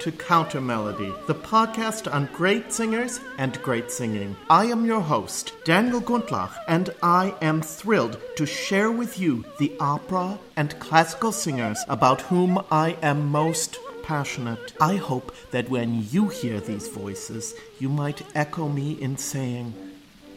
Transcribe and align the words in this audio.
to 0.00 0.12
Countermelody, 0.12 1.26
the 1.26 1.34
podcast 1.34 2.12
on 2.12 2.28
great 2.32 2.72
singers 2.72 3.20
and 3.38 3.60
great 3.62 3.90
singing. 3.90 4.36
I 4.50 4.66
am 4.66 4.84
your 4.84 5.00
host, 5.00 5.52
Daniel 5.64 6.00
Gundlach, 6.00 6.52
and 6.68 6.90
I 7.02 7.34
am 7.40 7.62
thrilled 7.62 8.20
to 8.36 8.46
share 8.46 8.90
with 8.90 9.18
you 9.18 9.44
the 9.58 9.72
opera 9.80 10.38
and 10.56 10.78
classical 10.78 11.32
singers 11.32 11.84
about 11.88 12.22
whom 12.22 12.62
I 12.70 12.96
am 13.02 13.26
most 13.26 13.78
passionate. 14.02 14.72
I 14.80 14.96
hope 14.96 15.34
that 15.50 15.68
when 15.68 16.06
you 16.10 16.28
hear 16.28 16.60
these 16.60 16.88
voices, 16.88 17.54
you 17.78 17.88
might 17.88 18.22
echo 18.36 18.68
me 18.68 18.92
in 18.92 19.16
saying, 19.16 19.74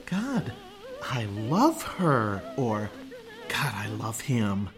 God, 0.05 0.53
I 1.01 1.25
love 1.25 1.83
her, 1.83 2.41
or 2.57 2.89
God, 3.47 3.73
I 3.75 3.87
love 3.87 4.21
him. 4.21 4.69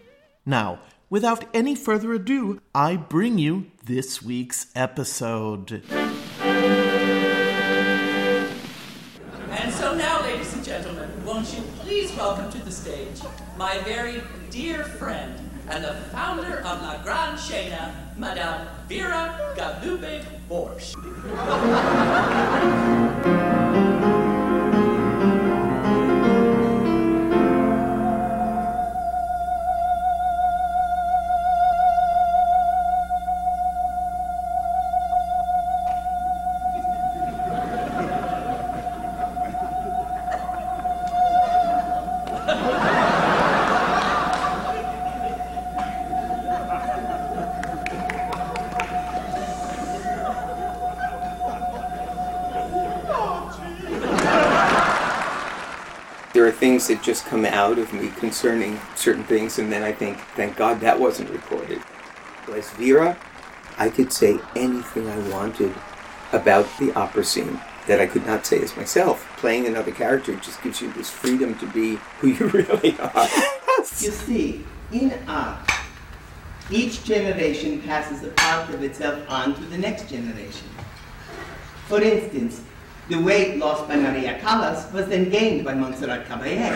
Now, 0.45 0.79
without 1.11 1.45
any 1.53 1.75
further 1.75 2.13
ado, 2.13 2.59
I 2.73 2.95
bring 2.95 3.37
you 3.37 3.67
this 3.85 4.23
week's 4.23 4.67
episode. 4.73 5.83
And 9.49 9.73
so 9.73 9.93
now, 9.93 10.21
ladies 10.23 10.51
and 10.55 10.63
gentlemen, 10.63 11.09
won't 11.23 11.53
you 11.53 11.61
please 11.79 12.15
welcome 12.15 12.49
to 12.51 12.57
the 12.65 12.71
stage 12.71 13.21
my 13.57 13.77
very 13.79 14.23
dear 14.49 14.85
friend 14.85 15.37
and 15.69 15.83
the 15.83 15.93
founder 16.11 16.59
of 16.59 16.81
La 16.81 17.03
Gran 17.03 17.37
Scena, 17.37 17.93
Madame 18.17 18.67
Vera 18.87 19.53
Galupe 19.55 20.23
Borszkh. 20.49 20.97
things 56.81 56.99
that 56.99 57.05
just 57.05 57.25
come 57.25 57.45
out 57.45 57.77
of 57.77 57.93
me 57.93 58.09
concerning 58.17 58.79
certain 58.95 59.23
things, 59.23 59.59
and 59.59 59.71
then 59.71 59.83
I 59.83 59.91
think, 59.91 60.17
thank 60.35 60.55
God 60.55 60.79
that 60.81 60.99
wasn't 60.99 61.29
recorded. 61.29 61.81
As 62.51 62.69
Vera, 62.71 63.17
I 63.77 63.89
could 63.89 64.11
say 64.11 64.39
anything 64.55 65.07
I 65.07 65.29
wanted 65.29 65.73
about 66.31 66.67
the 66.79 66.91
opera 66.93 67.23
scene 67.23 67.59
that 67.87 67.99
I 67.99 68.07
could 68.07 68.25
not 68.25 68.45
say 68.45 68.61
as 68.61 68.75
myself. 68.75 69.25
Playing 69.37 69.67
another 69.67 69.91
character 69.91 70.35
just 70.35 70.61
gives 70.61 70.81
you 70.81 70.91
this 70.93 71.09
freedom 71.09 71.57
to 71.59 71.65
be 71.67 71.97
who 72.19 72.29
you 72.29 72.47
really 72.47 72.97
are. 72.99 73.27
You 73.99 74.11
see, 74.11 74.63
in 74.91 75.11
art, 75.27 75.67
each 76.69 77.03
generation 77.03 77.81
passes 77.81 78.23
a 78.23 78.27
part 78.29 78.69
of 78.69 78.83
itself 78.83 79.27
on 79.27 79.55
to 79.55 79.61
the 79.61 79.77
next 79.77 80.07
generation. 80.07 80.67
For 81.87 81.99
instance, 81.99 82.61
the 83.11 83.19
weight 83.19 83.57
lost 83.57 83.89
by 83.89 83.97
Maria 83.97 84.39
Callas 84.39 84.89
was 84.93 85.07
then 85.07 85.29
gained 85.29 85.65
by 85.65 85.73
Montserrat 85.73 86.25
Caballé. 86.27 86.59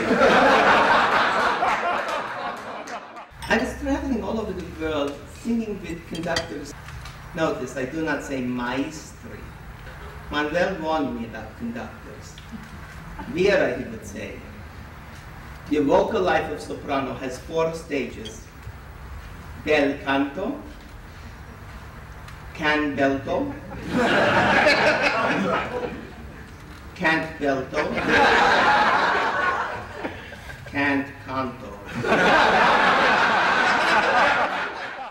I 3.48 3.58
was 3.58 3.80
traveling 3.82 4.22
all 4.22 4.42
over 4.42 4.52
the 4.52 4.66
world 4.82 5.14
singing 5.42 5.80
with 5.82 6.06
conductors. 6.10 6.74
Notice, 7.36 7.78
I 7.78 7.86
do 7.86 8.02
not 8.02 8.22
say 8.22 8.42
maestri. 8.42 9.40
Manuel 10.30 10.76
warned 10.82 11.18
me 11.18 11.26
about 11.28 11.58
conductors. 11.58 12.36
Vera, 13.30 13.78
he 13.78 13.86
would 13.86 14.06
say, 14.06 14.38
the 15.70 15.80
vocal 15.80 16.22
life 16.22 16.52
of 16.52 16.60
soprano 16.60 17.14
has 17.14 17.40
four 17.40 17.74
stages. 17.74 18.46
Bel 19.64 19.98
canto, 20.00 20.62
can 22.56 22.98
belto, 22.98 23.54
can't 26.96 27.38
belto, 27.40 27.94
can't 30.68 31.08
canto. 31.26 31.78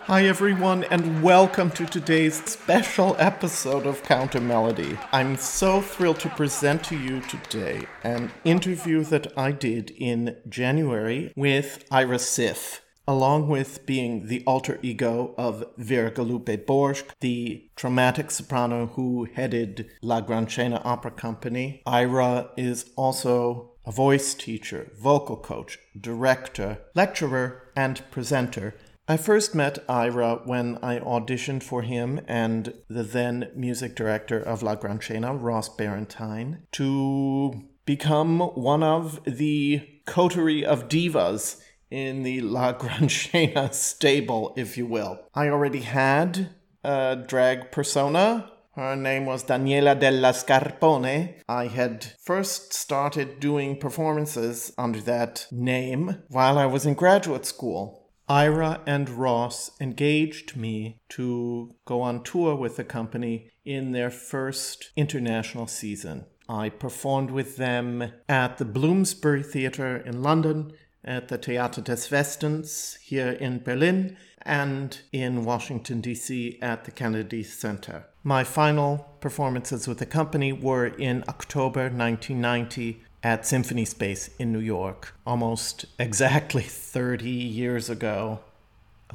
Hi, 0.07 0.25
everyone, 0.25 0.83
and 0.85 1.21
welcome 1.21 1.69
to 1.71 1.85
today's 1.85 2.43
special 2.45 3.15
episode 3.19 3.85
of 3.85 4.01
Countermelody. 4.01 4.97
I'm 5.11 5.37
so 5.37 5.79
thrilled 5.79 6.19
to 6.21 6.29
present 6.29 6.83
to 6.85 6.97
you 6.97 7.21
today 7.21 7.85
an 8.03 8.31
interview 8.43 9.03
that 9.03 9.31
I 9.37 9.51
did 9.51 9.91
in 9.91 10.37
January 10.49 11.33
with 11.35 11.85
Ira 11.91 12.17
Siff. 12.17 12.79
Along 13.07 13.47
with 13.47 13.85
being 13.85 14.27
the 14.27 14.43
alter 14.47 14.79
ego 14.81 15.35
of 15.37 15.63
Vera 15.77 16.09
Galupe 16.09 16.65
Borszkh, 16.65 17.11
the 17.19 17.69
dramatic 17.75 18.31
soprano 18.31 18.87
who 18.87 19.27
headed 19.35 19.89
La 20.01 20.21
Gran 20.21 20.47
Scena 20.47 20.81
Opera 20.83 21.11
Company, 21.11 21.83
Ira 21.85 22.49
is 22.57 22.89
also 22.95 23.73
a 23.85 23.91
voice 23.91 24.33
teacher, 24.33 24.91
vocal 24.99 25.37
coach, 25.37 25.77
director, 25.99 26.79
lecturer, 26.95 27.69
and 27.75 28.01
presenter. 28.09 28.73
I 29.07 29.17
first 29.17 29.53
met 29.53 29.85
Ira 29.87 30.41
when 30.45 30.79
I 30.81 30.97
auditioned 30.97 31.61
for 31.61 31.83
him 31.83 32.21
and 32.27 32.73
the 32.89 33.03
then 33.03 33.51
music 33.55 33.95
director 33.95 34.39
of 34.39 34.63
La 34.63 34.73
Gran 34.73 34.99
Scena, 34.99 35.35
Ross 35.35 35.69
Barentyne, 35.69 36.61
to 36.71 37.65
become 37.85 38.39
one 38.39 38.81
of 38.81 39.23
the 39.25 39.87
coterie 40.07 40.65
of 40.65 40.89
divas 40.89 41.61
in 41.89 42.23
the 42.23 42.41
La 42.55 42.71
Gran 42.73 43.09
Scena 43.09 43.71
stable, 43.73 44.53
if 44.57 44.77
you 44.77 44.85
will. 44.85 45.19
I 45.33 45.49
already 45.49 45.81
had 45.81 46.49
a 46.83 47.23
drag 47.27 47.71
persona. 47.71 48.51
Her 48.75 48.95
name 48.95 49.25
was 49.25 49.45
Daniela 49.45 49.97
della 49.97 50.33
Scarpone. 50.33 51.35
I 51.47 51.67
had 51.67 52.13
first 52.21 52.73
started 52.73 53.39
doing 53.39 53.79
performances 53.79 54.73
under 54.77 54.99
that 55.01 55.47
name 55.49 56.23
while 56.27 56.57
I 56.57 56.65
was 56.65 56.85
in 56.85 56.93
graduate 56.93 57.45
school. 57.45 58.11
Ira 58.27 58.81
and 58.85 59.07
Ross 59.09 59.71
engaged 59.79 60.57
me 60.57 60.99
to 61.09 61.75
go 61.85 62.01
on 62.01 62.23
tour 62.23 62.55
with 62.55 62.75
the 62.75 62.83
company 62.83 63.51
in 63.63 63.91
their 63.91 64.09
first 64.09 64.91
international 64.95 65.67
season. 65.67 66.25
I 66.49 66.69
performed 66.69 67.31
with 67.31 67.57
them 67.57 68.11
at 68.29 68.57
the 68.57 68.65
Bloomsbury 68.65 69.41
Theatre 69.41 69.97
in 69.97 70.21
London, 70.21 70.73
at 71.05 71.29
the 71.29 71.37
Theater 71.37 71.81
des 71.81 72.09
Westens 72.11 72.97
here 73.01 73.29
in 73.29 73.59
Berlin, 73.59 74.17
and 74.41 74.99
in 75.11 75.43
Washington, 75.45 76.01
D.C. 76.01 76.59
at 76.61 76.85
the 76.85 76.91
Kennedy 76.91 77.43
Center. 77.43 78.05
My 78.23 78.43
final 78.43 79.09
performances 79.19 79.87
with 79.87 79.99
the 79.99 80.05
company 80.05 80.51
were 80.51 80.85
in 80.85 81.23
October 81.27 81.83
1990 81.83 83.01
at 83.23 83.45
Symphony 83.45 83.85
Space 83.85 84.29
in 84.37 84.51
New 84.51 84.59
York, 84.59 85.15
almost 85.25 85.85
exactly 85.97 86.61
30 86.61 87.29
years 87.29 87.89
ago. 87.89 88.41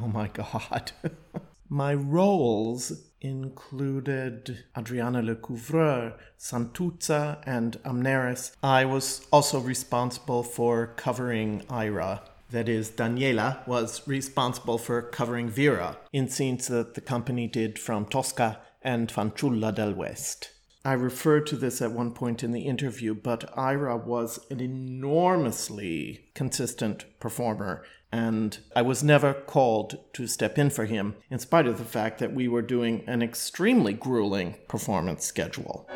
Oh 0.01 0.09
my 0.09 0.29
god. 0.29 0.93
my 1.69 1.95
roles 1.95 3.10
included 3.21 4.65
Adriana 4.77 5.23
Lecouvreur, 5.23 6.15
Santuzza, 6.39 7.43
and 7.47 7.83
Amneris. 7.85 8.57
I 8.63 8.85
was 8.85 9.27
also 9.33 9.61
responsible 9.61 10.43
for 10.43 10.89
covering 10.97 11.65
Ira. 11.69 12.23
That 12.51 12.69
is, 12.69 12.91
Daniela 12.91 13.67
was 13.67 14.07
responsible 14.09 14.79
for 14.79 15.03
covering 15.03 15.49
Vera 15.49 15.99
in 16.13 16.29
scenes 16.29 16.67
that 16.69 16.95
the 16.95 17.01
company 17.01 17.47
did 17.47 17.79
from 17.79 18.07
Tosca 18.07 18.59
and 18.83 19.09
Fanciulla 19.09 19.75
del 19.75 19.93
West. 19.93 20.51
I 20.85 20.95
referred 20.95 21.47
to 21.49 21.57
this 21.57 21.83
at 21.83 21.93
one 21.93 22.13
point 22.13 22.43
in 22.43 22.53
the 22.53 22.63
interview, 22.63 23.15
but 23.15 23.57
Ira 23.57 23.99
was 23.99 24.41
an 24.51 24.61
enormously 24.61 26.31
consistent 26.35 27.05
performer, 27.21 27.85
and 28.13 28.59
I 28.75 28.83
was 28.83 29.03
never 29.03 29.33
called 29.33 29.99
to 30.15 30.27
step 30.27 30.59
in 30.59 30.71
for 30.71 30.87
him, 30.87 31.17
in 31.31 31.39
spite 31.39 31.67
of 31.67 31.79
the 31.79 31.85
fact 31.85 32.19
that 32.19 32.33
we 32.33 32.49
were 32.49 32.63
doing 32.63 33.05
an 33.07 33.23
extremely 33.23 33.93
grueling 33.93 34.57
performance 34.69 35.25
schedule. 35.25 35.89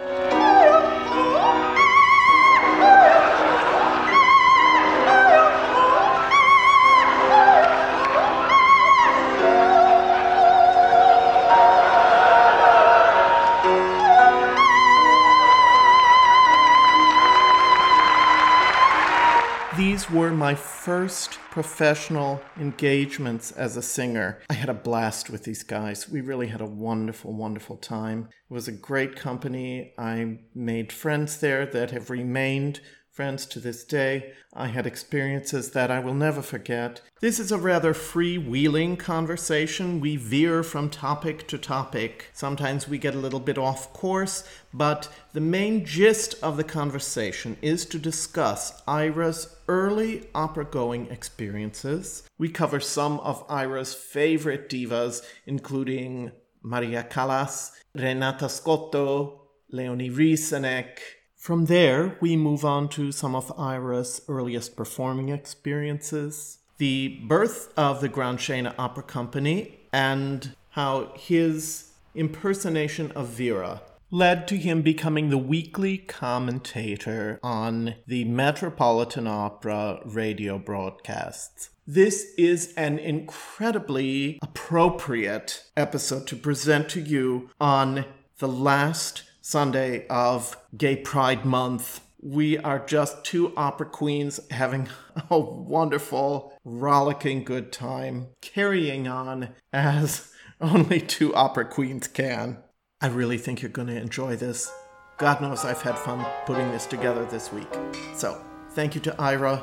These 20.05 20.13
were 20.13 20.33
my 20.33 20.55
first 20.55 21.39
professional 21.51 22.43
engagements 22.61 23.53
as 23.53 23.79
a 23.79 23.83
singer. 23.83 24.39
I 24.51 24.55
had 24.55 24.69
a 24.69 24.75
blast 24.75 25.31
with 25.31 25.45
these 25.45 25.63
guys. 25.63 26.11
We 26.11 26.21
really 26.21 26.49
had 26.49 26.61
a 26.61 26.67
wonderful, 26.67 27.33
wonderful 27.33 27.79
time. 27.79 28.29
It 28.51 28.53
was 28.53 28.69
a 28.69 28.73
great 28.73 29.17
company. 29.17 29.95
I 29.97 30.41
made 30.55 30.93
friends 30.93 31.41
there 31.41 31.65
that 31.65 31.91
have 31.93 32.11
remained 32.11 32.81
friends 33.11 33.47
to 33.47 33.61
this 33.61 33.85
day. 33.85 34.33
I 34.53 34.67
had 34.67 34.87
experiences 34.87 35.71
that 35.71 35.91
I 35.91 36.01
will 36.01 36.15
never 36.15 36.43
forget. 36.43 37.01
This 37.21 37.39
is 37.39 37.53
a 37.53 37.59
rather 37.59 37.95
freewheeling 37.95 38.99
conversation. 38.99 40.01
We 40.01 40.17
veer 40.17 40.65
from 40.65 40.91
topic 40.91 41.47
to 41.49 41.57
topic. 41.57 42.29
Sometimes 42.33 42.89
we 42.89 42.99
get 42.99 43.15
a 43.15 43.19
little 43.19 43.41
bit 43.41 43.57
off 43.57 43.93
course, 43.93 44.43
but 44.73 45.09
the 45.33 45.41
main 45.41 45.87
gist 45.87 46.35
of 46.43 46.57
the 46.57 46.65
conversation 46.65 47.57
is 47.63 47.87
to 47.87 47.99
discuss 48.01 48.83
Ira's 48.87 49.54
early 49.69 50.29
opera 50.35 50.65
going 50.65 51.07
experiences. 51.11 52.23
We 52.39 52.49
cover 52.49 52.81
some 52.81 53.21
of 53.21 53.45
Ira's 53.49 53.95
favorite 53.95 54.69
divas, 54.69 55.23
including 55.47 56.33
Maria 56.63 57.03
Callas, 57.03 57.73
Renata 57.95 58.49
Scotto, 58.49 59.43
Leonie 59.71 60.11
Rysanek, 60.11 60.99
from 61.45 61.67
there, 61.67 62.17
we 62.23 62.37
move 62.37 62.65
on 62.65 62.89
to 62.97 63.13
some 63.13 63.35
of 63.35 63.53
Ira's 63.59 64.23
earliest 64.29 64.77
performing 64.77 65.29
experiences, 65.29 66.61
the 66.79 67.21
birth 67.29 67.71
of 67.77 68.01
the 68.01 68.09
Gran 68.09 68.39
Scena 68.39 68.75
Opera 68.79 69.03
Company, 69.03 69.81
and 69.93 70.57
how 70.71 71.13
his 71.15 71.91
impersonation 72.15 73.11
of 73.11 73.27
Vera 73.27 73.83
led 74.15 74.47
to 74.47 74.57
him 74.57 74.81
becoming 74.81 75.29
the 75.29 75.37
weekly 75.37 75.99
commentator 75.99 77.41
on 77.43 77.97
the 78.07 78.25
Metropolitan 78.27 79.27
Opera 79.27 79.99
radio 80.05 80.57
broadcasts. 80.57 81.71
This 81.85 82.33
is 82.39 82.73
an 82.77 83.01
incredibly 83.01 84.39
appropriate 84.41 85.65
episode 85.77 86.29
to 86.29 86.37
present 86.37 86.89
to 86.91 87.01
you 87.01 87.51
on 87.61 88.05
the 88.39 88.47
last 88.47 89.25
Sunday 89.41 90.07
of 90.07 90.59
Gay 90.77 90.95
Pride 90.95 91.45
Month. 91.45 92.01
We 92.23 92.57
are 92.57 92.87
just 92.87 93.25
two 93.25 93.53
opera 93.57 93.87
queens 93.87 94.39
having 94.53 94.89
a 95.29 95.41
wonderful, 95.41 96.57
rollicking 96.65 97.43
good 97.43 97.73
time, 97.73 98.29
carrying 98.41 99.09
on 99.09 99.49
as 99.73 100.31
only 100.61 101.01
two 101.01 101.35
opera 101.35 101.65
queens 101.65 102.07
can. 102.07 102.59
I 103.01 103.09
really 103.09 103.39
think 103.39 103.61
you're 103.61 103.71
going 103.71 103.89
to 103.89 104.01
enjoy 104.01 104.37
this. 104.37 104.73
God 105.19 105.41
knows 105.41 105.65
I've 105.65 105.83
had 105.83 105.99
fun 105.99 106.25
putting 106.47 106.71
this 106.71 106.87
together 106.87 107.25
this 107.27 107.53
week. 107.53 107.69
So, 108.15 108.43
thank 108.71 108.95
you 108.95 109.01
to 109.03 109.21
Ira, 109.21 109.63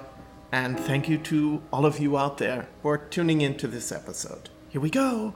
and 0.52 0.80
thank 0.80 1.10
you 1.10 1.18
to 1.18 1.62
all 1.72 1.86
of 1.86 2.00
you 2.00 2.18
out 2.18 2.38
there 2.38 2.68
for 2.82 2.98
tuning 2.98 3.42
into 3.42 3.68
this 3.68 3.92
episode. 3.92 4.50
Here 4.70 4.82
we 4.82 4.90
go. 4.90 5.36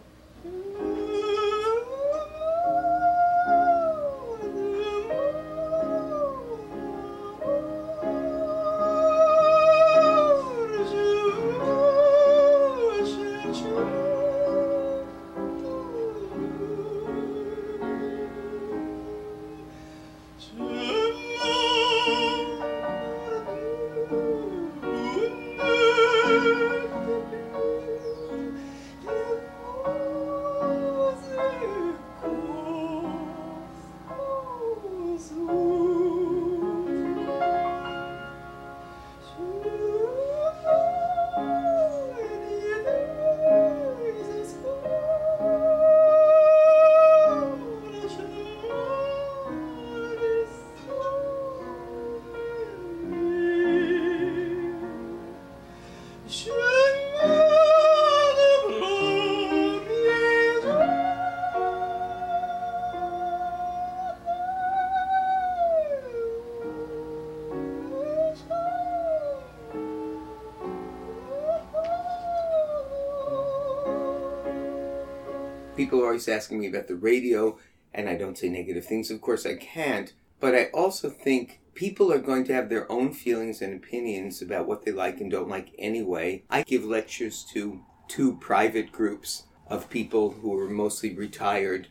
Asking 76.27 76.59
me 76.59 76.67
about 76.67 76.87
the 76.87 76.95
radio, 76.95 77.57
and 77.93 78.09
I 78.09 78.15
don't 78.15 78.37
say 78.37 78.49
negative 78.49 78.85
things. 78.85 79.11
Of 79.11 79.21
course, 79.21 79.45
I 79.45 79.55
can't. 79.55 80.13
But 80.39 80.55
I 80.55 80.65
also 80.73 81.09
think 81.09 81.61
people 81.73 82.11
are 82.11 82.19
going 82.19 82.43
to 82.45 82.53
have 82.53 82.69
their 82.69 82.91
own 82.91 83.13
feelings 83.13 83.61
and 83.61 83.73
opinions 83.73 84.41
about 84.41 84.67
what 84.67 84.85
they 84.85 84.91
like 84.91 85.21
and 85.21 85.31
don't 85.31 85.49
like 85.49 85.71
anyway. 85.77 86.43
I 86.49 86.63
give 86.63 86.85
lectures 86.85 87.45
to 87.53 87.81
two 88.07 88.37
private 88.37 88.91
groups 88.91 89.43
of 89.67 89.89
people 89.89 90.31
who 90.31 90.57
are 90.59 90.69
mostly 90.69 91.13
retired. 91.13 91.87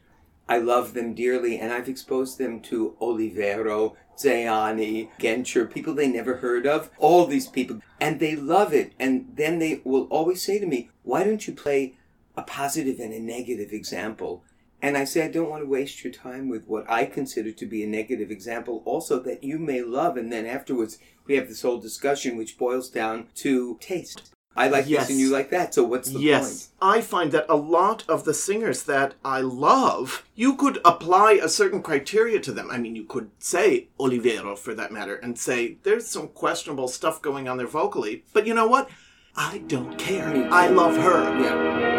I 0.49 0.59
love 0.59 0.95
them 0.95 1.14
dearly, 1.14 1.59
and 1.59 1.73
I've 1.73 1.88
exposed 1.88 2.38
them 2.38 2.61
to 2.62 2.97
Olivero, 3.00 3.95
Zeani, 4.17 5.09
Gencer, 5.19 5.71
people 5.71 5.95
they 5.95 6.07
never 6.07 6.37
heard 6.37 6.67
of, 6.67 6.91
all 6.99 7.26
these 7.26 7.49
people, 7.49 7.81
and 8.00 8.21
they 8.21 8.37
love 8.37 8.73
it. 8.73 8.93
And 8.99 9.33
then 9.35 9.59
they 9.59 9.81
will 9.85 10.05
always 10.05 10.43
say 10.43 10.59
to 10.59 10.67
me, 10.67 10.91
Why 11.03 11.25
don't 11.25 11.47
you 11.47 11.55
play 11.55 11.95
a 12.37 12.43
positive 12.43 12.99
and 12.99 13.12
a 13.12 13.21
negative 13.21 13.73
example. 13.73 14.45
And 14.83 14.99
I 14.99 15.05
say, 15.05 15.25
I 15.25 15.29
don't 15.29 15.49
want 15.49 15.62
to 15.62 15.69
waste 15.69 16.05
your 16.05 16.12
time 16.12 16.49
with 16.50 16.67
what 16.67 16.85
I 16.91 17.07
consider 17.07 17.53
to 17.53 17.67
be 17.67 17.83
a 17.83 17.87
negative 17.87 18.31
example, 18.31 18.83
also 18.85 19.19
that 19.21 19.43
you 19.43 19.59
may 19.59 19.81
love. 19.83 20.17
And 20.19 20.31
then 20.31 20.45
afterwards, 20.45 20.99
we 21.26 21.37
have 21.37 21.49
this 21.49 21.62
whole 21.62 21.79
discussion 21.79 22.37
which 22.37 22.59
boils 22.59 22.91
down 22.91 23.29
to 23.37 23.79
taste. 23.81 24.31
I 24.57 24.69
like 24.69 24.87
Yes. 24.87 25.03
this 25.09 25.11
and 25.11 25.19
you 25.21 25.31
like 25.31 25.50
that. 25.50 25.75
So 25.75 25.83
what's 25.85 26.11
the 26.11 26.21
yes, 26.21 26.71
I 26.81 27.00
find 27.00 27.33
that 27.33 27.47
a 27.49 27.57
lot 27.57 28.05
of 28.09 28.25
the 28.25 28.35
singers 28.35 28.85
that 28.85 29.14
I 29.25 29.41
love, 29.41 30.25
you 30.37 30.55
could 30.55 30.81
apply 30.85 31.41
a 31.43 31.49
certain 31.49 31.83
criteria 31.83 32.38
to 32.41 32.53
them. 32.53 32.71
I 32.71 32.79
mean, 32.79 32.95
you 32.95 33.05
could 33.05 33.31
say 33.38 33.88
Olivero 33.99 34.57
for 34.57 34.73
that 34.75 34.93
matter 34.93 35.17
and 35.17 35.37
say 35.38 35.79
there's 35.83 36.07
some 36.07 36.29
questionable 36.29 36.87
stuff 36.88 37.21
going 37.21 37.49
on 37.49 37.57
there 37.57 37.67
vocally, 37.67 38.25
but 38.33 38.47
you 38.47 38.55
know 38.55 38.69
what? 38.69 38.88
I 39.35 39.59
don't 39.67 39.99
care. 39.99 40.47
I 40.53 40.69
love 40.69 40.97
her. 40.97 41.41
Yeah. 41.41 41.94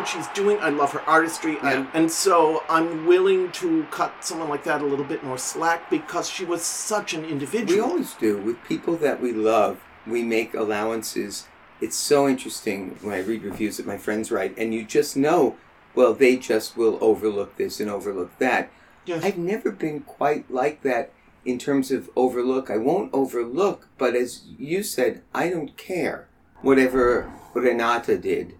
What 0.00 0.08
she's 0.08 0.28
doing. 0.28 0.58
I 0.60 0.70
love 0.70 0.92
her 0.92 1.02
artistry. 1.02 1.58
And, 1.62 1.86
and 1.92 2.10
so 2.10 2.62
I'm 2.70 3.06
willing 3.06 3.52
to 3.52 3.84
cut 3.90 4.24
someone 4.24 4.48
like 4.48 4.64
that 4.64 4.80
a 4.80 4.86
little 4.86 5.04
bit 5.04 5.22
more 5.22 5.36
slack 5.36 5.90
because 5.90 6.28
she 6.28 6.46
was 6.46 6.62
such 6.62 7.12
an 7.12 7.26
individual. 7.26 7.74
We 7.74 7.90
always 7.92 8.14
do. 8.14 8.38
With 8.38 8.64
people 8.64 8.96
that 8.96 9.20
we 9.20 9.32
love, 9.32 9.78
we 10.06 10.22
make 10.22 10.54
allowances. 10.54 11.46
It's 11.82 11.96
so 11.96 12.26
interesting 12.26 12.96
when 13.02 13.14
I 13.14 13.20
read 13.20 13.42
reviews 13.42 13.76
that 13.76 13.86
my 13.86 13.98
friends 13.98 14.30
write, 14.30 14.56
and 14.56 14.72
you 14.72 14.84
just 14.84 15.18
know, 15.18 15.56
well, 15.94 16.14
they 16.14 16.36
just 16.36 16.78
will 16.78 16.96
overlook 17.02 17.56
this 17.56 17.78
and 17.78 17.90
overlook 17.90 18.38
that. 18.38 18.70
Yes. 19.04 19.22
I've 19.22 19.38
never 19.38 19.70
been 19.70 20.00
quite 20.00 20.50
like 20.50 20.82
that 20.82 21.12
in 21.44 21.58
terms 21.58 21.90
of 21.90 22.08
overlook. 22.16 22.70
I 22.70 22.78
won't 22.78 23.12
overlook, 23.12 23.88
but 23.98 24.14
as 24.14 24.44
you 24.58 24.82
said, 24.82 25.22
I 25.34 25.50
don't 25.50 25.76
care. 25.76 26.26
Whatever 26.62 27.30
Renata 27.54 28.16
did, 28.16 28.54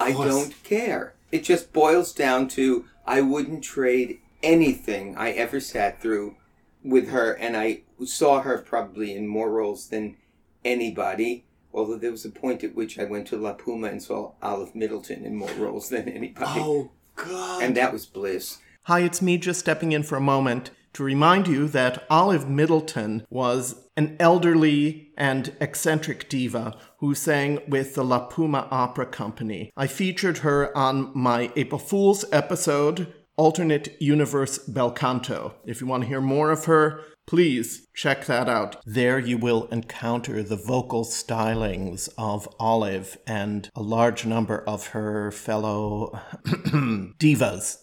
I 0.00 0.12
don't 0.12 0.54
care. 0.64 1.14
It 1.32 1.44
just 1.44 1.72
boils 1.72 2.12
down 2.12 2.48
to 2.48 2.84
I 3.06 3.20
wouldn't 3.20 3.64
trade 3.64 4.20
anything 4.42 5.16
I 5.16 5.30
ever 5.30 5.60
sat 5.60 6.00
through 6.00 6.36
with 6.82 7.08
her, 7.08 7.32
and 7.32 7.56
I 7.56 7.82
saw 8.04 8.42
her 8.42 8.58
probably 8.58 9.14
in 9.14 9.26
more 9.26 9.50
roles 9.50 9.88
than 9.88 10.16
anybody. 10.64 11.44
Although 11.72 11.96
there 11.98 12.10
was 12.12 12.24
a 12.24 12.30
point 12.30 12.62
at 12.62 12.74
which 12.74 12.98
I 12.98 13.04
went 13.04 13.26
to 13.28 13.36
La 13.36 13.52
Puma 13.54 13.88
and 13.88 14.02
saw 14.02 14.32
Olive 14.42 14.74
Middleton 14.74 15.24
in 15.24 15.34
more 15.34 15.50
roles 15.58 15.88
than 15.88 16.08
anybody, 16.08 16.60
Oh, 16.60 16.90
God. 17.16 17.62
and 17.62 17.76
that 17.76 17.92
was 17.92 18.06
bliss. 18.06 18.58
Hi, 18.84 19.00
it's 19.00 19.20
me 19.22 19.38
just 19.38 19.60
stepping 19.60 19.92
in 19.92 20.02
for 20.04 20.16
a 20.16 20.20
moment 20.20 20.70
to 20.94 21.04
remind 21.04 21.46
you 21.46 21.68
that 21.68 22.04
Olive 22.08 22.48
Middleton 22.48 23.26
was 23.28 23.84
an 23.96 24.16
elderly 24.18 25.12
and 25.16 25.54
eccentric 25.60 26.28
diva 26.28 26.76
who 26.98 27.14
sang 27.14 27.60
with 27.68 27.94
the 27.94 28.04
La 28.04 28.20
Puma 28.26 28.66
Opera 28.70 29.06
Company. 29.06 29.70
I 29.76 29.86
featured 29.86 30.38
her 30.38 30.76
on 30.76 31.10
my 31.14 31.52
April 31.56 31.78
Fool's 31.78 32.24
episode, 32.32 33.12
Alternate 33.36 34.00
Universe 34.00 34.58
Bel 34.58 34.90
Canto. 34.90 35.54
If 35.64 35.80
you 35.80 35.86
want 35.86 36.04
to 36.04 36.08
hear 36.08 36.20
more 36.20 36.50
of 36.50 36.66
her, 36.66 37.00
please 37.26 37.88
check 37.94 38.26
that 38.26 38.48
out. 38.48 38.76
There 38.84 39.18
you 39.18 39.38
will 39.38 39.66
encounter 39.66 40.42
the 40.42 40.56
vocal 40.56 41.04
stylings 41.04 42.08
of 42.18 42.48
Olive 42.60 43.16
and 43.26 43.68
a 43.74 43.82
large 43.82 44.26
number 44.26 44.62
of 44.68 44.88
her 44.88 45.30
fellow 45.30 46.20
divas. 46.44 47.78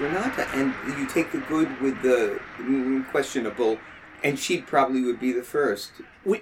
Renata 0.00 0.48
and 0.54 0.74
you 0.98 1.06
take 1.06 1.32
the 1.32 1.38
good 1.38 1.80
with 1.80 2.00
the 2.02 2.40
questionable, 3.10 3.78
and 4.22 4.38
she 4.38 4.60
probably 4.60 5.02
would 5.02 5.20
be 5.20 5.32
the 5.32 5.42
first. 5.42 5.92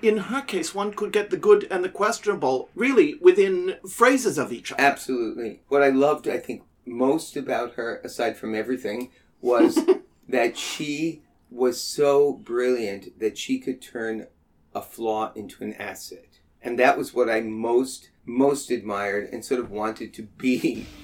in 0.03 0.17
her 0.17 0.43
case, 0.43 0.75
one 0.75 0.93
could 0.93 1.13
get 1.13 1.31
the 1.31 1.37
good 1.37 1.67
and 1.71 1.85
the 1.85 1.89
questionable 1.89 2.71
really 2.75 3.15
within 3.21 3.77
phrases 3.89 4.39
of 4.39 4.53
each 4.53 4.73
other. 4.73 4.83
Absolutely. 4.83 5.61
What 5.69 5.83
I 5.83 5.91
loved, 5.91 6.29
I 6.29 6.39
think, 6.39 6.63
most 6.87 7.37
about 7.37 7.75
her, 7.75 8.01
aside 8.05 8.37
from 8.37 8.55
everything, 8.55 9.11
was 9.41 9.79
that 10.29 10.57
she 10.57 11.23
was 11.51 11.81
so 11.81 12.33
brilliant 12.33 13.19
that 13.21 13.39
she 13.39 13.59
could 13.59 13.81
turn 13.81 14.27
a 14.75 14.83
flaw 14.83 15.33
into 15.35 15.63
an 15.63 15.75
asset. 15.75 16.41
And 16.63 16.79
that 16.79 16.99
was 16.99 17.15
what 17.15 17.31
I 17.31 17.41
most, 17.41 18.11
most 18.25 18.71
admired 18.71 19.29
and 19.33 19.45
sort 19.45 19.61
of 19.61 19.71
wanted 19.71 20.15
to 20.15 20.23
be. 20.23 20.87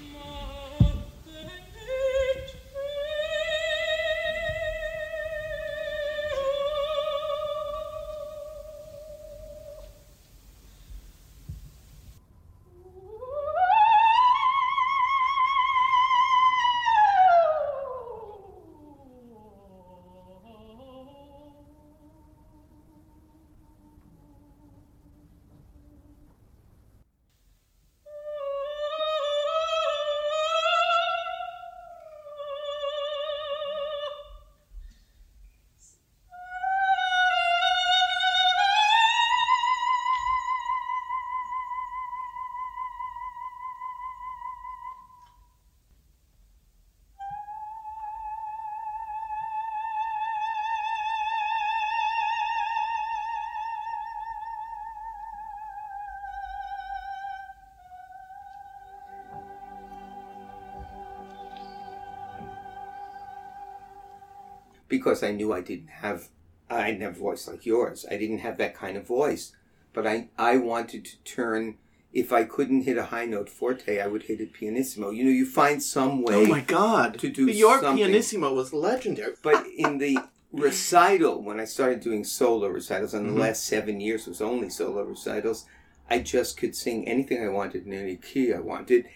because 64.91 65.23
I 65.23 65.31
knew 65.31 65.55
I 65.55 65.63
didn't 65.63 65.89
have 65.89 66.29
I 66.69 66.91
didn't 66.91 67.03
have 67.03 67.17
a 67.17 67.21
voice 67.21 67.49
like 67.49 67.65
yours. 67.65 68.05
I 68.11 68.17
didn't 68.19 68.39
have 68.39 68.59
that 68.59 68.75
kind 68.75 68.99
of 68.99 69.07
voice. 69.07 69.53
But 69.95 70.07
I 70.07 70.29
I 70.37 70.59
wanted 70.59 71.07
to 71.07 71.17
turn 71.25 71.79
if 72.13 72.33
I 72.33 72.45
couldn't 72.45 72.83
hit 72.83 72.99
a 72.99 73.07
high 73.07 73.25
note 73.25 73.49
forte, 73.49 74.01
I 74.01 74.07
would 74.07 74.25
hit 74.25 74.41
it 74.41 74.53
pianissimo. 74.53 75.11
You 75.11 75.25
know, 75.25 75.31
you 75.31 75.47
find 75.47 75.83
some 75.83 76.11
oh 76.11 76.23
way 76.23 76.35
Oh 76.35 76.47
my 76.47 76.61
God! 76.61 77.19
to 77.21 77.31
do 77.31 77.47
your 77.47 77.81
something. 77.81 77.97
pianissimo 77.97 78.53
was 78.53 78.73
legendary. 78.73 79.35
But 79.43 79.65
in 79.79 79.99
the 79.99 80.19
recital, 80.53 81.41
when 81.41 81.61
I 81.61 81.65
started 81.65 82.01
doing 82.01 82.25
solo 82.25 82.69
recitals, 82.69 83.15
and 83.15 83.27
the 83.27 83.31
mm-hmm. 83.31 83.41
last 83.41 83.65
seven 83.65 84.01
years 84.01 84.27
was 84.27 84.41
only 84.41 84.71
solo 84.71 85.03
recitals, 85.03 85.67
I 86.09 86.19
just 86.19 86.57
could 86.57 86.75
sing 86.75 87.07
anything 87.07 87.45
I 87.45 87.49
wanted 87.49 87.87
in 87.87 87.93
any 87.93 88.17
key 88.17 88.53
I 88.53 88.59
wanted, 88.59 89.07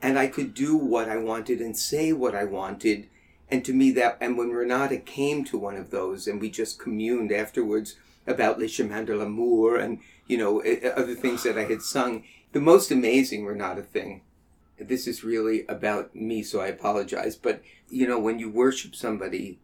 and 0.00 0.18
I 0.18 0.28
could 0.28 0.54
do 0.54 0.74
what 0.76 1.08
I 1.08 1.18
wanted 1.18 1.60
and 1.60 1.76
say 1.76 2.12
what 2.14 2.34
I 2.34 2.44
wanted. 2.44 3.08
And 3.50 3.64
to 3.64 3.72
me, 3.72 3.90
that 3.92 4.18
and 4.20 4.36
when 4.36 4.50
Renata 4.50 4.98
came 4.98 5.44
to 5.44 5.58
one 5.58 5.76
of 5.76 5.90
those, 5.90 6.26
and 6.26 6.40
we 6.40 6.50
just 6.50 6.78
communed 6.78 7.32
afterwards 7.32 7.96
about 8.26 8.58
Les 8.58 8.68
Chemins 8.68 9.06
de 9.06 9.16
l'Amour 9.16 9.76
and 9.76 10.00
you 10.26 10.36
know 10.36 10.60
eh, 10.60 10.80
eh, 10.82 10.88
other 10.88 11.14
things 11.14 11.42
that 11.44 11.56
I 11.56 11.64
had 11.64 11.82
sung, 11.82 12.24
the 12.52 12.60
most 12.60 12.90
amazing 12.90 13.46
Renata 13.46 13.82
thing 13.82 14.22
this 14.78 15.06
is 15.06 15.24
really 15.24 15.66
about 15.68 16.14
me, 16.14 16.42
so 16.42 16.60
I 16.60 16.68
apologize. 16.68 17.36
But 17.36 17.62
you 17.88 18.06
know, 18.06 18.18
when 18.18 18.38
you 18.38 18.50
worship 18.50 18.94
somebody 18.94 19.58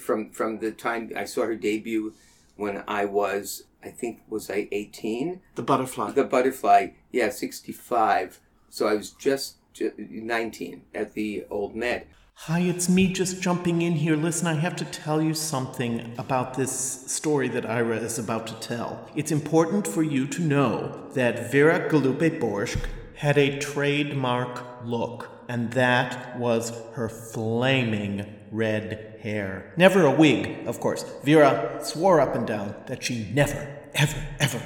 from 0.00 0.30
from 0.30 0.58
the 0.58 0.72
time 0.72 1.10
I 1.16 1.24
saw 1.24 1.42
her 1.42 1.56
debut, 1.56 2.14
when 2.56 2.84
I 2.86 3.04
was, 3.04 3.64
I 3.82 3.88
think, 3.88 4.20
was 4.28 4.50
I 4.50 4.68
eighteen? 4.72 5.40
The 5.54 5.62
butterfly. 5.62 6.12
The 6.12 6.24
Butterfly, 6.24 6.88
yeah, 7.10 7.30
sixty 7.30 7.72
five. 7.72 8.40
So 8.68 8.86
I 8.86 8.94
was 8.94 9.10
just 9.10 9.56
nineteen 9.98 10.82
at 10.94 11.14
the 11.14 11.44
Old 11.50 11.74
Met. 11.74 12.08
Hi, 12.46 12.58
it's 12.58 12.88
me 12.88 13.12
just 13.12 13.40
jumping 13.40 13.82
in 13.82 13.92
here. 13.92 14.16
Listen, 14.16 14.48
I 14.48 14.54
have 14.54 14.74
to 14.74 14.84
tell 14.84 15.22
you 15.22 15.32
something 15.32 16.12
about 16.18 16.54
this 16.54 16.72
story 16.72 17.46
that 17.46 17.64
Ira 17.64 17.98
is 17.98 18.18
about 18.18 18.48
to 18.48 18.54
tell. 18.54 19.08
It's 19.14 19.30
important 19.30 19.86
for 19.86 20.02
you 20.02 20.26
to 20.26 20.42
know 20.42 21.08
that 21.14 21.52
Vera 21.52 21.88
Galupe 21.88 22.40
Borszkh 22.40 22.84
had 23.14 23.38
a 23.38 23.60
trademark 23.60 24.84
look, 24.84 25.30
and 25.48 25.70
that 25.74 26.36
was 26.36 26.72
her 26.94 27.08
flaming 27.08 28.26
red 28.50 29.20
hair. 29.22 29.72
Never 29.76 30.04
a 30.04 30.10
wig, 30.10 30.66
of 30.66 30.80
course. 30.80 31.04
Vera 31.22 31.78
swore 31.80 32.20
up 32.20 32.34
and 32.34 32.44
down 32.44 32.74
that 32.88 33.04
she 33.04 33.28
never, 33.32 33.68
ever, 33.94 34.20
ever 34.40 34.62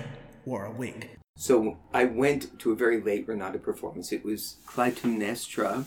wore 0.47 0.65
a 0.65 0.73
wig. 0.73 1.11
So 1.37 1.77
I 1.93 2.05
went 2.05 2.59
to 2.61 2.73
a 2.73 2.75
very 2.75 3.03
late 3.03 3.29
Renata 3.29 3.59
performance. 3.59 4.13
It 4.13 4.25
was 4.25 4.57
Clytemnestra, 4.67 5.85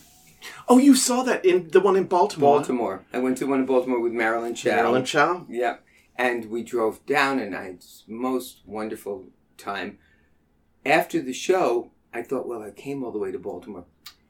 Oh, 0.67 0.77
you 0.77 0.95
saw 0.95 1.23
that 1.23 1.45
in 1.45 1.69
the 1.69 1.79
one 1.79 1.95
in 1.95 2.05
Baltimore. 2.05 2.57
Baltimore. 2.57 3.05
I 3.13 3.19
went 3.19 3.37
to 3.39 3.45
one 3.45 3.59
in 3.59 3.65
Baltimore 3.65 3.99
with 3.99 4.13
Marilyn 4.13 4.55
Chow. 4.55 4.75
Marilyn 4.75 5.05
Chow. 5.05 5.45
Yeah. 5.49 5.77
And 6.15 6.49
we 6.49 6.63
drove 6.63 7.05
down 7.05 7.39
and 7.39 7.55
I 7.55 7.63
had 7.65 7.85
most 8.07 8.61
wonderful 8.65 9.25
time. 9.57 9.99
After 10.85 11.21
the 11.21 11.33
show, 11.33 11.91
I 12.13 12.23
thought, 12.23 12.47
well, 12.47 12.61
I 12.61 12.71
came 12.71 13.03
all 13.03 13.11
the 13.11 13.19
way 13.19 13.31
to 13.31 13.39
Baltimore. 13.39 13.85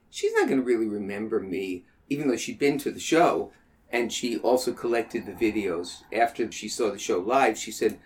She's 0.10 0.34
not 0.34 0.48
going 0.48 0.60
to 0.60 0.66
really 0.66 0.88
remember 0.88 1.40
me 1.40 1.86
even 2.10 2.28
though 2.28 2.38
she'd 2.38 2.60
been 2.60 2.78
to 2.80 2.92
the 2.92 3.00
show, 3.00 3.52
and 3.92 4.12
she 4.12 4.38
also 4.40 4.74
collected 4.74 5.26
the 5.26 5.32
videos. 5.32 6.04
After 6.12 6.52
she 6.52 6.68
saw 6.68 6.92
the 6.92 7.00
show 7.00 7.20
live, 7.20 7.58
she 7.58 7.72
said, 7.72 8.00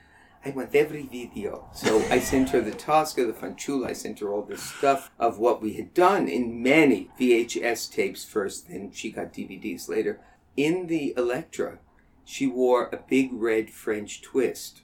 I 0.45 0.49
want 0.49 0.75
every 0.75 1.03
video. 1.03 1.69
So 1.73 1.99
I 2.09 2.19
sent 2.19 2.49
her 2.49 2.59
the 2.59 2.71
Tosca, 2.71 3.25
the 3.25 3.31
Fanciulla, 3.31 3.87
I 3.87 3.93
sent 3.93 4.19
her 4.19 4.29
all 4.29 4.41
this 4.41 4.61
stuff 4.61 5.09
of 5.17 5.39
what 5.39 5.61
we 5.61 5.73
had 5.73 5.93
done 5.93 6.27
in 6.27 6.61
many 6.61 7.09
VHS 7.17 7.91
tapes 7.91 8.25
first, 8.25 8.67
then 8.67 8.91
she 8.91 9.09
got 9.09 9.33
DVDs 9.33 9.87
later. 9.87 10.19
In 10.57 10.87
the 10.87 11.13
Electra, 11.15 11.79
she 12.25 12.45
wore 12.45 12.89
a 12.91 12.97
big 12.97 13.29
red 13.31 13.69
French 13.69 14.21
twist. 14.21 14.81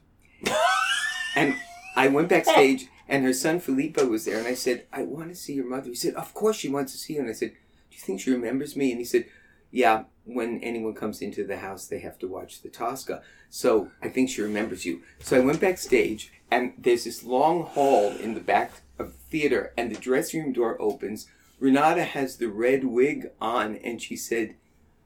and 1.35 1.55
I 1.95 2.07
went 2.07 2.29
backstage 2.29 2.87
and 3.09 3.25
her 3.25 3.33
son 3.33 3.59
Filippo 3.59 4.05
was 4.05 4.23
there 4.23 4.37
and 4.37 4.47
I 4.47 4.53
said, 4.53 4.85
I 4.93 5.03
want 5.03 5.29
to 5.29 5.35
see 5.35 5.53
your 5.53 5.69
mother. 5.69 5.89
He 5.89 5.95
said, 5.95 6.13
Of 6.13 6.33
course 6.33 6.55
she 6.55 6.69
wants 6.69 6.93
to 6.93 6.97
see 6.97 7.15
you. 7.15 7.19
And 7.19 7.29
I 7.29 7.33
said, 7.33 7.51
Do 7.51 7.97
you 7.97 7.99
think 7.99 8.21
she 8.21 8.31
remembers 8.31 8.77
me? 8.77 8.91
And 8.91 8.99
he 8.99 9.05
said, 9.05 9.25
Yeah, 9.71 10.03
when 10.25 10.59
anyone 10.61 10.93
comes 10.93 11.21
into 11.21 11.45
the 11.45 11.57
house, 11.57 11.87
they 11.87 11.99
have 11.99 12.17
to 12.19 12.27
watch 12.27 12.61
the 12.61 12.69
Tosca. 12.69 13.21
So 13.49 13.91
I 14.01 14.09
think 14.09 14.29
she 14.29 14.41
remembers 14.41 14.85
you. 14.85 15.01
So 15.19 15.37
I 15.37 15.39
went 15.45 15.59
backstage, 15.59 16.31
and 16.51 16.73
there's 16.77 17.03
this 17.05 17.23
long 17.23 17.63
hall 17.63 18.11
in 18.11 18.33
the 18.33 18.39
back 18.39 18.71
of 18.97 19.13
the 19.13 19.19
theater, 19.29 19.73
and 19.77 19.91
the 19.91 19.99
dressing 19.99 20.41
room 20.43 20.53
door 20.53 20.79
opens. 20.81 21.27
Renata 21.59 22.03
has 22.03 22.37
the 22.37 22.47
red 22.47 22.83
wig 22.85 23.31
on, 23.41 23.75
and 23.77 24.01
she 24.01 24.15
said, 24.15 24.55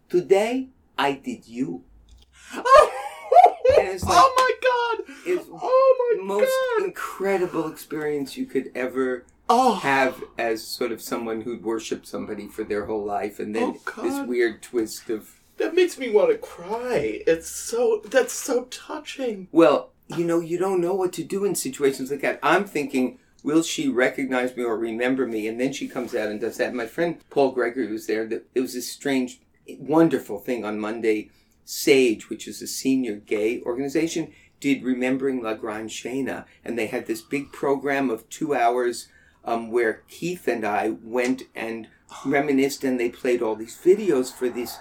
Today 0.10 0.70
I 0.98 1.14
did 1.14 1.48
you. 1.48 1.84
And 3.80 4.02
like- 4.04 4.12
oh 4.14 4.34
my 4.38 5.06
god! 5.08 5.16
It's 5.26 5.48
oh 5.52 6.16
my 6.18 6.24
most 6.24 6.52
god! 6.78 6.86
incredible 6.86 7.68
experience 7.72 8.38
you 8.38 8.46
could 8.46 8.72
ever 8.76 9.26
Oh, 9.50 9.76
have 9.76 10.24
as 10.38 10.66
sort 10.66 10.92
of 10.92 11.02
someone 11.02 11.42
who'd 11.42 11.64
worshipped 11.64 12.08
somebody 12.08 12.48
for 12.48 12.64
their 12.64 12.86
whole 12.86 13.04
life, 13.04 13.40
and 13.40 13.56
then 13.56 13.80
Oh, 13.98 14.04
this 14.04 14.28
weird 14.28 14.62
twist 14.62 15.10
of 15.10 15.40
that 15.58 15.76
makes 15.76 15.98
me 15.98 16.10
want 16.10 16.32
to 16.32 16.38
cry. 16.38 17.22
It's 17.28 17.50
so 17.50 18.02
that's 18.06 18.34
so 18.34 18.66
touching. 18.66 19.48
Well, 19.52 19.92
you 20.16 20.26
know, 20.26 20.40
you 20.40 20.58
don't 20.58 20.82
know 20.82 20.94
what 20.96 21.14
to 21.14 21.24
do 21.24 21.46
in 21.46 21.56
situations 21.56 22.10
like 22.12 22.22
that. 22.22 22.40
I'm 22.42 22.66
thinking, 22.66 23.20
will 23.44 23.64
she 23.64 23.90
recognize 23.90 24.56
me 24.56 24.64
or 24.64 24.78
remember 24.78 25.28
me? 25.28 25.48
And 25.48 25.60
then 25.60 25.74
she 25.74 25.88
comes 25.88 26.16
out 26.16 26.30
and 26.30 26.40
does 26.40 26.58
that. 26.58 26.74
My 26.74 26.88
friend 26.88 27.20
Paul 27.30 27.52
Gregory 27.52 27.92
was 27.92 28.08
there. 28.08 28.26
That 28.26 28.46
It 28.56 28.62
was 28.62 28.74
this 28.74 28.92
strange, 28.92 29.42
wonderful 29.78 30.40
thing 30.40 30.66
on 30.66 30.80
Monday. 30.80 31.30
Sage, 31.66 32.30
which 32.30 32.46
is 32.46 32.62
a 32.62 32.68
senior 32.68 33.16
gay 33.16 33.62
organization, 33.62 34.34
did 34.60 34.84
Remembering 34.84 35.42
La 35.42 35.54
Gran 35.54 35.88
Scena. 35.88 36.46
And 36.66 36.78
they 36.78 36.88
had 36.88 37.06
this 37.06 37.22
big 37.22 37.54
program 37.54 38.10
of 38.10 38.28
two 38.30 38.54
hours 38.54 39.08
um, 39.46 39.72
where 39.72 40.04
Keith 40.08 40.48
and 40.48 40.66
I 40.66 40.96
went 41.02 41.44
and 41.56 41.88
reminisced 42.26 42.84
and 42.84 43.00
they 43.00 43.10
played 43.10 43.42
all 43.42 43.56
these 43.56 43.78
videos 43.78 44.32
for 44.32 44.50
this 44.50 44.78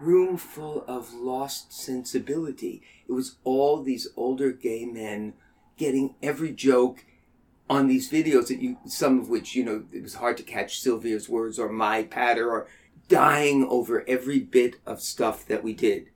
room 0.00 0.36
full 0.36 0.84
of 0.86 1.14
lost 1.14 1.72
sensibility. 1.72 2.82
It 3.08 3.12
was 3.12 3.36
all 3.44 3.82
these 3.82 4.08
older 4.16 4.50
gay 4.52 4.84
men 4.84 5.34
getting 5.76 6.14
every 6.22 6.52
joke 6.52 7.04
on 7.70 7.86
these 7.86 8.10
videos 8.10 8.48
that 8.48 8.60
you, 8.60 8.76
some 8.84 9.18
of 9.18 9.28
which, 9.28 9.54
you 9.54 9.64
know, 9.64 9.84
it 9.92 10.02
was 10.02 10.14
hard 10.14 10.36
to 10.36 10.42
catch 10.42 10.80
Sylvia's 10.80 11.28
words 11.28 11.58
or 11.58 11.70
my 11.70 12.02
patter 12.02 12.50
or 12.50 12.66
dying 13.08 13.66
over 13.68 14.04
every 14.08 14.40
bit 14.40 14.76
of 14.84 15.00
stuff 15.00 15.46
that 15.46 15.62
we 15.62 15.72
did. 15.72 16.08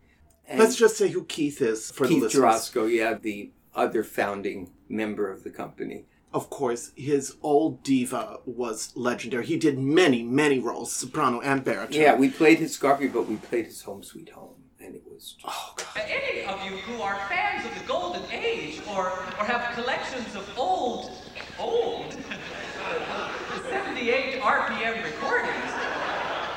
And 0.46 0.58
Let's 0.58 0.76
just 0.76 0.96
say 0.96 1.08
who 1.08 1.24
Keith 1.24 1.60
is 1.60 1.90
for 1.90 2.06
the 2.06 2.14
Keith. 2.14 2.32
Jurosko, 2.32 2.92
yeah, 2.92 3.14
the 3.14 3.50
other 3.74 4.04
founding 4.04 4.70
member 4.88 5.30
of 5.30 5.44
the 5.44 5.50
company. 5.50 6.06
Of 6.32 6.50
course, 6.50 6.92
his 6.96 7.36
old 7.42 7.82
diva 7.82 8.40
was 8.44 8.92
legendary. 8.94 9.46
He 9.46 9.56
did 9.56 9.78
many, 9.78 10.22
many 10.22 10.58
roles, 10.58 10.92
soprano 10.92 11.40
and 11.40 11.64
baritone. 11.64 12.00
Yeah, 12.00 12.14
we 12.16 12.28
played 12.28 12.58
his 12.58 12.76
Scarpy, 12.76 13.10
but 13.12 13.26
we 13.26 13.36
played 13.36 13.66
his 13.66 13.82
Home 13.82 14.02
Sweet 14.02 14.30
Home, 14.30 14.54
and 14.78 14.94
it 14.94 15.02
was 15.10 15.32
just 15.32 15.44
Oh 15.46 15.74
God. 15.76 16.02
Any 16.04 16.44
of 16.44 16.62
you 16.64 16.76
who 16.78 17.00
are 17.00 17.16
fans 17.28 17.64
of 17.64 17.72
the 17.80 17.86
Golden 17.86 18.22
Age 18.30 18.80
or, 18.90 19.06
or 19.38 19.44
have 19.44 19.74
collections 19.74 20.34
of 20.34 20.46
old, 20.58 21.10
old, 21.58 22.12
78 23.70 24.40
RPM 24.42 25.02
recordings 25.04 25.72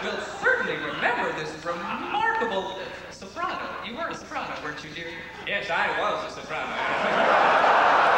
will 0.04 0.20
certainly 0.42 0.76
remember 0.76 1.32
this 1.40 1.52
remarkable 1.66 2.80
soprano. 3.12 3.60
You 3.88 3.96
were 3.96 4.08
a 4.10 4.16
soprano, 4.16 4.54
weren't 4.64 4.84
you, 4.84 4.90
dear? 4.94 5.08
Yes, 5.48 5.70
I 5.70 5.88
was 6.00 6.32
a 6.32 6.42
soprano. 6.42 7.96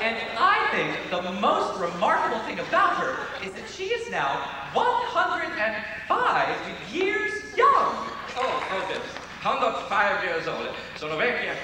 And 0.00 0.16
I 0.38 0.68
think 0.70 0.95
the 1.10 1.22
most 1.40 1.80
remarkable 1.80 2.38
thing 2.40 2.58
about 2.58 2.96
her 2.96 3.16
is 3.44 3.52
that 3.52 3.68
she 3.70 3.84
is 3.84 4.10
now 4.10 4.40
105 4.72 6.56
years 6.92 7.32
young. 7.56 8.08
Oh, 8.36 8.62
goodness. 8.70 9.06
105 9.42 10.24
years 10.24 10.48
old. 10.48 10.68
Sono 10.96 11.16
vecchia, 11.16 11.54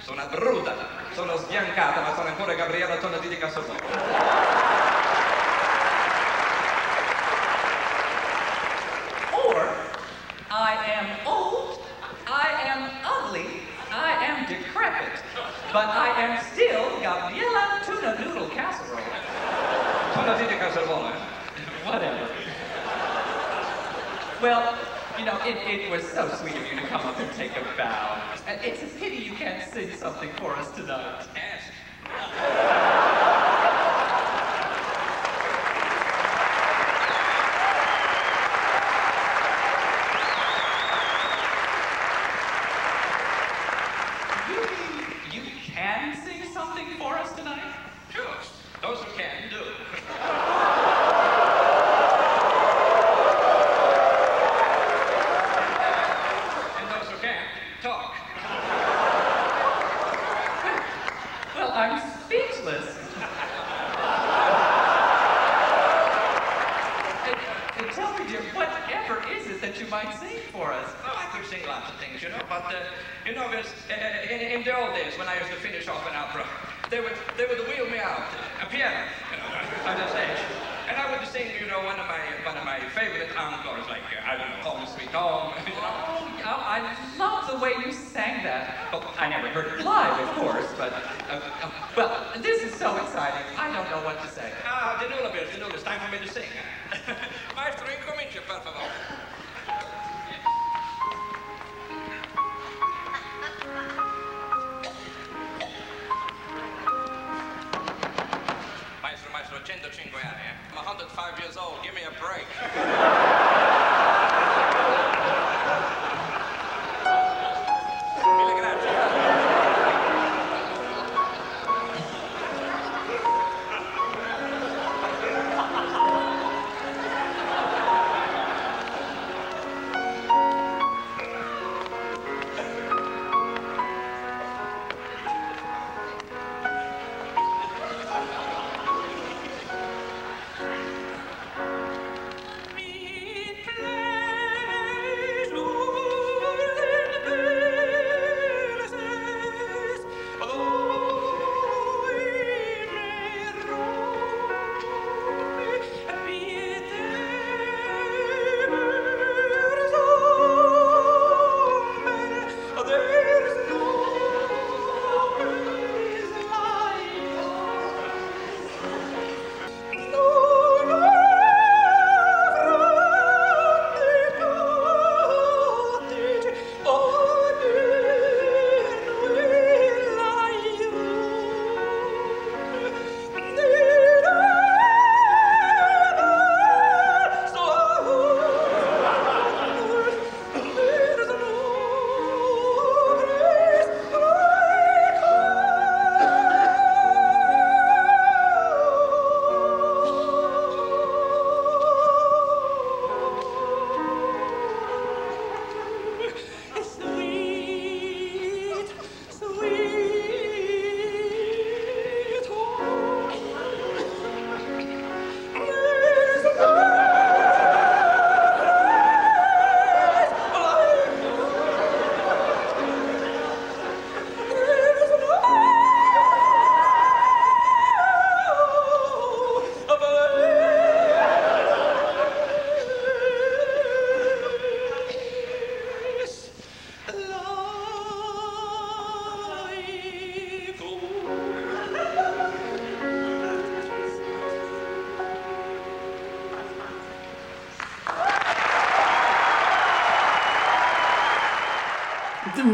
sono 0.00 0.26
brutta, 0.30 0.74
sono 1.14 1.36
sbiancata, 1.36 2.00
ma 2.00 2.14
sono 2.14 2.28
ancora 2.28 2.54
Gabriella 2.54 2.96
Tonati 2.96 3.28
di. 3.28 3.38
Or, 9.32 9.68
I 10.50 10.76
am 10.96 11.06
old, 11.26 11.80
I 12.26 12.48
am 12.64 12.88
ugly, 13.04 13.60
I 13.92 14.24
am 14.24 14.46
decrepit, 14.46 15.20
but 15.72 15.86
I 15.86 16.08
am 16.16 16.38
still 16.52 16.98
Gabriella 17.02 17.80
Tuna 17.84 18.14
Noodle 18.18 18.48
Casserole. 18.48 18.85
Tonati 20.26 20.46
di 20.48 20.56
Casalò, 20.56 21.08
eh? 21.08 21.14
Whatever. 21.84 22.28
Well, 24.42 24.74
you 25.16 25.24
know, 25.24 25.38
it, 25.44 25.56
it 25.68 25.88
was 25.88 26.02
so 26.02 26.28
sweet 26.30 26.56
of 26.56 26.66
you 26.68 26.80
to 26.80 26.86
come 26.88 27.06
up 27.06 27.16
and 27.20 27.30
take 27.34 27.52
a 27.52 27.62
bow. 27.76 28.20
It's 28.60 28.82
a 28.82 28.86
pity 28.98 29.18
you 29.18 29.34
can't 29.34 29.62
sing 29.72 29.88
something 29.92 30.30
for 30.40 30.56
us 30.56 30.72
tonight. 30.72 31.28
Yes. 31.36 33.15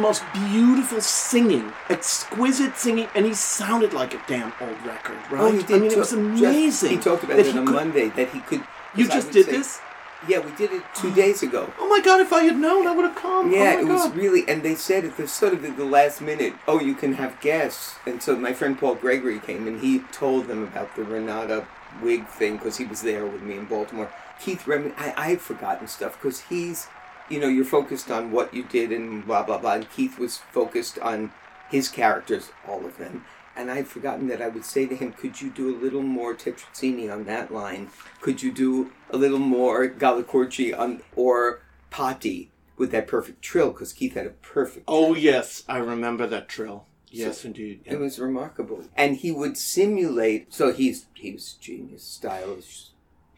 Most 0.02 0.22
beautiful 0.34 1.00
singing, 1.00 1.72
exquisite 1.88 2.76
singing, 2.76 3.08
and 3.14 3.24
he 3.24 3.34
sounded 3.34 3.92
like 3.92 4.14
a 4.14 4.22
damn 4.26 4.52
old 4.60 4.84
record, 4.84 5.18
right? 5.30 5.40
Oh, 5.40 5.52
he 5.52 5.62
did 5.62 5.70
I 5.70 5.78
mean, 5.78 5.92
it 5.92 5.98
was 5.98 6.10
just- 6.10 6.12
amazing. 6.12 6.90
he 6.90 6.96
talked 6.98 7.24
about 7.24 7.38
it 7.38 7.56
on 7.56 7.66
could- 7.66 7.74
Monday 7.74 8.08
that 8.10 8.28
he 8.30 8.40
could. 8.40 8.62
You 8.94 9.06
just 9.06 9.30
did 9.30 9.46
say- 9.46 9.52
this? 9.52 9.80
Yeah, 10.28 10.38
we 10.38 10.52
did 10.52 10.70
it 10.70 10.82
two 10.94 11.08
oh. 11.08 11.14
days 11.14 11.42
ago. 11.42 11.72
Oh 11.80 11.88
my 11.88 12.00
god! 12.00 12.20
If 12.20 12.32
I 12.32 12.44
had 12.44 12.56
known, 12.56 12.86
I 12.86 12.94
would 12.94 13.04
have 13.04 13.16
come. 13.16 13.48
Oh 13.48 13.56
yeah, 13.56 13.74
oh 13.76 13.80
it 13.80 13.84
my 13.86 13.94
was 13.94 14.10
really, 14.14 14.44
and 14.46 14.62
they 14.62 14.76
said 14.76 15.04
at 15.04 15.16
the 15.16 15.26
sort 15.26 15.52
of 15.52 15.64
at 15.64 15.76
the 15.76 15.84
last 15.84 16.20
minute, 16.20 16.54
oh, 16.68 16.78
you 16.78 16.94
can 16.94 17.14
have 17.14 17.40
guests. 17.40 17.96
And 18.06 18.22
so 18.22 18.36
my 18.36 18.52
friend 18.52 18.78
Paul 18.78 18.94
Gregory 18.94 19.40
came 19.40 19.66
and 19.66 19.80
he 19.80 19.98
told 20.12 20.46
them 20.46 20.62
about 20.62 20.94
the 20.94 21.02
Renata 21.02 21.66
wig 22.00 22.28
thing 22.28 22.56
because 22.56 22.76
he 22.76 22.84
was 22.84 23.02
there 23.02 23.26
with 23.26 23.42
me 23.42 23.56
in 23.56 23.64
Baltimore. 23.64 24.12
Keith 24.40 24.64
Remini, 24.64 24.94
I, 24.96 25.14
I've 25.16 25.42
forgotten 25.42 25.86
stuff 25.88 26.20
because 26.20 26.40
he's, 26.42 26.86
you 27.28 27.40
know, 27.40 27.48
you're 27.48 27.64
focused 27.64 28.10
on 28.10 28.30
what 28.32 28.52
you 28.52 28.62
did 28.64 28.92
and 28.92 29.26
blah, 29.26 29.42
blah, 29.42 29.58
blah. 29.58 29.74
And 29.74 29.90
Keith 29.90 30.18
was 30.18 30.38
focused 30.38 30.98
on 30.98 31.32
his 31.70 31.88
characters, 31.88 32.50
all 32.68 32.84
of 32.84 32.98
them. 32.98 33.24
And 33.54 33.70
I'd 33.70 33.86
forgotten 33.86 34.28
that 34.28 34.40
I 34.40 34.48
would 34.48 34.64
say 34.64 34.86
to 34.86 34.96
him, 34.96 35.12
could 35.12 35.40
you 35.42 35.50
do 35.50 35.74
a 35.74 35.78
little 35.78 36.02
more 36.02 36.34
Tetrazzini 36.34 37.12
on 37.12 37.24
that 37.24 37.52
line? 37.52 37.90
Could 38.20 38.42
you 38.42 38.50
do 38.50 38.92
a 39.10 39.16
little 39.16 39.38
more 39.38 39.86
Galli-Curci 39.86 40.78
on, 40.78 41.02
or 41.14 41.62
Patti 41.90 42.50
with 42.76 42.90
that 42.92 43.06
perfect 43.06 43.42
trill? 43.42 43.72
Because 43.72 43.92
Keith 43.92 44.14
had 44.14 44.26
a 44.26 44.30
perfect 44.30 44.84
Oh 44.88 45.14
yes, 45.14 45.64
I 45.68 45.78
remember 45.78 46.26
that 46.26 46.48
trill. 46.48 46.86
Yes, 47.12 47.44
indeed. 47.44 47.82
it 47.84 48.00
was 48.00 48.18
remarkable. 48.18 48.84
And 48.96 49.16
he 49.16 49.30
would 49.30 49.58
simulate. 49.58 50.52
So 50.52 50.72
he's 50.72 51.06
he 51.14 51.32
was 51.32 51.52
genius, 51.54 52.02
stylish 52.02 52.88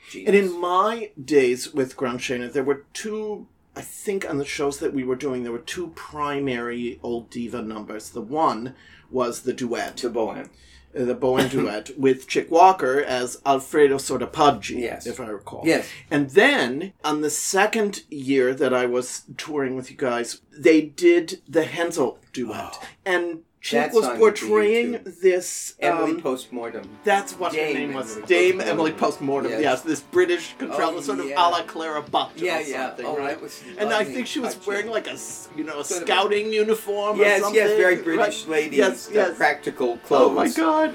genius. 0.09 0.29
And 0.29 0.37
in 0.37 0.61
my 0.61 1.11
days 1.23 1.75
with 1.75 1.97
Gran 1.97 2.18
Scena, 2.18 2.53
there 2.53 2.62
were 2.62 2.85
two. 2.92 3.49
I 3.77 3.81
think 3.81 4.29
on 4.29 4.39
the 4.39 4.45
shows 4.45 4.79
that 4.79 4.93
we 4.95 5.03
were 5.05 5.17
doing, 5.17 5.43
there 5.43 5.53
were 5.53 5.59
two 5.59 5.89
primary 5.97 6.99
old 7.03 7.31
diva 7.31 7.63
numbers. 7.63 8.11
The 8.11 8.21
one 8.21 8.75
was 9.11 9.43
the 9.43 9.53
duet, 9.53 9.97
the 9.99 10.11
Bohème. 10.11 10.49
uh, 10.97 11.05
the 11.05 11.15
Bowen 11.15 11.49
duet 11.49 11.91
with 11.99 12.29
Chick 12.29 12.51
Walker 12.51 13.01
as 13.03 13.41
Alfredo 13.45 13.97
Sodapaggi, 13.97 14.81
Yes. 14.81 15.07
if 15.07 15.19
I 15.19 15.27
recall. 15.27 15.63
Yes. 15.65 15.89
And 16.11 16.31
then 16.31 16.93
on 17.03 17.21
the 17.21 17.31
second 17.31 18.05
year 18.11 18.55
that 18.55 18.73
I 18.73 18.87
was 18.87 19.23
touring 19.37 19.75
with 19.75 19.91
you 19.91 19.97
guys, 19.97 20.41
they 20.57 20.81
did 20.83 21.41
the 21.49 21.65
Hensel 21.65 22.19
duet, 22.33 22.79
and 23.05 23.41
Chick 23.64 23.94
was 23.94 24.05
song 24.05 24.20
would 24.20 24.35
be 24.35 24.40
portraying 24.40 25.00
this. 25.22 25.74
Emily 25.81 26.11
um, 26.12 26.20
Postmortem. 26.20 26.87
that's 27.03 27.33
what 27.33 27.55
her 27.55 27.62
name 27.62 27.94
was. 27.94 28.12
Emily 28.16 28.27
Dame 28.27 28.53
Postmortem. 28.59 28.68
Emily 28.68 28.92
Postmortem. 28.92 29.50
Yes. 29.53 29.61
Yes, 29.62 29.81
this 29.81 30.00
British 30.00 30.55
contralto, 30.59 30.98
Oh, 30.98 31.00
sort 31.00 31.20
of 31.20 31.29
yeah. 31.31 31.40
a 31.40 31.48
la 31.48 31.62
Clara 31.62 32.03
Butt 32.03 32.33
Yeah, 32.37 32.59
or 32.59 32.61
yeah. 32.61 32.88
something, 32.88 33.07
Oh, 33.07 33.16
right? 33.16 33.38
and 33.79 33.88
I 33.90 34.05
think 34.05 34.27
she 34.27 34.38
was 34.38 34.53
Touching. 34.55 34.68
wearing 34.70 34.90
like 34.90 35.07
a, 35.07 35.16
you 35.57 35.64
know, 35.64 35.81
a 35.81 35.85
Sort 35.85 36.03
of- 36.03 36.09
scouting 36.09 36.53
uniform 36.53 37.18
or 37.18 37.22
Yes, 37.24 37.40
something. 37.40 37.55
yes, 37.57 37.70
very 37.70 37.96
British 37.96 38.42
right? 38.42 38.50
ladies. 38.50 38.79
Yes, 38.79 39.09
uh, 39.09 39.12
yes. 39.14 39.37
practical 39.38 39.96
clothes. 39.96 40.31
Oh 40.31 40.35
my 40.35 40.48
god. 40.50 40.94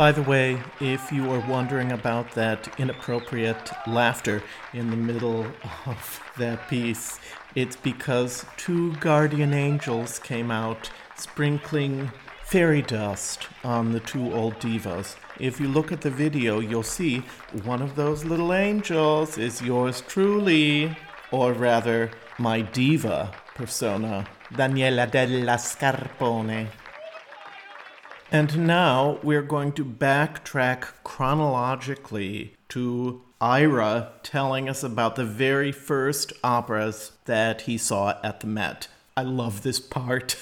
By 0.00 0.12
the 0.12 0.22
way, 0.22 0.58
if 0.80 1.12
you 1.12 1.30
are 1.30 1.46
wondering 1.46 1.92
about 1.92 2.32
that 2.32 2.80
inappropriate 2.80 3.70
laughter 3.86 4.42
in 4.72 4.88
the 4.88 4.96
middle 4.96 5.44
of 5.84 6.22
that 6.38 6.66
piece, 6.70 7.20
it's 7.54 7.76
because 7.76 8.46
two 8.56 8.94
guardian 8.96 9.52
angels 9.52 10.18
came 10.18 10.50
out 10.50 10.90
sprinkling 11.16 12.10
fairy 12.44 12.80
dust 12.80 13.46
on 13.62 13.92
the 13.92 14.00
two 14.00 14.32
old 14.32 14.58
divas. 14.58 15.16
If 15.38 15.60
you 15.60 15.68
look 15.68 15.92
at 15.92 16.00
the 16.00 16.10
video, 16.10 16.60
you'll 16.60 16.82
see 16.82 17.18
one 17.62 17.82
of 17.82 17.94
those 17.94 18.24
little 18.24 18.54
angels 18.54 19.36
is 19.36 19.60
yours 19.60 20.02
truly, 20.08 20.96
or 21.30 21.52
rather, 21.52 22.10
my 22.38 22.62
diva 22.62 23.34
persona, 23.54 24.26
Daniela 24.50 25.10
della 25.10 25.58
Scarpone. 25.58 26.68
And 28.32 28.66
now 28.66 29.18
we're 29.22 29.42
going 29.42 29.72
to 29.72 29.84
backtrack 29.84 30.88
chronologically 31.02 32.54
to 32.68 33.22
Ira 33.40 34.12
telling 34.22 34.68
us 34.68 34.84
about 34.84 35.16
the 35.16 35.24
very 35.24 35.72
first 35.72 36.32
operas 36.44 37.12
that 37.24 37.62
he 37.62 37.76
saw 37.76 38.20
at 38.22 38.40
the 38.40 38.46
Met. 38.46 38.86
I 39.16 39.22
love 39.22 39.62
this 39.62 39.80
part. 39.80 40.36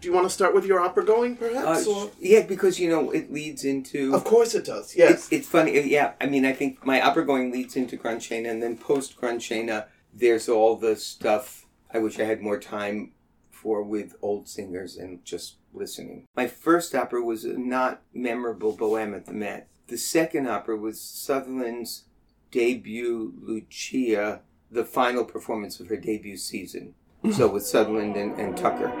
Do 0.00 0.08
you 0.08 0.14
want 0.14 0.26
to 0.26 0.30
start 0.30 0.52
with 0.52 0.64
your 0.66 0.80
opera 0.80 1.04
going, 1.04 1.34
Uh, 1.34 1.36
perhaps? 1.36 1.86
or- 1.86 2.10
yeah, 2.18 2.42
because 2.42 2.80
you 2.80 2.88
know 2.90 3.12
it 3.12 3.32
leads 3.32 3.64
into. 3.64 4.12
Of 4.12 4.24
course 4.24 4.56
it 4.56 4.64
does, 4.64 4.86
It's, 4.86 4.96
yes. 4.96 5.28
it's 5.30 5.46
funny. 5.46 5.78
uh, 5.78 5.82
Yeah, 5.84 6.14
I 6.20 6.26
mean, 6.26 6.44
I 6.44 6.52
think 6.52 6.84
my 6.84 7.00
opera 7.00 7.24
going 7.24 7.52
leads 7.52 7.76
into 7.76 7.96
Gran 7.96 8.18
Scena, 8.20 8.48
and 8.48 8.60
then 8.60 8.76
post 8.76 9.16
Gran 9.16 9.38
Scena, 9.38 9.86
there's 10.12 10.48
all 10.48 10.74
the 10.74 10.96
stuff 10.96 11.66
I 11.94 11.98
wish 11.98 12.18
I 12.18 12.24
had 12.24 12.42
more 12.42 12.58
time 12.58 13.12
for 13.52 13.80
with 13.84 14.16
old 14.22 14.48
singers 14.48 14.96
and 14.96 15.24
just 15.24 15.54
listening. 15.72 16.26
My 16.36 16.46
first 16.46 16.94
opera 16.94 17.22
was 17.22 17.44
a 17.44 17.58
not 17.58 18.02
memorable 18.12 18.76
Bohème 18.76 19.14
at 19.14 19.26
the 19.26 19.32
Met. 19.32 19.68
The 19.88 19.98
second 19.98 20.48
opera 20.48 20.76
was 20.76 21.00
Sutherland's 21.00 22.04
debut 22.50 23.34
Lucia, 23.40 24.42
the 24.70 24.84
final 24.84 25.24
performance 25.24 25.80
of 25.80 25.88
her 25.88 25.96
debut 25.96 26.36
season. 26.36 26.94
so 27.32 27.48
with 27.48 27.64
Sutherland 27.66 28.16
and, 28.16 28.38
and 28.38 28.56
Tucker. 28.56 28.92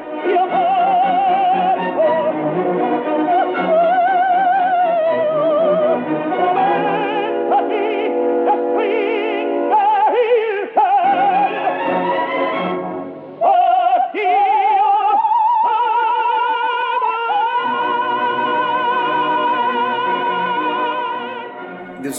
Oh, 2.34 2.81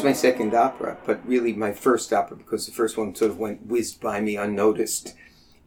was 0.03 0.09
my 0.09 0.13
second 0.13 0.53
opera, 0.53 0.97
but 1.05 1.25
really 1.25 1.53
my 1.53 1.71
first 1.71 2.11
opera 2.11 2.35
because 2.35 2.65
the 2.65 2.71
first 2.71 2.97
one 2.97 3.15
sort 3.15 3.31
of 3.31 3.39
went 3.39 3.65
whizzed 3.65 4.01
by 4.01 4.19
me 4.19 4.35
unnoticed. 4.35 5.15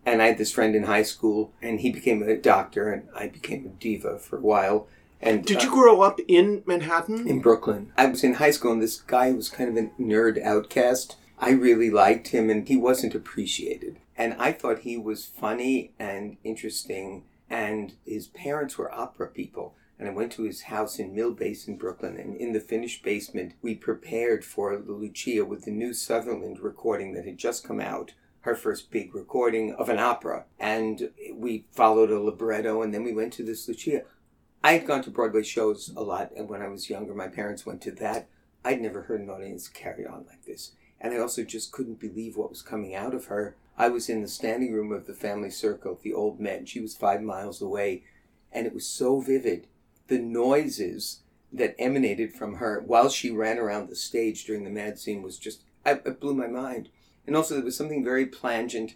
And 0.04 0.20
I 0.22 0.26
had 0.26 0.38
this 0.38 0.52
friend 0.52 0.76
in 0.76 0.84
high 0.84 1.02
school, 1.02 1.52
and 1.62 1.80
he 1.80 1.90
became 1.90 2.22
a 2.22 2.36
doctor, 2.36 2.92
and 2.92 3.08
I 3.14 3.28
became 3.28 3.66
a 3.66 3.70
diva 3.70 4.18
for 4.18 4.36
a 4.36 4.42
while. 4.42 4.88
And 5.20 5.44
Did 5.44 5.58
uh, 5.58 5.60
you 5.62 5.70
grow 5.70 6.02
up 6.02 6.20
in 6.28 6.62
Manhattan? 6.66 7.26
in 7.26 7.40
Brooklyn. 7.40 7.92
I 7.96 8.06
was 8.06 8.22
in 8.22 8.34
high 8.34 8.50
school, 8.50 8.72
and 8.72 8.82
this 8.82 9.00
guy 9.00 9.32
was 9.32 9.48
kind 9.48 9.70
of 9.70 9.84
a 9.84 9.88
nerd 10.00 10.40
outcast. 10.42 11.16
I 11.38 11.50
really 11.50 11.90
liked 11.90 12.28
him, 12.28 12.50
and 12.50 12.68
he 12.68 12.76
wasn't 12.76 13.14
appreciated. 13.14 13.96
And 14.16 14.34
I 14.38 14.52
thought 14.52 14.80
he 14.80 14.96
was 14.96 15.24
funny 15.24 15.92
and 15.98 16.36
interesting, 16.44 17.24
and 17.50 17.94
his 18.04 18.28
parents 18.28 18.78
were 18.78 18.92
opera 18.92 19.28
people. 19.28 19.74
And 19.98 20.08
I 20.08 20.12
went 20.12 20.32
to 20.32 20.42
his 20.42 20.62
house 20.62 20.98
in 20.98 21.14
Mill 21.14 21.32
Basin, 21.32 21.76
Brooklyn, 21.76 22.18
and 22.18 22.36
in 22.36 22.52
the 22.52 22.60
finished 22.60 23.02
basement, 23.02 23.54
we 23.62 23.74
prepared 23.74 24.44
for 24.44 24.76
Lucia 24.76 25.44
with 25.44 25.64
the 25.64 25.70
new 25.70 25.94
Sutherland 25.94 26.60
recording 26.60 27.14
that 27.14 27.24
had 27.24 27.38
just 27.38 27.66
come 27.66 27.80
out 27.80 28.12
her 28.46 28.54
first 28.54 28.90
big 28.90 29.14
recording 29.14 29.74
of 29.74 29.88
an 29.88 29.98
opera. 29.98 30.44
And 30.58 31.10
we 31.32 31.64
followed 31.72 32.10
a 32.10 32.20
libretto, 32.20 32.82
and 32.82 32.94
then 32.94 33.02
we 33.02 33.12
went 33.12 33.32
to 33.34 33.42
this 33.42 33.66
Lucia. 33.66 34.02
I 34.62 34.72
had 34.72 34.86
gone 34.86 35.02
to 35.02 35.10
Broadway 35.10 35.42
shows 35.42 35.92
a 35.96 36.02
lot, 36.02 36.30
and 36.36 36.48
when 36.48 36.62
I 36.62 36.68
was 36.68 36.90
younger, 36.90 37.14
my 37.14 37.28
parents 37.28 37.66
went 37.66 37.80
to 37.82 37.90
that. 37.92 38.28
I'd 38.64 38.80
never 38.80 39.02
heard 39.02 39.20
an 39.20 39.30
audience 39.30 39.68
carry 39.68 40.06
on 40.06 40.26
like 40.28 40.44
this. 40.44 40.72
And 41.00 41.14
I 41.14 41.18
also 41.18 41.42
just 41.42 41.72
couldn't 41.72 42.00
believe 42.00 42.36
what 42.36 42.50
was 42.50 42.62
coming 42.62 42.94
out 42.94 43.14
of 43.14 43.26
her. 43.26 43.56
I 43.78 43.88
was 43.88 44.08
in 44.08 44.22
the 44.22 44.28
standing 44.28 44.72
room 44.72 44.92
of 44.92 45.06
the 45.06 45.14
family 45.14 45.50
circle 45.50 45.98
the 46.02 46.14
Old 46.14 46.40
Met. 46.40 46.68
She 46.68 46.80
was 46.80 46.96
five 46.96 47.22
miles 47.22 47.60
away, 47.60 48.04
and 48.52 48.66
it 48.66 48.74
was 48.74 48.86
so 48.86 49.20
vivid. 49.20 49.66
The 50.08 50.18
noises 50.18 51.20
that 51.52 51.74
emanated 51.78 52.34
from 52.34 52.56
her 52.56 52.80
while 52.80 53.08
she 53.08 53.30
ran 53.30 53.58
around 53.58 53.88
the 53.88 53.96
stage 53.96 54.44
during 54.44 54.64
the 54.64 54.70
mad 54.70 54.98
scene 54.98 55.22
was 55.22 55.38
just, 55.38 55.62
I, 55.84 55.92
it 55.92 56.20
blew 56.20 56.34
my 56.34 56.46
mind. 56.46 56.88
And 57.26 57.34
also, 57.34 57.54
there 57.54 57.64
was 57.64 57.76
something 57.76 58.04
very 58.04 58.26
plangent, 58.26 58.94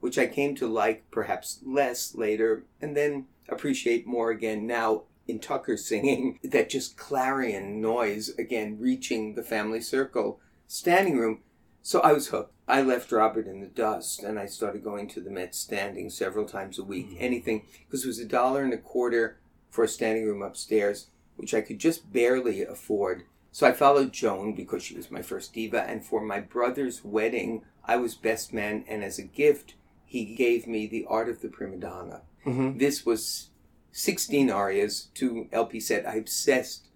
which 0.00 0.18
I 0.18 0.26
came 0.26 0.54
to 0.56 0.66
like 0.66 1.10
perhaps 1.10 1.60
less 1.64 2.14
later, 2.14 2.64
and 2.80 2.96
then 2.96 3.26
appreciate 3.48 4.06
more 4.06 4.30
again 4.30 4.66
now 4.66 5.02
in 5.26 5.38
Tucker 5.38 5.76
singing, 5.76 6.38
that 6.44 6.70
just 6.70 6.96
clarion 6.96 7.80
noise 7.80 8.30
again 8.38 8.78
reaching 8.78 9.34
the 9.34 9.42
family 9.42 9.80
circle 9.80 10.40
standing 10.66 11.18
room. 11.18 11.40
So 11.82 12.00
I 12.00 12.12
was 12.12 12.28
hooked. 12.28 12.54
I 12.68 12.82
left 12.82 13.10
Robert 13.10 13.46
in 13.46 13.60
the 13.60 13.66
dust 13.66 14.22
and 14.22 14.38
I 14.38 14.46
started 14.46 14.84
going 14.84 15.08
to 15.08 15.20
the 15.20 15.30
Met 15.30 15.54
standing 15.54 16.10
several 16.10 16.46
times 16.46 16.78
a 16.78 16.84
week. 16.84 17.10
Mm. 17.10 17.16
Anything, 17.18 17.66
because 17.84 18.04
it 18.04 18.08
was 18.08 18.20
a 18.20 18.24
dollar 18.24 18.62
and 18.62 18.72
a 18.72 18.78
quarter 18.78 19.40
for 19.72 19.82
a 19.82 19.88
standing 19.88 20.26
room 20.26 20.42
upstairs, 20.42 21.08
which 21.36 21.54
I 21.54 21.62
could 21.62 21.78
just 21.78 22.12
barely 22.12 22.62
afford. 22.62 23.24
So 23.50 23.66
I 23.66 23.72
followed 23.72 24.12
Joan 24.12 24.54
because 24.54 24.82
she 24.82 24.94
was 24.94 25.10
my 25.10 25.22
first 25.22 25.52
diva, 25.54 25.82
and 25.82 26.04
for 26.04 26.20
my 26.20 26.40
brother's 26.40 27.02
wedding, 27.02 27.62
I 27.84 27.96
was 27.96 28.14
best 28.14 28.52
man, 28.52 28.84
and 28.86 29.02
as 29.02 29.18
a 29.18 29.22
gift, 29.22 29.74
he 30.04 30.24
gave 30.36 30.66
me 30.66 30.86
The 30.86 31.06
Art 31.08 31.28
of 31.30 31.40
the 31.40 31.48
Prima 31.48 31.76
Donna. 31.78 32.20
Mhm. 32.46 32.78
This 32.78 33.06
was 33.06 33.48
16 33.92 34.50
arias, 34.50 35.08
two 35.14 35.48
LP 35.52 35.80
set. 35.80 36.06
I 36.06 36.16
obsessed 36.16 36.88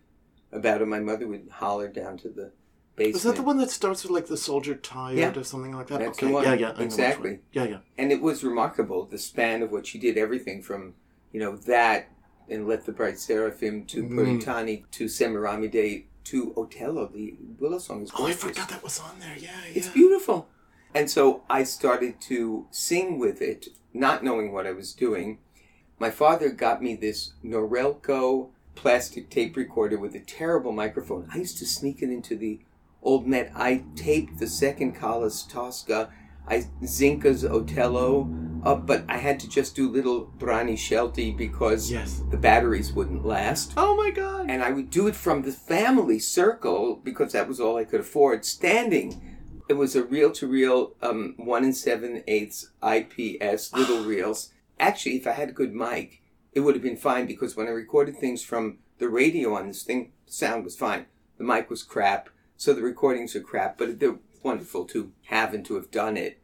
about 0.53 0.83
it. 0.83 0.87
My 0.87 1.01
mother 1.01 1.27
would 1.27 1.49
holler 1.51 1.89
down 1.89 2.19
to 2.19 2.29
the 2.29 2.53
basement. 2.95 3.17
Is 3.17 3.23
that 3.25 3.37
the 3.37 3.43
one 3.43 3.59
that 3.59 3.71
starts 3.71 4.03
with 4.03 4.12
like 4.12 4.27
the 4.27 4.37
soldier 4.37 4.75
tired 4.75 5.19
Yeah. 5.19 5.35
or 5.39 5.45
something 5.45 5.73
like 5.73 5.87
that? 5.89 6.01
That's 6.01 6.23
okay, 6.23 6.31
yeah, 6.33 6.55
yeah, 6.55 6.73
I 6.77 6.83
Exactly. 6.83 7.41
Yeah, 7.53 7.65
yeah. 7.65 7.79
And 7.97 8.12
it 8.12 8.21
was 8.21 8.45
remarkable, 8.45 9.05
the 9.07 9.19
span 9.19 9.62
of 9.62 9.73
what 9.73 9.87
she 9.87 9.99
did, 9.99 10.17
everything 10.19 10.62
from, 10.62 10.95
you 11.33 11.41
know, 11.41 11.57
that 11.57 12.09
and 12.49 12.67
Let 12.67 12.87
the 12.87 12.93
Bright 12.93 13.19
Seraphim 13.19 13.85
to 13.87 14.03
Mm. 14.05 14.11
Puritani 14.11 14.85
to 14.93 15.07
Semiramide 15.07 16.05
to 16.25 16.53
Otello. 16.57 17.07
The 17.13 17.37
Willow 17.59 17.79
song 17.79 18.03
is 18.03 18.11
gorgeous. 18.11 18.43
Oh, 18.45 18.49
I 18.49 18.51
forgot 18.51 18.69
that 18.69 18.83
was 18.83 18.99
on 18.99 19.19
there. 19.21 19.37
Yeah, 19.39 19.51
yeah. 19.67 19.73
It's 19.75 19.89
beautiful. 19.89 20.49
And 20.95 21.11
so 21.11 21.43
I 21.51 21.63
started 21.65 22.21
to 22.23 22.67
sing 22.71 23.19
with 23.19 23.43
it, 23.43 23.69
not 23.93 24.25
knowing 24.25 24.53
what 24.53 24.67
I 24.67 24.73
was 24.73 24.93
doing. 24.93 25.39
My 25.99 26.11
father 26.11 26.51
got 26.51 26.83
me 26.83 26.95
this 26.95 27.33
Norelco 27.45 28.49
plastic 28.75 29.31
tape 29.31 29.57
recorder 29.57 29.99
with 29.99 30.15
a 30.15 30.21
terrible 30.21 30.73
microphone. 30.73 31.29
I 31.33 31.39
used 31.39 31.59
to 31.59 31.67
sneak 31.67 32.03
it 32.03 32.11
into 32.11 32.37
the 32.37 32.61
old 33.03 33.27
Met. 33.27 33.51
I 33.55 33.85
taped 33.95 34.39
the 34.39 34.47
second 34.47 34.95
Callas 34.97 35.43
Tosca, 35.45 36.11
I 36.49 36.67
Zinka's 36.85 37.45
Otello 37.45 38.25
up, 38.66 38.87
but 38.87 39.05
I 39.09 39.18
had 39.18 39.38
to 39.40 39.48
just 39.48 39.74
do 39.76 39.88
little 39.88 40.31
Brani 40.38 40.74
Scelti 40.74 41.35
because 41.37 41.90
Yes. 41.90 42.22
the 42.31 42.37
batteries 42.37 42.92
wouldn't 42.92 43.24
last 43.24 43.72
Oh 43.76 43.96
my 43.96 44.11
god. 44.11 44.46
and 44.50 44.62
I 44.62 44.70
would 44.72 44.90
do 44.90 45.07
it 45.07 45.14
from 45.16 45.42
the 45.42 45.52
family 45.52 46.18
circle 46.18 46.96
because 46.96 47.33
that 47.33 47.48
was 47.48 47.61
all 47.61 47.76
I 47.76 47.85
could 47.85 48.00
afford. 48.00 48.44
Standing, 48.44 49.37
it 49.68 49.74
was 49.74 49.94
a 49.96 50.05
reel 50.05 50.31
to 50.33 50.46
reel, 50.46 50.94
um, 51.00 51.35
one 51.37 51.64
and 51.64 51.76
seven 51.76 52.22
eighths 52.26 52.70
IPS 52.83 53.72
little 53.72 54.05
reels. 54.12 54.52
Actually, 54.79 55.16
if 55.16 55.26
I 55.26 55.33
had 55.33 55.50
a 55.50 55.52
good 55.52 55.72
mic, 55.74 56.22
it 56.52 56.61
would 56.61 56.74
have 56.74 56.83
been 56.83 56.96
fine 56.96 57.26
because 57.26 57.57
when 57.57 57.66
I 57.66 57.70
recorded 57.70 58.18
things 58.18 58.42
from 58.42 58.79
the 58.98 59.09
radio 59.09 59.55
on 59.55 59.68
this 59.68 59.83
thing, 59.83 60.12
sound 60.26 60.64
was 60.64 60.76
fine. 60.76 61.07
The 61.38 61.44
mic 61.44 61.70
was 61.70 61.83
crap, 61.83 62.31
so 62.57 62.72
the 62.72 62.83
recordings 62.83 63.37
are 63.37 63.40
crap, 63.40 63.79
but 63.79 64.00
they're 64.00 64.18
wonderful 64.42 64.85
to 64.87 65.12
have 65.26 65.52
and 65.55 65.64
to 65.66 65.74
have 65.74 65.90
done 65.90 66.16
it. 66.16 66.38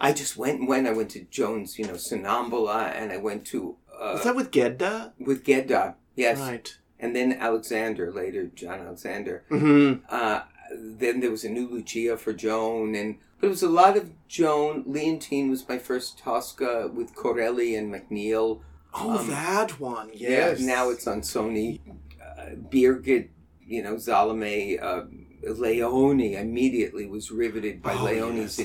I 0.00 0.12
just 0.12 0.36
went 0.36 0.60
and 0.60 0.68
went. 0.68 0.86
I 0.86 0.92
went 0.92 1.10
to 1.10 1.24
Jones, 1.30 1.78
you 1.78 1.86
know, 1.86 1.94
Sonnambula, 1.94 2.92
and 2.94 3.12
I 3.12 3.18
went 3.18 3.44
to 3.46 3.76
uh, 3.92 4.12
Was 4.14 4.24
that 4.24 4.36
with 4.36 4.50
Gedda? 4.50 5.12
with 5.18 5.44
Gedda. 5.44 5.94
Yes, 6.16 6.38
Right. 6.38 6.76
and 6.98 7.14
then 7.14 7.32
Alexander 7.32 8.10
later, 8.10 8.46
John 8.46 8.80
Alexander. 8.80 9.44
Mm-hmm. 9.50 10.04
Uh, 10.08 10.40
then 10.72 11.20
there 11.20 11.30
was 11.30 11.44
a 11.44 11.48
new 11.50 11.68
Lucia 11.68 12.16
for 12.16 12.32
Joan, 12.32 12.94
and 12.94 13.16
but 13.40 13.46
it 13.48 13.50
was 13.50 13.62
a 13.62 13.68
lot 13.68 13.96
of 13.96 14.10
Joan. 14.28 14.84
Leontine 14.86 15.50
was 15.50 15.68
my 15.68 15.78
first 15.78 16.18
Tosca 16.18 16.90
with 16.94 17.14
Corelli 17.14 17.74
and 17.74 17.92
MacNeil. 17.92 18.60
Oh, 18.94 19.18
Um, 19.18 19.28
that 19.30 19.78
one. 19.80 20.10
Yes. 20.14 20.60
Yeah, 20.60 20.66
now 20.66 20.90
it's 20.90 21.06
on 21.06 21.20
Sony. 21.22 21.80
Uh, 22.20 22.54
Birgit, 22.70 23.28
you 23.66 23.82
know, 23.82 23.96
Salome, 23.98 24.78
uh, 24.78 25.02
Leonie 25.42 26.34
immediately 26.36 27.06
was 27.06 27.30
riveted 27.30 27.82
by 27.82 27.94
Oh, 27.94 28.04
Leonie 28.04 28.40
yes. 28.42 28.56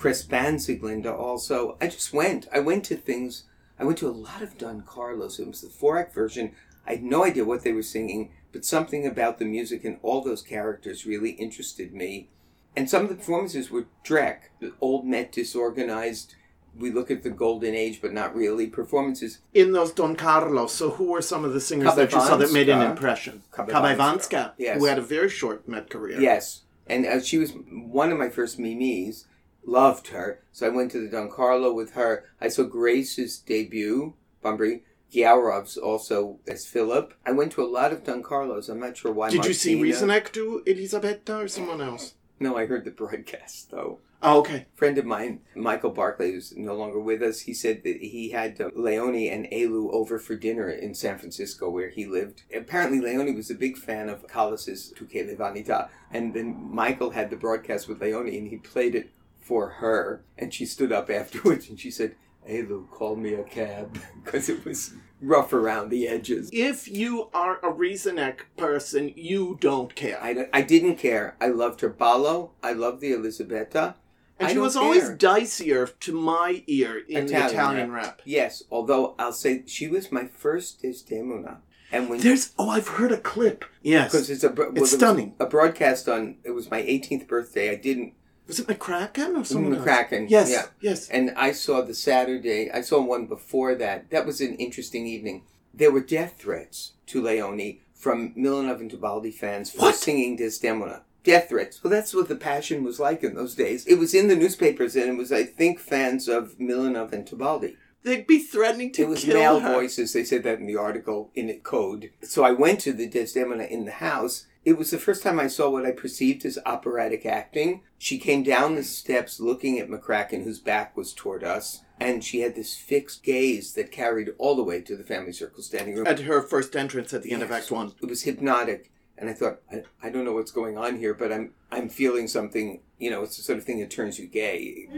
Sieglinde, 0.00 0.28
Crespin 0.28 0.54
Sieglinde 0.56 1.06
also. 1.18 1.76
I 1.80 1.88
just 1.88 2.12
went. 2.12 2.48
I 2.52 2.60
went 2.60 2.84
to 2.86 2.96
things. 2.96 3.44
I 3.78 3.84
went 3.84 3.98
to 3.98 4.08
a 4.08 4.10
lot 4.10 4.42
of 4.42 4.58
Don 4.58 4.82
Carlos. 4.82 5.38
It 5.38 5.46
was 5.46 5.60
the 5.62 5.68
four 5.68 5.98
act 5.98 6.14
version. 6.14 6.52
I 6.86 6.92
had 6.92 7.02
no 7.02 7.24
idea 7.24 7.44
what 7.44 7.62
they 7.62 7.72
were 7.72 7.82
singing, 7.82 8.32
but 8.52 8.64
something 8.64 9.06
about 9.06 9.38
the 9.38 9.44
music 9.44 9.84
and 9.84 9.98
all 10.02 10.22
those 10.22 10.42
characters 10.42 11.06
really 11.06 11.30
interested 11.30 11.92
me. 11.94 12.28
And 12.76 12.88
some 12.88 13.02
of 13.02 13.08
the 13.08 13.14
performances 13.16 13.70
were 13.70 13.86
Drek, 14.04 14.50
the 14.60 14.72
old 14.80 15.06
Met 15.06 15.32
disorganized. 15.32 16.34
We 16.78 16.92
look 16.92 17.10
at 17.10 17.24
the 17.24 17.30
golden 17.30 17.74
age, 17.74 18.00
but 18.00 18.12
not 18.12 18.34
really. 18.34 18.68
Performances 18.68 19.40
In 19.52 19.72
those 19.72 19.92
Don 19.92 20.14
Carlos, 20.14 20.72
so 20.72 20.90
who 20.90 21.04
were 21.10 21.22
some 21.22 21.44
of 21.44 21.52
the 21.52 21.60
singers 21.60 21.94
that 21.96 22.12
you 22.12 22.20
saw 22.20 22.36
that 22.36 22.52
made 22.52 22.68
an 22.68 22.80
impression? 22.80 23.42
Kabaivanska. 23.52 23.72
Kabaivanska, 23.96 24.52
Yes. 24.56 24.78
who 24.78 24.84
had 24.86 24.98
a 24.98 25.02
very 25.02 25.28
short 25.28 25.66
Met 25.68 25.90
career. 25.90 26.20
Yes, 26.20 26.62
and 26.86 27.04
uh, 27.06 27.20
she 27.20 27.38
was 27.38 27.52
one 27.70 28.12
of 28.12 28.18
my 28.18 28.28
first 28.28 28.58
mimis. 28.58 29.26
Loved 29.64 30.08
her, 30.08 30.40
so 30.52 30.66
I 30.66 30.70
went 30.70 30.90
to 30.92 31.00
the 31.00 31.08
Don 31.08 31.30
Carlo 31.30 31.72
with 31.72 31.92
her. 31.92 32.24
I 32.40 32.48
saw 32.48 32.64
Grace's 32.64 33.38
debut, 33.38 34.14
Bumbry. 34.42 34.82
Ghiaurov's 35.12 35.76
also 35.76 36.38
as 36.46 36.66
Philip. 36.66 37.14
I 37.26 37.32
went 37.32 37.52
to 37.52 37.62
a 37.62 37.66
lot 37.66 37.92
of 37.92 38.04
Don 38.04 38.22
Carlos. 38.22 38.68
I'm 38.68 38.80
not 38.80 38.96
sure 38.96 39.12
why. 39.12 39.30
Did 39.30 39.44
you 39.44 39.52
see 39.52 39.74
Martina- 39.74 40.14
Rysanek 40.14 40.32
do 40.32 40.62
Elisabetta 40.66 41.36
or 41.36 41.48
someone 41.48 41.80
else? 41.80 42.14
No, 42.38 42.56
I 42.56 42.66
heard 42.66 42.84
the 42.84 42.90
broadcast 42.90 43.70
though. 43.70 43.98
Oh, 44.22 44.40
okay. 44.40 44.66
friend 44.74 44.98
of 44.98 45.06
mine, 45.06 45.40
Michael 45.54 45.90
Barclay, 45.90 46.32
who's 46.32 46.54
no 46.54 46.74
longer 46.74 47.00
with 47.00 47.22
us, 47.22 47.40
he 47.40 47.54
said 47.54 47.82
that 47.84 47.96
he 48.02 48.30
had 48.30 48.60
uh, 48.60 48.68
Leonie 48.74 49.30
and 49.30 49.46
Elu 49.46 49.90
over 49.94 50.18
for 50.18 50.36
dinner 50.36 50.68
in 50.68 50.94
San 50.94 51.18
Francisco 51.18 51.70
where 51.70 51.88
he 51.88 52.04
lived. 52.04 52.42
Apparently, 52.54 53.00
Leonie 53.00 53.34
was 53.34 53.50
a 53.50 53.54
big 53.54 53.78
fan 53.78 54.10
of 54.10 54.28
Callas's 54.28 54.92
Tu 54.94 55.06
che 55.06 55.24
le 55.24 55.36
vanità. 55.36 55.88
And 56.12 56.34
then 56.34 56.68
Michael 56.70 57.10
had 57.10 57.30
the 57.30 57.36
broadcast 57.36 57.88
with 57.88 58.02
Leonie 58.02 58.36
and 58.36 58.48
he 58.48 58.56
played 58.58 58.94
it 58.94 59.10
for 59.40 59.68
her. 59.80 60.24
And 60.38 60.52
she 60.52 60.66
stood 60.66 60.92
up 60.92 61.10
afterwards 61.10 61.68
and 61.68 61.78
she 61.78 61.90
said, 61.90 62.16
Elu, 62.48 62.88
call 62.90 63.16
me 63.16 63.34
a 63.34 63.44
cab. 63.44 63.98
Because 64.24 64.48
it 64.48 64.64
was 64.64 64.94
rough 65.20 65.52
around 65.52 65.90
the 65.90 66.08
edges. 66.08 66.50
If 66.52 66.88
you 66.88 67.28
are 67.34 67.58
a 67.58 67.72
Rysanek 67.72 68.40
person, 68.56 69.12
you 69.16 69.56
don't 69.60 69.94
care. 69.94 70.22
I, 70.22 70.46
I 70.52 70.62
didn't 70.62 70.96
care. 70.96 71.36
I 71.40 71.48
loved 71.48 71.80
her 71.80 71.88
ballo. 71.88 72.52
I 72.62 72.72
loved 72.72 73.00
the 73.00 73.12
Elisabetta. 73.12 73.96
and 74.38 74.48
I 74.48 74.52
she 74.52 74.58
was 74.58 74.76
always 74.76 75.04
care. 75.04 75.16
dicier 75.16 75.98
to 76.00 76.12
my 76.12 76.62
ear 76.66 76.98
in 77.08 77.26
the 77.26 77.32
Italian 77.32 77.50
Italian 77.50 77.92
rap. 77.92 78.04
rap. 78.04 78.22
Yes, 78.24 78.62
although 78.70 79.14
I'll 79.18 79.32
say 79.32 79.64
she 79.66 79.88
was 79.88 80.10
my 80.12 80.24
first 80.26 80.80
Desdemona. 80.82 81.60
And 81.92 82.08
when 82.08 82.20
There's 82.20 82.52
oh, 82.58 82.70
I've 82.70 82.86
heard 82.88 83.10
a 83.12 83.18
clip. 83.18 83.64
Yes, 83.82 84.12
because 84.12 84.30
it's 84.30 84.44
a 84.44 84.50
well, 84.50 84.70
was 84.72 84.92
stunning. 84.92 85.34
a 85.40 85.46
broadcast 85.46 86.08
on 86.08 86.36
it 86.44 86.52
was 86.52 86.70
my 86.70 86.82
18th 86.82 87.26
birthday. 87.26 87.70
I 87.70 87.74
didn't 87.74 88.14
was 88.50 88.60
it 88.60 88.66
McCracken 88.66 89.40
or 89.40 89.44
someone 89.44 89.74
else? 89.74 89.84
McCracken. 89.86 90.28
Yes, 90.28 90.50
yeah. 90.50 90.66
yes. 90.80 91.08
And 91.08 91.30
I 91.36 91.52
saw 91.52 91.80
the 91.82 91.94
Saturday. 91.94 92.70
I 92.70 92.80
saw 92.82 93.00
one 93.00 93.26
before 93.26 93.74
that. 93.76 94.10
That 94.10 94.26
was 94.26 94.40
an 94.40 94.54
interesting 94.56 95.06
evening. 95.06 95.42
There 95.72 95.90
were 95.92 96.00
death 96.00 96.34
threats 96.38 96.92
to 97.06 97.22
Leonie 97.22 97.80
from 97.94 98.34
Milanov 98.34 98.80
and 98.80 98.90
Tebaldi 98.90 99.32
fans 99.32 99.70
for 99.70 99.78
What? 99.80 99.94
singing 99.94 100.36
Desdemona. 100.36 101.02
Death 101.22 101.50
threats. 101.50 101.84
Well, 101.84 101.90
that's 101.90 102.14
what 102.14 102.28
the 102.28 102.36
passion 102.36 102.82
was 102.82 102.98
like 102.98 103.22
in 103.22 103.34
those 103.34 103.54
days. 103.54 103.86
It 103.86 103.96
was 103.96 104.14
in 104.14 104.28
the 104.28 104.36
newspapers, 104.36 104.96
and 104.96 105.10
it 105.10 105.16
was, 105.18 105.30
I 105.30 105.44
think, 105.44 105.78
fans 105.78 106.28
of 106.28 106.58
Milanov 106.58 107.12
and 107.12 107.26
Tebaldi. 107.26 107.76
They'd 108.02 108.26
be 108.26 108.38
threatening 108.38 108.92
to 108.92 109.02
it 109.02 109.08
was 109.08 109.24
kill 109.24 109.34
male 109.34 109.60
her. 109.60 109.72
voices. 109.74 110.12
They 110.12 110.24
said 110.24 110.42
that 110.44 110.58
in 110.58 110.66
the 110.66 110.76
article 110.76 111.30
in 111.34 111.48
it 111.50 111.62
code. 111.62 112.10
So 112.22 112.44
I 112.44 112.52
went 112.52 112.80
to 112.80 112.92
the 112.92 113.06
Desdemona 113.06 113.64
in 113.64 113.84
the 113.84 113.92
house. 113.92 114.46
It 114.64 114.76
was 114.78 114.90
the 114.90 114.98
first 114.98 115.22
time 115.22 115.40
I 115.40 115.46
saw 115.46 115.70
what 115.70 115.86
I 115.86 115.90
perceived 115.90 116.44
as 116.44 116.58
operatic 116.66 117.24
acting. 117.24 117.82
She 117.98 118.18
came 118.18 118.42
down 118.42 118.74
the 118.74 118.82
steps 118.82 119.40
looking 119.40 119.78
at 119.78 119.88
McCracken, 119.88 120.44
whose 120.44 120.58
back 120.58 120.96
was 120.96 121.14
toward 121.14 121.42
us, 121.44 121.82
and 121.98 122.22
she 122.22 122.40
had 122.40 122.54
this 122.54 122.76
fixed 122.76 123.22
gaze 123.22 123.72
that 123.74 123.90
carried 123.90 124.30
all 124.38 124.54
the 124.54 124.62
way 124.62 124.82
to 124.82 124.96
the 124.96 125.04
family 125.04 125.32
circle 125.32 125.62
standing 125.62 125.94
room. 125.96 126.06
At 126.06 126.20
her 126.20 126.42
first 126.42 126.76
entrance 126.76 127.14
at 127.14 127.22
the 127.22 127.32
end 127.32 127.42
of 127.42 127.50
Act 127.50 127.70
One. 127.70 127.92
It 128.02 128.08
was 128.08 128.22
hypnotic, 128.22 128.90
and 129.16 129.30
I 129.30 129.32
thought, 129.32 129.60
I, 129.72 129.82
I 130.02 130.10
don't 130.10 130.24
know 130.24 130.34
what's 130.34 130.52
going 130.52 130.76
on 130.76 130.98
here, 130.98 131.14
but 131.14 131.32
I'm 131.32 131.52
I'm 131.72 131.88
feeling 131.88 132.28
something. 132.28 132.80
You 132.98 133.10
know, 133.10 133.22
it's 133.22 133.38
the 133.38 133.42
sort 133.42 133.58
of 133.58 133.64
thing 133.64 133.80
that 133.80 133.90
turns 133.90 134.18
you 134.18 134.26
gay. 134.26 134.88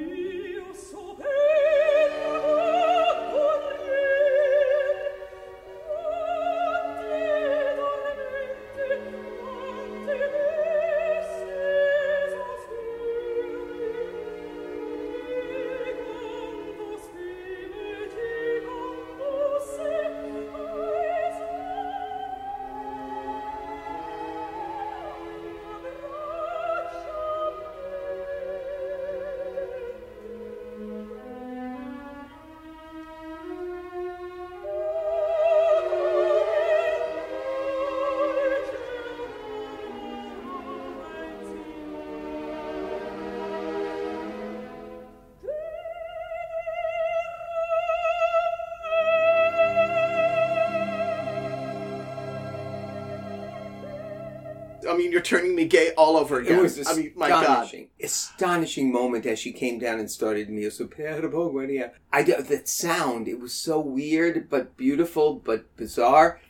Turning 55.25 55.55
me 55.55 55.65
gay 55.65 55.93
all 55.97 56.17
over 56.17 56.41
again. 56.41 56.59
It 56.59 56.63
was 56.63 56.87
I 56.87 56.95
mean, 56.95 57.13
my 57.17 57.29
God. 57.29 57.43
astonishing, 57.43 57.89
astonishing 58.03 58.93
moment 58.93 59.27
as 59.27 59.39
she 59.39 59.53
came 59.53 59.79
down 59.79 59.99
and 59.99 60.11
started 60.11 60.49
Guardia. 60.49 61.93
I 62.13 62.23
that 62.23 62.69
sound. 62.69 63.29
It 63.29 63.41
was 63.41 63.55
so 63.55 63.81
weird, 63.81 64.49
but 64.49 64.77
beautiful, 64.77 65.35
but 65.35 65.75
bizarre, 65.77 66.41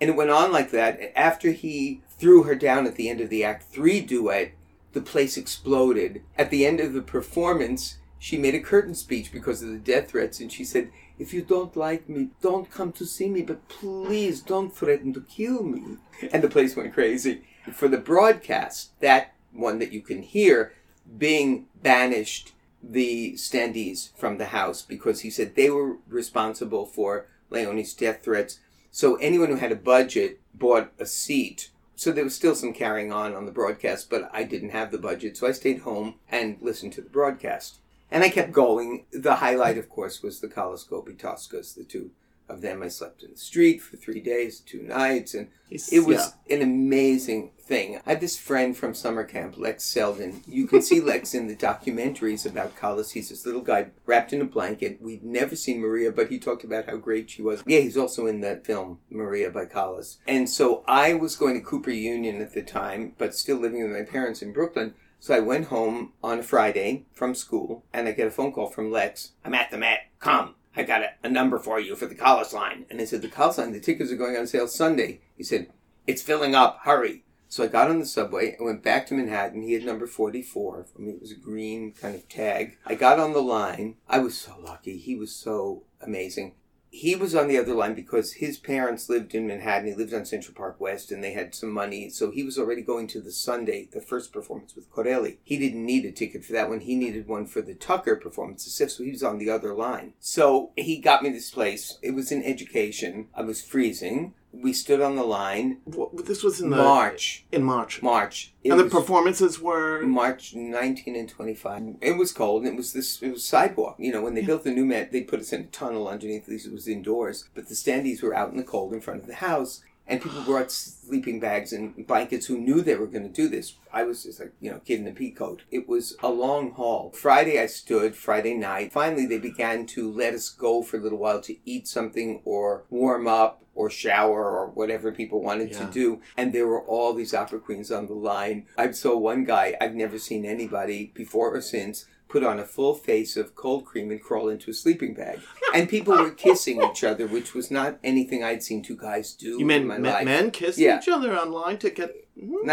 and 0.00 0.10
it 0.10 0.16
went 0.16 0.30
on 0.30 0.52
like 0.52 0.70
that. 0.70 1.16
After 1.16 1.52
he 1.52 2.02
threw 2.18 2.44
her 2.44 2.54
down 2.54 2.86
at 2.86 2.96
the 2.96 3.08
end 3.08 3.20
of 3.20 3.30
the 3.30 3.44
Act 3.44 3.64
Three 3.64 4.00
duet, 4.00 4.52
the 4.92 5.00
place 5.00 5.36
exploded. 5.36 6.22
At 6.36 6.50
the 6.50 6.66
end 6.66 6.80
of 6.80 6.92
the 6.92 7.02
performance, 7.02 7.98
she 8.18 8.38
made 8.38 8.54
a 8.54 8.60
curtain 8.60 8.94
speech 8.94 9.32
because 9.32 9.62
of 9.62 9.70
the 9.70 9.78
death 9.78 10.10
threats, 10.10 10.40
and 10.40 10.50
she 10.50 10.64
said. 10.64 10.90
If 11.18 11.34
you 11.34 11.42
don't 11.42 11.76
like 11.76 12.08
me, 12.08 12.30
don't 12.40 12.70
come 12.70 12.92
to 12.92 13.04
see 13.04 13.28
me, 13.28 13.42
but 13.42 13.68
please 13.68 14.40
don't 14.40 14.74
threaten 14.74 15.12
to 15.12 15.20
kill 15.20 15.62
me. 15.62 15.98
And 16.32 16.42
the 16.42 16.48
place 16.48 16.74
went 16.74 16.94
crazy. 16.94 17.42
For 17.72 17.88
the 17.88 17.98
broadcast, 17.98 18.98
that 19.00 19.34
one 19.52 19.78
that 19.78 19.92
you 19.92 20.00
can 20.00 20.22
hear, 20.22 20.72
Bing 21.18 21.66
banished 21.82 22.52
the 22.82 23.34
standees 23.34 24.16
from 24.16 24.38
the 24.38 24.46
house 24.46 24.82
because 24.82 25.20
he 25.20 25.30
said 25.30 25.54
they 25.54 25.70
were 25.70 25.96
responsible 26.08 26.86
for 26.86 27.26
Leonie's 27.50 27.94
death 27.94 28.22
threats. 28.22 28.60
So 28.90 29.16
anyone 29.16 29.48
who 29.48 29.56
had 29.56 29.72
a 29.72 29.76
budget 29.76 30.40
bought 30.54 30.92
a 30.98 31.06
seat. 31.06 31.70
So 31.96 32.12
there 32.12 32.24
was 32.24 32.34
still 32.34 32.54
some 32.54 32.72
carrying 32.72 33.12
on 33.12 33.34
on 33.34 33.44
the 33.44 33.52
broadcast, 33.52 34.08
but 34.08 34.30
I 34.32 34.44
didn't 34.44 34.70
have 34.70 34.90
the 34.90 34.98
budget, 34.98 35.36
so 35.36 35.46
I 35.46 35.52
stayed 35.52 35.80
home 35.80 36.14
and 36.30 36.56
listened 36.60 36.94
to 36.94 37.02
the 37.02 37.10
broadcast. 37.10 37.78
And 38.10 38.24
I 38.24 38.30
kept 38.30 38.52
going. 38.52 39.04
The 39.12 39.36
highlight, 39.36 39.78
of 39.78 39.88
course, 39.88 40.22
was 40.22 40.40
the 40.40 40.48
Callas-Gobbi 40.48 41.18
Toscas, 41.18 41.74
the 41.74 41.84
two 41.84 42.10
of 42.50 42.60
them. 42.60 42.82
I 42.82 42.88
slept 42.88 43.22
in 43.22 43.30
the 43.32 43.36
street 43.36 43.80
for 43.80 43.96
three 43.96 44.20
days, 44.20 44.60
two 44.60 44.82
nights, 44.82 45.34
and 45.34 45.48
He's- 45.68 45.92
it 45.92 46.00
was 46.00 46.32
an 46.50 46.62
amazing 46.62 47.52
thing. 47.60 48.00
I 48.04 48.10
had 48.10 48.20
this 48.20 48.36
friend 48.36 48.76
from 48.76 48.94
summer 48.94 49.22
camp, 49.22 49.56
Lex 49.56 49.84
Selden. 49.84 50.42
You 50.46 50.66
can 50.66 50.82
see 50.82 51.00
Lex 51.00 51.34
in 51.34 51.46
the 51.46 51.54
documentaries 51.54 52.44
about 52.44 52.76
Callas. 52.76 53.12
He's 53.12 53.28
this 53.28 53.46
little 53.46 53.60
guy 53.60 53.86
wrapped 54.06 54.32
in 54.32 54.40
a 54.40 54.44
blanket. 54.44 55.00
We'd 55.00 55.22
never 55.22 55.54
seen 55.54 55.80
Maria, 55.80 56.10
but 56.10 56.28
he 56.28 56.38
talked 56.38 56.64
about 56.64 56.86
how 56.86 56.96
great 56.96 57.30
she 57.30 57.42
was. 57.42 57.62
Yeah, 57.66 57.80
he's 57.80 57.96
also 57.96 58.26
in 58.26 58.40
that 58.40 58.66
film, 58.66 58.98
Maria 59.08 59.50
by 59.50 59.66
Callas. 59.66 60.18
And 60.26 60.50
so 60.50 60.82
I 60.88 61.14
was 61.14 61.36
going 61.36 61.54
to 61.54 61.60
Cooper 61.60 61.92
Union 61.92 62.40
at 62.42 62.52
the 62.54 62.62
time, 62.62 63.14
but 63.18 63.34
still 63.36 63.56
living 63.58 63.82
with 63.82 63.92
my 63.92 64.02
parents 64.02 64.42
in 64.42 64.52
Brooklyn. 64.52 64.94
So 65.22 65.34
I 65.34 65.40
went 65.40 65.66
home 65.66 66.14
on 66.24 66.38
a 66.38 66.42
Friday 66.42 67.04
from 67.12 67.34
school, 67.34 67.84
and 67.92 68.08
I 68.08 68.12
get 68.12 68.26
a 68.26 68.30
phone 68.30 68.52
call 68.52 68.68
from 68.70 68.90
Lex. 68.90 69.32
I'm 69.44 69.54
at 69.54 69.70
the 69.70 69.76
Met. 69.78 70.00
Come. 70.18 70.54
I 70.76 70.84
got 70.84 71.02
a, 71.02 71.10
a 71.22 71.28
number 71.28 71.58
for 71.58 71.80
you 71.80 71.96
for 71.96 72.06
the 72.06 72.14
Callas 72.14 72.52
line. 72.52 72.86
And 72.90 73.00
I 73.00 73.04
said, 73.04 73.22
the 73.22 73.28
Callas 73.28 73.58
line, 73.58 73.72
the 73.72 73.80
tickets 73.80 74.12
are 74.12 74.16
going 74.16 74.36
on 74.36 74.46
sale 74.46 74.68
Sunday. 74.68 75.20
He 75.36 75.42
said, 75.42 75.68
it's 76.06 76.22
filling 76.22 76.54
up. 76.54 76.80
Hurry. 76.84 77.24
So 77.48 77.64
I 77.64 77.66
got 77.66 77.90
on 77.90 77.98
the 77.98 78.06
subway 78.06 78.54
and 78.54 78.64
went 78.64 78.84
back 78.84 79.06
to 79.06 79.14
Manhattan. 79.14 79.62
He 79.62 79.72
had 79.72 79.84
number 79.84 80.06
44. 80.06 80.86
I 80.96 81.02
mean, 81.02 81.16
it 81.16 81.20
was 81.20 81.32
a 81.32 81.36
green 81.36 81.92
kind 81.92 82.14
of 82.14 82.28
tag. 82.28 82.76
I 82.86 82.94
got 82.94 83.18
on 83.18 83.32
the 83.32 83.42
line. 83.42 83.96
I 84.08 84.20
was 84.20 84.38
so 84.38 84.56
lucky. 84.62 84.98
He 84.98 85.16
was 85.16 85.34
so 85.34 85.82
amazing. 86.00 86.54
He 86.92 87.14
was 87.14 87.34
on 87.34 87.46
the 87.46 87.56
other 87.56 87.74
line 87.74 87.94
because 87.94 88.34
his 88.34 88.58
parents 88.58 89.08
lived 89.08 89.34
in 89.34 89.46
Manhattan. 89.46 89.86
He 89.86 89.94
lived 89.94 90.12
on 90.12 90.24
Central 90.24 90.54
Park 90.54 90.80
West 90.80 91.12
and 91.12 91.22
they 91.22 91.32
had 91.32 91.54
some 91.54 91.70
money. 91.70 92.10
So 92.10 92.30
he 92.30 92.42
was 92.42 92.58
already 92.58 92.82
going 92.82 93.06
to 93.08 93.20
the 93.20 93.30
Sunday, 93.30 93.88
the 93.92 94.00
first 94.00 94.32
performance 94.32 94.74
with 94.74 94.90
Corelli. 94.90 95.38
He 95.44 95.56
didn't 95.56 95.86
need 95.86 96.04
a 96.04 96.10
ticket 96.10 96.44
for 96.44 96.52
that 96.52 96.68
one. 96.68 96.80
He 96.80 96.96
needed 96.96 97.28
one 97.28 97.46
for 97.46 97.62
the 97.62 97.74
Tucker 97.74 98.16
performance, 98.16 98.64
the 98.64 98.88
so 98.88 99.04
he 99.04 99.10
was 99.10 99.22
on 99.22 99.38
the 99.38 99.50
other 99.50 99.72
line. 99.72 100.14
So 100.18 100.72
he 100.76 100.98
got 100.98 101.22
me 101.22 101.30
this 101.30 101.50
place. 101.50 101.98
It 102.02 102.10
was 102.10 102.32
in 102.32 102.42
education. 102.42 103.28
I 103.34 103.42
was 103.42 103.62
freezing. 103.62 104.34
We 104.52 104.72
stood 104.72 105.00
on 105.00 105.16
the 105.16 105.22
line. 105.22 105.78
Well, 105.84 106.10
this 106.12 106.42
was 106.42 106.60
in 106.60 106.70
the 106.70 106.76
March. 106.76 107.44
In 107.52 107.62
March. 107.62 108.02
March. 108.02 108.52
It 108.64 108.70
and 108.70 108.80
the 108.80 108.84
performances 108.84 109.60
were. 109.60 110.02
March 110.02 110.54
19 110.54 111.16
and 111.16 111.28
25. 111.28 111.96
It 112.00 112.18
was 112.18 112.32
cold, 112.32 112.62
and 112.62 112.72
it 112.72 112.76
was 112.76 112.92
this. 112.92 113.22
It 113.22 113.30
was 113.30 113.44
sidewalk. 113.44 113.96
You 113.98 114.12
know, 114.12 114.22
when 114.22 114.34
they 114.34 114.42
built 114.42 114.64
the 114.64 114.72
new 114.72 114.84
Met, 114.84 115.12
they 115.12 115.22
put 115.22 115.40
us 115.40 115.52
in 115.52 115.62
a 115.62 115.66
tunnel 115.66 116.08
underneath. 116.08 116.44
At 116.44 116.48
least 116.48 116.66
it 116.66 116.72
was 116.72 116.88
indoors, 116.88 117.48
but 117.54 117.68
the 117.68 117.74
standees 117.74 118.22
were 118.22 118.34
out 118.34 118.50
in 118.50 118.56
the 118.56 118.64
cold 118.64 118.92
in 118.92 119.00
front 119.00 119.20
of 119.20 119.26
the 119.26 119.34
house, 119.34 119.82
and 120.10 120.20
people 120.20 120.42
brought 120.42 120.72
sleeping 120.72 121.38
bags 121.38 121.72
and 121.72 122.06
blankets 122.06 122.46
who 122.46 122.58
knew 122.58 122.82
they 122.82 122.96
were 122.96 123.06
going 123.06 123.22
to 123.22 123.28
do 123.28 123.48
this. 123.48 123.76
I 123.92 124.02
was 124.02 124.24
just 124.24 124.40
like, 124.40 124.52
you 124.60 124.70
know, 124.70 124.80
kid 124.84 125.00
in 125.00 125.06
a 125.06 125.12
pea 125.12 125.30
coat. 125.30 125.62
It 125.70 125.88
was 125.88 126.16
a 126.22 126.28
long 126.28 126.72
haul. 126.72 127.12
Friday 127.12 127.60
I 127.60 127.66
stood. 127.66 128.16
Friday 128.16 128.54
night. 128.54 128.92
Finally, 128.92 129.26
they 129.26 129.38
began 129.38 129.86
to 129.86 130.10
let 130.10 130.34
us 130.34 130.50
go 130.50 130.82
for 130.82 130.96
a 130.96 131.00
little 131.00 131.18
while 131.18 131.40
to 131.42 131.56
eat 131.64 131.86
something 131.86 132.42
or 132.44 132.84
warm 132.90 133.28
up 133.28 133.62
or 133.74 133.88
shower 133.88 134.50
or 134.50 134.66
whatever 134.66 135.12
people 135.12 135.40
wanted 135.40 135.72
to 135.72 135.84
do. 135.86 136.20
And 136.36 136.52
there 136.52 136.66
were 136.66 136.82
all 136.82 137.14
these 137.14 137.32
opera 137.32 137.60
queens 137.60 137.92
on 137.92 138.08
the 138.08 138.14
line. 138.14 138.66
I 138.76 138.90
saw 138.90 139.16
one 139.16 139.44
guy, 139.44 139.76
I've 139.80 139.94
never 139.94 140.18
seen 140.18 140.44
anybody 140.44 141.12
before 141.14 141.54
or 141.54 141.60
since, 141.62 142.06
put 142.30 142.44
on 142.44 142.58
a 142.60 142.64
full 142.64 142.94
face 142.94 143.36
of 143.36 143.54
cold 143.54 143.84
cream 143.84 144.10
and 144.10 144.22
crawl 144.22 144.48
into 144.48 144.70
a 144.70 144.74
sleeping 144.74 145.14
bag. 145.14 145.40
And 145.74 145.88
people 145.88 146.16
were 146.16 146.30
kissing 146.30 146.80
each 146.82 147.02
other, 147.04 147.26
which 147.26 147.54
was 147.54 147.70
not 147.70 147.98
anything 148.04 148.42
I'd 148.44 148.62
seen 148.62 148.82
two 148.82 148.96
guys 148.96 149.32
do 149.34 149.58
You 149.58 149.66
meant 149.66 149.82
in 149.82 149.88
my 149.88 149.98
men, 149.98 150.12
life. 150.12 150.24
men 150.24 150.50
kissing 150.50 150.84
Yeah. 150.84 150.98
each 150.98 151.08
other 151.08 151.36
online 151.36 151.78
to 151.78 151.90
get. 151.90 152.14
Hmm. 152.38 152.64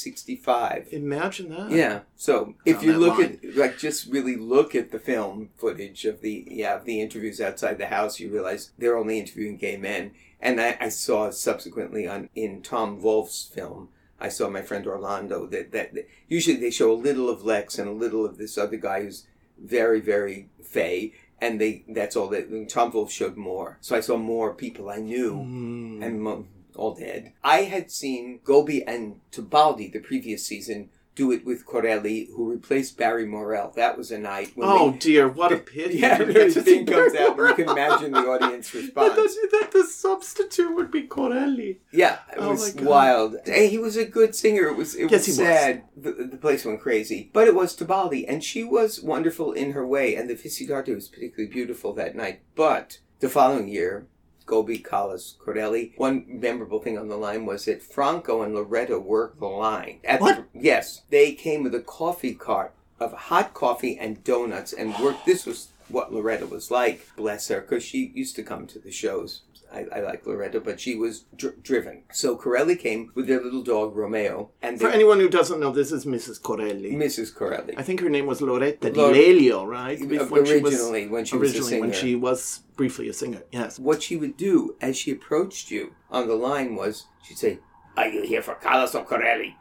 1965. 0.00 0.88
Imagine 0.92 1.48
that. 1.50 1.70
Yeah. 1.70 2.00
So 2.16 2.54
if 2.64 2.82
you 2.82 2.92
look 2.96 3.18
line. 3.18 3.40
at 3.42 3.56
like 3.56 3.78
just 3.78 4.06
really 4.10 4.36
look 4.36 4.74
at 4.74 4.92
the 4.92 4.98
film 4.98 5.50
footage 5.56 6.04
of 6.04 6.20
the 6.20 6.44
yeah 6.48 6.76
of 6.76 6.84
the 6.84 7.00
interviews 7.00 7.40
outside 7.40 7.78
the 7.78 7.86
house, 7.86 8.20
you 8.20 8.30
realize 8.30 8.70
they're 8.78 8.96
only 8.96 9.18
interviewing 9.18 9.56
gay 9.56 9.76
men. 9.76 10.12
And 10.40 10.60
I, 10.60 10.76
I 10.80 10.88
saw 10.90 11.30
subsequently 11.30 12.06
on 12.06 12.28
in 12.34 12.62
Tom 12.62 13.00
Wolfe's 13.02 13.42
film, 13.52 13.88
I 14.20 14.28
saw 14.28 14.48
my 14.48 14.62
friend 14.62 14.86
Orlando 14.86 15.46
that, 15.46 15.72
that 15.72 15.94
that 15.94 16.08
usually 16.28 16.56
they 16.56 16.70
show 16.70 16.90
a 16.92 17.04
little 17.08 17.28
of 17.28 17.44
Lex 17.44 17.78
and 17.78 17.88
a 17.88 17.92
little 17.92 18.24
of 18.24 18.38
this 18.38 18.56
other 18.58 18.76
guy 18.76 19.02
who's 19.02 19.26
very 19.58 20.00
very 20.00 20.48
fey. 20.62 21.12
And 21.40 21.60
they 21.60 21.84
that's 21.88 22.16
all 22.16 22.28
that 22.28 22.68
Tom 22.70 22.90
Wolfe 22.92 23.12
showed 23.12 23.36
more. 23.36 23.76
So 23.82 23.94
I 23.94 24.00
saw 24.00 24.16
more 24.16 24.54
people 24.54 24.88
I 24.88 24.96
knew 24.96 25.34
Hmm. 25.34 26.02
and 26.02 26.22
mo- 26.22 26.46
all 26.74 26.94
dead. 26.94 27.32
I 27.44 27.62
had 27.62 27.90
seen 27.90 28.40
Gobbi 28.44 28.82
and 28.86 29.20
Tebaldi 29.32 29.92
the 29.92 29.98
previous 30.00 30.44
season 30.46 30.88
do 31.16 31.32
it 31.32 31.44
with 31.44 31.66
Corelli, 31.66 32.28
who 32.36 32.52
replaced 32.52 32.96
Barry 32.96 33.26
Morell. 33.26 33.72
That 33.74 33.98
was 33.98 34.12
a 34.12 34.18
night 34.18 34.52
when 34.54 34.68
Oh 34.68 34.92
dear, 35.00 35.26
what 35.28 35.50
a 35.50 35.56
pity! 35.74 35.98
yeah, 35.98 36.18
the 36.22 36.50
thing 36.62 36.86
comes 36.86 37.12
Barry 37.14 37.26
out, 37.26 37.38
and 37.40 37.48
you 37.48 37.54
can 37.64 37.68
imagine 37.76 38.12
the 38.12 38.18
audience 38.20 38.70
That, 38.70 38.82
response. 38.82 39.14
the- 39.34 39.48
that 39.52 39.70
the 39.72 39.84
substitute 39.84 40.74
would 40.74 40.90
be 40.92 41.02
Corelli. 41.02 41.78
Yeah, 41.90 42.18
it 42.32 42.38
Oh 42.38 42.50
was 42.50 42.74
wild. 42.76 43.36
Hey, 43.44 43.68
he 43.68 43.78
was 43.78 43.96
a 43.96 44.04
good 44.04 44.34
singer. 44.34 44.66
It 44.68 44.76
was 44.76 44.94
it 44.94 45.10
Yes, 45.10 45.26
was 45.26 45.26
he 45.26 45.30
was. 45.32 45.38
sad. 45.38 45.82
The, 45.96 46.12
the 46.30 46.36
place 46.36 46.64
went 46.64 46.80
crazy, 46.80 47.30
but 47.32 47.48
it 47.48 47.54
was 47.54 47.74
Tebaldi, 47.74 48.24
and 48.28 48.44
she 48.44 48.62
was 48.62 49.02
wonderful 49.02 49.52
in 49.52 49.72
her 49.72 49.86
way. 49.86 50.14
And 50.14 50.28
the 50.30 50.34
Vissi 50.34 50.68
d'arte 50.68 50.94
was 50.94 51.08
particularly 51.08 51.50
beautiful 51.52 51.92
that 51.94 52.14
night. 52.14 52.40
But 52.54 52.98
the 53.20 53.28
following 53.30 53.68
year, 53.68 54.06
Gobbi, 54.46 54.82
Callas, 54.82 55.34
Corelli. 55.38 55.92
One 55.96 56.24
memorable 56.28 56.80
thing 56.80 56.96
on 56.96 57.08
the 57.08 57.16
line 57.16 57.44
was 57.44 57.64
that 57.64 57.82
Franco 57.82 58.42
and 58.42 58.54
Loretta 58.54 58.98
worked 58.98 59.40
the 59.40 59.46
line. 59.46 60.00
At 60.04 60.20
What? 60.20 60.46
The, 60.52 60.60
yes, 60.60 61.02
they 61.10 61.32
came 61.32 61.62
with 61.62 61.74
a 61.74 61.80
coffee 61.80 62.34
cart 62.34 62.72
of 62.98 63.12
hot 63.12 63.52
coffee 63.52 63.98
and 63.98 64.22
donuts 64.24 64.72
and 64.72 64.94
worked. 64.98 65.26
This 65.26 65.44
was 65.44 65.68
what 65.88 66.12
Loretta 66.12 66.46
was 66.46 66.70
like. 66.70 67.06
Bless 67.16 67.48
her, 67.48 67.60
because 67.60 67.84
she 67.84 68.12
used 68.14 68.36
to 68.36 68.42
come 68.42 68.66
to 68.68 68.78
the 68.78 68.90
shows. 68.90 69.42
I, 69.72 69.86
I 69.96 70.00
like 70.00 70.26
Loretta, 70.26 70.60
but 70.60 70.80
she 70.80 70.94
was 70.94 71.24
dr- 71.36 71.62
driven. 71.62 72.02
So 72.12 72.36
Corelli 72.36 72.76
came 72.76 73.10
with 73.14 73.26
their 73.26 73.42
little 73.42 73.62
dog 73.62 73.96
Romeo, 73.96 74.50
and 74.62 74.80
For 74.80 74.88
they- 74.88 74.94
anyone 74.94 75.18
who 75.20 75.28
doesn't 75.28 75.60
know, 75.60 75.70
this 75.72 75.92
is 75.92 76.04
Mrs. 76.04 76.40
Corelli. 76.42 76.92
Mrs. 76.92 77.34
Corelli. 77.34 77.74
I 77.76 77.82
think 77.82 78.00
her 78.00 78.08
name 78.08 78.26
was 78.26 78.40
Loretta 78.40 78.90
Di 78.90 79.00
Lelio, 79.00 79.64
right? 79.66 80.00
Uh, 80.00 80.06
When 80.26 80.44
she 80.46 80.60
was- 80.60 80.74
originally, 80.74 81.08
when 81.08 81.24
she 81.24 81.36
was 81.36 81.50
a 81.52 81.58
originally 81.58 81.80
when 81.80 81.92
singer. 81.92 82.00
she 82.08 82.14
was 82.14 82.60
briefly 82.76 83.08
a 83.08 83.12
singer. 83.12 83.42
Yes. 83.52 83.78
what 83.78 84.02
she 84.02 84.16
would 84.16 84.36
do 84.36 84.76
as 84.80 84.96
she 84.96 85.10
approached 85.10 85.70
you 85.70 85.94
on 86.10 86.28
the 86.28 86.34
line 86.36 86.74
was 86.76 87.06
she'd 87.22 87.38
say, 87.38 87.58
"Are 87.96 88.06
you 88.08 88.22
here 88.22 88.42
for 88.42 88.54
Callas 88.54 88.94
or 88.94 89.04
Corelli?" 89.04 89.56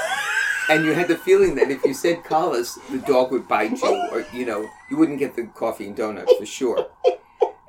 and 0.68 0.84
you 0.84 0.92
had 0.92 1.08
the 1.08 1.16
feeling 1.16 1.54
that 1.54 1.70
if 1.70 1.84
you 1.84 1.94
said 1.94 2.24
Callas, 2.24 2.76
the 2.90 2.98
dog 2.98 3.30
would 3.30 3.46
bite 3.46 3.80
you, 3.82 4.08
or 4.12 4.24
you 4.32 4.44
know, 4.44 4.68
you 4.90 4.96
wouldn't 4.96 5.18
get 5.18 5.36
the 5.36 5.44
coffee 5.54 5.86
and 5.86 5.96
donuts 5.96 6.32
for 6.38 6.46
sure. 6.46 6.88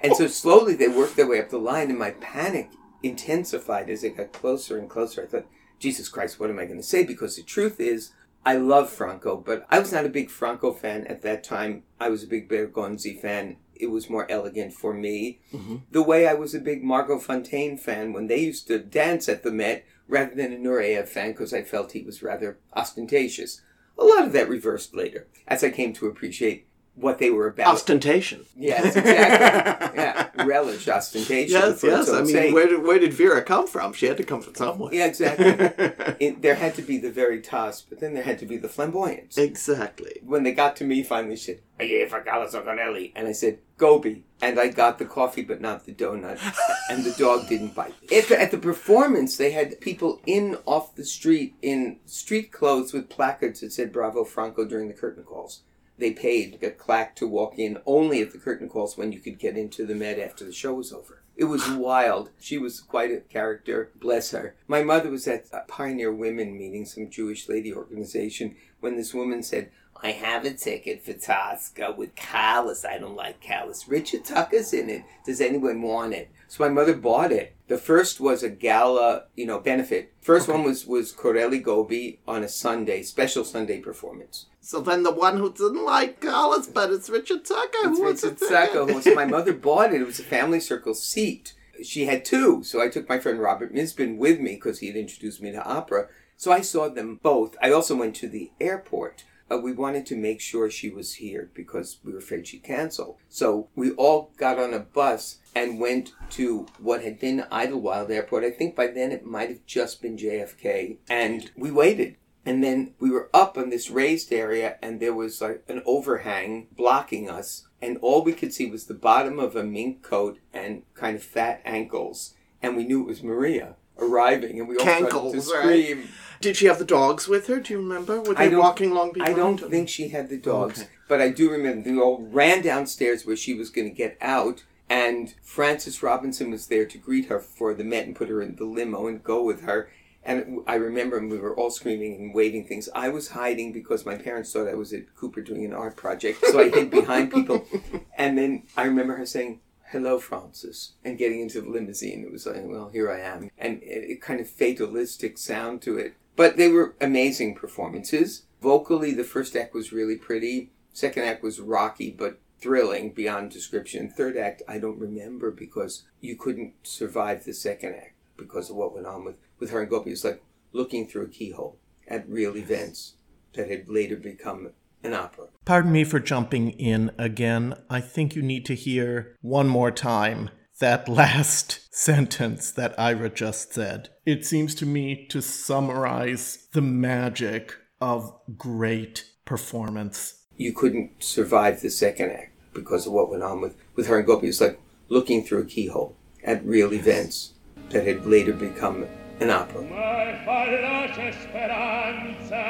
And 0.07 0.15
so 0.17 0.27
slowly 0.27 0.73
they 0.73 0.87
worked 0.87 1.15
their 1.15 1.27
way 1.27 1.39
up 1.39 1.49
the 1.49 1.57
line, 1.57 1.89
and 1.89 1.99
my 1.99 2.11
panic 2.11 2.71
intensified 3.03 3.89
as 3.89 4.03
it 4.03 4.17
got 4.17 4.33
closer 4.33 4.77
and 4.77 4.89
closer. 4.89 5.23
I 5.23 5.25
thought, 5.27 5.47
Jesus 5.79 6.09
Christ, 6.09 6.39
what 6.39 6.49
am 6.49 6.59
I 6.59 6.65
going 6.65 6.77
to 6.77 6.83
say? 6.83 7.03
Because 7.03 7.35
the 7.35 7.43
truth 7.43 7.79
is, 7.79 8.11
I 8.45 8.55
love 8.55 8.89
Franco, 8.89 9.35
but 9.37 9.65
I 9.69 9.79
was 9.79 9.91
not 9.91 10.05
a 10.05 10.09
big 10.09 10.29
Franco 10.29 10.71
fan 10.71 11.05
at 11.07 11.21
that 11.23 11.43
time. 11.43 11.83
I 11.99 12.09
was 12.09 12.23
a 12.23 12.27
big 12.27 12.49
Bergonzi 12.49 13.19
fan. 13.19 13.57
It 13.75 13.87
was 13.87 14.09
more 14.09 14.29
elegant 14.31 14.73
for 14.73 14.93
me. 14.93 15.39
Mm-hmm. 15.53 15.77
The 15.91 16.01
way 16.01 16.27
I 16.27 16.33
was 16.33 16.55
a 16.55 16.59
big 16.59 16.83
Margot 16.83 17.19
Fonteyn 17.19 17.79
fan 17.79 18.13
when 18.13 18.27
they 18.27 18.39
used 18.39 18.67
to 18.67 18.79
dance 18.79 19.27
at 19.27 19.43
the 19.43 19.51
Met 19.51 19.85
rather 20.07 20.33
than 20.33 20.53
a 20.53 20.57
Nureyev 20.57 21.07
fan 21.07 21.31
because 21.31 21.53
I 21.53 21.63
felt 21.63 21.91
he 21.91 22.01
was 22.01 22.23
rather 22.23 22.57
ostentatious. 22.73 23.61
A 23.99 24.05
lot 24.05 24.23
of 24.23 24.31
that 24.33 24.49
reversed 24.49 24.95
later 24.95 25.27
as 25.47 25.63
I 25.63 25.69
came 25.69 25.93
to 25.93 26.07
appreciate 26.07 26.66
what 26.97 27.19
they 27.19 27.29
were 27.29 27.47
about. 27.47 27.67
Ostentation. 27.67 28.45
Yes, 28.55 28.95
exactly. 28.95 29.99
yeah, 30.01 30.45
relish 30.45 30.87
ostentation. 30.87 31.51
Yes, 31.51 31.83
yes. 31.83 32.09
I 32.09 32.21
mean, 32.21 32.27
sake. 32.27 32.53
where 32.53 32.67
did, 32.67 32.83
where 32.83 32.99
did 32.99 33.13
Vera 33.13 33.43
come 33.43 33.67
from? 33.67 33.93
She 33.93 34.07
had 34.07 34.17
to 34.17 34.23
come 34.23 34.41
from 34.41 34.55
somewhere. 34.55 34.93
Yeah, 34.93 35.05
exactly. 35.05 35.45
it, 36.19 36.41
there 36.41 36.55
had 36.55 36.73
to 36.75 36.81
be 36.81 36.97
the 36.97 37.11
very 37.11 37.37
veritas, 37.37 37.83
but 37.87 37.99
then 37.99 38.13
there 38.13 38.23
had 38.23 38.39
to 38.39 38.45
be 38.45 38.57
the 38.57 38.67
flamboyance. 38.67 39.37
exactly. 39.37 40.19
when 40.23 40.43
they 40.43 40.51
got 40.51 40.75
to 40.77 40.83
me, 40.83 41.03
finally 41.03 41.35
she 41.35 41.43
said, 41.43 41.61
"Are 41.79 41.85
you 41.85 42.07
for 42.07 42.21
Callas 42.21 42.55
o 42.55 42.61
Corelli?" 42.61 43.13
And 43.15 43.27
I 43.27 43.31
said, 43.31 43.59
"Gobbi." 43.77 44.23
And 44.41 44.59
I 44.59 44.67
got 44.67 44.99
the 44.99 45.05
coffee, 45.05 45.41
but 45.41 45.61
not 45.61 45.85
the 45.85 45.93
donut. 45.93 46.39
and 46.89 47.03
the 47.03 47.11
dog 47.11 47.47
didn't 47.47 47.73
bite. 47.73 47.95
At 48.11 48.27
the, 48.27 48.39
at 48.39 48.51
the 48.51 48.57
performance, 48.57 49.35
they 49.37 49.51
had 49.51 49.79
people 49.81 50.21
in 50.25 50.57
off 50.65 50.95
the 50.95 51.05
street 51.05 51.55
in 51.61 51.99
street 52.05 52.51
clothes 52.51 52.93
with 52.93 53.09
placards 53.09 53.61
that 53.61 53.71
said 53.71 53.91
"Bravo 53.91 54.23
Franco" 54.23 54.65
during 54.65 54.87
the 54.87 54.93
curtain 54.93 55.23
calls. 55.23 55.61
They 55.97 56.11
paid 56.11 56.59
a 56.61 56.69
clack 56.69 57.15
to 57.17 57.27
walk 57.27 57.57
in 57.57 57.79
only 57.85 58.21
at 58.21 58.31
the 58.31 58.37
curtain 58.37 58.69
calls 58.69 58.97
when 58.97 59.11
you 59.11 59.19
could 59.19 59.39
get 59.39 59.57
into 59.57 59.85
the 59.85 59.95
Met 59.95 60.19
after 60.19 60.45
the 60.45 60.53
show 60.53 60.73
was 60.73 60.93
over. 60.93 61.21
It 61.35 61.45
was 61.45 61.69
wild. 61.69 62.31
She 62.39 62.57
was 62.57 62.81
quite 62.81 63.11
a 63.11 63.19
character. 63.19 63.91
Bless 63.95 64.31
her. 64.31 64.55
My 64.67 64.83
mother 64.83 65.09
was 65.09 65.27
at 65.27 65.45
a 65.53 65.61
Pioneer 65.67 66.11
Women 66.11 66.57
meeting, 66.57 66.85
some 66.85 67.09
Jewish 67.09 67.47
lady 67.47 67.73
organization, 67.73 68.55
when 68.79 68.95
this 68.95 69.13
woman 69.13 69.43
said, 69.43 69.69
I 70.03 70.11
have 70.11 70.45
a 70.45 70.53
ticket 70.53 71.03
for 71.03 71.13
Tosca 71.13 71.93
with 71.97 72.15
Callas. 72.15 72.85
I 72.85 72.99
don't 72.99 73.15
like 73.15 73.39
Callas. 73.39 73.87
Richard 73.87 74.25
Tucker's 74.25 74.73
in 74.73 74.89
it. 74.89 75.03
Does 75.25 75.41
anyone 75.41 75.81
want 75.81 76.13
it? 76.13 76.29
So 76.47 76.63
my 76.63 76.69
mother 76.69 76.95
bought 76.95 77.31
it. 77.31 77.55
The 77.67 77.77
first 77.77 78.19
was 78.19 78.43
a 78.43 78.49
gala, 78.49 79.23
you 79.35 79.45
know, 79.45 79.59
benefit. 79.59 80.13
First 80.21 80.47
one 80.47 80.63
was 80.63 80.85
was 80.85 81.11
Corelli 81.11 81.59
Gobi 81.59 82.19
on 82.27 82.43
a 82.43 82.47
Sunday, 82.47 83.01
special 83.01 83.43
Sunday 83.43 83.79
performance. 83.79 84.45
So 84.67 84.81
then 84.81 85.03
the 85.03 85.13
one 85.13 85.37
who 85.37 85.49
didn't 85.53 85.85
like 85.85 86.25
Alice, 86.25 86.67
but 86.67 86.91
it's 86.91 87.09
Richard 87.09 87.45
Tucker. 87.45 87.69
It's 87.85 87.99
who 87.99 88.05
Richard 88.05 88.33
a 88.33 88.67
ticket? 88.67 89.01
So 89.01 89.15
my 89.15 89.23
mother 89.37 89.53
bought 89.53 89.93
it. 89.93 90.01
It 90.01 90.05
was 90.05 90.19
a 90.19 90.23
family 90.23 90.59
circle 90.59 90.93
seat. 90.93 91.53
She 91.81 92.03
had 92.03 92.25
two, 92.25 92.63
so 92.65 92.81
I 92.81 92.89
took 92.89 93.07
my 93.07 93.17
friend 93.17 93.39
Robert 93.39 93.73
Misbin 93.73 94.17
with 94.17 94.41
me 94.41 94.55
because 94.55 94.79
he 94.79 94.87
had 94.87 94.97
introduced 94.97 95.41
me 95.41 95.53
to 95.53 95.63
opera. 95.63 96.09
So 96.35 96.51
I 96.51 96.59
saw 96.59 96.89
them 96.89 97.17
both. 97.23 97.55
I 97.61 97.71
also 97.71 97.95
went 97.95 98.13
to 98.17 98.27
the 98.27 98.51
airport. 98.59 99.23
Uh, 99.49 99.57
we 99.57 99.71
wanted 99.71 100.05
to 100.07 100.17
make 100.17 100.41
sure 100.41 100.69
she 100.69 100.89
was 100.89 101.13
here 101.13 101.49
because 101.53 101.99
we 102.03 102.11
were 102.11 102.19
afraid 102.19 102.45
she'd 102.45 102.63
cancel. 102.63 103.19
So 103.29 103.69
we 103.73 103.91
all 103.91 104.33
got 104.35 104.59
on 104.59 104.73
a 104.73 104.79
bus 104.79 105.37
and 105.55 105.79
went 105.79 106.11
to 106.31 106.65
what 106.79 107.05
had 107.05 107.21
been 107.21 107.45
Idlewild 107.49 108.11
Airport. 108.11 108.43
I 108.43 108.51
think 108.51 108.75
by 108.75 108.87
then 108.87 109.13
it 109.13 109.25
might 109.25 109.47
have 109.47 109.65
just 109.65 110.01
been 110.01 110.17
JFK. 110.17 110.97
And 111.09 111.51
we 111.55 111.71
waited. 111.71 112.17
And 112.47 112.63
then 112.63 112.93
we 112.99 113.11
were 113.11 113.29
up 113.33 113.57
on 113.57 113.69
this 113.69 113.89
raised 113.89 114.31
area, 114.31 114.77
and 114.81 114.99
there 115.01 115.13
was 115.13 115.41
like 115.41 115.63
an 115.67 115.81
overhang 115.85 116.67
blocking 116.75 117.29
us. 117.29 117.67
And 117.81 117.97
all 118.01 118.23
we 118.23 118.31
could 118.31 118.53
see 118.53 118.71
was 118.71 118.85
the 118.85 118.93
bottom 118.93 119.37
of 119.37 119.55
a 119.55 119.63
mink 119.63 120.01
coat 120.01 120.39
and 120.53 120.83
kind 120.95 121.17
of 121.17 121.23
fat 121.23 121.61
ankles. 121.65 122.33
And 122.63 122.77
we 122.77 122.85
knew 122.85 123.01
it 123.01 123.07
was 123.07 123.21
Maria 123.21 123.75
arriving, 123.99 124.59
and 124.59 124.67
we 124.69 124.77
all 124.77 124.81
started 124.85 125.09
to 125.09 125.13
Cankles, 125.15 125.33
right? 125.51 125.85
scream. 125.85 126.07
Did 126.39 126.55
she 126.55 126.67
have 126.67 126.79
the 126.79 126.85
dogs 126.85 127.27
with 127.27 127.47
her? 127.47 127.59
Do 127.59 127.73
you 127.73 127.79
remember? 127.79 128.21
Were 128.21 128.33
they 128.35 128.55
walking 128.55 128.91
along 128.91 129.11
behind? 129.13 129.33
I 129.33 129.37
don't 129.37 129.59
her? 129.59 129.67
think 129.67 129.89
she 129.89 130.07
had 130.09 130.29
the 130.29 130.37
dogs, 130.37 130.81
Okay. 130.81 130.89
but 131.09 131.19
I 131.19 131.29
do 131.29 131.51
remember 131.51 131.89
they 131.89 131.97
all 131.99 132.21
ran 132.21 132.61
downstairs 132.61 133.25
where 133.25 133.35
she 133.35 133.53
was 133.55 133.69
going 133.69 133.89
to 133.89 133.93
get 133.93 134.17
out, 134.21 134.63
and 134.89 135.33
Francis 135.41 136.01
Robinson 136.01 136.49
was 136.51 136.67
there 136.67 136.85
to 136.85 136.97
greet 136.97 137.25
her 137.25 137.39
for 137.39 137.73
the 137.73 137.83
Met 137.83 138.05
and 138.05 138.15
put 138.15 138.29
her 138.29 138.41
in 138.41 138.55
the 138.55 138.65
limo 138.65 139.07
and 139.07 139.23
go 139.23 139.43
with 139.43 139.61
her. 139.63 139.89
And 140.27 140.59
I 140.67 140.75
remember 140.75 141.25
we 141.25 141.39
were 141.39 141.55
all 141.55 141.71
screaming 141.71 142.15
and 142.15 142.35
waving 142.35 142.67
things. 142.67 142.89
I 142.93 143.07
was 143.07 143.29
hiding 143.29 143.71
because 143.71 144.05
my 144.05 144.15
parents 144.15 144.51
thought 144.51 144.67
I 144.67 144.75
was 144.75 144.91
at 144.91 145.15
Cooper 145.15 145.41
doing 145.41 145.63
an 145.63 145.73
art 145.73 145.95
project, 145.95 146.43
so 146.45 146.59
I 146.59 146.69
hid 146.69 146.91
behind 146.91 147.31
people. 147.31 147.65
And 148.19 148.35
then 148.35 148.63
I 148.75 148.85
remember 148.85 149.15
her 149.15 149.27
saying, 149.27 149.61
hello 149.91 150.19
francis 150.19 150.93
and 151.05 151.19
getting 151.19 151.39
into 151.39 151.61
the 151.61 151.69
limousine. 151.69 152.23
It 152.23 152.31
was 152.31 152.45
like 152.45 152.63
well 152.65 152.89
here 152.89 153.09
i 153.11 153.19
am. 153.19 153.51
And 153.57 153.81
it, 153.83 154.09
it 154.09 154.21
kind 154.21 154.41
of 154.41 154.49
fatalistic 154.49 155.37
sound 155.37 155.81
to 155.83 155.97
it. 155.97 156.15
But 156.35 156.57
they 156.57 156.67
were 156.67 156.95
amazing 156.99 157.55
performances. 157.55 158.43
Vocally 158.61 159.13
the 159.13 159.23
first 159.23 159.55
act 159.55 159.73
was 159.73 159.93
really 159.93 160.17
pretty. 160.17 160.71
Second 160.91 161.23
act 161.23 161.43
was 161.43 161.61
rocky 161.61 162.11
but 162.11 162.39
thrilling 162.59 163.11
beyond 163.11 163.51
description. 163.51 164.09
Third 164.09 164.35
act 164.35 164.61
i 164.67 164.77
don't 164.77 164.99
remember 164.99 165.51
because 165.51 166.03
you 166.19 166.35
couldn't 166.35 166.73
survive 166.83 167.45
the 167.45 167.53
second 167.53 167.93
act 167.93 168.15
because 168.35 168.69
of 168.69 168.75
what 168.75 168.93
went 168.93 169.07
on 169.07 169.25
with, 169.25 169.35
with 169.59 169.71
her 169.71 169.81
and 169.81 169.91
Gobbi 169.91 170.07
it's 170.07 170.23
like 170.23 170.41
looking 170.71 171.07
through 171.07 171.23
a 171.23 171.29
keyhole 171.29 171.77
at 172.07 172.27
real 172.29 172.55
events 172.57 173.13
that 173.53 173.69
had 173.69 173.89
later 173.89 174.15
become 174.15 174.71
an 175.03 175.13
opera 175.13 175.47
Pardon 175.65 175.91
me 175.91 176.03
for 176.05 176.19
jumping 176.19 176.71
in 176.71 177.11
again. 177.17 177.75
I 177.89 177.99
think 177.99 178.35
you 178.35 178.41
need 178.41 178.65
to 178.67 178.73
hear 178.75 179.35
one 179.41 179.67
more 179.67 179.91
time 179.91 180.49
that 180.79 181.09
last 181.21 181.93
sentence 181.93 182.71
that 182.71 182.97
Ira 182.97 183.29
just 183.29 183.73
said. 183.73 184.09
It 184.25 184.45
seems 184.45 184.73
to 184.75 184.85
me 184.85 185.25
to 185.27 185.41
summarize 185.41 186.67
the 186.73 186.81
magic 186.81 187.75
of 187.99 188.33
great 188.57 189.25
performance. 189.45 190.45
you 190.55 190.71
couldn't 190.73 191.11
survive 191.21 191.81
the 191.81 191.89
second 191.89 192.31
act 192.31 192.53
because 192.73 193.05
of 193.07 193.13
what 193.13 193.29
went 193.29 193.43
on 193.43 193.59
with, 193.61 193.75
with 193.95 194.07
her 194.07 194.19
and 194.19 194.27
Gobbi. 194.27 194.43
It's 194.45 194.61
like 194.61 194.79
looking 195.09 195.43
through 195.43 195.61
a 195.63 195.65
keyhole 195.65 196.15
at 196.43 196.65
real 196.65 196.93
events 196.93 197.53
that 197.89 198.05
had 198.05 198.25
later 198.25 198.53
become 198.53 199.05
an 199.39 199.49
opera. 199.51 199.81
mai 199.81 200.33
fallace 200.43 201.31
speranza 201.31 202.63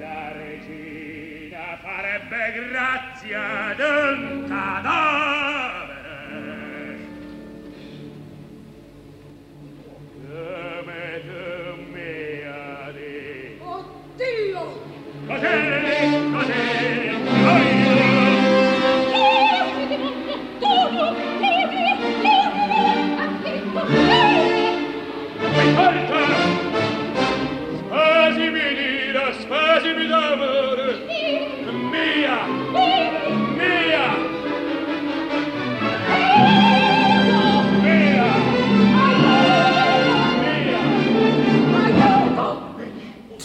la 0.00 0.32
regina 0.32 1.78
farebbe 1.82 2.52
grazia 2.70 3.74
d'un 3.76 4.44
cadavere 4.48 5.96
come 10.28 11.22
tu 11.26 11.92
mia 11.92 12.90
di 12.92 13.58
Oddio! 13.60 14.62
così 15.26 15.67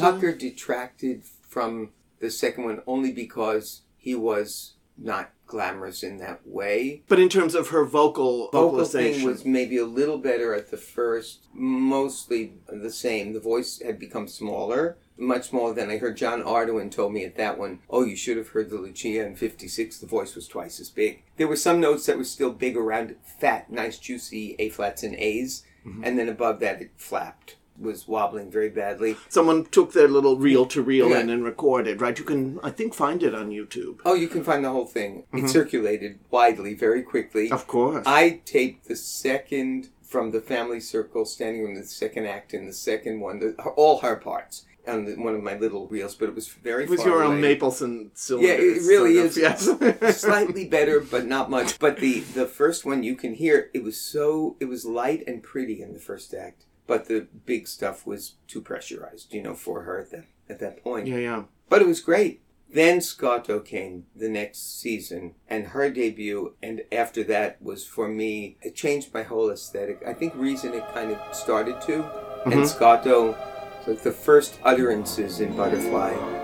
Tucker 0.03 0.33
detracted 0.33 1.23
from 1.47 1.91
the 2.19 2.29
second 2.29 2.65
one 2.65 2.81
only 2.87 3.11
because 3.11 3.81
he 3.97 4.15
was 4.15 4.73
not 4.97 5.31
glamorous 5.45 6.03
in 6.03 6.17
that 6.17 6.41
way. 6.45 7.03
But 7.07 7.19
in 7.19 7.29
terms 7.29 7.55
of 7.55 7.69
her 7.69 7.85
vocal 7.85 8.49
Vocal 8.51 8.85
thing 8.85 9.23
was 9.23 9.45
maybe 9.45 9.77
a 9.77 9.85
little 9.85 10.17
better 10.17 10.53
at 10.53 10.71
the 10.71 10.77
first, 10.77 11.47
mostly 11.53 12.53
the 12.67 12.91
same. 12.91 13.33
The 13.33 13.39
voice 13.39 13.81
had 13.81 13.99
become 13.99 14.27
smaller, 14.27 14.97
much 15.17 15.49
smaller 15.49 15.73
than 15.73 15.89
I 15.89 15.97
heard. 15.97 16.17
John 16.17 16.43
Ardoin 16.43 16.91
told 16.91 17.13
me 17.13 17.23
at 17.23 17.35
that 17.35 17.57
one, 17.57 17.79
oh, 17.89 18.03
you 18.03 18.15
should 18.15 18.37
have 18.37 18.49
heard 18.49 18.69
the 18.69 18.77
Lucia 18.77 19.25
in 19.25 19.35
56. 19.35 19.99
The 19.99 20.07
voice 20.07 20.35
was 20.35 20.47
twice 20.47 20.79
as 20.79 20.89
big. 20.89 21.23
There 21.37 21.47
were 21.47 21.55
some 21.55 21.79
notes 21.79 22.05
that 22.05 22.17
were 22.17 22.23
still 22.23 22.51
big 22.51 22.77
around 22.77 23.15
fat, 23.23 23.71
nice, 23.71 23.99
juicy 23.99 24.55
A 24.59 24.69
flats 24.69 25.03
and 25.03 25.15
A's, 25.15 25.63
mm-hmm. 25.85 26.03
and 26.03 26.17
then 26.17 26.29
above 26.29 26.59
that 26.61 26.81
it 26.81 26.91
flapped, 26.95 27.57
was 27.83 28.07
wobbling 28.07 28.49
very 28.51 28.69
badly. 28.69 29.15
someone 29.29 29.65
took 29.65 29.93
their 29.93 30.07
little 30.07 30.37
reel 30.37 30.65
to 30.67 30.81
reel 30.81 31.13
in 31.13 31.29
and 31.29 31.43
recorded, 31.43 32.01
right? 32.01 32.17
You 32.17 32.25
can, 32.25 32.59
I 32.63 32.71
think, 32.71 32.93
find 32.93 33.21
it 33.21 33.35
on 33.35 33.49
YouTube. 33.49 33.99
Oh, 34.05 34.15
you 34.15 34.27
can 34.27 34.43
find 34.43 34.63
the 34.63 34.71
whole 34.71 34.85
thing. 34.85 35.25
It 35.31 35.37
mm-hmm. 35.37 35.47
circulated 35.47 36.19
widely 36.31 36.73
very 36.73 37.03
quickly. 37.03 37.51
Of 37.51 37.67
course. 37.67 38.05
I 38.07 38.41
taped 38.45 38.87
the 38.87 38.95
second 38.95 39.89
from 40.01 40.31
the 40.31 40.41
family 40.41 40.79
circle 40.79 41.25
standing 41.25 41.63
room, 41.63 41.75
the 41.75 41.83
second 41.83 42.27
act, 42.27 42.53
and 42.53 42.67
the 42.67 42.73
second 42.73 43.19
one, 43.19 43.39
the, 43.39 43.55
all 43.75 43.99
her 44.01 44.15
parts 44.15 44.65
on 44.87 45.05
the, 45.05 45.15
one 45.15 45.35
of 45.35 45.41
my 45.41 45.57
little 45.57 45.87
reels, 45.87 46.15
but 46.15 46.29
it 46.29 46.35
was 46.35 46.47
very 46.47 46.83
it 46.83 46.89
was 46.89 47.03
your 47.05 47.23
own. 47.23 47.41
Mapleson 47.41 48.09
cylinder. 48.13 48.47
Yeah, 48.47 48.53
it 48.53 48.83
really 48.87 49.17
is. 49.17 49.37
of, 49.37 49.43
Yes. 49.43 50.19
Slightly 50.21 50.67
better, 50.67 50.99
but 50.99 51.25
not 51.25 51.49
much. 51.49 51.79
But 51.79 51.97
the 51.97 52.19
the 52.19 52.45
first 52.45 52.85
one 52.85 53.03
you 53.03 53.15
can 53.15 53.33
hear 53.33 53.69
it 53.73 53.83
was 53.83 53.99
so 53.99 54.55
it 54.59 54.65
was 54.65 54.85
light 54.85 55.23
and 55.27 55.41
pretty 55.41 55.81
in 55.81 55.93
the 55.93 55.99
first 55.99 56.33
act, 56.33 56.65
but 56.87 57.07
the 57.07 57.27
big 57.45 57.67
stuff 57.67 58.05
was 58.05 58.35
too 58.47 58.61
pressurized, 58.61 59.33
you 59.33 59.41
know, 59.41 59.55
for 59.55 59.83
her 59.83 59.99
at 59.99 60.11
that 60.11 60.25
at 60.49 60.59
that 60.59 60.83
point. 60.83 61.07
yeah, 61.07 61.17
yeah. 61.17 61.43
But 61.69 61.81
it 61.81 61.87
was 61.87 62.01
great. 62.01 62.41
Then 62.69 63.01
Scotto 63.01 63.59
came 63.59 64.07
the 64.15 64.29
next 64.29 64.79
season 64.81 65.35
and 65.47 65.67
her 65.67 65.91
debut, 65.91 66.55
and 66.61 66.81
after 66.91 67.23
that 67.25 67.61
was 67.61 67.85
for 67.85 68.07
me, 68.07 68.57
it 68.61 68.75
changed 68.75 69.13
my 69.13 69.21
whole 69.21 69.51
aesthetic. 69.51 70.01
I 70.05 70.13
think 70.13 70.33
Reason 70.35 70.73
it 70.73 70.83
kind 70.91 71.11
of 71.11 71.35
started 71.35 71.79
to, 71.81 72.03
and 72.45 72.53
mm-hmm. 72.53 72.65
Scotto, 72.65 73.37
like 73.85 74.01
the 74.01 74.11
first 74.11 74.59
utterances 74.63 75.39
in 75.39 75.55
Butterfly. 75.55 76.42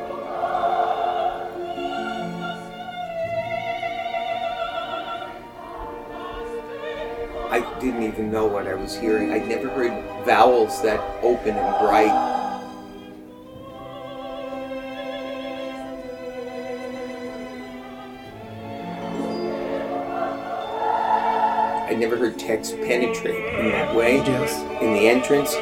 Didn't 7.80 8.04
even 8.04 8.32
know 8.32 8.46
what 8.46 8.68
I 8.68 8.74
was 8.76 8.98
hearing. 8.98 9.32
I'd 9.32 9.48
never 9.48 9.70
heard 9.70 10.26
vowels 10.26 10.82
that 10.82 11.00
open 11.24 11.56
and 11.56 11.80
bright. 11.80 12.10
I 21.90 21.94
never 21.96 22.18
heard 22.18 22.38
text 22.38 22.76
penetrate 22.76 23.60
in 23.60 23.72
that 23.72 23.96
way. 23.96 24.18
Yes. 24.18 24.62
In 24.82 24.94
the 24.94 25.08
entrance. 25.08 25.56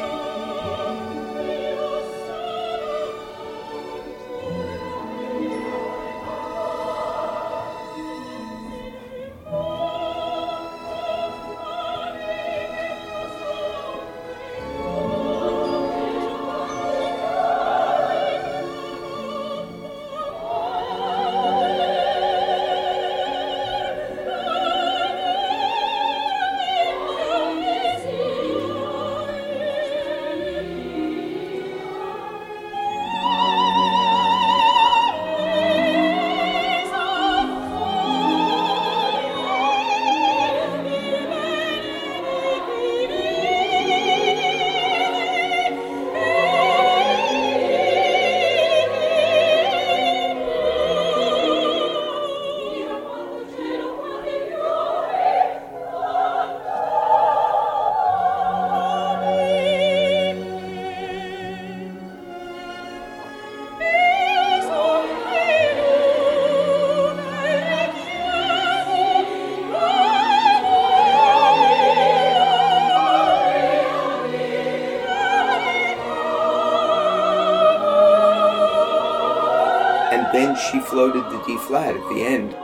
D 81.48 81.56
flat 81.56 81.96
at 81.96 82.08
the 82.10 82.20
end. 82.20 82.54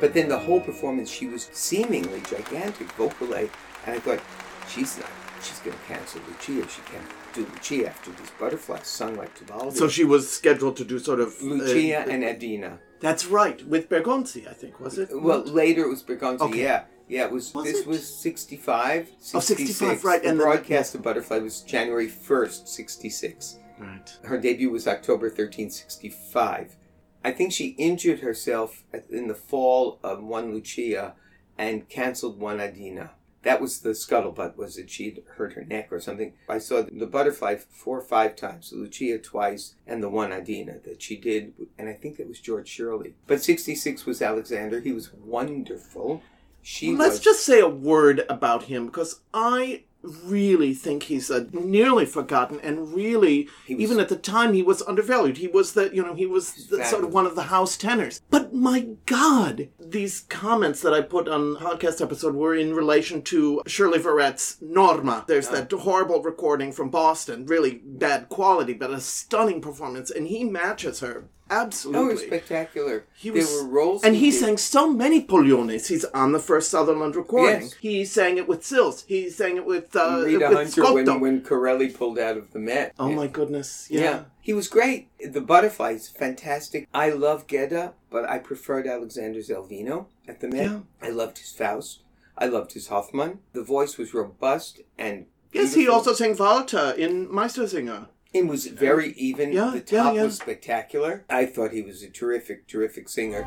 But 0.00 0.14
then 0.14 0.30
the 0.30 0.38
whole 0.38 0.60
performance, 0.60 1.10
she 1.10 1.26
was 1.26 1.50
seemingly 1.52 2.22
gigantic 2.22 2.90
vocally, 2.92 3.50
and 3.86 3.96
I 3.96 3.98
thought, 4.00 4.20
she's 4.68 4.98
not, 4.98 5.08
she's 5.42 5.58
going 5.60 5.76
to 5.76 5.82
cancel 5.84 6.20
Lucia. 6.28 6.68
She 6.68 6.82
can't 6.82 7.06
do 7.32 7.46
Lucia 7.54 7.88
after 7.88 8.10
these 8.12 8.30
butterflies 8.38 8.86
sung 8.86 9.16
like 9.16 9.36
Tebaldi. 9.38 9.76
So 9.76 9.88
she 9.88 10.04
was 10.04 10.30
scheduled 10.30 10.76
to 10.78 10.84
do 10.84 10.98
sort 10.98 11.20
of 11.20 11.34
uh, 11.40 11.44
Lucia 11.44 12.00
and 12.00 12.24
Adina. 12.24 12.78
That's 13.00 13.24
right, 13.26 13.66
with 13.66 13.88
Bergonzi, 13.88 14.46
I 14.46 14.52
think, 14.52 14.78
was 14.80 14.98
it? 14.98 15.08
Well, 15.12 15.42
later 15.44 15.84
it 15.84 15.88
was 15.88 16.02
Bergonzi. 16.02 16.40
Okay. 16.40 16.62
Yeah, 16.62 16.84
yeah. 17.08 17.24
It 17.24 17.32
was. 17.32 17.54
Was 17.54 17.64
this 17.64 17.80
it? 17.80 17.86
was 17.86 18.06
sixty-five. 18.06 19.08
Oh, 19.34 19.40
65, 19.40 20.04
right, 20.04 20.22
The 20.22 20.28
and 20.28 20.38
broadcast 20.38 20.94
of 20.94 21.02
Butterfly 21.02 21.38
was 21.38 21.62
January 21.62 22.08
first, 22.08 22.68
sixty-six. 22.68 23.58
right. 23.78 24.18
Her 24.24 24.36
debut 24.38 24.68
was 24.68 24.86
October 24.86 25.30
13, 25.30 25.70
65. 25.70 26.76
I 27.24 27.32
think 27.32 27.52
she 27.52 27.68
injured 27.78 28.20
herself 28.20 28.84
in 29.10 29.28
the 29.28 29.34
fall 29.34 29.98
of 30.02 30.22
one 30.22 30.52
Lucia 30.52 31.14
and 31.56 31.88
canceled 31.88 32.38
one 32.38 32.60
Adina. 32.60 33.12
That 33.42 33.60
was 33.60 33.80
the 33.80 33.90
scuttlebutt, 33.90 34.56
was 34.56 34.76
that 34.76 34.90
she'd 34.90 35.22
hurt 35.36 35.54
her 35.54 35.64
neck 35.64 35.88
or 35.90 36.00
something. 36.00 36.34
I 36.48 36.58
saw 36.58 36.82
the 36.82 37.06
butterfly 37.06 37.56
four 37.56 37.98
or 37.98 38.02
five 38.02 38.36
times, 38.36 38.72
Lucia 38.72 39.18
twice, 39.18 39.76
and 39.86 40.02
the 40.02 40.10
one 40.10 40.32
Adina 40.32 40.78
that 40.84 41.00
she 41.00 41.16
did, 41.16 41.54
and 41.78 41.88
I 41.88 41.94
think 41.94 42.18
that 42.18 42.28
was 42.28 42.40
George 42.40 42.68
Shirley. 42.68 43.14
But 43.26 43.42
66 43.42 44.04
was 44.04 44.20
Alexander. 44.20 44.80
He 44.80 44.92
was 44.92 45.12
wonderful. 45.14 46.22
She 46.62 46.94
Let's 46.94 47.14
was, 47.14 47.20
just 47.20 47.46
say 47.46 47.60
a 47.60 47.68
word 47.68 48.24
about 48.28 48.64
him 48.64 48.86
because 48.86 49.20
I 49.32 49.84
really 50.02 50.72
think 50.74 51.04
he's 51.04 51.30
a 51.30 51.46
nearly 51.52 52.06
forgotten 52.06 52.60
and 52.60 52.94
really 52.94 53.48
was- 53.68 53.80
even 53.80 54.00
at 54.00 54.08
the 54.08 54.16
time 54.16 54.52
he 54.52 54.62
was 54.62 54.82
undervalued. 54.82 55.36
He 55.38 55.48
was 55.48 55.72
the 55.72 55.94
you 55.94 56.02
know 56.02 56.14
he 56.14 56.26
was 56.26 56.68
the, 56.68 56.84
sort 56.84 57.04
of 57.04 57.12
one 57.12 57.26
of 57.26 57.34
the 57.34 57.44
house 57.44 57.76
tenors. 57.76 58.20
But 58.30 58.54
my 58.54 58.88
god 59.06 59.68
these 59.78 60.20
comments 60.28 60.80
that 60.82 60.94
i 60.94 61.00
put 61.00 61.28
on 61.28 61.56
podcast 61.56 62.00
episode 62.00 62.34
were 62.34 62.54
in 62.54 62.74
relation 62.74 63.22
to 63.22 63.62
shirley 63.66 63.98
Verrett's 63.98 64.56
norma. 64.60 65.24
There's 65.26 65.48
that 65.48 65.70
horrible 65.70 66.22
recording 66.22 66.72
from 66.72 66.90
boston 66.90 67.46
really 67.46 67.80
bad 67.84 68.28
quality 68.28 68.72
but 68.72 68.90
a 68.90 69.00
stunning 69.00 69.60
performance 69.60 70.10
and 70.10 70.26
he 70.28 70.44
matches 70.44 71.00
her 71.00 71.28
Oh, 71.50 71.56
absolutely. 71.62 72.02
it 72.10 72.12
was 72.12 72.22
spectacular. 72.22 73.04
He 73.14 73.30
there 73.30 73.44
were 73.44 73.68
roles, 73.68 74.04
and 74.04 74.14
he 74.14 74.30
did. 74.30 74.40
sang 74.40 74.56
so 74.56 74.90
many 74.92 75.24
Polliones. 75.26 75.88
He's 75.88 76.04
on 76.06 76.32
the 76.32 76.38
first 76.38 76.70
Sutherland 76.70 77.16
recording. 77.16 77.62
Yes. 77.62 77.74
He 77.80 78.04
sang 78.04 78.38
it 78.38 78.46
with 78.46 78.64
Sills. 78.64 79.04
He 79.08 79.28
sang 79.30 79.56
it 79.56 79.66
with 79.66 79.94
uh, 79.96 80.22
Rita 80.24 80.38
with 80.48 80.56
Hunter 80.56 80.70
Scotto. 80.70 80.94
when, 80.94 81.20
when 81.20 81.40
Corelli 81.42 81.88
pulled 81.90 82.18
out 82.18 82.36
of 82.36 82.52
the 82.52 82.58
Met. 82.60 82.94
oh 82.98 83.08
Yeah. 83.08 83.16
my 83.16 83.26
goodness! 83.26 83.88
Yeah. 83.90 84.00
Yeah. 84.00 84.22
he 84.40 84.52
was 84.52 84.68
great. 84.68 85.08
The 85.32 85.40
Butterflies, 85.40 86.08
fantastic. 86.08 86.88
I 86.94 87.10
love 87.10 87.46
Gedda, 87.46 87.94
but 88.10 88.28
I 88.28 88.38
preferred 88.38 88.86
Alexander's 88.86 89.48
Elvino 89.48 90.06
at 90.28 90.40
the 90.40 90.48
Met. 90.48 90.64
Yeah. 90.70 90.78
I 91.02 91.10
loved 91.10 91.38
his 91.38 91.50
Faust. 91.52 92.00
I 92.38 92.46
loved 92.46 92.72
his 92.72 92.88
Hoffmann. 92.88 93.40
The 93.52 93.62
voice 93.62 93.98
was 93.98 94.14
robust 94.14 94.80
and 94.96 95.26
Yes, 95.52 95.74
he 95.74 95.88
also 95.88 96.12
sang 96.14 96.36
Walter 96.36 96.94
in 96.96 97.26
Meistersinger. 97.28 98.06
It 98.32 98.46
was 98.46 98.66
very 98.66 99.12
even. 99.12 99.52
Yeah, 99.52 99.70
the 99.70 99.78
yeah, 99.78 100.02
top 100.02 100.14
yeah. 100.14 100.22
was 100.24 100.36
spectacular. 100.36 101.24
I 101.28 101.46
thought 101.46 101.72
he 101.72 101.82
was 101.82 102.02
a 102.02 102.08
terrific, 102.08 102.68
terrific 102.68 103.08
singer. 103.08 103.42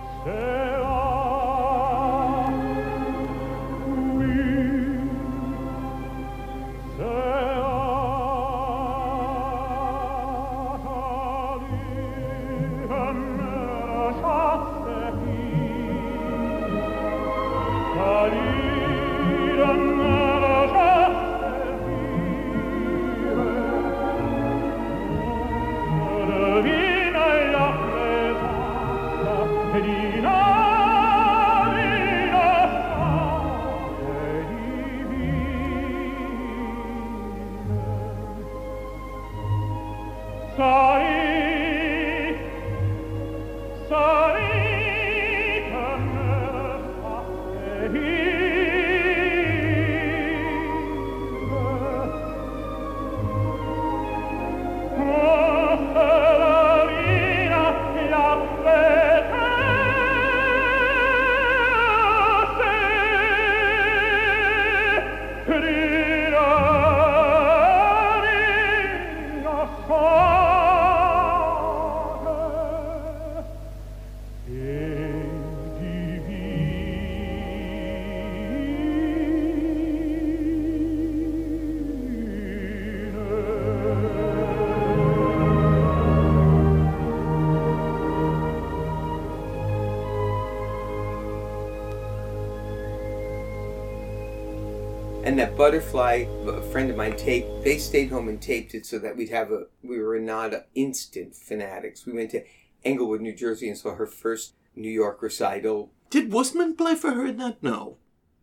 Butterfly, 95.57 96.25
a 96.47 96.61
friend 96.71 96.89
of 96.89 96.97
mine 96.97 97.15
taped. 97.15 97.63
They 97.63 97.77
stayed 97.77 98.09
home 98.09 98.27
and 98.27 98.41
taped 98.41 98.73
it 98.73 98.85
so 98.85 98.99
that 98.99 99.15
we'd 99.15 99.29
have 99.29 99.51
a. 99.51 99.65
We 99.83 99.99
were 99.99 100.19
not 100.19 100.53
instant 100.75 101.35
fanatics. 101.35 102.05
We 102.05 102.13
went 102.13 102.31
to 102.31 102.43
Englewood, 102.83 103.21
New 103.21 103.33
Jersey, 103.35 103.69
and 103.69 103.77
saw 103.77 103.95
her 103.95 104.07
first 104.07 104.53
New 104.75 104.89
York 104.89 105.21
recital. 105.21 105.91
Did 106.09 106.31
Wussman 106.31 106.77
play 106.77 106.95
for 106.95 107.11
her 107.11 107.25
in 107.25 107.37
that? 107.37 107.61
No. 107.61 107.97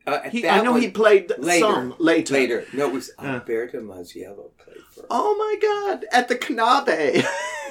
Uh, 0.06 0.20
He, 0.30 0.42
that 0.42 0.60
I 0.60 0.64
know 0.64 0.72
one- 0.72 0.80
he 0.82 0.90
played 0.90 1.30
later, 1.38 1.60
some 1.66 1.94
later. 1.98 2.32
Later, 2.34 2.64
no, 2.72 2.88
it 2.88 2.92
was 2.94 3.10
Yeah. 3.20 3.34
Alberto 3.34 3.80
Mazziello 3.80 4.50
played 4.58 4.78
for. 4.90 5.02
her. 5.02 5.06
Oh 5.10 5.36
my 5.36 5.56
God! 5.60 6.06
At 6.10 6.28
the 6.28 6.36
Knabe. 6.36 7.22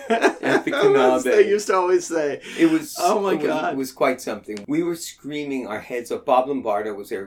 At 0.10 0.64
the 0.66 0.72
Knabe. 0.72 1.24
They 1.24 1.48
used 1.50 1.68
to 1.68 1.76
always 1.76 2.06
say. 2.06 2.42
It 2.58 2.70
was 2.72 2.96
Oh 3.00 3.20
my 3.20 3.34
it 3.34 3.38
was- 3.38 3.46
God. 3.48 3.74
It 3.74 3.78
was 3.78 3.92
quite 3.92 4.22
something. 4.22 4.64
We 4.68 4.84
were 4.84 4.96
screaming 4.96 5.66
our 5.68 5.80
heads 5.80 6.12
off. 6.12 6.24
Bob 6.26 6.48
Lombardo 6.48 6.94
was 6.94 7.10
there, 7.10 7.26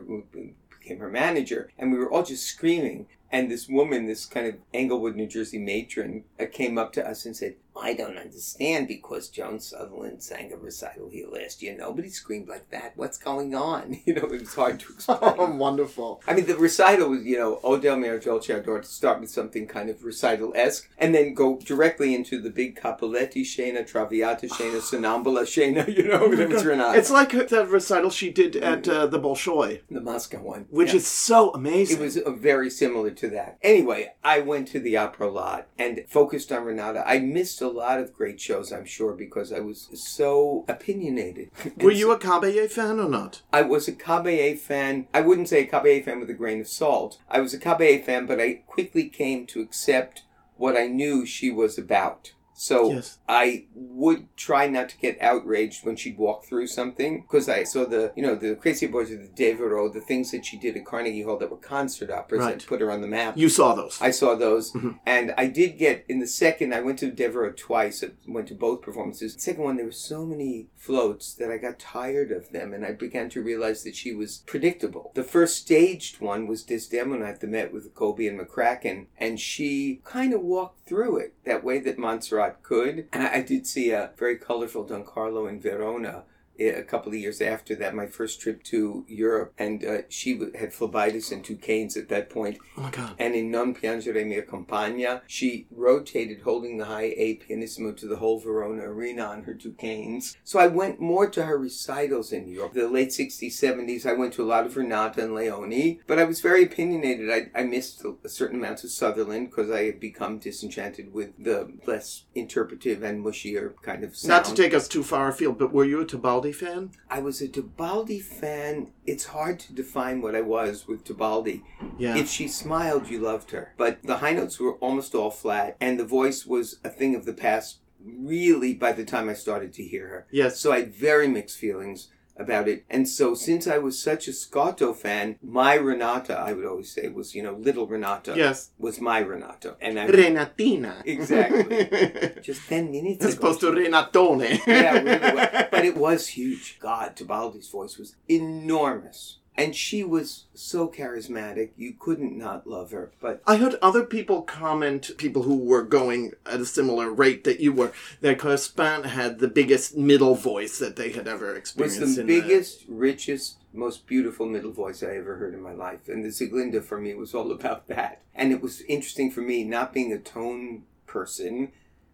became 0.83 0.99
her 0.99 1.11
manager, 1.11 1.71
and 1.79 1.93
we 1.93 1.99
were 1.99 2.11
all 2.11 2.23
just 2.23 2.47
screaming. 2.47 3.07
And 3.31 3.51
this 3.51 3.69
woman, 3.69 4.07
this 4.07 4.27
kind 4.27 4.47
of 4.47 4.57
Englewood, 4.75 5.17
New 5.17 5.27
Jersey 5.27 5.59
matron, 5.59 6.25
uh, 6.39 6.45
came 6.51 6.77
up 6.77 6.93
to 6.93 7.09
us 7.09 7.25
and 7.25 7.35
said, 7.35 7.55
"I 7.77 7.95
don't 7.95 8.19
understand 8.19 8.89
because 8.89 9.29
Joan 9.29 9.61
Sutherland 9.61 10.23
sang 10.23 10.53
a 10.53 10.57
recital 10.57 11.09
here 11.11 11.27
last 11.29 11.63
year. 11.63 11.75
Nobody 11.77 12.09
screamed 12.09 12.49
like 12.49 12.71
that. 12.71 12.93
What's 12.97 13.19
going 13.19 13.55
on? 13.55 13.99
You 14.07 14.15
know, 14.15 14.25
it 14.25 14.41
was 14.41 14.55
hard 14.55 14.81
to 14.81 14.93
explain." 14.93 15.19
Oh, 15.23 15.55
wonderful. 15.57 16.21
I 16.27 16.35
mean, 16.35 16.47
the 16.47 16.57
recital 16.57 17.09
was, 17.11 17.25
you 17.25 17.39
know, 17.39 17.61
Odell 17.65 17.97
Mayer 17.97 18.19
Dolce 18.19 18.53
Adore 18.53 18.81
to 18.81 18.87
start 18.87 19.21
with 19.21 19.31
something 19.31 19.67
kind 19.67 19.89
of 19.91 20.05
recital 20.05 20.53
esque, 20.57 20.89
and 20.99 21.15
then 21.15 21.35
go 21.35 21.57
directly 21.59 22.15
into 22.15 22.41
the 22.41 22.51
big 22.51 22.79
Capuleti 22.81 23.45
scena, 23.45 23.85
Traviata 23.85 24.49
scena, 24.49 24.79
Sonnambula 24.91 25.47
scena, 25.47 25.87
you 25.89 26.09
know, 26.09 26.35
that 26.35 26.49
was 26.51 26.65
Renata. 26.65 26.99
It's 26.99 27.11
like 27.11 27.31
the 27.49 27.67
recital 27.67 28.11
she 28.11 28.31
did 28.31 28.57
at 28.57 28.87
uh, 28.89 29.07
the 29.07 29.19
Bolshoi, 29.21 29.81
the 29.91 30.01
Moscow 30.01 30.41
one. 30.43 30.67
which 30.71 30.91
Yeah. 30.91 30.97
is 30.97 31.07
so 31.07 31.51
amazing. 31.53 31.99
It 31.99 32.01
was 32.03 32.17
uh, 32.19 32.31
very 32.33 32.69
similar 32.71 33.11
to 33.11 33.29
that. 33.31 33.59
Anyway, 33.63 34.13
I 34.25 34.41
went 34.41 34.69
to 34.69 34.81
the 34.81 34.97
opera 34.97 35.31
lot 35.31 35.69
and 35.79 36.05
focused 36.09 36.51
on 36.53 36.65
Renata. 36.65 37.05
I 37.07 37.19
missed 37.21 37.62
a 37.63 37.69
lot 37.69 37.99
of 38.01 38.13
great 38.13 38.41
shows, 38.41 38.73
I'm 38.73 38.85
sure, 38.85 39.13
because 39.15 39.53
I 39.53 39.61
was 39.61 39.89
so 39.95 40.65
opinionated. 40.69 41.51
Were 41.79 41.91
you 41.91 42.07
so- 42.07 42.13
a 42.13 42.19
Caballé 42.19 42.71
fan 42.71 43.01
or 43.01 43.09
not? 43.09 43.43
I 43.53 43.63
was 43.63 43.89
a 43.89 43.93
Caballé 43.93 44.59
fan. 44.59 45.07
I 45.15 45.21
wouldn't 45.23 45.49
say 45.49 45.63
a 45.63 45.67
Caballé 45.67 46.05
fan 46.05 46.21
with 46.21 46.31
a 46.31 46.35
grain 46.35 46.61
of 46.61 46.69
salt. 46.69 47.19
I 47.31 47.41
was 47.41 47.55
a 47.55 47.59
Caballé 47.59 48.05
fan, 48.05 48.27
but 48.27 48.41
I 48.41 48.55
quickly 48.67 49.09
came 49.09 49.47
to 49.47 49.61
accept 49.61 50.23
what 50.57 50.77
I 50.77 50.87
knew 50.87 51.25
she 51.25 51.51
was 51.51 51.79
about. 51.79 52.33
So 52.55 52.91
Yes. 52.93 53.19
I 53.29 53.67
would 53.75 54.35
try 54.37 54.67
not 54.69 54.89
to 54.91 54.99
get 54.99 55.21
outraged 55.21 55.85
when 55.87 55.97
she'd 55.97 56.19
walk 56.19 56.45
through 56.45 56.67
something 56.67 57.23
because 57.23 57.49
I 57.49 57.65
saw 57.65 57.85
the, 57.85 58.13
you 58.15 58.23
know, 58.23 58.35
the 58.35 58.55
Crazy 58.57 58.87
Boys 58.87 59.11
of 59.11 59.21
the 59.21 59.29
Devereux, 59.29 59.91
the 59.93 60.01
things 60.01 60.31
that 60.33 60.45
she 60.45 60.59
did 60.59 60.77
at 60.77 60.85
Carnegie 60.85 61.23
Hall 61.23 61.39
that 61.39 61.51
were 61.51 61.57
concert 61.57 62.11
operas 62.11 62.41
Right. 62.43 62.59
that 62.59 62.67
put 62.67 62.81
her 62.81 62.91
on 62.91 63.01
the 63.01 63.07
map. 63.07 63.37
You 63.37 63.49
saw 63.49 63.75
those. 63.75 63.99
I 64.01 64.11
saw 64.11 64.35
those, 64.35 64.73
Mhm. 64.73 64.99
and 65.07 65.35
I 65.39 65.47
did 65.47 65.79
get 65.79 66.05
in 66.09 66.19
the 66.21 66.27
second. 66.27 66.75
I 66.75 66.81
went 66.81 66.99
to 67.01 67.11
Devereux 67.11 67.53
twice. 67.55 68.05
I 68.05 68.11
went 68.29 68.49
to 68.49 68.55
both 68.55 68.83
performances. 68.83 69.35
The 69.35 69.41
second 69.41 69.65
one, 69.65 69.77
there 69.77 69.87
were 69.87 69.93
so 69.93 70.25
many 70.25 70.69
floats 70.77 71.35
that 71.35 71.51
I 71.51 71.57
got 71.59 71.79
tired 71.79 72.33
of 72.33 72.51
them, 72.53 72.73
and 72.75 72.85
I 72.85 72.93
began 72.93 73.29
to 73.31 73.43
realize 73.43 73.83
that 73.85 73.97
she 73.97 74.15
was 74.15 74.43
predictable. 74.47 75.13
The 75.15 75.25
first 75.25 75.57
staged 75.57 76.21
one 76.21 76.47
was 76.47 76.63
Desdemona 76.65 77.27
at 77.27 77.41
the 77.41 77.47
Met 77.47 77.73
with 77.73 77.95
Colby 77.95 78.29
and 78.29 78.39
McCracken, 78.39 79.07
and 79.19 79.39
she 79.41 80.01
kind 80.05 80.33
of 80.35 80.43
walked 80.43 80.87
through 80.87 81.17
it 81.19 81.35
that 81.45 81.65
way 81.65 81.79
that 81.79 81.99
Montserrat 81.99 82.52
could. 82.63 83.09
And 83.13 83.23
I, 83.23 83.37
I 83.37 83.43
did 83.43 83.67
see 83.67 83.91
a 83.91 84.11
very 84.17 84.37
colorful 84.37 84.85
Don 84.85 85.05
Carlo 85.05 85.47
in 85.47 85.61
Verona 85.61 86.25
a 86.59 86.83
couple 86.83 87.13
of 87.13 87.19
years 87.19 87.41
after 87.41 87.75
that, 87.77 87.95
my 87.95 88.07
first 88.07 88.41
trip 88.41 88.63
to 88.65 89.05
Europe, 89.09 89.53
and 89.59 89.85
uh, 89.85 89.99
she 90.09 90.39
had 90.59 90.73
phlebitis 90.73 91.33
and 91.33 91.45
two 91.45 91.57
canes 91.57 91.97
at 91.97 92.09
that 92.09 92.31
point. 92.31 92.59
oh 92.77 92.83
my 92.83 92.91
God. 92.91 93.15
And 93.19 93.35
in 93.35 93.51
Non 93.51 93.75
Piangere 93.75 94.27
Mia 94.27 94.43
Compagna, 94.43 95.23
she 95.27 95.67
rotated 95.71 96.43
holding 96.43 96.79
the 96.79 96.87
high 96.87 97.15
A 97.17 97.35
pianissimo 97.35 97.93
to 97.93 98.07
the 98.07 98.17
whole 98.17 98.39
Verona 98.39 98.83
arena 98.83 99.25
on 99.25 99.45
her 99.45 99.55
two 99.55 99.73
canes. 99.73 100.37
So 100.45 100.59
I 100.59 100.67
went 100.67 101.01
more 101.01 101.29
to 101.31 101.45
her 101.45 101.59
recitals 101.59 102.33
in 102.33 102.47
New 102.47 102.55
York. 102.55 102.75
The 102.75 102.89
late 102.89 103.09
60s, 103.09 103.53
70s, 103.53 104.07
I 104.07 104.13
went 104.13 104.33
to 104.35 104.43
a 104.43 104.47
lot 104.47 104.67
of 104.67 104.77
Renata 104.77 105.23
and 105.23 105.35
Leonie, 105.35 106.01
but 106.07 106.19
I 106.19 106.25
was 106.25 106.41
very 106.41 106.65
opinionated. 106.65 107.31
I, 107.31 107.51
I 107.59 107.65
missed 107.65 108.05
a, 108.05 108.29
certain 108.29 108.59
amount 108.59 108.83
of 108.83 108.91
Sutherland 108.91 109.51
because 109.51 109.71
I 109.71 109.85
had 109.85 110.01
become 110.01 110.39
disenchanted 110.39 111.13
with 111.13 111.31
the 111.39 111.73
less 111.87 112.25
interpretive 112.35 113.03
and 113.03 113.25
mushier 113.25 113.75
kind 113.83 114.05
of 114.05 114.17
sound. 114.17 114.29
Not 114.29 114.45
to 114.47 114.55
take 114.55 114.75
us 114.75 114.89
too 114.89 115.03
far 115.03 115.29
afield, 115.29 115.59
but 115.59 115.73
were 115.73 115.85
you 115.85 116.01
a 116.01 116.07
Tebaldi 116.43 116.55
fan? 116.55 116.91
I 117.09 117.21
was 117.21 117.41
a 117.41 117.49
Tebaldi 117.49 118.21
fan. 118.21 118.89
It's 119.07 119.27
hard 119.27 119.61
to 119.61 119.73
define 119.73 120.21
what 120.21 120.35
I 120.35 120.41
was 120.41 120.89
with 120.89 121.05
Tebaldi. 121.05 121.63
Yeah. 121.99 122.17
If 122.17 122.29
she 122.29 122.49
smiled, 122.49 123.09
you 123.09 123.21
loved 123.21 123.51
her. 123.53 123.75
But 123.77 124.03
the 124.03 124.19
high 124.19 124.33
notes 124.33 124.59
were 124.59 124.75
almost 124.75 125.15
all 125.15 125.31
flat, 125.31 125.77
and 125.81 125.99
the 125.99 126.05
voice 126.05 126.45
was 126.47 126.79
a 126.85 126.89
thing 126.89 127.15
of 127.15 127.25
the 127.25 127.33
past, 127.33 127.79
really, 128.05 128.75
by 128.75 128.93
the 128.93 129.05
time 129.05 129.29
I 129.29 129.35
started 129.35 129.73
to 129.75 129.85
hear 129.85 130.09
her. 130.09 130.27
Yes. 130.31 130.59
So 130.59 130.73
I 130.73 130.81
had 130.81 130.95
very 130.95 131.29
mixed 131.29 131.59
feelings 131.59 132.09
about 132.37 132.67
it. 132.69 132.85
And 132.89 133.09
so, 133.09 133.35
since 133.35 133.67
I 133.67 133.79
was 133.79 134.03
such 134.03 134.27
a 134.29 134.33
Scotto 134.33 134.93
fan, 134.95 135.37
my 135.43 135.75
Renata, 135.75 136.37
I 136.39 136.53
would 136.53 136.65
always 136.67 136.91
say, 136.93 137.09
was, 137.09 137.35
you 137.35 137.43
know, 137.43 137.53
little 137.55 137.87
Renata. 137.87 138.35
Yes. 138.37 138.71
Was 138.79 139.01
my 139.01 139.19
Renata. 139.19 139.77
And 139.81 139.99
I. 140.01 140.07
Renatina. 140.09 141.03
Exactly. 141.05 142.41
Just 142.43 142.69
10 142.69 142.91
minutes 142.91 143.25
As 143.25 143.35
ago. 143.35 143.49
opposed 143.49 143.61
to 143.61 143.67
Renatone. 143.73 144.67
yeah, 144.67 144.93
really 144.93 145.35
was. 145.37 145.65
But 145.71 145.85
it 145.85 145.97
was 145.97 146.29
huge. 146.29 146.79
God, 146.81 147.17
Tebaldi's 147.17 147.69
voice 147.69 147.99
was 147.99 148.17
enormous. 148.29 149.39
And 149.55 149.77
she 149.77 150.03
was 150.03 150.47
so 150.55 150.89
charismatic, 150.89 151.71
you 151.77 151.95
couldn't 151.99 152.37
not 152.37 152.67
love 152.67 152.91
her. 152.91 153.13
But 153.21 153.43
I 153.47 153.57
heard 153.57 153.75
other 153.83 154.03
people 154.05 154.43
comment, 154.43 155.11
people 155.19 155.43
who 155.43 155.57
were 155.57 155.83
going 155.83 156.33
at 156.47 156.61
a 156.61 156.65
similar 156.65 157.11
rate 157.11 157.45
that 157.45 157.61
you 157.61 157.73
were, 157.73 157.93
that 158.23 158.39
Correspond 158.39 159.07
had 159.07 159.41
the 159.41 159.49
biggest 159.49 159.95
middle 159.97 160.35
voice 160.35 160.79
that 160.79 160.97
they 160.97 161.11
had 161.11 161.29
ever 161.29 161.55
experienced 161.55 162.01
was 162.01 162.17
the 162.17 162.25
biggest, 162.25 162.85
richest, 162.89 163.59
most 163.75 164.07
beautiful 164.07 164.47
middle 164.47 164.73
voice 164.73 165.03
I 165.03 165.17
ever 165.17 165.37
heard 165.37 165.53
in 165.53 165.61
my 165.61 165.73
life. 165.73 166.09
And 166.09 166.25
the 166.25 166.31
Sieglinde 166.31 166.83
for 166.83 166.99
me 166.99 167.13
was 167.15 167.35
all 167.35 167.53
about 167.53 167.89
that. 167.89 168.23
And 168.35 168.53
it 168.53 168.63
was 168.63 168.81
interesting 168.83 169.31
for 169.31 169.43
me, 169.43 169.65
not 169.65 169.93
being 169.93 170.13
a 170.13 170.19
tone 170.19 170.85
person, 171.07 171.73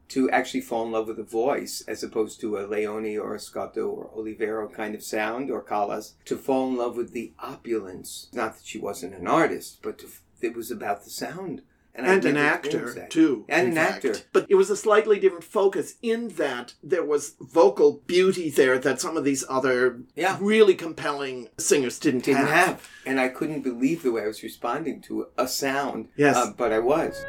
to 0.08 0.30
actually 0.30 0.60
fall 0.62 0.84
in 0.86 0.92
love 0.92 1.08
with 1.08 1.18
a 1.18 1.22
voice 1.24 1.82
as 1.86 2.02
opposed 2.02 2.40
to 2.40 2.56
a 2.58 2.66
Leonie 2.66 3.16
or 3.18 3.34
a 3.34 3.40
Scotto 3.40 3.88
or 3.88 4.10
Olivero 4.16 4.72
kind 4.72 4.94
of 4.94 5.02
sound 5.02 5.50
or 5.50 5.62
Callas, 5.62 6.14
to 6.24 6.36
fall 6.36 6.68
in 6.68 6.76
love 6.76 6.96
with 6.96 7.12
the 7.12 7.32
opulence. 7.38 8.28
Not 8.32 8.56
that 8.56 8.66
she 8.66 8.78
wasn't 8.78 9.14
an 9.14 9.26
artist, 9.26 9.78
but 9.82 9.98
to, 9.98 10.08
it 10.40 10.54
was 10.56 10.70
about 10.70 11.04
the 11.04 11.10
sound. 11.10 11.62
I 12.00 12.12
and 12.14 12.24
an 12.26 12.36
actor 12.36 13.08
too, 13.10 13.44
And 13.48 13.68
an 13.70 13.74
fact. 13.74 14.04
actor. 14.04 14.20
But 14.32 14.46
it 14.48 14.54
was 14.54 14.70
a 14.70 14.76
slightly 14.76 15.18
different 15.18 15.42
focus 15.42 15.96
in 16.00 16.28
that 16.36 16.74
there 16.80 17.04
was 17.04 17.34
vocal 17.40 18.02
beauty 18.06 18.50
there 18.50 18.78
that 18.78 19.00
some 19.00 19.16
of 19.16 19.24
these 19.24 19.44
other 19.48 20.02
Yeah. 20.14 20.38
really 20.40 20.76
compelling 20.76 21.48
singers 21.58 21.98
didn't, 21.98 22.22
Didn't 22.24 22.46
have. 22.46 22.88
And 23.04 23.18
I 23.18 23.26
couldn't 23.28 23.62
believe 23.62 24.04
the 24.04 24.12
way 24.12 24.22
I 24.22 24.26
was 24.28 24.44
responding 24.44 25.00
to 25.02 25.26
a 25.36 25.48
sound. 25.48 26.08
Yes. 26.14 26.36
Uh, 26.36 26.52
but 26.56 26.72
I 26.72 26.78
was. 26.78 27.20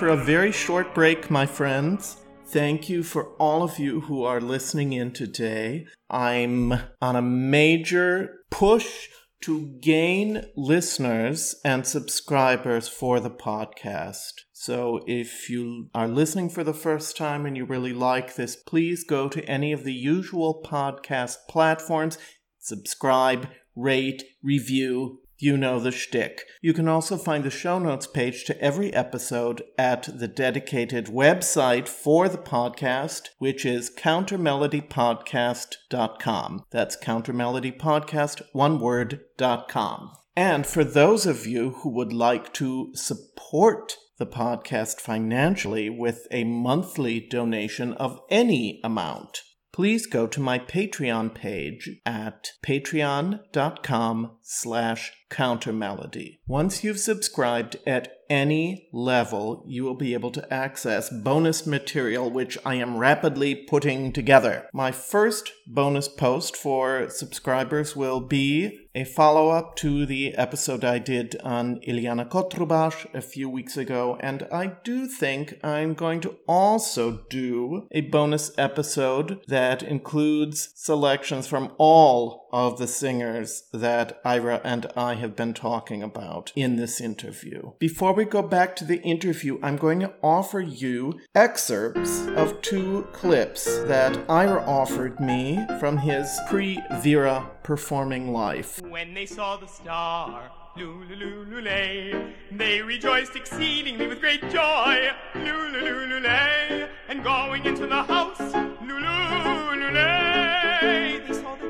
For 0.00 0.08
a 0.08 0.16
very 0.16 0.50
short 0.50 0.94
break, 0.94 1.30
my 1.30 1.44
friends. 1.44 2.16
Thank 2.46 2.88
you 2.88 3.02
for 3.02 3.34
all 3.36 3.62
of 3.62 3.78
you 3.78 4.00
who 4.00 4.24
are 4.24 4.40
listening 4.40 4.94
in 4.94 5.12
today. 5.12 5.86
I'm 6.08 6.72
on 7.02 7.16
a 7.16 7.20
major 7.20 8.38
push 8.50 9.10
to 9.42 9.76
gain 9.82 10.46
listeners 10.56 11.54
and 11.66 11.86
subscribers 11.86 12.88
for 12.88 13.20
the 13.20 13.28
podcast. 13.28 14.32
So 14.54 15.00
if 15.06 15.50
you 15.50 15.90
are 15.94 16.08
listening 16.08 16.48
for 16.48 16.64
the 16.64 16.72
first 16.72 17.14
time 17.14 17.44
and 17.44 17.54
you 17.54 17.66
really 17.66 17.92
like 17.92 18.36
this, 18.36 18.56
please 18.56 19.04
go 19.04 19.28
to 19.28 19.44
any 19.44 19.70
of 19.70 19.84
the 19.84 19.92
usual 19.92 20.62
podcast 20.64 21.36
platforms, 21.46 22.16
subscribe, 22.58 23.48
rate, 23.76 24.24
review, 24.42 25.20
you 25.40 25.56
know 25.56 25.80
the 25.80 25.90
shtick. 25.90 26.44
You 26.60 26.72
can 26.72 26.86
also 26.88 27.16
find 27.16 27.42
the 27.44 27.50
show 27.50 27.78
notes 27.78 28.06
page 28.06 28.44
to 28.44 28.60
every 28.60 28.92
episode 28.92 29.62
at 29.78 30.08
the 30.18 30.28
dedicated 30.28 31.06
website 31.06 31.88
for 31.88 32.28
the 32.28 32.38
podcast, 32.38 33.28
which 33.38 33.64
is 33.64 33.90
countermelodypodcast.com. 33.90 36.64
That's 36.70 36.96
countermelodypodcast, 36.96 38.42
one 38.52 38.80
word, 38.80 39.20
dot 39.36 39.68
com. 39.68 40.12
And 40.36 40.66
for 40.66 40.84
those 40.84 41.26
of 41.26 41.46
you 41.46 41.70
who 41.70 41.90
would 41.90 42.12
like 42.12 42.52
to 42.54 42.92
support 42.94 43.96
the 44.18 44.26
podcast 44.26 45.00
financially 45.00 45.90
with 45.90 46.26
a 46.30 46.44
monthly 46.44 47.20
donation 47.20 47.94
of 47.94 48.20
any 48.30 48.80
amount, 48.84 49.42
please 49.80 50.04
go 50.04 50.26
to 50.26 50.40
my 50.42 50.58
Patreon 50.58 51.34
page 51.34 51.88
at 52.04 52.52
patreon.com 52.62 54.30
slash 54.42 55.10
countermelody. 55.30 56.38
Once 56.46 56.84
you've 56.84 57.00
subscribed 57.00 57.78
at 57.86 58.12
any 58.30 58.88
level, 58.92 59.64
you 59.66 59.84
will 59.84 59.94
be 59.94 60.14
able 60.14 60.30
to 60.30 60.54
access 60.54 61.10
bonus 61.10 61.66
material 61.66 62.30
which 62.30 62.56
I 62.64 62.76
am 62.76 62.96
rapidly 62.96 63.54
putting 63.54 64.12
together. 64.12 64.68
My 64.72 64.92
first 64.92 65.52
bonus 65.66 66.08
post 66.08 66.56
for 66.56 67.08
subscribers 67.10 67.96
will 67.96 68.20
be 68.20 68.86
a 68.94 69.04
follow 69.04 69.50
up 69.50 69.76
to 69.76 70.04
the 70.04 70.34
episode 70.34 70.84
I 70.84 70.98
did 70.98 71.36
on 71.44 71.80
Ileana 71.80 72.28
Cotrubas 72.28 73.06
a 73.14 73.20
few 73.20 73.48
weeks 73.48 73.76
ago, 73.76 74.16
and 74.20 74.48
I 74.52 74.72
do 74.82 75.06
think 75.06 75.58
I'm 75.62 75.94
going 75.94 76.20
to 76.22 76.36
also 76.48 77.24
do 77.30 77.86
a 77.92 78.00
bonus 78.00 78.50
episode 78.58 79.42
that 79.46 79.82
includes 79.82 80.72
selections 80.74 81.46
from 81.46 81.72
all 81.78 82.48
of 82.52 82.78
the 82.78 82.86
singers 82.86 83.64
that 83.72 84.20
Ira 84.24 84.60
and 84.64 84.86
I 84.96 85.14
have 85.14 85.36
been 85.36 85.54
talking 85.54 86.02
about 86.02 86.52
in 86.54 86.76
this 86.76 87.00
interview. 87.00 87.72
Before 87.78 88.12
we 88.12 88.24
go 88.24 88.42
back 88.42 88.76
to 88.76 88.84
the 88.84 89.00
interview, 89.02 89.58
I'm 89.62 89.76
going 89.76 90.00
to 90.00 90.12
offer 90.22 90.60
you 90.60 91.20
excerpts 91.34 92.26
of 92.28 92.60
two 92.62 93.06
clips 93.12 93.64
that 93.84 94.18
Ira 94.28 94.62
offered 94.64 95.20
me 95.20 95.64
from 95.78 95.98
his 95.98 96.38
pre 96.48 96.80
Vera 97.00 97.50
performing 97.62 98.32
life. 98.32 98.80
When 98.82 99.14
they 99.14 99.26
saw 99.26 99.56
the 99.56 99.66
star, 99.66 100.50
Lululululay, 100.76 102.32
they 102.52 102.80
rejoiced 102.80 103.34
exceedingly 103.34 104.06
with 104.06 104.20
great 104.20 104.40
joy, 104.50 105.10
Lululululay, 105.34 106.88
and 107.08 107.24
going 107.24 107.66
into 107.66 107.86
the 107.86 108.02
house, 108.02 108.38
Lulululay, 108.80 111.26
they 111.26 111.34
saw 111.34 111.56
the 111.56 111.69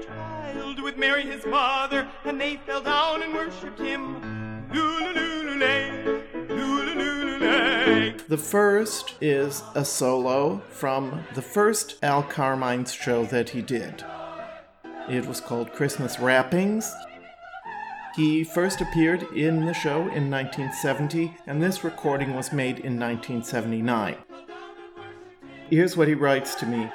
Mary 1.01 1.22
his 1.22 1.46
mother, 1.46 2.07
and 2.26 2.38
they 2.38 2.57
fell 2.59 2.82
down 2.82 3.22
and 3.22 3.32
worshipped 3.32 3.80
him. 3.80 4.20
The 8.28 8.38
first 8.38 9.14
is 9.20 9.62
a 9.74 9.84
solo 9.84 10.62
from 10.68 11.24
the 11.34 11.42
first 11.42 11.96
Al 12.03 12.22
Carmines 12.22 12.92
show 12.92 13.24
that 13.24 13.48
he 13.48 13.62
did. 13.62 14.05
It 15.09 15.26
was 15.26 15.40
called 15.40 15.72
Christmas 15.72 16.20
Wrappings. 16.20 16.94
He 18.14 18.44
first 18.44 18.82
appeared 18.82 19.22
in 19.34 19.64
the 19.64 19.74
show 19.74 20.03
in 20.03 20.30
1970, 20.30 21.34
and 21.46 21.62
this 21.62 21.82
recording 21.82 22.34
was 22.34 22.53
made 22.53 22.78
in 22.78 23.01
1979. 23.01 24.16
Here's 25.70 25.96
what 25.96 26.09
he 26.09 26.14
writes 26.14 26.55
to 26.57 26.66
me. 26.66 26.90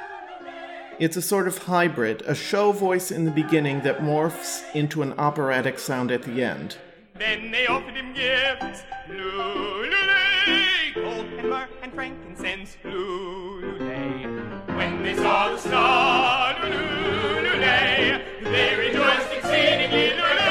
It's 0.98 1.18
a 1.18 1.22
sort 1.22 1.50
of 1.50 1.58
hybrid, 1.58 2.22
a 2.26 2.34
show 2.34 2.72
voice 2.72 3.12
in 3.12 3.26
the 3.26 3.32
beginning 3.32 3.82
that 3.82 4.00
morphs 4.00 4.64
into 4.74 5.02
an 5.02 5.14
operatic 5.18 5.78
sound 5.78 6.10
at 6.10 6.24
the 6.24 6.42
end. 6.42 6.78
Then 7.16 7.52
they 7.52 7.68
offered 7.68 7.96
him 7.96 8.14
gifts, 8.14 8.84
Lululay, 9.10 10.96
gold 10.96 11.26
and 11.26 11.50
myrrh 11.50 11.68
and 11.82 11.94
frankincense, 11.94 12.78
Lululay. 12.86 14.26
When 14.78 15.04
they 15.04 15.16
saw 15.16 15.50
the 15.50 15.58
star, 15.58 16.54
Lululay, 16.64 18.22
they 18.42 18.76
rejoiced 18.78 19.34
exceedingly, 19.34 20.12
Lululay. 20.12 20.45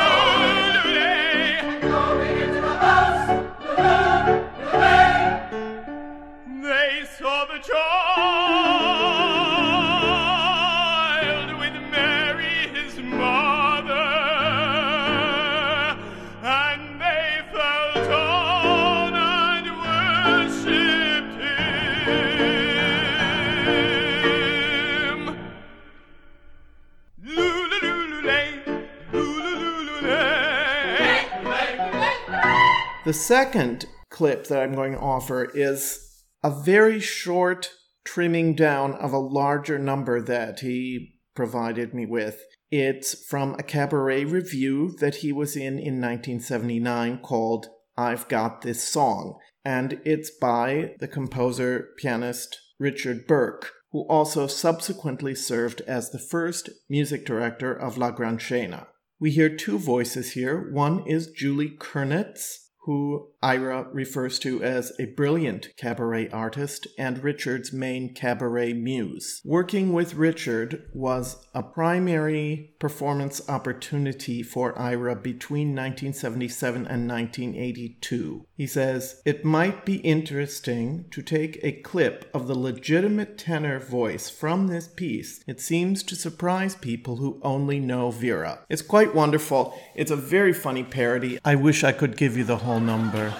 The 33.04 33.12
second 33.12 33.84
clip 34.08 34.46
that 34.46 34.62
I'm 34.62 34.74
going 34.74 34.92
to 34.92 34.98
offer 34.98 35.50
is 35.54 36.22
a 36.42 36.50
very 36.50 37.00
short 37.00 37.70
trimming 38.02 38.54
down 38.54 38.94
of 38.94 39.12
a 39.12 39.18
larger 39.18 39.78
number 39.78 40.22
that 40.22 40.60
he 40.60 41.18
provided 41.34 41.92
me 41.92 42.06
with. 42.06 42.42
It's 42.70 43.26
from 43.28 43.56
a 43.58 43.62
cabaret 43.62 44.24
review 44.24 44.96
that 45.00 45.16
he 45.16 45.32
was 45.32 45.54
in 45.54 45.78
in 45.78 46.00
1979 46.00 47.18
called 47.18 47.66
I've 47.94 48.26
Got 48.28 48.62
This 48.62 48.82
Song. 48.82 49.38
And 49.66 50.00
it's 50.06 50.30
by 50.30 50.94
the 50.98 51.08
composer 51.08 51.90
pianist 51.98 52.58
Richard 52.78 53.26
Burke, 53.26 53.70
who 53.92 54.06
also 54.08 54.46
subsequently 54.46 55.34
served 55.34 55.82
as 55.82 56.08
the 56.08 56.18
first 56.18 56.70
music 56.88 57.26
director 57.26 57.74
of 57.74 57.98
La 57.98 58.10
Gran 58.10 58.38
Scena. 58.38 58.86
We 59.20 59.30
hear 59.30 59.54
two 59.54 59.78
voices 59.78 60.32
here. 60.32 60.72
One 60.72 61.06
is 61.06 61.30
Julie 61.30 61.76
Kernitz, 61.78 62.63
who 62.84 63.28
Ira 63.44 63.88
refers 63.92 64.38
to 64.38 64.62
as 64.62 64.90
a 64.98 65.04
brilliant 65.04 65.68
cabaret 65.76 66.30
artist 66.30 66.86
and 66.98 67.22
Richard's 67.22 67.74
main 67.74 68.14
cabaret 68.14 68.72
muse. 68.72 69.42
Working 69.44 69.92
with 69.92 70.14
Richard 70.14 70.88
was 70.94 71.46
a 71.54 71.62
primary 71.62 72.74
performance 72.78 73.46
opportunity 73.46 74.42
for 74.42 74.78
Ira 74.78 75.14
between 75.14 75.68
1977 75.68 76.86
and 76.86 77.06
1982. 77.06 78.46
He 78.56 78.66
says, 78.66 79.20
It 79.26 79.44
might 79.44 79.84
be 79.84 79.96
interesting 79.96 81.04
to 81.10 81.20
take 81.20 81.58
a 81.62 81.72
clip 81.72 82.30
of 82.32 82.46
the 82.46 82.58
legitimate 82.58 83.36
tenor 83.36 83.78
voice 83.78 84.30
from 84.30 84.68
this 84.68 84.88
piece. 84.88 85.44
It 85.46 85.60
seems 85.60 86.02
to 86.04 86.16
surprise 86.16 86.76
people 86.76 87.16
who 87.16 87.40
only 87.42 87.78
know 87.78 88.10
Vera. 88.10 88.60
It's 88.70 88.80
quite 88.80 89.14
wonderful. 89.14 89.78
It's 89.94 90.10
a 90.10 90.16
very 90.16 90.54
funny 90.54 90.82
parody. 90.82 91.38
I 91.44 91.56
wish 91.56 91.84
I 91.84 91.92
could 91.92 92.16
give 92.16 92.38
you 92.38 92.44
the 92.44 92.56
whole 92.56 92.80
number. 92.80 93.33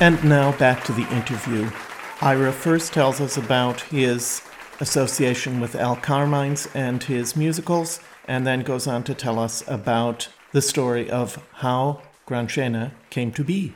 And 0.00 0.22
now 0.22 0.56
back 0.58 0.84
to 0.84 0.92
the 0.92 1.08
interview. 1.12 1.68
Ira 2.22 2.52
first 2.52 2.92
tells 2.92 3.20
us 3.20 3.36
about 3.36 3.80
his 3.80 4.42
association 4.78 5.58
with 5.58 5.74
Al 5.74 5.96
Carmines 5.96 6.68
and 6.72 7.02
his 7.02 7.34
musicals, 7.34 7.98
and 8.28 8.46
then 8.46 8.60
goes 8.60 8.86
on 8.86 9.02
to 9.04 9.14
tell 9.14 9.40
us 9.40 9.64
about 9.66 10.28
the 10.52 10.62
story 10.62 11.10
of 11.10 11.44
how 11.54 12.00
Gran 12.26 12.46
Scena 12.46 12.92
came 13.10 13.32
to 13.32 13.42
be. 13.42 13.72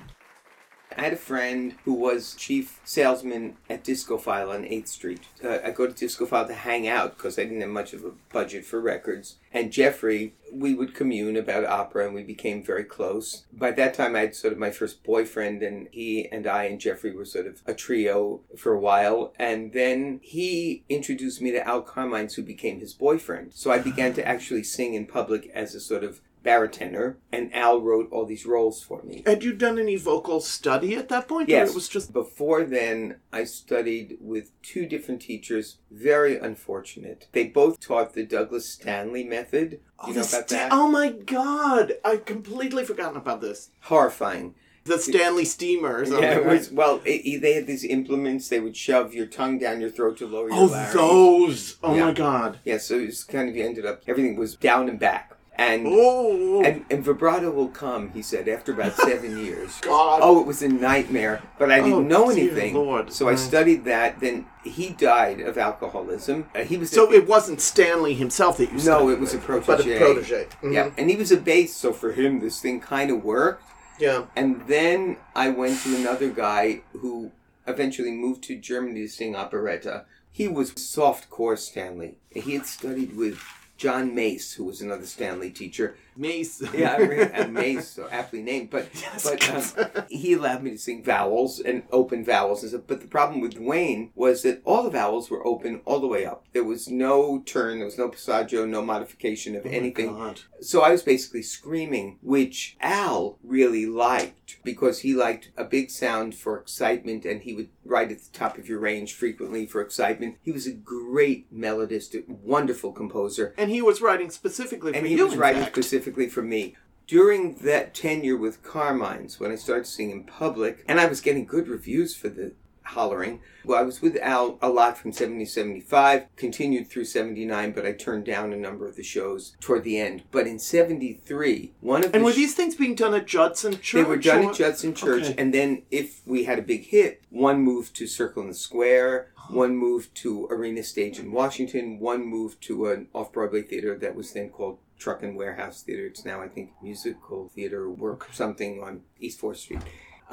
I 0.96 1.02
had 1.02 1.12
a 1.12 1.16
friend 1.16 1.74
who 1.84 1.94
was 1.94 2.34
chief 2.34 2.80
salesman 2.84 3.56
at 3.68 3.84
Discophile 3.84 4.50
on 4.50 4.64
8th 4.64 4.88
Street. 4.88 5.20
Uh, 5.44 5.58
I 5.64 5.70
go 5.70 5.86
to 5.86 5.92
Discophile 5.92 6.46
to 6.46 6.54
hang 6.54 6.88
out 6.88 7.16
because 7.16 7.38
I 7.38 7.44
didn't 7.44 7.60
have 7.60 7.70
much 7.70 7.92
of 7.92 8.04
a 8.04 8.12
budget 8.32 8.64
for 8.64 8.80
records. 8.80 9.36
And 9.52 9.72
Jeffrey, 9.72 10.34
we 10.52 10.74
would 10.74 10.94
commune 10.94 11.36
about 11.36 11.64
opera 11.64 12.06
and 12.06 12.14
we 12.14 12.22
became 12.22 12.62
very 12.62 12.84
close. 12.84 13.44
By 13.52 13.70
that 13.72 13.94
time, 13.94 14.16
I 14.16 14.20
had 14.20 14.34
sort 14.34 14.52
of 14.52 14.58
my 14.58 14.70
first 14.70 15.02
boyfriend, 15.02 15.62
and 15.62 15.88
he 15.92 16.28
and 16.30 16.46
I 16.46 16.64
and 16.64 16.80
Jeffrey 16.80 17.14
were 17.14 17.24
sort 17.24 17.46
of 17.46 17.62
a 17.66 17.74
trio 17.74 18.40
for 18.56 18.72
a 18.72 18.80
while. 18.80 19.32
And 19.38 19.72
then 19.72 20.20
he 20.22 20.84
introduced 20.88 21.40
me 21.40 21.52
to 21.52 21.66
Al 21.66 21.82
Carmines, 21.82 22.34
who 22.34 22.42
became 22.42 22.80
his 22.80 22.94
boyfriend. 22.94 23.52
So 23.54 23.70
I 23.70 23.78
began 23.78 24.14
to 24.14 24.26
actually 24.26 24.62
sing 24.62 24.94
in 24.94 25.06
public 25.06 25.50
as 25.54 25.74
a 25.74 25.80
sort 25.80 26.04
of 26.04 26.20
baritone, 26.42 27.16
and 27.30 27.54
Al 27.54 27.80
wrote 27.80 28.08
all 28.10 28.24
these 28.26 28.44
roles 28.46 28.82
for 28.82 29.02
me. 29.02 29.22
Had 29.26 29.44
you 29.44 29.52
done 29.52 29.78
any 29.78 29.96
vocal 29.96 30.40
study 30.40 30.94
at 30.96 31.08
that 31.08 31.28
point? 31.28 31.48
or 31.48 31.52
Yes. 31.52 31.70
it 31.70 31.74
was 31.74 31.88
just 31.88 32.12
Before 32.12 32.64
then, 32.64 33.16
I 33.32 33.44
studied 33.44 34.16
with 34.20 34.50
two 34.62 34.86
different 34.86 35.22
teachers. 35.22 35.78
Very 35.90 36.36
unfortunate. 36.38 37.28
They 37.32 37.46
both 37.46 37.80
taught 37.80 38.14
the 38.14 38.24
Douglas 38.24 38.68
Stanley 38.68 39.24
method. 39.24 39.72
you 39.72 39.78
oh, 39.98 40.06
know 40.08 40.12
about 40.12 40.24
Sta- 40.24 40.46
that? 40.56 40.68
Oh 40.72 40.88
my 40.88 41.10
god! 41.10 41.94
I've 42.04 42.24
completely 42.24 42.84
forgotten 42.84 43.16
about 43.16 43.40
this. 43.40 43.70
Horrifying. 43.82 44.54
The 44.84 44.98
Stanley 44.98 45.44
Steamer 45.44 45.98
or 45.98 46.00
oh 46.00 46.04
something. 46.06 46.22
Yeah, 46.24 46.38
it 46.38 46.44
right? 46.44 46.58
was, 46.58 46.72
well, 46.72 47.00
it, 47.04 47.40
they 47.40 47.52
had 47.54 47.68
these 47.68 47.84
implements. 47.84 48.48
They 48.48 48.58
would 48.58 48.76
shove 48.76 49.14
your 49.14 49.26
tongue 49.26 49.60
down 49.60 49.80
your 49.80 49.90
throat 49.90 50.16
to 50.18 50.26
lower 50.26 50.48
your 50.48 50.58
Oh, 50.58 50.64
larynx. 50.64 50.92
those! 50.92 51.76
Oh 51.84 51.94
Yeah. 51.94 52.06
my 52.06 52.12
god! 52.12 52.58
Yeah, 52.64 52.78
so 52.78 52.96
it 52.98 53.06
was 53.06 53.22
kind 53.22 53.48
of 53.48 53.54
you 53.54 53.64
ended 53.64 53.86
up 53.86 54.02
everything 54.08 54.34
was 54.36 54.56
down 54.56 54.88
and 54.88 54.98
back. 54.98 55.31
And 55.54 55.86
and, 55.86 56.84
and 56.90 57.04
vibrato 57.04 57.50
will 57.50 57.68
come, 57.68 58.10
he 58.12 58.22
said, 58.22 58.48
after 58.48 58.72
about 58.72 58.94
seven 58.96 59.38
years. 59.44 59.78
God. 59.82 60.20
Oh, 60.22 60.40
it 60.40 60.46
was 60.46 60.62
a 60.62 60.68
nightmare, 60.68 61.42
but 61.58 61.70
I 61.70 61.76
didn't 61.80 61.92
Oh, 61.92 62.00
know 62.02 62.30
anything. 62.30 62.74
Lord. 62.74 63.12
So 63.12 63.28
I 63.28 63.34
studied 63.34 63.84
that. 63.84 64.20
Then 64.20 64.46
he 64.64 64.90
died 64.90 65.40
of 65.40 65.58
alcoholism. 65.58 66.48
Uh, 66.54 66.60
he 66.64 66.76
was 66.78 66.90
so 66.90 67.12
it 67.12 67.26
wasn't 67.28 67.60
Stanley 67.60 68.14
himself 68.14 68.56
that 68.58 68.72
you 68.72 68.78
no, 68.84 69.10
it 69.10 69.20
was 69.20 69.34
a 69.34 69.38
protege. 69.38 69.66
but 69.66 69.80
a 69.86 69.98
protege. 69.98 70.46
Mhm. 70.62 70.72
Yeah, 70.72 70.90
and 70.96 71.10
he 71.10 71.16
was 71.16 71.30
a 71.30 71.36
bass, 71.36 71.74
so 71.76 71.92
for 71.92 72.12
him 72.12 72.40
this 72.40 72.60
thing 72.60 72.80
kind 72.80 73.10
of 73.10 73.22
worked. 73.22 73.62
yeah. 73.98 74.24
And 74.34 74.62
then 74.66 75.18
I 75.36 75.50
went 75.50 75.80
to 75.82 75.94
another 75.96 76.30
guy 76.30 76.80
who 76.92 77.30
eventually 77.66 78.12
moved 78.12 78.42
to 78.44 78.56
Germany 78.56 79.02
to 79.02 79.08
sing 79.08 79.36
operetta. 79.36 80.06
He 80.30 80.48
was 80.48 80.72
soft 80.76 81.28
core 81.28 81.56
Stanley. 81.58 82.16
He 82.30 82.54
had 82.54 82.64
studied 82.66 83.14
with 83.16 83.38
John 83.82 84.14
Mace, 84.14 84.52
who 84.52 84.62
was 84.62 84.80
another 84.80 85.06
Stanley 85.06 85.50
teacher. 85.50 85.96
Mace. 86.16 86.62
Yeah, 86.72 86.94
I 86.94 87.46
mean, 87.46 87.52
Mace, 87.52 87.88
so 87.88 88.08
aptly 88.10 88.42
named. 88.42 88.70
But 88.70 88.88
but 89.24 89.48
um, 89.50 90.04
he 90.08 90.34
allowed 90.34 90.62
me 90.62 90.70
to 90.70 90.78
sing 90.78 91.02
vowels 91.02 91.58
and 91.58 91.82
open 91.90 92.24
vowels 92.24 92.62
and 92.62 92.70
stuff. 92.70 92.84
But 92.86 93.00
the 93.00 93.08
problem 93.08 93.40
with 93.40 93.58
Wayne 93.58 94.12
was 94.14 94.42
that 94.42 94.62
all 94.64 94.84
the 94.84 94.90
vowels 94.90 95.30
were 95.30 95.44
open 95.44 95.80
all 95.84 95.98
the 95.98 96.06
way 96.06 96.24
up. 96.24 96.44
There 96.52 96.62
was 96.62 96.88
no 96.88 97.42
turn, 97.44 97.78
there 97.78 97.86
was 97.86 97.98
no 97.98 98.08
passaggio, 98.08 98.68
no 98.68 98.82
modification 98.82 99.56
of 99.56 99.66
anything. 99.66 100.10
Oh 100.10 100.18
God. 100.18 100.40
So 100.60 100.82
I 100.82 100.92
was 100.92 101.02
basically 101.02 101.42
screaming, 101.42 102.18
which 102.22 102.76
Al 102.80 103.38
really 103.42 103.86
liked 103.86 104.58
because 104.62 105.00
he 105.00 105.12
liked 105.12 105.50
a 105.56 105.64
big 105.64 105.90
sound 105.90 106.36
for 106.36 106.56
excitement 106.56 107.24
and 107.24 107.42
he 107.42 107.52
would 107.52 107.70
write 107.84 108.12
at 108.12 108.18
the 108.18 108.32
top 108.32 108.58
of 108.58 108.68
your 108.68 108.78
range 108.78 109.14
frequently 109.14 109.66
for 109.66 109.80
excitement. 109.80 110.36
He 110.42 110.52
was 110.52 110.66
a 110.66 110.72
great 110.72 111.52
melodist, 111.54 112.14
a 112.14 112.22
wonderful 112.28 112.92
composer 112.92 113.54
And 113.58 113.70
he 113.70 113.82
was 113.82 114.00
writing 114.00 114.30
specifically 114.30 114.92
for 114.92 114.98
and 114.98 115.06
he 115.06 115.20
was 115.20 115.34
in 115.34 115.38
writing 115.38 115.62
fact. 115.62 115.74
specifically 115.74 116.28
for 116.28 116.42
me. 116.42 116.76
During 117.06 117.56
that 117.56 117.94
tenure 117.94 118.36
with 118.36 118.62
Carmines, 118.62 119.40
when 119.40 119.50
I 119.50 119.56
started 119.56 119.86
singing 119.86 120.18
in 120.18 120.24
public, 120.24 120.84
and 120.86 121.00
I 121.00 121.06
was 121.06 121.20
getting 121.20 121.44
good 121.44 121.68
reviews 121.68 122.14
for 122.14 122.28
the 122.28 122.52
hollering, 122.84 123.40
well, 123.64 123.78
I 123.78 123.82
was 123.82 124.02
with 124.02 124.16
Al 124.20 124.58
a 124.60 124.68
lot 124.68 124.98
from 124.98 125.12
70 125.12 125.44
to 125.44 125.50
75, 125.50 126.24
continued 126.36 126.88
through 126.88 127.04
79, 127.04 127.72
but 127.72 127.86
I 127.86 127.92
turned 127.92 128.24
down 128.24 128.52
a 128.52 128.56
number 128.56 128.86
of 128.86 128.96
the 128.96 129.02
shows 129.02 129.56
toward 129.60 129.84
the 129.84 129.98
end. 129.98 130.24
But 130.30 130.46
in 130.46 130.58
73, 130.58 131.72
one 131.80 132.04
of 132.04 132.14
And 132.14 132.22
the 132.22 132.24
were 132.26 132.32
sh- 132.32 132.36
these 132.36 132.54
things 132.54 132.74
being 132.74 132.94
done 132.94 133.14
at 133.14 133.26
Judson 133.26 133.72
Church? 133.80 133.92
they 133.92 134.02
were 134.04 134.16
done 134.16 134.44
or- 134.46 134.50
at 134.50 134.56
Judson 134.56 134.94
Church, 134.94 135.24
Okay. 135.24 135.34
and 135.38 135.54
then 135.54 135.82
if 135.90 136.22
we 136.26 136.44
had 136.44 136.58
a 136.58 136.62
big 136.62 136.86
hit, 136.86 137.22
one 137.30 137.60
moved 137.62 137.94
to 137.96 138.06
Circle 138.06 138.42
in 138.42 138.48
the 138.48 138.54
Square, 138.54 139.28
uh-huh. 139.36 139.54
one 139.54 139.76
moved 139.76 140.14
to 140.16 140.46
Arena 140.50 140.82
Stage 140.82 141.18
in 141.18 141.32
Washington, 141.32 141.98
one 142.00 142.24
moved 142.26 142.60
to 142.62 142.86
an 142.88 143.08
off 143.14 143.32
Broadway 143.32 143.62
theater 143.62 143.96
that 143.98 144.14
was 144.14 144.32
then 144.32 144.50
called 144.50 144.78
Truck 144.98 145.22
and 145.22 145.36
Warehouse 145.36 145.82
Theater. 145.82 146.06
It's 146.06 146.24
now, 146.24 146.40
I 146.40 146.48
think, 146.48 146.70
Musical 146.82 147.48
Theater 147.54 147.90
Work 147.90 148.28
something 148.32 148.82
on 148.82 149.02
East 149.20 149.40
4th 149.40 149.56
Street. 149.56 149.80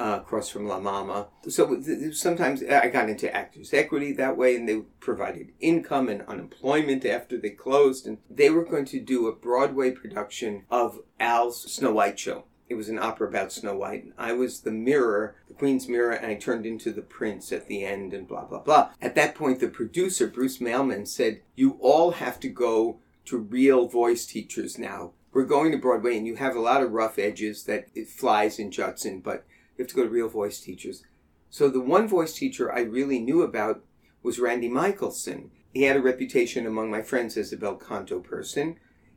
Uh, 0.00 0.20
across 0.22 0.48
from 0.48 0.66
La 0.66 0.80
Mama. 0.80 1.28
So 1.46 1.76
th- 1.76 2.14
sometimes 2.14 2.62
I 2.62 2.88
got 2.88 3.10
into 3.10 3.30
Actors 3.36 3.74
Equity 3.74 4.12
that 4.14 4.34
way, 4.34 4.56
and 4.56 4.66
they 4.66 4.78
provided 4.98 5.52
income 5.60 6.08
and 6.08 6.22
unemployment 6.22 7.04
after 7.04 7.36
they 7.36 7.50
closed. 7.50 8.06
And 8.06 8.16
they 8.30 8.48
were 8.48 8.64
going 8.64 8.86
to 8.86 8.98
do 8.98 9.26
a 9.26 9.36
Broadway 9.36 9.90
production 9.90 10.64
of 10.70 11.00
Al's 11.20 11.70
Snow 11.70 11.92
White 11.92 12.18
show. 12.18 12.44
It 12.66 12.76
was 12.76 12.88
an 12.88 12.98
opera 12.98 13.28
about 13.28 13.52
Snow 13.52 13.76
White. 13.76 14.04
And 14.04 14.14
I 14.16 14.32
was 14.32 14.60
the 14.60 14.70
mirror, 14.70 15.36
the 15.48 15.52
Queen's 15.52 15.86
mirror, 15.86 16.12
and 16.12 16.28
I 16.28 16.36
turned 16.36 16.64
into 16.64 16.92
the 16.92 17.02
prince 17.02 17.52
at 17.52 17.66
the 17.66 17.84
end 17.84 18.14
and 18.14 18.26
blah, 18.26 18.46
blah, 18.46 18.60
blah. 18.60 18.92
At 19.02 19.14
that 19.16 19.34
point, 19.34 19.60
the 19.60 19.68
producer, 19.68 20.26
Bruce 20.26 20.62
Mailman, 20.62 21.04
said, 21.04 21.42
You 21.56 21.76
all 21.78 22.12
have 22.12 22.40
to 22.40 22.48
go 22.48 23.00
to 23.26 23.36
real 23.36 23.86
voice 23.86 24.24
teachers 24.24 24.78
now. 24.78 25.12
We're 25.30 25.44
going 25.44 25.72
to 25.72 25.78
Broadway, 25.78 26.16
and 26.16 26.26
you 26.26 26.36
have 26.36 26.56
a 26.56 26.60
lot 26.60 26.82
of 26.82 26.92
rough 26.92 27.18
edges 27.18 27.64
that 27.64 27.88
it 27.94 28.08
flies 28.08 28.58
in 28.58 28.70
Judson, 28.70 29.20
but 29.20 29.44
you 29.80 29.84
have 29.84 29.90
to 29.90 29.96
go 29.96 30.02
to 30.02 30.10
real 30.10 30.28
voice 30.28 30.60
teachers. 30.60 31.04
So 31.48 31.70
the 31.70 31.80
one 31.80 32.06
voice 32.06 32.34
teacher 32.34 32.70
I 32.70 32.80
really 32.80 33.18
knew 33.18 33.40
about 33.40 33.82
was 34.22 34.38
Randy 34.38 34.68
Mickelson. 34.68 35.48
He 35.72 35.84
had 35.84 35.96
a 35.96 36.02
reputation 36.02 36.66
among 36.66 36.90
my 36.90 37.00
friends 37.00 37.38
as 37.38 37.50
a 37.50 37.56
bel 37.56 37.76
canto 37.76 38.20
person. 38.20 38.76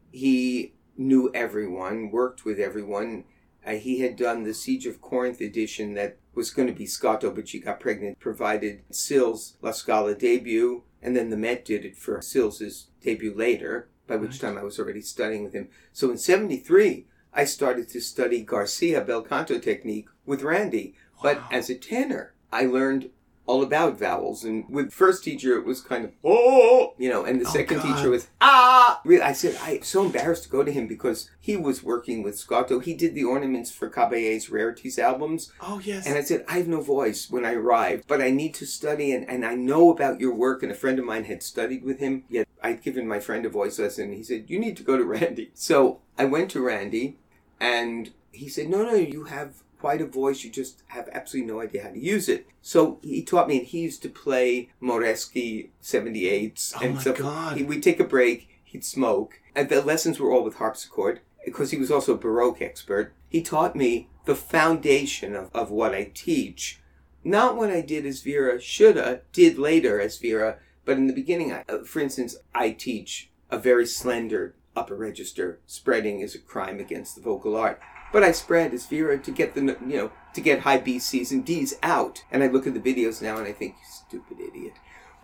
He 0.09 0.73
knew 0.95 1.29
everyone, 1.33 2.11
worked 2.11 2.45
with 2.45 2.61
everyone. 2.61 3.25
Uh, 3.67 3.71
he 3.71 3.99
had 3.99 4.15
done 4.15 4.43
the 4.43 4.53
Siege 4.53 4.85
of 4.85 5.01
Corinth 5.01 5.41
edition 5.41 5.95
that 5.95 6.17
was 6.33 6.49
going 6.49 6.69
to 6.69 6.73
be 6.73 6.85
Scotto, 6.85 7.29
but 7.29 7.49
she 7.49 7.59
got 7.59 7.81
pregnant, 7.81 8.21
provided 8.21 8.83
Sills' 8.89 9.57
La 9.61 9.71
Scala 9.71 10.15
debut, 10.15 10.83
and 11.01 11.13
then 11.13 11.29
the 11.29 11.35
Met 11.35 11.65
did 11.65 11.83
it 11.83 11.97
for 11.97 12.21
Sills' 12.21 12.87
debut 13.01 13.35
later, 13.35 13.89
by 14.07 14.15
which 14.15 14.39
time 14.39 14.57
I 14.57 14.63
was 14.63 14.79
already 14.79 15.01
studying 15.01 15.43
with 15.43 15.53
him. 15.53 15.67
So 15.91 16.09
in 16.09 16.17
73, 16.17 17.05
I 17.35 17.45
started 17.45 17.89
to 17.89 18.01
study 18.01 18.41
Garcia 18.41 19.01
bel 19.01 19.21
canto 19.21 19.59
technique 19.59 20.07
with 20.25 20.43
Randy. 20.43 20.95
But 21.21 21.41
as 21.51 21.69
a 21.69 21.75
tenor, 21.75 22.33
I 22.51 22.65
learned 22.65 23.09
all 23.45 23.63
about 23.63 23.99
vowels. 23.99 24.43
And 24.43 24.65
with 24.69 24.93
first 24.93 25.23
teacher, 25.23 25.57
it 25.57 25.65
was 25.65 25.81
kind 25.81 26.05
of, 26.05 26.11
oh, 26.23 26.93
you 26.97 27.09
know, 27.09 27.25
and 27.25 27.41
the 27.41 27.45
second 27.45 27.77
God. 27.77 27.95
teacher 27.95 28.09
was, 28.09 28.27
ah. 28.39 29.01
Really, 29.03 29.21
I 29.21 29.33
said, 29.33 29.57
I'm 29.61 29.81
so 29.81 30.05
embarrassed 30.05 30.43
to 30.43 30.49
go 30.49 30.63
to 30.63 30.71
him 30.71 30.87
because 30.87 31.29
he 31.39 31.57
was 31.57 31.83
working 31.83 32.23
with 32.23 32.37
Scotto. 32.37 32.79
He 32.79 32.93
did 32.93 33.15
the 33.15 33.25
ornaments 33.25 33.69
for 33.71 33.89
Caballé's 33.89 34.49
Rarities 34.49 34.97
albums. 34.97 35.51
Oh 35.61 35.81
yes. 35.83 36.05
And 36.05 36.17
I 36.17 36.21
said, 36.21 36.45
I 36.47 36.57
have 36.57 36.67
no 36.67 36.81
voice 36.81 37.29
when 37.29 37.45
I 37.45 37.53
arrived, 37.53 38.05
but 38.07 38.21
I 38.21 38.29
need 38.29 38.53
to 38.55 38.65
study 38.65 39.11
and, 39.11 39.27
and 39.29 39.45
I 39.45 39.55
know 39.55 39.91
about 39.91 40.21
your 40.21 40.33
work. 40.33 40.63
And 40.63 40.71
a 40.71 40.75
friend 40.75 40.99
of 40.99 41.05
mine 41.05 41.25
had 41.25 41.43
studied 41.43 41.83
with 41.83 41.99
him. 41.99 42.23
Yet 42.29 42.47
I'd 42.61 42.81
given 42.81 43.07
my 43.07 43.19
friend 43.19 43.45
a 43.45 43.49
voice 43.49 43.77
lesson. 43.77 44.05
And 44.05 44.13
he 44.13 44.23
said, 44.23 44.45
You 44.47 44.59
need 44.59 44.77
to 44.77 44.83
go 44.83 44.97
to 44.97 45.03
Randy. 45.03 45.51
So 45.53 45.99
I 46.17 46.25
went 46.25 46.49
to 46.51 46.61
Randy 46.61 47.17
and 47.59 48.11
he 48.31 48.49
said, 48.49 48.69
No, 48.69 48.83
no, 48.83 48.93
you 48.93 49.25
have 49.25 49.63
quite 49.79 50.01
a 50.01 50.05
voice. 50.05 50.43
You 50.43 50.49
just 50.49 50.81
have 50.87 51.09
absolutely 51.11 51.51
no 51.51 51.61
idea 51.61 51.83
how 51.83 51.89
to 51.89 51.99
use 51.99 52.29
it. 52.29 52.47
So 52.61 52.99
he 53.01 53.21
taught 53.23 53.47
me, 53.47 53.59
and 53.59 53.67
he 53.67 53.81
used 53.81 54.01
to 54.03 54.09
play 54.09 54.69
Moreschi 54.81 55.69
78s. 55.81 56.73
Oh 56.77 56.83
and 56.83 56.95
my 56.95 57.03
God. 57.03 57.57
he- 57.57 57.63
we'd 57.63 57.83
take 57.83 57.99
a 57.99 58.05
break, 58.05 58.47
he'd 58.63 58.85
smoke. 58.85 59.39
And 59.55 59.69
the 59.69 59.81
lessons 59.81 60.19
were 60.19 60.31
all 60.31 60.43
with 60.43 60.55
harpsichord 60.55 61.19
because 61.45 61.71
he 61.71 61.77
was 61.77 61.91
also 61.91 62.13
a 62.13 62.17
Baroque 62.17 62.61
expert. 62.61 63.13
He 63.29 63.41
taught 63.41 63.75
me 63.75 64.09
the 64.25 64.35
foundation 64.35 65.35
of, 65.35 65.49
of 65.53 65.69
what 65.69 65.93
I 65.93 66.09
teach. 66.13 66.79
Not 67.23 67.55
what 67.57 67.69
I 67.69 67.81
did 67.81 68.05
as 68.05 68.21
Vera 68.21 68.59
shoulda, 68.59 69.21
did 69.31 69.57
later 69.57 69.99
as 69.99 70.17
Vera, 70.17 70.57
but 70.85 70.97
in 70.97 71.07
the 71.07 71.13
beginning, 71.13 71.51
I, 71.53 71.63
uh, 71.69 71.83
for 71.83 71.99
instance, 71.99 72.35
I 72.55 72.71
teach 72.71 73.29
a 73.49 73.57
very 73.57 73.85
slender 73.85 74.55
upper 74.75 74.95
register. 74.95 75.59
Spreading 75.65 76.19
is 76.21 76.35
a 76.35 76.39
crime 76.39 76.79
against 76.79 77.15
the 77.15 77.21
vocal 77.21 77.55
art. 77.55 77.79
But 78.11 78.23
I 78.23 78.31
spread 78.31 78.73
as 78.73 78.85
Vera 78.85 79.17
to 79.17 79.31
get 79.31 79.55
the, 79.55 79.61
you 79.61 79.97
know, 79.97 80.11
to 80.33 80.41
get 80.41 80.59
high 80.61 80.77
B's, 80.77 81.05
C's, 81.05 81.31
and 81.31 81.43
D's 81.43 81.75
out. 81.81 82.23
And 82.31 82.43
I 82.43 82.47
look 82.47 82.67
at 82.67 82.73
the 82.73 82.79
videos 82.79 83.21
now 83.21 83.37
and 83.37 83.47
I 83.47 83.51
think, 83.51 83.75
you 83.79 83.85
stupid 83.89 84.39
idiot. 84.39 84.73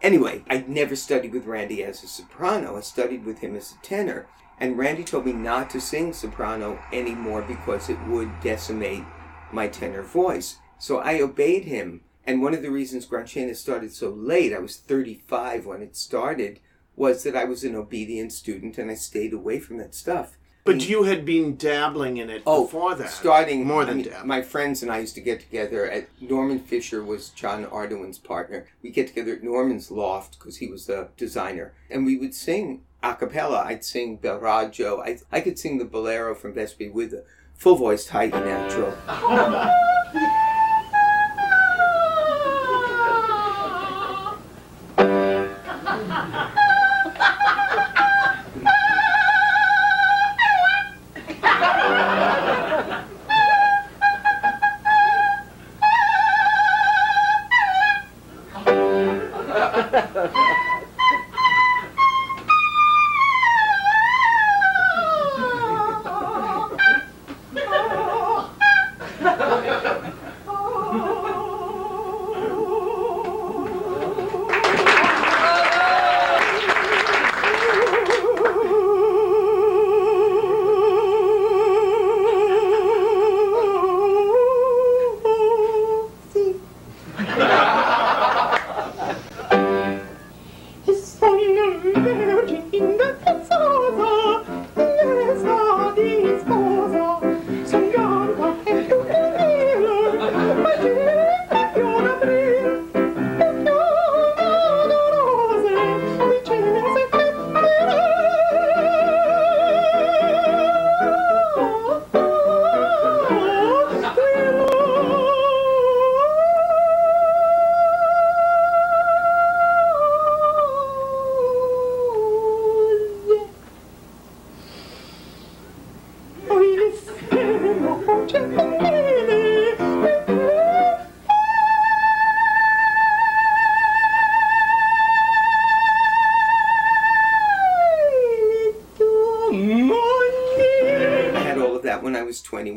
Anyway, 0.01 0.43
I 0.49 0.63
never 0.67 0.95
studied 0.95 1.33
with 1.33 1.45
Randy 1.45 1.83
as 1.83 2.03
a 2.03 2.07
soprano. 2.07 2.77
I 2.77 2.81
studied 2.81 3.25
with 3.25 3.39
him 3.39 3.55
as 3.55 3.73
a 3.73 3.85
tenor. 3.85 4.27
And 4.59 4.77
Randy 4.77 5.03
told 5.03 5.25
me 5.25 5.33
not 5.33 5.69
to 5.71 5.81
sing 5.81 6.13
soprano 6.13 6.79
anymore 6.91 7.41
because 7.41 7.89
it 7.89 7.99
would 8.07 8.41
decimate 8.41 9.03
my 9.51 9.67
tenor 9.67 10.01
voice. 10.01 10.57
So 10.77 10.99
I 10.99 11.21
obeyed 11.21 11.65
him. 11.65 12.01
And 12.25 12.41
one 12.41 12.53
of 12.53 12.61
the 12.61 12.71
reasons 12.71 13.05
Gran 13.05 13.25
Scena 13.25 13.55
started 13.55 13.93
so 13.93 14.09
late, 14.09 14.53
I 14.53 14.59
was 14.59 14.77
35 14.77 15.65
when 15.65 15.81
it 15.81 15.95
started, 15.95 16.59
was 16.99 17.23
that 17.23 17.35
I 17.35 17.45
was 17.45 17.63
an 17.63 17.75
obedient 17.75 18.31
student 18.33 18.77
and 18.77 18.91
I 18.91 18.95
stayed 18.95 19.33
away 19.33 19.59
from 19.59 19.77
that 19.77 19.95
stuff. 19.95 20.37
But 20.65 20.87
you 20.87 21.03
had 21.03 21.25
been 21.25 21.55
dabbling 21.55 22.17
in 22.17 22.29
it 22.29 22.43
Oh, 22.45 22.65
before 22.65 22.93
that. 22.93 23.09
starting 23.09 23.65
more 23.65 23.83
I 23.83 23.85
than 23.85 23.97
mean. 23.99 24.11
My 24.25 24.41
friends 24.41 24.83
and 24.83 24.91
I 24.91 24.99
used 24.99 25.15
to 25.15 25.21
get 25.21 25.39
together 25.39 25.89
at 25.89 26.09
Norman 26.21 26.59
Fisher 26.59 27.01
was 27.03 27.29
John 27.29 27.65
Ardoin's 27.65 28.19
partner. 28.19 28.67
We 28.83 28.91
get 28.91 29.07
together 29.07 29.33
at 29.33 29.43
Norman's 29.43 29.89
loft 29.89 30.37
because 30.37 30.57
he 30.57 30.67
was 30.67 30.87
a 30.89 31.07
designer, 31.17 31.73
and 31.89 32.05
we 32.05 32.17
would 32.17 32.35
sing 32.35 32.81
a 33.01 33.15
cappella. 33.15 33.63
I'd 33.65 33.85
sing 33.85 34.17
Bel 34.17 34.39
raggio. 34.39 34.99
I 35.01 35.17
I 35.31 35.39
could 35.39 35.57
sing 35.57 35.77
the 35.79 35.85
bolero 35.85 36.35
from 36.35 36.53
Vespri 36.53 36.91
with 36.91 37.13
a 37.13 37.23
full 37.55 37.75
voiced 37.77 38.09
high 38.09 38.27
natural. 38.27 38.93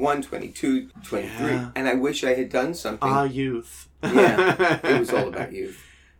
21, 0.03 0.23
22, 0.23 0.89
23, 1.05 1.47
Yeah. 1.47 1.71
and 1.77 1.89
I 1.89 1.95
wish 1.95 2.25
I 2.25 2.35
had 2.35 2.49
done 2.49 2.75
something. 2.75 3.09
Ah, 3.09 3.23
youth. 3.23 3.89
yeah, 4.03 4.81
it 4.85 4.99
was 4.99 5.11
all 5.13 5.29
about 5.29 5.53
youth. 5.53 5.72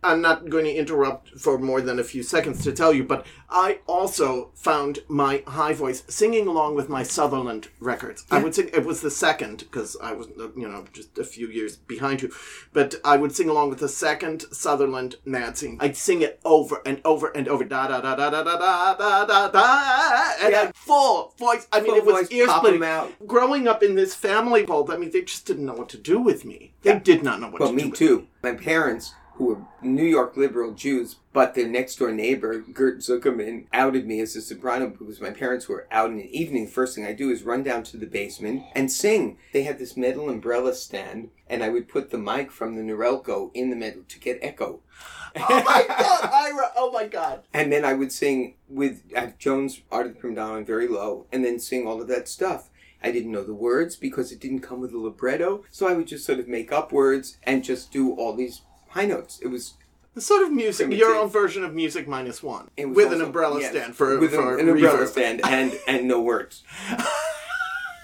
I'm 0.03 0.21
not 0.21 0.49
going 0.49 0.65
to 0.65 0.73
interrupt 0.73 1.39
for 1.39 1.57
more 1.57 1.81
than 1.81 1.99
a 1.99 2.03
few 2.03 2.23
seconds 2.23 2.63
to 2.63 2.71
tell 2.71 2.93
you, 2.93 3.03
but 3.03 3.25
I 3.49 3.79
also 3.87 4.51
found 4.55 4.99
my 5.07 5.43
high 5.47 5.73
voice 5.73 6.03
singing 6.07 6.47
along 6.47 6.75
with 6.75 6.89
my 6.89 7.03
Sutherland 7.03 7.69
records. 7.79 8.25
I 8.31 8.41
would 8.41 8.55
sing, 8.55 8.69
it 8.73 8.85
was 8.85 9.01
the 9.01 9.11
second, 9.11 9.59
because 9.59 9.95
I 10.01 10.13
was, 10.13 10.27
uh, 10.39 10.49
you 10.55 10.67
know, 10.67 10.85
just 10.93 11.17
a 11.17 11.23
few 11.23 11.47
years 11.47 11.75
behind 11.77 12.21
you, 12.21 12.31
but 12.73 12.95
I 13.05 13.17
would 13.17 13.35
sing 13.35 13.49
along 13.49 13.69
with 13.69 13.79
the 13.79 13.89
second 13.89 14.41
Sutherland 14.51 15.15
Nazi. 15.25 15.77
I'd 15.79 15.95
sing 15.95 16.21
it 16.21 16.39
over 16.43 16.81
and 16.85 16.99
over 17.05 17.27
and 17.29 17.47
over, 17.47 17.63
da 17.63 17.87
da 17.87 18.01
da 18.01 18.15
da 18.15 18.29
da 18.29 18.43
da 18.43 18.57
da 18.57 18.95
da 18.95 19.25
da 19.25 19.47
da, 19.49 20.31
and 20.41 20.51
Yeah. 20.51 20.71
full 20.75 21.33
voice. 21.37 21.67
I 21.71 21.79
mean, 21.81 21.91
Full 21.91 21.97
it 21.99 22.05
was 22.05 22.31
ear 22.31 22.47
splitting. 22.47 22.83
out. 22.83 23.11
Growing 23.27 23.67
up 23.67 23.83
in 23.83 23.95
this 23.95 24.15
family 24.15 24.65
fold, 24.65 24.89
I 24.91 24.97
mean, 24.97 25.11
they 25.11 25.21
just 25.21 25.45
didn't 25.45 25.65
know 25.65 25.73
what 25.73 25.89
to 25.89 25.97
do 25.97 26.19
with 26.19 26.43
me. 26.45 26.73
They 26.81 26.99
did 26.99 27.23
not 27.23 27.39
know 27.39 27.49
what 27.49 27.59
Well, 27.61 27.69
to 27.71 27.77
do 27.77 27.83
with 27.89 27.99
me 28.01 28.07
too. 28.07 28.27
My 28.41 28.53
parents, 28.53 29.13
who 29.35 29.45
were 29.45 29.57
New 29.81 30.05
York 30.05 30.37
liberal 30.37 30.73
Jews, 30.73 31.15
but 31.33 31.55
their 31.55 31.67
next 31.67 31.95
door 31.97 32.11
neighbor, 32.11 32.59
Gert 32.59 32.99
Zuckerman, 32.99 33.65
outed 33.73 34.05
me 34.05 34.19
as 34.19 34.35
a 34.35 34.41
soprano 34.41 34.87
because 34.87 35.19
my 35.19 35.31
parents 35.31 35.67
were 35.67 35.87
out 35.91 36.11
in 36.11 36.17
the 36.17 36.37
evening. 36.37 36.67
First 36.67 36.95
thing 36.95 37.05
I 37.05 37.13
do 37.13 37.31
is 37.31 37.43
run 37.43 37.63
down 37.63 37.83
to 37.83 37.97
the 37.97 38.05
basement 38.05 38.63
and 38.75 38.91
sing. 38.91 39.37
They 39.51 39.63
had 39.63 39.79
this 39.79 39.97
metal 39.97 40.29
umbrella 40.29 40.75
stand, 40.75 41.29
and 41.47 41.63
I 41.63 41.69
would 41.69 41.89
put 41.89 42.11
the 42.11 42.19
mic 42.19 42.51
from 42.51 42.75
the 42.75 42.83
Norelco 42.83 43.49
in 43.55 43.71
the 43.71 43.75
middle 43.75 44.03
to 44.07 44.19
get 44.19 44.39
echo. 44.41 44.81
Oh 45.35 45.63
my 45.65 45.85
god, 45.87 46.29
Ira! 46.31 46.71
Oh 46.75 46.91
my 46.91 47.07
god. 47.07 47.43
And 47.53 47.71
then 47.71 47.83
I 47.83 47.93
would 47.93 48.11
sing 48.11 48.55
with 48.69 49.01
Jones 49.39 49.81
Art 49.91 50.05
of 50.05 50.13
the 50.13 50.19
Prima 50.19 50.35
Donna 50.35 50.63
very 50.63 50.87
low, 50.87 51.25
and 51.31 51.43
then 51.43 51.59
sing 51.59 51.87
all 51.87 52.01
of 52.01 52.07
that 52.07 52.27
stuff. 52.27 52.69
I 53.01 53.11
didn't 53.11 53.31
know 53.31 53.43
the 53.43 53.53
words 53.53 53.95
because 53.97 54.31
it 54.31 54.39
didn't 54.39 54.61
come 54.61 54.79
with 54.79 54.93
a 54.93 54.97
libretto, 54.97 55.65
so 55.69 55.87
I 55.87 55.93
would 55.93 56.07
just 56.07 56.25
sort 56.25 56.39
of 56.39 56.47
make 56.47 56.71
up 56.71 56.93
words 56.93 57.37
and 57.43 57.63
just 57.63 57.91
do 57.91 58.13
all 58.13 58.33
these 58.33 58.61
high 58.93 59.05
notes. 59.05 59.39
It 59.41 59.47
was 59.47 59.73
The 60.13 60.21
sort 60.21 60.43
of 60.43 60.51
music, 60.51 60.87
Primitive. 60.87 60.99
your 61.07 61.15
own 61.15 61.29
version 61.29 61.63
of 61.63 61.73
music 61.73 62.07
minus 62.07 62.41
one, 62.41 62.69
it 62.77 62.85
was 62.87 62.95
with 62.95 63.13
an 63.13 63.21
umbrella 63.21 63.59
yes, 63.59 63.71
stand 63.71 63.95
for 63.95 64.19
with 64.19 64.33
for 64.33 64.57
an, 64.57 64.67
an 64.67 64.75
umbrella 64.75 65.07
stand 65.07 65.41
and 65.43 65.73
and 65.87 66.07
no 66.07 66.21
words. 66.21 66.63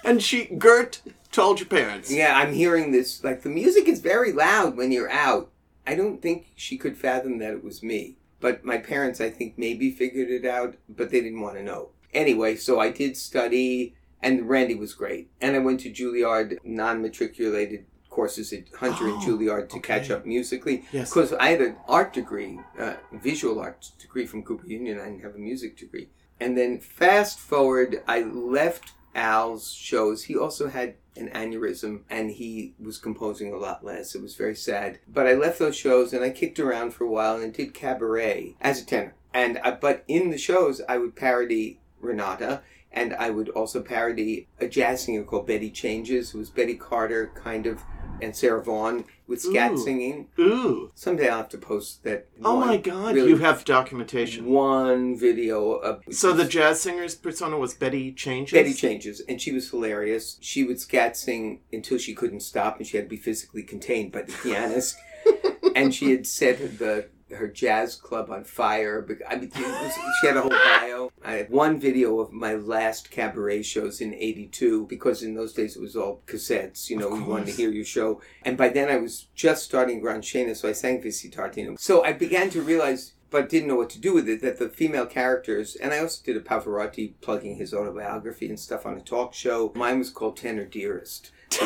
And 0.03 0.23
she, 0.23 0.45
Gert, 0.45 1.01
told 1.31 1.59
your 1.59 1.67
parents. 1.67 2.11
Yeah, 2.11 2.35
I'm 2.35 2.53
hearing 2.53 2.91
this 2.91 3.23
like 3.23 3.41
the 3.41 3.49
music 3.49 3.87
is 3.87 3.99
very 3.99 4.31
loud 4.31 4.77
when 4.77 4.91
you're 4.91 5.11
out. 5.11 5.51
I 5.85 5.93
don't 5.95 6.21
think 6.21 6.47
she 6.55 6.77
could 6.77 6.97
fathom 6.97 7.37
that 7.39 7.53
it 7.53 7.63
was 7.63 7.83
me. 7.83 8.15
But 8.39 8.63
my 8.63 8.77
parents, 8.77 9.19
I 9.19 9.29
think, 9.29 9.57
maybe 9.57 9.91
figured 9.91 10.29
it 10.29 10.45
out, 10.45 10.75
but 10.87 11.09
they 11.09 11.19
didn't 11.21 11.41
want 11.41 11.57
to 11.57 11.63
know. 11.63 11.89
Anyway, 12.13 12.55
so 12.55 12.79
I 12.79 12.89
did 12.89 13.17
study, 13.17 13.93
and 14.23 14.47
Randy 14.47 14.75
was 14.75 14.93
great. 14.93 15.29
And 15.41 15.55
I 15.55 15.59
went 15.59 15.81
to 15.81 15.91
Juilliard 15.91 16.57
non-matriculated 16.63 17.85
courses 18.09 18.51
at 18.53 18.63
Hunter 18.75 19.05
and 19.07 19.15
Oh, 19.17 19.25
Juilliard 19.25 19.69
to 19.69 19.77
okay. 19.77 19.99
catch 19.99 20.11
up 20.11 20.25
musically. 20.25 20.83
Yes. 20.91 21.09
Because 21.09 21.33
I 21.33 21.49
had 21.49 21.61
an 21.61 21.75
art 21.87 22.13
degree, 22.13 22.59
uh, 22.79 22.95
visual 23.13 23.59
arts 23.59 23.91
degree 23.91 24.25
from 24.25 24.43
Cooper 24.43 24.67
Union. 24.67 24.99
I 24.99 25.05
didn't 25.05 25.23
have 25.23 25.35
a 25.35 25.39
music 25.39 25.77
degree. 25.77 26.09
And 26.39 26.57
then 26.57 26.79
fast 26.79 27.39
forward, 27.39 28.01
I 28.07 28.21
left 28.21 28.93
Al's 29.15 29.73
shows. 29.73 30.23
He 30.23 30.37
also 30.37 30.69
had 30.69 30.95
an 31.17 31.29
aneurysm 31.29 32.01
and 32.09 32.31
he 32.31 32.73
was 32.79 32.97
composing 32.97 33.51
a 33.51 33.57
lot 33.57 33.83
less. 33.83 34.15
It 34.15 34.21
was 34.21 34.35
very 34.35 34.55
sad. 34.55 34.99
But 35.07 35.27
I 35.27 35.33
left 35.33 35.59
those 35.59 35.75
shows 35.75 36.13
and 36.13 36.23
I 36.23 36.29
kicked 36.29 36.59
around 36.59 36.93
for 36.93 37.03
a 37.03 37.09
while 37.09 37.35
and 37.35 37.53
did 37.53 37.73
cabaret 37.73 38.55
as 38.61 38.81
a 38.81 38.85
tenor. 38.85 39.15
And 39.33 39.57
I, 39.59 39.71
but 39.71 40.03
in 40.07 40.29
the 40.29 40.37
shows, 40.37 40.81
I 40.87 40.97
would 40.97 41.15
parody 41.15 41.79
Renata 41.99 42.61
and 42.91 43.13
I 43.13 43.29
would 43.29 43.49
also 43.49 43.81
parody 43.81 44.47
a 44.59 44.67
jazz 44.67 45.03
singer 45.03 45.23
called 45.23 45.45
Betty 45.47 45.69
Changes. 45.69 46.31
who 46.31 46.39
was 46.39 46.49
Betty 46.49 46.75
Carter, 46.75 47.31
kind 47.35 47.65
of, 47.67 47.83
and 48.21 48.35
Sarah 48.35 48.63
Vaughan 48.63 49.05
with 49.27 49.41
scat 49.41 49.73
Ooh. 49.73 49.77
singing. 49.77 50.27
Ooh. 50.39 50.91
Someday 50.95 51.29
I'll 51.29 51.37
have 51.37 51.49
to 51.49 51.57
post 51.57 52.03
that. 52.03 52.27
Oh 52.43 52.57
my 52.59 52.77
god, 52.77 53.15
really- 53.15 53.29
you 53.29 53.37
have 53.37 53.63
documentation. 53.65 54.45
one 54.45 55.17
video 55.17 55.73
of 55.73 56.01
So 56.11 56.33
the 56.33 56.45
jazz 56.45 56.81
singer's 56.81 57.15
persona 57.15 57.57
was 57.57 57.73
Betty 57.73 58.11
Changes? 58.11 58.53
Betty 58.53 58.73
changes, 58.73 59.21
and 59.27 59.41
she 59.41 59.51
was 59.51 59.69
hilarious. 59.69 60.37
She 60.41 60.63
would 60.63 60.79
scat 60.79 61.15
sing 61.15 61.61
until 61.71 61.97
she 61.97 62.13
couldn't 62.13 62.41
stop, 62.41 62.77
and 62.77 62.87
she 62.87 62.97
had 62.97 63.05
to 63.05 63.09
be 63.09 63.17
physically 63.17 63.63
contained 63.63 64.11
by 64.11 64.23
the 64.23 64.33
pianist. 64.43 64.97
and 65.75 65.93
she 65.93 66.11
had 66.11 66.25
said 66.25 66.79
the 66.79 67.07
her 67.31 67.47
jazz 67.47 67.95
club 67.95 68.29
on 68.29 68.43
fire. 68.43 69.05
I 69.27 69.35
mean, 69.35 69.51
she 69.53 70.27
had 70.27 70.37
a 70.37 70.41
whole 70.41 70.49
bio. 70.49 71.11
I 71.23 71.33
had 71.33 71.49
one 71.49 71.79
video 71.79 72.19
of 72.19 72.31
my 72.31 72.55
last 72.55 73.11
cabaret 73.11 73.63
shows 73.63 74.01
in 74.01 74.13
'82 74.13 74.87
because 74.87 75.23
in 75.23 75.35
those 75.35 75.53
days 75.53 75.75
it 75.75 75.81
was 75.81 75.95
all 75.95 76.21
cassettes. 76.25 76.89
You 76.89 76.97
know, 76.97 77.13
you 77.13 77.23
wanted 77.23 77.47
to 77.47 77.51
hear 77.51 77.69
your 77.69 77.85
show, 77.85 78.21
and 78.43 78.57
by 78.57 78.69
then 78.69 78.89
I 78.89 78.97
was 78.97 79.27
just 79.35 79.63
starting 79.63 79.99
Gran 79.99 80.21
Scena, 80.21 80.55
so 80.55 80.69
I 80.69 80.73
sang 80.73 81.01
Visitartino. 81.01 81.79
So 81.79 82.03
I 82.03 82.13
began 82.13 82.49
to 82.51 82.61
realize. 82.61 83.13
But 83.31 83.47
didn't 83.47 83.67
know 83.67 83.75
what 83.75 83.91
to 83.91 83.99
do 83.99 84.15
with 84.15 84.27
it. 84.27 84.41
That 84.41 84.57
the 84.57 84.69
female 84.69 85.05
characters, 85.05 85.75
and 85.75 85.93
I 85.93 85.99
also 85.99 86.23
did 86.25 86.35
a 86.35 86.39
Pavarotti 86.39 87.13
plugging 87.21 87.57
his 87.57 87.75
autobiography 87.75 88.49
and 88.49 88.59
stuff 88.59 88.87
on 88.87 88.97
a 88.97 89.01
talk 89.01 89.35
show. 89.35 89.71
Mine 89.75 89.99
was 89.99 90.09
called 90.09 90.37
Tenor 90.37 90.65
Dearest, 90.65 91.29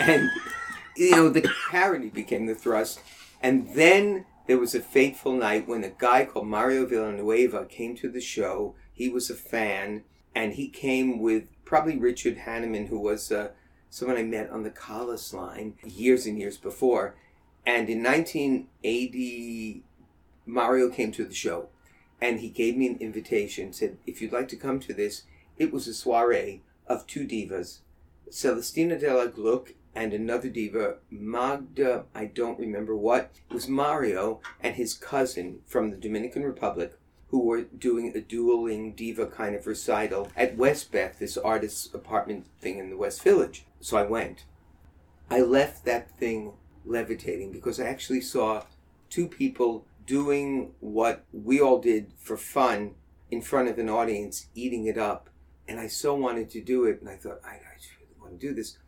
and 0.00 0.28
you 0.98 1.12
know 1.12 1.30
the 1.30 1.50
parody 1.70 2.10
became 2.10 2.44
the 2.44 2.54
thrust. 2.54 3.00
And 3.44 3.68
then 3.74 4.24
there 4.46 4.58
was 4.58 4.74
a 4.74 4.80
fateful 4.80 5.32
night 5.32 5.66
when 5.66 5.84
a 5.84 5.90
guy 5.90 6.24
called 6.24 6.46
Mario 6.46 6.86
Villanueva 6.86 7.64
came 7.64 7.96
to 7.96 8.08
the 8.08 8.20
show. 8.20 8.74
He 8.92 9.08
was 9.08 9.30
a 9.30 9.34
fan, 9.34 10.04
and 10.34 10.54
he 10.54 10.68
came 10.68 11.18
with 11.18 11.44
probably 11.64 11.96
Richard 11.96 12.38
Hanneman, 12.38 12.88
who 12.88 12.98
was 12.98 13.32
uh, 13.32 13.50
someone 13.88 14.18
I 14.18 14.22
met 14.22 14.50
on 14.50 14.62
the 14.62 14.70
Collis 14.70 15.32
line 15.32 15.74
years 15.84 16.26
and 16.26 16.38
years 16.38 16.58
before. 16.58 17.16
And 17.64 17.88
in 17.88 18.02
1980, 18.02 19.82
Mario 20.44 20.90
came 20.90 21.10
to 21.12 21.24
the 21.24 21.34
show, 21.34 21.68
and 22.20 22.40
he 22.40 22.50
gave 22.50 22.76
me 22.76 22.86
an 22.86 22.98
invitation. 22.98 23.72
Said, 23.72 23.96
"If 24.06 24.20
you'd 24.20 24.32
like 24.32 24.48
to 24.48 24.56
come 24.56 24.78
to 24.80 24.92
this, 24.92 25.22
it 25.56 25.72
was 25.72 25.88
a 25.88 25.94
soiree 25.94 26.60
of 26.86 27.06
two 27.06 27.26
divas, 27.26 27.78
Celestina 28.30 28.98
de 28.98 29.14
la 29.14 29.26
Gluck 29.26 29.72
and 29.94 30.12
another 30.12 30.48
diva, 30.48 30.96
Magda. 31.10 32.04
I 32.14 32.26
don't 32.26 32.58
remember 32.58 32.96
what, 32.96 33.30
was 33.50 33.68
Mario 33.68 34.40
and 34.60 34.74
his 34.74 34.94
cousin 34.94 35.60
from 35.66 35.90
the 35.90 35.96
Dominican 35.96 36.42
Republic." 36.42 36.98
Who 37.28 37.40
were 37.40 37.62
doing 37.62 38.12
a 38.14 38.20
dueling 38.20 38.92
diva 38.94 39.26
kind 39.26 39.56
of 39.56 39.66
recital 39.66 40.30
at 40.36 40.56
Westbeth, 40.56 41.18
this 41.18 41.36
artist's 41.36 41.92
apartment 41.92 42.46
thing 42.60 42.78
in 42.78 42.90
the 42.90 42.96
West 42.96 43.24
Village. 43.24 43.66
So 43.80 43.96
I 43.96 44.04
went. 44.04 44.44
I 45.28 45.40
left 45.40 45.84
that 45.84 46.16
thing 46.16 46.52
levitating 46.84 47.50
because 47.50 47.80
I 47.80 47.86
actually 47.86 48.20
saw 48.20 48.62
two 49.10 49.26
people 49.26 49.84
doing 50.06 50.74
what 50.78 51.24
we 51.32 51.60
all 51.60 51.80
did 51.80 52.12
for 52.18 52.36
fun 52.36 52.94
in 53.30 53.40
front 53.40 53.68
of 53.68 53.78
an 53.78 53.88
audience, 53.88 54.46
eating 54.54 54.86
it 54.86 54.98
up. 54.98 55.28
And 55.66 55.80
I 55.80 55.88
so 55.88 56.14
wanted 56.14 56.50
to 56.50 56.60
do 56.60 56.84
it, 56.84 57.00
and 57.00 57.08
I 57.08 57.16
thought, 57.16 57.40
I, 57.44 57.54
I 57.54 57.74
really 57.98 58.20
want 58.20 58.38
to 58.38 58.46
do 58.46 58.54
this. 58.54 58.78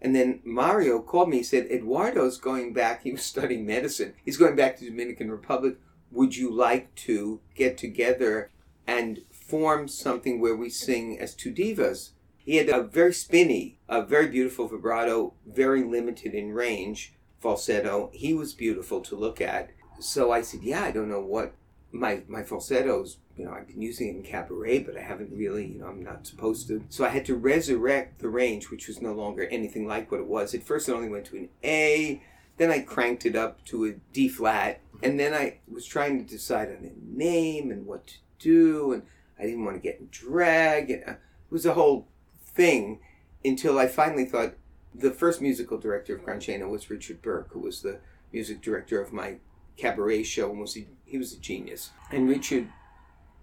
And 0.00 0.14
then 0.14 0.40
Mario 0.44 1.00
called 1.00 1.28
me. 1.28 1.38
He 1.38 1.42
said, 1.42 1.66
Eduardo's 1.70 2.38
going 2.38 2.72
back. 2.72 3.02
He 3.02 3.12
was 3.12 3.22
studying 3.34 3.66
medicine. 3.66 4.14
He's 4.24 4.36
going 4.36 4.56
back 4.56 4.76
to 4.78 4.84
Dominican 4.84 5.30
Republic. 5.30 5.76
Would 6.10 6.36
you 6.36 6.50
like 6.50 6.94
to 6.96 7.40
get 7.54 7.76
together 7.76 8.50
and 8.86 9.20
form 9.30 9.88
something 9.88 10.40
where 10.40 10.56
we 10.56 10.70
sing 10.70 11.18
as 11.18 11.34
two 11.34 11.52
divas? 11.52 12.10
He 12.38 12.56
had 12.56 12.70
a 12.70 12.82
very 12.82 13.12
spinny, 13.12 13.78
a 13.88 14.02
very 14.02 14.28
beautiful 14.28 14.68
vibrato, 14.68 15.34
very 15.46 15.82
limited 15.82 16.32
in 16.32 16.52
range 16.52 17.12
falsetto. 17.40 18.10
He 18.12 18.34
was 18.34 18.54
beautiful 18.54 19.00
to 19.02 19.16
look 19.16 19.40
at. 19.40 19.70
So 20.00 20.30
I 20.30 20.42
said, 20.42 20.62
yeah, 20.62 20.82
I 20.82 20.90
don't 20.90 21.10
know 21.10 21.20
what 21.20 21.54
my 21.92 22.22
my 22.28 22.42
falsettos. 22.42 23.18
You 23.38 23.44
know, 23.44 23.52
I've 23.52 23.68
been 23.68 23.80
using 23.80 24.08
it 24.08 24.16
in 24.16 24.22
cabaret, 24.24 24.80
but 24.80 24.96
I 24.96 25.00
haven't 25.00 25.30
really. 25.32 25.66
You 25.66 25.78
know, 25.78 25.86
I'm 25.86 26.02
not 26.02 26.26
supposed 26.26 26.66
to. 26.68 26.82
So 26.88 27.04
I 27.04 27.10
had 27.10 27.24
to 27.26 27.36
resurrect 27.36 28.18
the 28.18 28.28
range, 28.28 28.70
which 28.70 28.88
was 28.88 29.00
no 29.00 29.12
longer 29.12 29.46
anything 29.46 29.86
like 29.86 30.10
what 30.10 30.20
it 30.20 30.26
was. 30.26 30.54
At 30.54 30.64
first, 30.64 30.88
it 30.88 30.92
only 30.92 31.08
went 31.08 31.26
to 31.26 31.36
an 31.36 31.48
A. 31.62 32.22
Then 32.56 32.72
I 32.72 32.80
cranked 32.80 33.24
it 33.24 33.36
up 33.36 33.64
to 33.66 33.86
a 33.86 33.92
D 34.12 34.28
flat, 34.28 34.80
and 35.02 35.20
then 35.20 35.32
I 35.32 35.60
was 35.70 35.86
trying 35.86 36.18
to 36.18 36.28
decide 36.28 36.68
on 36.68 36.84
a 36.84 37.16
name 37.16 37.70
and 37.70 37.86
what 37.86 38.08
to 38.08 38.16
do, 38.40 38.92
and 38.92 39.02
I 39.38 39.44
didn't 39.44 39.64
want 39.64 39.76
to 39.76 39.82
get 39.82 40.00
in 40.00 40.08
drag. 40.10 40.90
And 40.90 41.04
uh, 41.04 41.12
it 41.12 41.52
was 41.52 41.64
a 41.64 41.74
whole 41.74 42.08
thing 42.44 42.98
until 43.44 43.78
I 43.78 43.86
finally 43.86 44.24
thought 44.24 44.54
the 44.92 45.12
first 45.12 45.40
musical 45.40 45.78
director 45.78 46.16
of 46.16 46.24
Gran 46.24 46.40
Scena 46.40 46.68
was 46.68 46.90
Richard 46.90 47.22
Burke, 47.22 47.52
who 47.52 47.60
was 47.60 47.82
the 47.82 48.00
music 48.32 48.60
director 48.60 49.00
of 49.00 49.12
my 49.12 49.36
cabaret 49.76 50.24
show 50.24 50.50
and 50.50 50.60
was 50.60 50.76
a, 50.76 50.86
he 51.04 51.16
was 51.16 51.32
a 51.32 51.38
genius. 51.38 51.90
And 52.10 52.28
Richard 52.28 52.68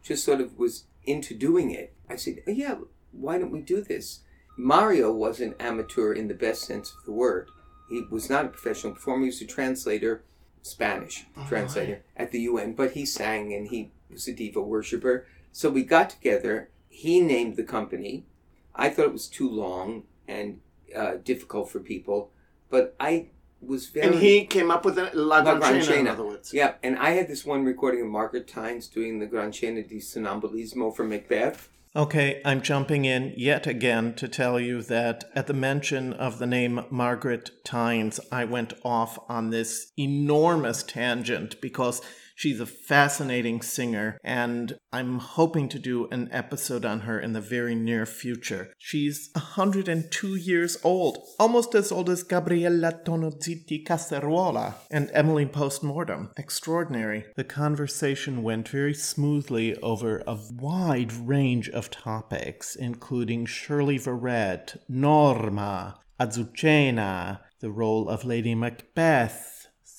just 0.05 0.23
sort 0.23 0.39
of 0.39 0.57
was 0.57 0.85
into 1.03 1.33
doing 1.33 1.71
it. 1.71 1.93
I 2.09 2.15
said, 2.15 2.43
oh, 2.47 2.51
"Yeah, 2.51 2.75
why 3.11 3.37
don't 3.37 3.51
we 3.51 3.61
do 3.61 3.81
this?" 3.81 4.21
Mario 4.57 5.11
was 5.11 5.41
an 5.41 5.55
amateur 5.59 6.13
in 6.13 6.27
the 6.27 6.33
best 6.33 6.61
sense 6.63 6.93
of 6.97 7.03
the 7.05 7.11
word. 7.11 7.49
He 7.89 8.03
was 8.09 8.29
not 8.29 8.45
a 8.45 8.49
professional 8.49 8.93
performer. 8.93 9.23
He 9.23 9.29
was 9.29 9.41
a 9.41 9.45
translator, 9.45 10.23
Spanish 10.61 11.25
translator 11.47 12.03
at 12.15 12.31
the 12.31 12.41
UN, 12.41 12.73
but 12.73 12.91
he 12.91 13.05
sang 13.05 13.53
and 13.53 13.67
he 13.67 13.91
was 14.09 14.27
a 14.27 14.33
diva 14.33 14.61
worshiper. 14.61 15.27
So 15.51 15.69
we 15.69 15.83
got 15.83 16.09
together. 16.09 16.69
He 16.89 17.19
named 17.19 17.57
the 17.57 17.63
company. 17.63 18.25
I 18.73 18.89
thought 18.89 19.05
it 19.05 19.13
was 19.13 19.27
too 19.27 19.49
long 19.49 20.03
and 20.27 20.61
uh, 20.95 21.15
difficult 21.23 21.69
for 21.69 21.79
people, 21.79 22.31
but 22.69 22.95
I 22.99 23.27
was 23.61 23.87
very. 23.87 24.07
And 24.07 24.15
he 24.15 24.45
came 24.45 24.71
up 24.71 24.85
with 24.85 24.97
a 24.97 25.11
La 25.13 25.39
La 25.39 25.55
Gran 25.55 25.81
Scena, 25.81 25.99
in 25.99 26.07
other 26.07 26.25
words. 26.25 26.53
Yeah, 26.53 26.73
and 26.83 26.97
I 26.97 27.11
had 27.11 27.27
this 27.27 27.45
one 27.45 27.63
recording 27.63 28.01
of 28.01 28.07
Margaret 28.07 28.47
Tynes 28.47 28.87
doing 28.87 29.19
the 29.19 29.25
Gran 29.25 29.51
Scena 29.51 29.81
di 29.83 29.99
sonnambulismo 29.99 30.95
from 30.95 31.09
Macbeth. 31.09 31.69
Okay, 31.95 32.41
I'm 32.43 32.61
jumping 32.61 33.05
in 33.05 33.33
yet 33.37 33.65
again 33.65 34.15
to 34.15 34.27
tell 34.27 34.59
you 34.59 34.81
that 34.81 35.23
at 35.33 35.47
the 35.47 35.53
mention 35.53 36.11
of 36.11 36.39
the 36.39 36.45
name 36.45 36.81
Margaret 36.89 37.51
Tynes, 37.63 38.19
I 38.33 38.43
went 38.43 38.73
off 38.83 39.17
on 39.29 39.49
this 39.49 39.93
enormous 39.97 40.83
tangent 40.83 41.61
because 41.61 42.01
she's 42.35 42.59
a 42.59 42.65
fascinating 42.65 43.61
singer, 43.61 44.19
and 44.23 44.77
I'm 44.91 45.19
hoping 45.19 45.69
to 45.69 45.79
do 45.79 46.07
an 46.11 46.29
episode 46.31 46.85
on 46.85 47.01
her 47.01 47.19
in 47.19 47.33
the 47.33 47.41
very 47.41 47.73
near 47.73 48.05
future. 48.05 48.73
She's 48.77 49.29
102 49.33 50.35
years 50.35 50.77
old, 50.83 51.19
almost 51.39 51.73
as 51.73 51.91
old 51.91 52.09
as 52.09 52.23
Gabriella 52.23 52.93
Tonozitti 53.05 53.85
Casaruola 53.85 54.75
and 54.91 55.09
Emily 55.13 55.45
Postmortem. 55.45 56.31
Extraordinary. 56.37 57.25
The 57.35 57.43
conversation 57.43 58.43
went 58.43 58.67
very 58.69 58.93
smoothly 58.93 59.75
over 59.77 60.21
a 60.27 60.37
wide 60.51 61.13
range 61.13 61.69
of 61.69 61.89
topics, 61.89 62.75
including 62.75 63.45
Shirley 63.45 63.97
Verrett, 63.97 64.77
Norma, 64.89 65.99
Azucena, 66.19 67.39
the 67.59 67.71
role 67.71 68.09
of 68.09 68.25
Lady 68.25 68.55
Macbeth, 68.55 69.54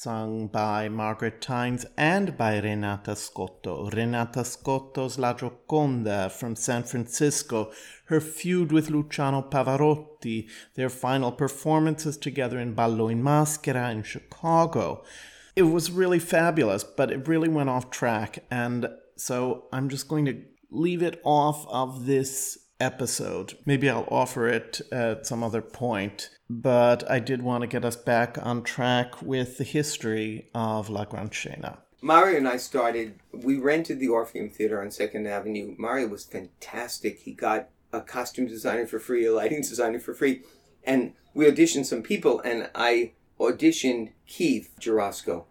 sung 0.07 0.47
by 0.47 0.89
Margaret 0.89 1.41
Tynes 1.41 1.85
and 1.97 2.39
by 2.39 2.61
Renata 2.61 3.17
Scotto. 3.17 3.91
Renata 3.91 4.45
Scotto's 4.45 5.19
La 5.19 5.35
Gioconda 5.35 6.31
from 6.31 6.55
San 6.55 6.85
Francisco, 6.85 7.73
her 8.05 8.21
feud 8.21 8.71
with 8.71 8.89
Luciano 8.89 9.43
Pavarotti, 9.43 10.49
their 10.77 10.89
final 10.89 11.33
performances 11.33 12.17
together 12.17 12.61
in 12.61 12.73
Ballo 12.73 13.09
in 13.09 13.21
Maschera 13.21 13.91
in 13.91 14.05
Chicago. 14.05 15.03
It 15.57 15.65
was 15.65 15.91
really 15.91 16.21
fabulous, 16.21 16.85
but 16.85 17.11
it 17.11 17.27
really 17.27 17.49
went 17.49 17.69
off 17.69 17.91
track, 17.91 18.45
and 18.49 18.89
so 19.17 19.65
I'm 19.73 19.89
just 19.89 20.07
going 20.07 20.27
to 20.27 20.41
leave 20.71 21.03
it 21.03 21.21
off 21.25 21.67
of 21.67 22.07
this 22.07 22.66
episode. 22.81 23.57
Maybe 23.65 23.89
I'll 23.89 24.09
offer 24.11 24.49
it 24.49 24.81
at 24.93 25.27
some 25.27 25.43
other 25.43 25.63
point, 25.63 26.31
but 26.49 27.09
I 27.11 27.19
did 27.19 27.43
want 27.43 27.63
to 27.63 27.67
get 27.67 27.85
us 27.85 27.97
back 27.97 28.39
on 28.41 28.63
track 28.63 29.23
with 29.23 29.59
the 29.59 29.65
history 29.65 30.49
of 30.55 30.89
La 30.89 31.05
Gran 31.05 31.31
Scena. 31.31 31.79
Mario 32.03 32.37
and 32.37 32.47
I 32.47 32.59
started, 32.59 33.19
we 33.33 33.57
rented 33.59 33.99
the 33.99 34.09
Orpheum 34.09 34.51
Theater 34.51 34.81
on 34.81 34.89
2nd 34.89 35.27
Avenue. 35.27 35.75
Mario 35.79 36.09
was 36.09 36.25
fantastic. 36.25 37.21
He 37.21 37.33
got 37.33 37.69
a 37.93 38.01
costume 38.01 38.47
designer 38.47 38.87
for 38.87 38.99
free, 38.99 39.27
a 39.27 39.33
lighting 39.33 39.63
designer 39.63 39.99
for 39.99 40.15
free, 40.15 40.43
and 40.85 41.15
we 41.35 41.47
auditioned 41.47 41.87
some 41.87 42.03
people, 42.03 42.41
and 42.41 42.71
I 42.75 43.13
auditioned 43.41 44.13
Keith 44.27 44.75
Jurosko. 44.81 45.45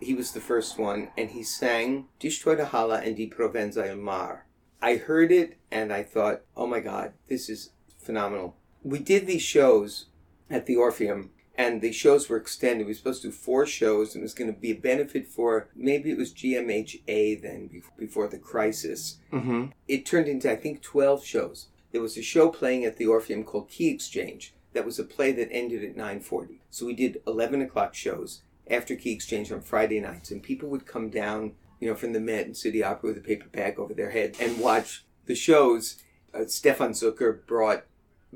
He 0.00 0.14
was 0.14 0.32
the 0.32 0.40
first 0.40 0.78
one, 0.78 1.10
and 1.16 1.30
he 1.30 1.42
sang 1.42 2.06
Distro 2.18 2.56
de 2.56 2.64
Hala 2.64 3.00
and 3.00 3.16
Di 3.16 3.28
Provenza 3.28 3.88
il 3.88 3.96
Mar. 3.96 4.46
I 4.82 4.96
heard 4.96 5.30
it 5.30 5.58
and 5.70 5.92
I 5.92 6.02
thought, 6.02 6.42
oh 6.56 6.66
my 6.66 6.80
God, 6.80 7.12
this 7.28 7.48
is 7.48 7.70
phenomenal. 7.98 8.56
We 8.82 8.98
did 8.98 9.26
these 9.26 9.42
shows 9.42 10.06
at 10.50 10.66
the 10.66 10.74
Orpheum 10.74 11.30
and 11.54 11.80
the 11.80 11.92
shows 11.92 12.28
were 12.28 12.36
extended. 12.36 12.86
We 12.86 12.90
were 12.90 12.96
supposed 12.96 13.22
to 13.22 13.28
do 13.28 13.32
four 13.32 13.64
shows 13.64 14.14
and 14.14 14.22
it 14.22 14.24
was 14.24 14.34
going 14.34 14.52
to 14.52 14.58
be 14.58 14.72
a 14.72 14.76
benefit 14.76 15.28
for 15.28 15.68
maybe 15.76 16.10
it 16.10 16.18
was 16.18 16.34
GMHA 16.34 17.40
then 17.42 17.82
before 17.96 18.26
the 18.26 18.38
crisis. 18.38 19.18
Mm-hmm. 19.32 19.66
It 19.86 20.04
turned 20.04 20.26
into, 20.26 20.50
I 20.50 20.56
think, 20.56 20.82
12 20.82 21.24
shows. 21.24 21.68
There 21.92 22.00
was 22.00 22.18
a 22.18 22.22
show 22.22 22.48
playing 22.48 22.84
at 22.84 22.96
the 22.96 23.06
Orpheum 23.06 23.44
called 23.44 23.68
Key 23.68 23.88
Exchange. 23.88 24.52
That 24.72 24.86
was 24.86 24.98
a 24.98 25.04
play 25.04 25.30
that 25.32 25.52
ended 25.52 25.84
at 25.84 25.96
9.40. 25.96 26.56
So 26.70 26.86
we 26.86 26.94
did 26.94 27.22
11 27.26 27.62
o'clock 27.62 27.94
shows 27.94 28.42
after 28.68 28.96
Key 28.96 29.12
Exchange 29.12 29.52
on 29.52 29.60
Friday 29.60 30.00
nights 30.00 30.30
and 30.30 30.42
people 30.42 30.68
would 30.70 30.86
come 30.86 31.08
down 31.10 31.52
you 31.82 31.88
know, 31.88 31.96
from 31.96 32.12
the 32.12 32.20
Met 32.20 32.46
and 32.46 32.56
City 32.56 32.84
Opera 32.84 33.08
with 33.08 33.18
a 33.18 33.26
paper 33.26 33.48
bag 33.48 33.76
over 33.76 33.92
their 33.92 34.10
head 34.10 34.36
and 34.38 34.60
watch 34.60 35.04
the 35.26 35.34
shows. 35.34 35.96
Uh, 36.32 36.46
Stefan 36.46 36.92
Zucker 36.92 37.44
brought 37.44 37.86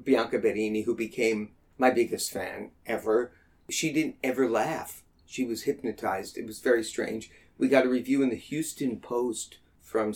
Bianca 0.02 0.40
Berini, 0.40 0.84
who 0.84 0.96
became 0.96 1.52
my 1.78 1.90
biggest 1.90 2.32
fan 2.32 2.72
ever. 2.86 3.30
She 3.70 3.92
didn't 3.92 4.16
ever 4.24 4.50
laugh. 4.50 5.04
She 5.26 5.44
was 5.44 5.62
hypnotized. 5.62 6.36
It 6.36 6.44
was 6.44 6.58
very 6.58 6.82
strange. 6.82 7.30
We 7.56 7.68
got 7.68 7.86
a 7.86 7.88
review 7.88 8.20
in 8.20 8.30
the 8.30 8.36
Houston 8.36 8.98
Post 8.98 9.58
from 9.80 10.12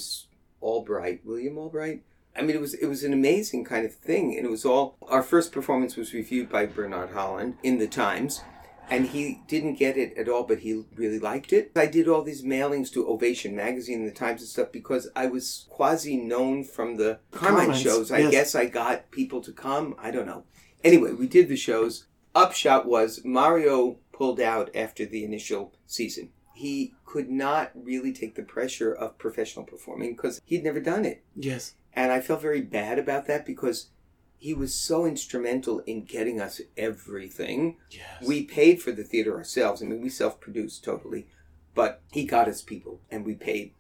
Albright, 0.61 1.25
William 1.25 1.57
Albright. 1.57 2.03
I 2.35 2.43
mean, 2.43 2.57
it 2.57 2.61
was 2.61 2.75
it 2.75 2.87
was 2.87 3.05
an 3.05 3.13
amazing 3.13 3.65
kind 3.65 3.87
of 3.87 3.95
thing, 3.95 4.37
and 4.37 4.45
it 4.45 4.51
was 4.51 4.65
all. 4.65 4.97
Our 5.03 5.23
first 5.23 5.53
performance 5.53 5.95
was 5.95 6.13
reviewed 6.13 6.49
by 6.49 6.67
Bernard 6.67 7.11
Holland 7.11 7.59
in 7.63 7.79
the 7.79 7.87
Times, 7.87 8.43
and 8.91 9.07
he 9.07 9.41
didn't 9.47 9.79
get 9.79 9.97
it 9.97 10.17
at 10.19 10.29
all, 10.29 10.43
but 10.43 10.59
he 10.61 10.85
really 10.97 11.19
liked 11.19 11.53
it. 11.53 11.71
I 11.77 11.87
did 11.87 12.09
all 12.09 12.23
these 12.23 12.43
mailings 12.43 12.93
to 12.93 13.09
Ovation 13.09 13.55
magazine 13.55 14.01
and 14.01 14.09
the 14.09 14.13
Times 14.15 14.41
and 14.41 14.51
stuff 14.51 14.73
because 14.73 15.09
I 15.15 15.27
was 15.27 15.67
quasi 15.71 16.17
known 16.17 16.65
from 16.65 16.97
the 16.97 17.21
Carmine 17.31 17.69
Carmines, 17.71 17.83
shows. 17.83 18.11
I 18.11 18.19
yes. 18.19 18.31
guess 18.31 18.55
I 18.55 18.67
got 18.67 19.11
people 19.11 19.41
to 19.43 19.53
come. 19.53 19.95
I 19.99 20.11
don't 20.11 20.27
know. 20.27 20.45
Anyway, 20.83 21.13
we 21.13 21.27
did 21.29 21.49
the 21.49 21.57
shows. 21.57 22.07
Upshot 22.35 22.87
was 22.87 23.23
Mario 23.25 23.99
pulled 24.13 24.41
out 24.41 24.71
after 24.75 25.07
the 25.07 25.25
initial 25.25 25.73
season. 25.87 26.31
he 26.61 26.93
could 27.07 27.31
not 27.31 27.71
really 27.75 28.13
take 28.13 28.35
the 28.35 28.43
pressure 28.43 28.93
of 28.93 29.17
professional 29.17 29.65
performing 29.65 30.15
because 30.15 30.41
he'd 30.45 30.63
never 30.63 30.79
done 30.79 31.07
it. 31.07 31.25
Yes. 31.35 31.75
And 31.95 32.13
I 32.13 32.21
felt 32.21 32.43
very 32.43 32.61
bad 32.61 32.99
about 32.99 33.27
that 33.27 33.47
because 33.47 33.89
he 34.41 34.55
was 34.55 34.75
so 34.75 35.05
instrumental 35.05 35.81
in 35.81 36.05
getting 36.05 36.41
us 36.41 36.63
everything. 36.77 37.77
Yes. 37.91 38.27
We 38.27 38.43
paid 38.43 38.83
for 38.83 38.91
the 38.91 39.05
theater 39.05 39.37
ourselves. 39.37 39.83
I 39.83 39.87
mean, 39.87 40.01
we 40.01 40.09
self 40.09 40.41
produced 40.41 40.83
totally, 40.83 41.27
but 41.75 42.01
he 42.11 42.25
got 42.25 42.49
us 42.49 42.63
people 42.63 43.01
and 43.11 43.25
we 43.25 43.35
paid 43.35 43.75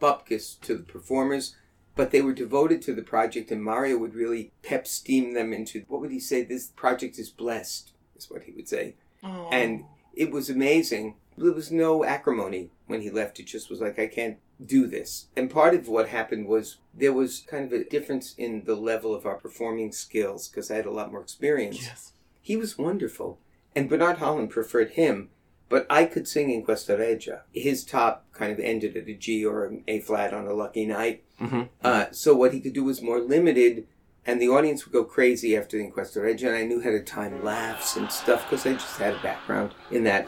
bupkis 0.00 0.58
to 0.62 0.76
the 0.76 0.82
performers. 0.82 1.54
But 1.94 2.10
they 2.10 2.20
were 2.20 2.34
devoted 2.34 2.82
to 2.82 2.94
the 2.94 3.02
project, 3.02 3.50
and 3.50 3.64
Mario 3.64 3.96
would 3.96 4.14
really 4.14 4.52
pep 4.62 4.86
steam 4.86 5.32
them 5.32 5.54
into 5.54 5.84
what 5.88 6.02
would 6.02 6.10
he 6.10 6.20
say? 6.20 6.42
This 6.42 6.66
project 6.66 7.18
is 7.18 7.30
blessed, 7.30 7.92
is 8.14 8.30
what 8.30 8.42
he 8.42 8.52
would 8.52 8.68
say. 8.68 8.96
Oh. 9.22 9.48
And 9.50 9.84
it 10.14 10.30
was 10.30 10.50
amazing. 10.50 11.14
There 11.38 11.52
was 11.52 11.70
no 11.70 12.04
acrimony 12.04 12.70
when 12.86 13.00
he 13.00 13.10
left. 13.10 13.40
It 13.40 13.46
just 13.46 13.70
was 13.70 13.80
like, 13.80 13.98
I 13.98 14.08
can't 14.08 14.36
do 14.64 14.86
this. 14.86 15.26
And 15.36 15.50
part 15.50 15.74
of 15.74 15.88
what 15.88 16.08
happened 16.08 16.46
was 16.46 16.78
there 16.94 17.12
was 17.12 17.40
kind 17.40 17.64
of 17.64 17.72
a 17.72 17.84
difference 17.84 18.34
in 18.38 18.64
the 18.64 18.74
level 18.74 19.14
of 19.14 19.26
our 19.26 19.36
performing 19.36 19.92
skills 19.92 20.48
because 20.48 20.70
I 20.70 20.76
had 20.76 20.86
a 20.86 20.90
lot 20.90 21.10
more 21.10 21.20
experience. 21.20 21.82
yes. 21.82 22.12
He 22.40 22.56
was 22.56 22.78
wonderful. 22.78 23.38
And 23.74 23.88
Bernard 23.88 24.18
Holland 24.18 24.50
preferred 24.50 24.90
him, 24.92 25.30
but 25.68 25.86
I 25.90 26.04
could 26.04 26.26
sing 26.28 26.50
in 26.50 26.62
Questa 26.62 26.96
Reggia. 26.96 27.40
His 27.52 27.84
top 27.84 28.24
kind 28.32 28.52
of 28.52 28.60
ended 28.60 28.96
at 28.96 29.08
a 29.08 29.14
G 29.14 29.44
or 29.44 29.66
an 29.66 29.82
A 29.88 30.00
flat 30.00 30.32
on 30.32 30.46
a 30.46 30.54
lucky 30.54 30.86
night. 30.86 31.24
Mm-hmm. 31.40 31.62
Uh, 31.82 32.06
so 32.12 32.34
what 32.34 32.54
he 32.54 32.60
could 32.60 32.72
do 32.72 32.84
was 32.84 33.02
more 33.02 33.20
limited, 33.20 33.86
and 34.24 34.40
the 34.40 34.48
audience 34.48 34.86
would 34.86 34.92
go 34.92 35.04
crazy 35.04 35.56
after 35.56 35.76
the 35.76 35.84
In 35.84 35.90
questa 35.90 36.20
reggia, 36.20 36.46
and 36.46 36.56
I 36.56 36.64
knew 36.64 36.80
how 36.80 36.90
to 36.90 37.02
time 37.02 37.44
laughs 37.44 37.96
and 37.96 38.10
stuff 38.10 38.48
because 38.48 38.64
I 38.64 38.72
just 38.72 38.96
had 38.96 39.14
a 39.14 39.22
background 39.22 39.72
in 39.90 40.04
that. 40.04 40.26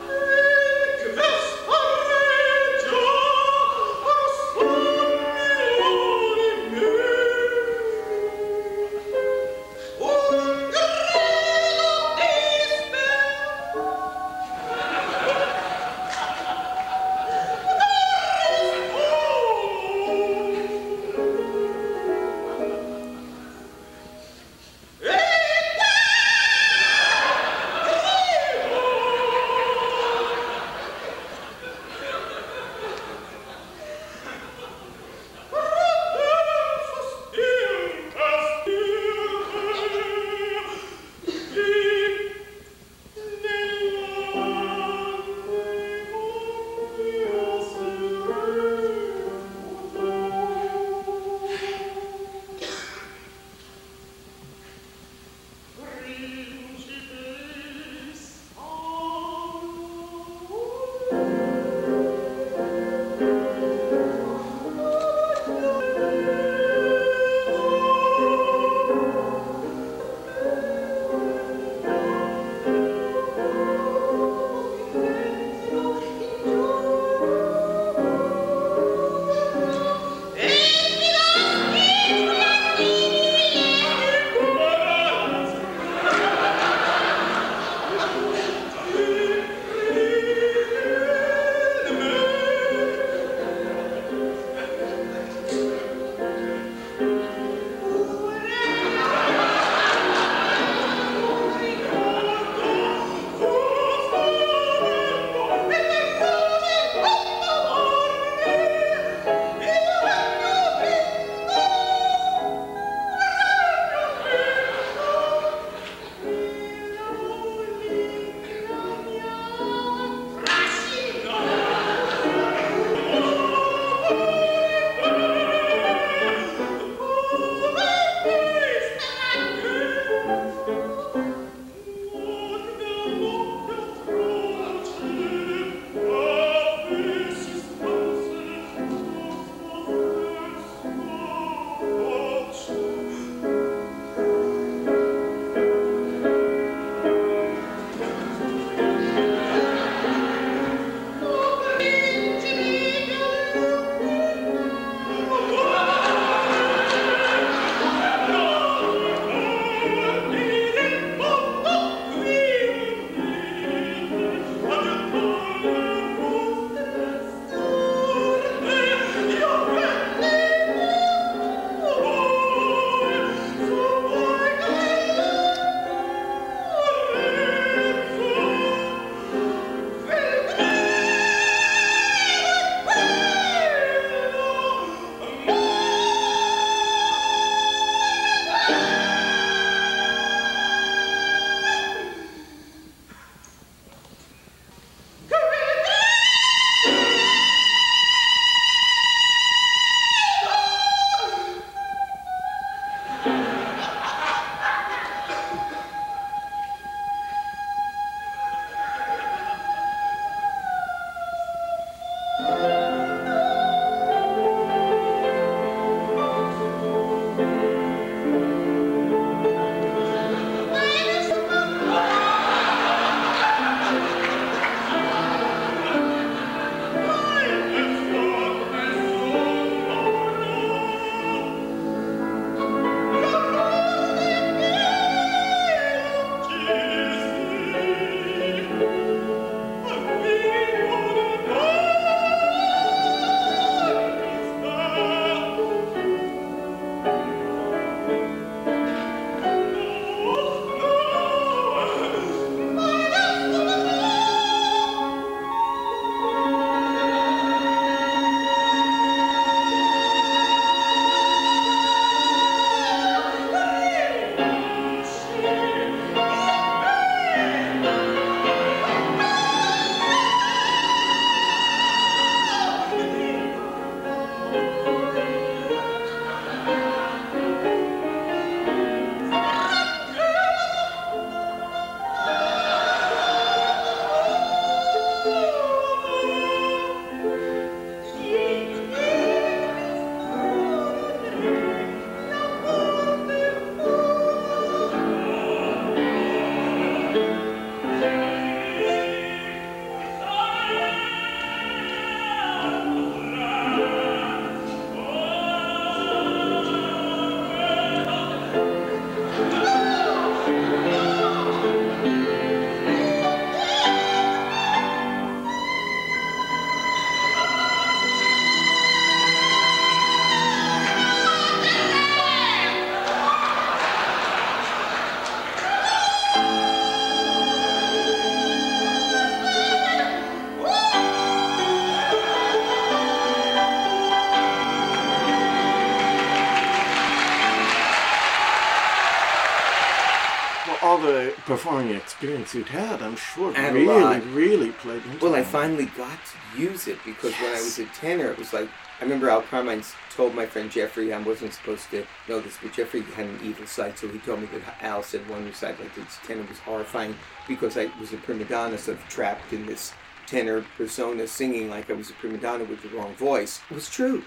Performing 341.68 341.94
experience 341.96 342.54
you'd 342.54 342.68
had, 342.68 343.02
I'm 343.02 343.16
sure. 343.16 343.52
And 343.56 343.74
really, 343.74 344.20
really 344.20 344.70
played 344.72 345.04
into 345.04 345.24
Well, 345.24 345.34
I 345.34 345.42
finally 345.42 345.86
got 345.86 346.18
to 346.24 346.60
use 346.60 346.88
it 346.88 346.98
because 347.04 347.32
when 347.34 347.50
I 347.50 347.60
was 347.60 347.78
a 347.78 347.84
tenor, 347.86 348.30
it 348.30 348.38
was 348.38 348.52
like 348.52 348.68
I 349.00 349.04
remember 349.04 349.30
Al 349.30 349.42
Carmine 349.42 349.84
told 350.10 350.34
my 350.34 350.44
friend 350.46 350.70
Jeffrey 350.70 351.12
I 351.12 351.20
wasn't 351.20 351.52
supposed 351.52 351.88
to 351.90 352.04
know 352.28 352.40
this, 352.40 352.58
but 352.60 352.72
Jeffrey 352.72 353.02
had 353.02 353.26
an 353.26 353.38
evil 353.44 353.66
side, 353.66 353.96
so 353.96 354.08
he 354.08 354.18
told 354.18 354.40
me 354.40 354.48
that 354.52 354.82
Al 354.82 355.02
said 355.02 355.28
one 355.28 355.44
recital 355.46 355.84
like 355.84 355.94
this 355.94 356.18
tenor 356.26 356.44
was 356.48 356.58
horrifying 356.58 357.14
because 357.46 357.76
I 357.76 357.90
was 358.00 358.12
a 358.12 358.16
prima 358.16 358.44
donna, 358.44 358.76
sort 358.76 358.98
of 358.98 359.08
trapped 359.08 359.52
in 359.52 359.66
this 359.66 359.92
tenor 360.26 360.64
persona, 360.76 361.26
singing 361.28 361.70
like 361.70 361.90
I 361.90 361.94
was 361.94 362.10
a 362.10 362.14
prima 362.14 362.38
donna 362.38 362.64
with 362.64 362.82
the 362.82 362.88
wrong 362.88 363.14
voice. 363.14 363.60
It 363.70 363.74
was 363.74 363.88
true. 363.88 364.24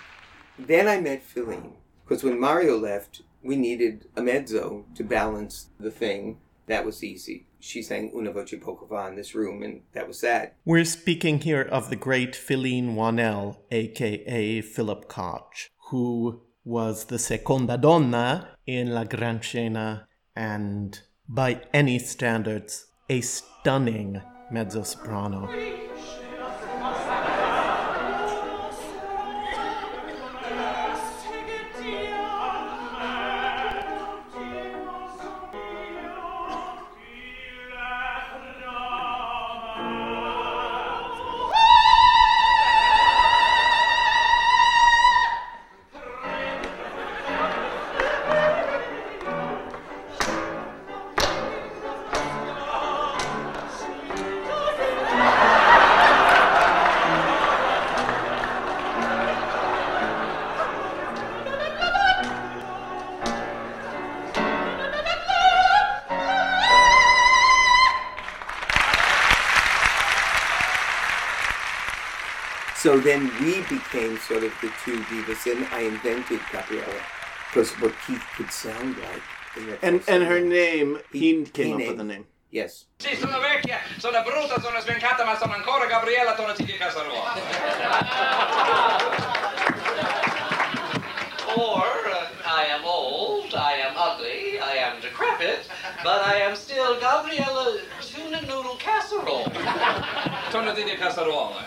Then 0.57 0.87
I 0.87 1.01
met 1.01 1.27
Philene 1.27 1.73
because 2.03 2.23
when 2.23 2.39
Mario 2.39 2.77
left, 2.77 3.23
we 3.43 3.55
needed 3.55 4.07
a 4.15 4.21
mezzo 4.21 4.85
to 4.95 5.03
balance 5.03 5.67
the 5.79 5.91
thing. 5.91 6.37
That 6.71 6.85
was 6.85 7.03
easy. 7.03 7.47
She 7.59 7.81
sang 7.81 8.13
Una 8.15 8.31
voce 8.31 8.55
poco 8.61 8.85
va 8.85 9.09
in 9.09 9.17
this 9.17 9.35
room, 9.35 9.61
and 9.61 9.81
that 9.91 10.07
was 10.07 10.21
that. 10.21 10.55
We're 10.63 10.85
speaking 10.85 11.41
here 11.41 11.63
of 11.63 11.89
the 11.89 11.97
great 11.97 12.31
Philene 12.31 12.95
Wannelle, 12.95 13.57
aka 13.71 14.61
Philip 14.61 15.09
Koch, 15.09 15.69
who 15.89 16.43
was 16.63 17.07
the 17.07 17.19
seconda 17.19 17.77
donna 17.77 18.55
in 18.65 18.93
La 18.93 19.03
Gran 19.03 19.41
Scena 19.41 20.07
and, 20.33 20.97
by 21.27 21.59
any 21.73 21.99
standards, 21.99 22.85
a 23.09 23.19
stunning 23.19 24.21
mezzo 24.49 24.83
soprano. 24.83 25.49
Then 73.03 73.31
we 73.39 73.61
became 73.69 74.17
sort 74.19 74.43
of 74.43 74.51
the 74.61 74.69
two 74.83 74.97
divas, 75.09 75.45
and 75.51 75.65
I 75.71 75.81
invented 75.81 76.39
Gabriella 76.51 77.01
because 77.49 77.71
what 77.79 77.93
Keith 78.05 78.23
could 78.35 78.51
sound 78.51 78.97
like. 78.97 79.21
in 79.57 79.67
that 79.67 79.79
And 79.83 79.97
first 79.99 80.09
and 80.09 80.23
her 80.23 80.39
name, 80.39 80.99
he 81.11 81.43
came 81.43 81.73
up 81.73 81.77
named- 81.79 81.87
with 81.89 81.97
the 81.97 82.03
name. 82.05 82.25
Yes. 82.51 82.85
Sì, 82.99 83.15
sono 83.15 83.39
vecchia, 83.39 83.79
sono 83.97 84.21
brutta, 84.23 84.59
sono 84.59 84.79
svencata, 84.81 85.23
ma 85.25 85.37
sono 85.37 85.53
ancora 85.53 85.85
Gabriella 85.85 86.33
Tonati 86.35 86.65
di 86.65 86.77
Casaruola. 86.77 87.33
Or 91.57 91.83
uh, 91.83 92.27
I 92.45 92.65
am 92.71 92.85
old, 92.85 93.53
I 93.53 93.73
am 93.73 93.93
ugly, 93.97 94.59
I 94.59 94.75
am 94.75 95.01
decrepit, 95.01 95.67
but 96.03 96.21
I 96.25 96.35
am 96.37 96.55
still 96.55 96.97
Gabriella 96.99 97.77
Tuna 98.01 98.41
Noodle 98.41 98.77
Casserole. 98.77 99.51
Tonati 100.51 100.83
di 100.83 100.95
Casaruola. 100.95 101.65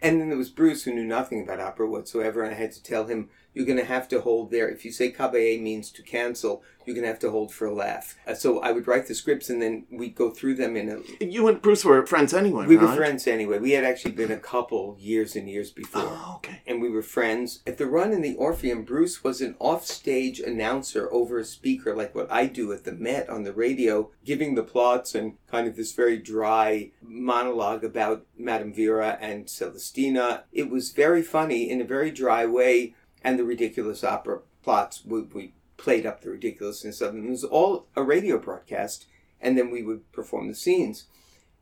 And 0.00 0.20
then 0.20 0.28
there 0.28 0.38
was 0.38 0.50
Bruce 0.50 0.84
who 0.84 0.94
knew 0.94 1.04
nothing 1.04 1.42
about 1.42 1.60
opera 1.60 1.88
whatsoever, 1.88 2.42
and 2.42 2.54
I 2.54 2.58
had 2.58 2.72
to 2.72 2.82
tell 2.82 3.06
him, 3.06 3.30
you're 3.54 3.66
going 3.66 3.78
to 3.78 3.84
have 3.84 4.08
to 4.08 4.20
hold 4.20 4.50
there. 4.50 4.68
If 4.68 4.84
you 4.84 4.92
say 4.92 5.10
cabaret 5.10 5.58
means 5.58 5.90
to 5.92 6.02
cancel, 6.02 6.62
you're 6.88 6.94
going 6.94 7.04
to 7.04 7.08
have 7.08 7.18
to 7.20 7.30
hold 7.30 7.52
for 7.52 7.66
a 7.66 7.74
laugh. 7.74 8.16
Uh, 8.26 8.34
so 8.34 8.60
I 8.60 8.72
would 8.72 8.86
write 8.86 9.06
the 9.06 9.14
scripts, 9.14 9.50
and 9.50 9.60
then 9.60 9.84
we'd 9.90 10.14
go 10.14 10.30
through 10.30 10.54
them 10.54 10.74
in 10.74 10.88
a. 10.88 11.24
You 11.24 11.46
and 11.48 11.60
Bruce 11.60 11.84
were 11.84 12.04
friends 12.06 12.32
anyway, 12.32 12.66
We 12.66 12.78
were 12.78 12.94
friends 12.94 13.26
anyway. 13.26 13.58
We 13.58 13.72
had 13.72 13.84
actually 13.84 14.12
been 14.12 14.30
a 14.30 14.38
couple 14.38 14.96
years 14.98 15.36
and 15.36 15.50
years 15.50 15.70
before. 15.70 16.02
Oh, 16.04 16.34
okay. 16.36 16.62
and 16.66 16.80
we 16.80 16.88
were 16.88 17.02
friends. 17.02 17.62
At 17.66 17.76
the 17.76 17.86
run 17.86 18.12
in 18.12 18.22
the 18.22 18.36
Orpheum, 18.36 18.84
Bruce 18.84 19.22
was 19.22 19.42
an 19.42 19.54
offstage 19.58 20.40
announcer 20.40 21.12
over 21.12 21.38
a 21.38 21.44
speaker, 21.44 21.94
like 21.94 22.14
what 22.14 22.32
I 22.32 22.46
do 22.46 22.72
at 22.72 22.84
the 22.84 22.92
Met 22.92 23.28
on 23.28 23.44
the 23.44 23.52
radio, 23.52 24.10
giving 24.24 24.54
the 24.54 24.62
plots 24.62 25.14
and 25.14 25.34
kind 25.50 25.68
of 25.68 25.76
this 25.76 25.92
very 25.92 26.16
dry 26.16 26.90
monologue 27.02 27.84
about 27.84 28.24
Madame 28.36 28.72
Vera 28.72 29.18
and 29.20 29.46
Celestina. 29.46 30.44
It 30.52 30.70
was 30.70 30.92
very 30.92 31.22
funny 31.22 31.70
in 31.70 31.80
a 31.80 31.84
very 31.84 32.10
dry 32.10 32.46
way, 32.46 32.94
and 33.22 33.38
the 33.38 33.44
ridiculous 33.44 34.04
opera 34.04 34.40
plots. 34.62 35.02
We, 35.04 35.22
we 35.22 35.52
played 35.76 36.06
up 36.06 36.20
the 36.20 36.30
ridiculousness 36.30 37.00
of 37.00 37.14
them. 37.14 37.26
It 37.26 37.30
was 37.30 37.44
all 37.44 37.86
a 37.96 38.02
radio 38.02 38.38
broadcast, 38.38 39.06
and 39.40 39.56
then 39.56 39.70
we 39.70 39.82
would 39.82 40.10
perform 40.12 40.48
the 40.48 40.54
scenes. 40.54 41.04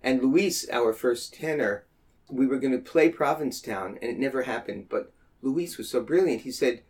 And 0.03 0.23
Luis, 0.23 0.69
our 0.71 0.93
first 0.93 1.35
tenor, 1.35 1.85
we 2.31 2.47
were 2.47 2.59
going 2.59 2.73
to 2.73 2.91
play 2.91 3.09
Provincetown, 3.09 3.99
and 4.03 4.11
it 4.11 4.19
never 4.19 4.43
happened. 4.43 4.89
But 4.89 5.13
Luis 5.43 5.79
was 5.79 5.89
so 5.89 6.03
brilliant. 6.03 6.43
He 6.43 6.51
said, 6.51 6.83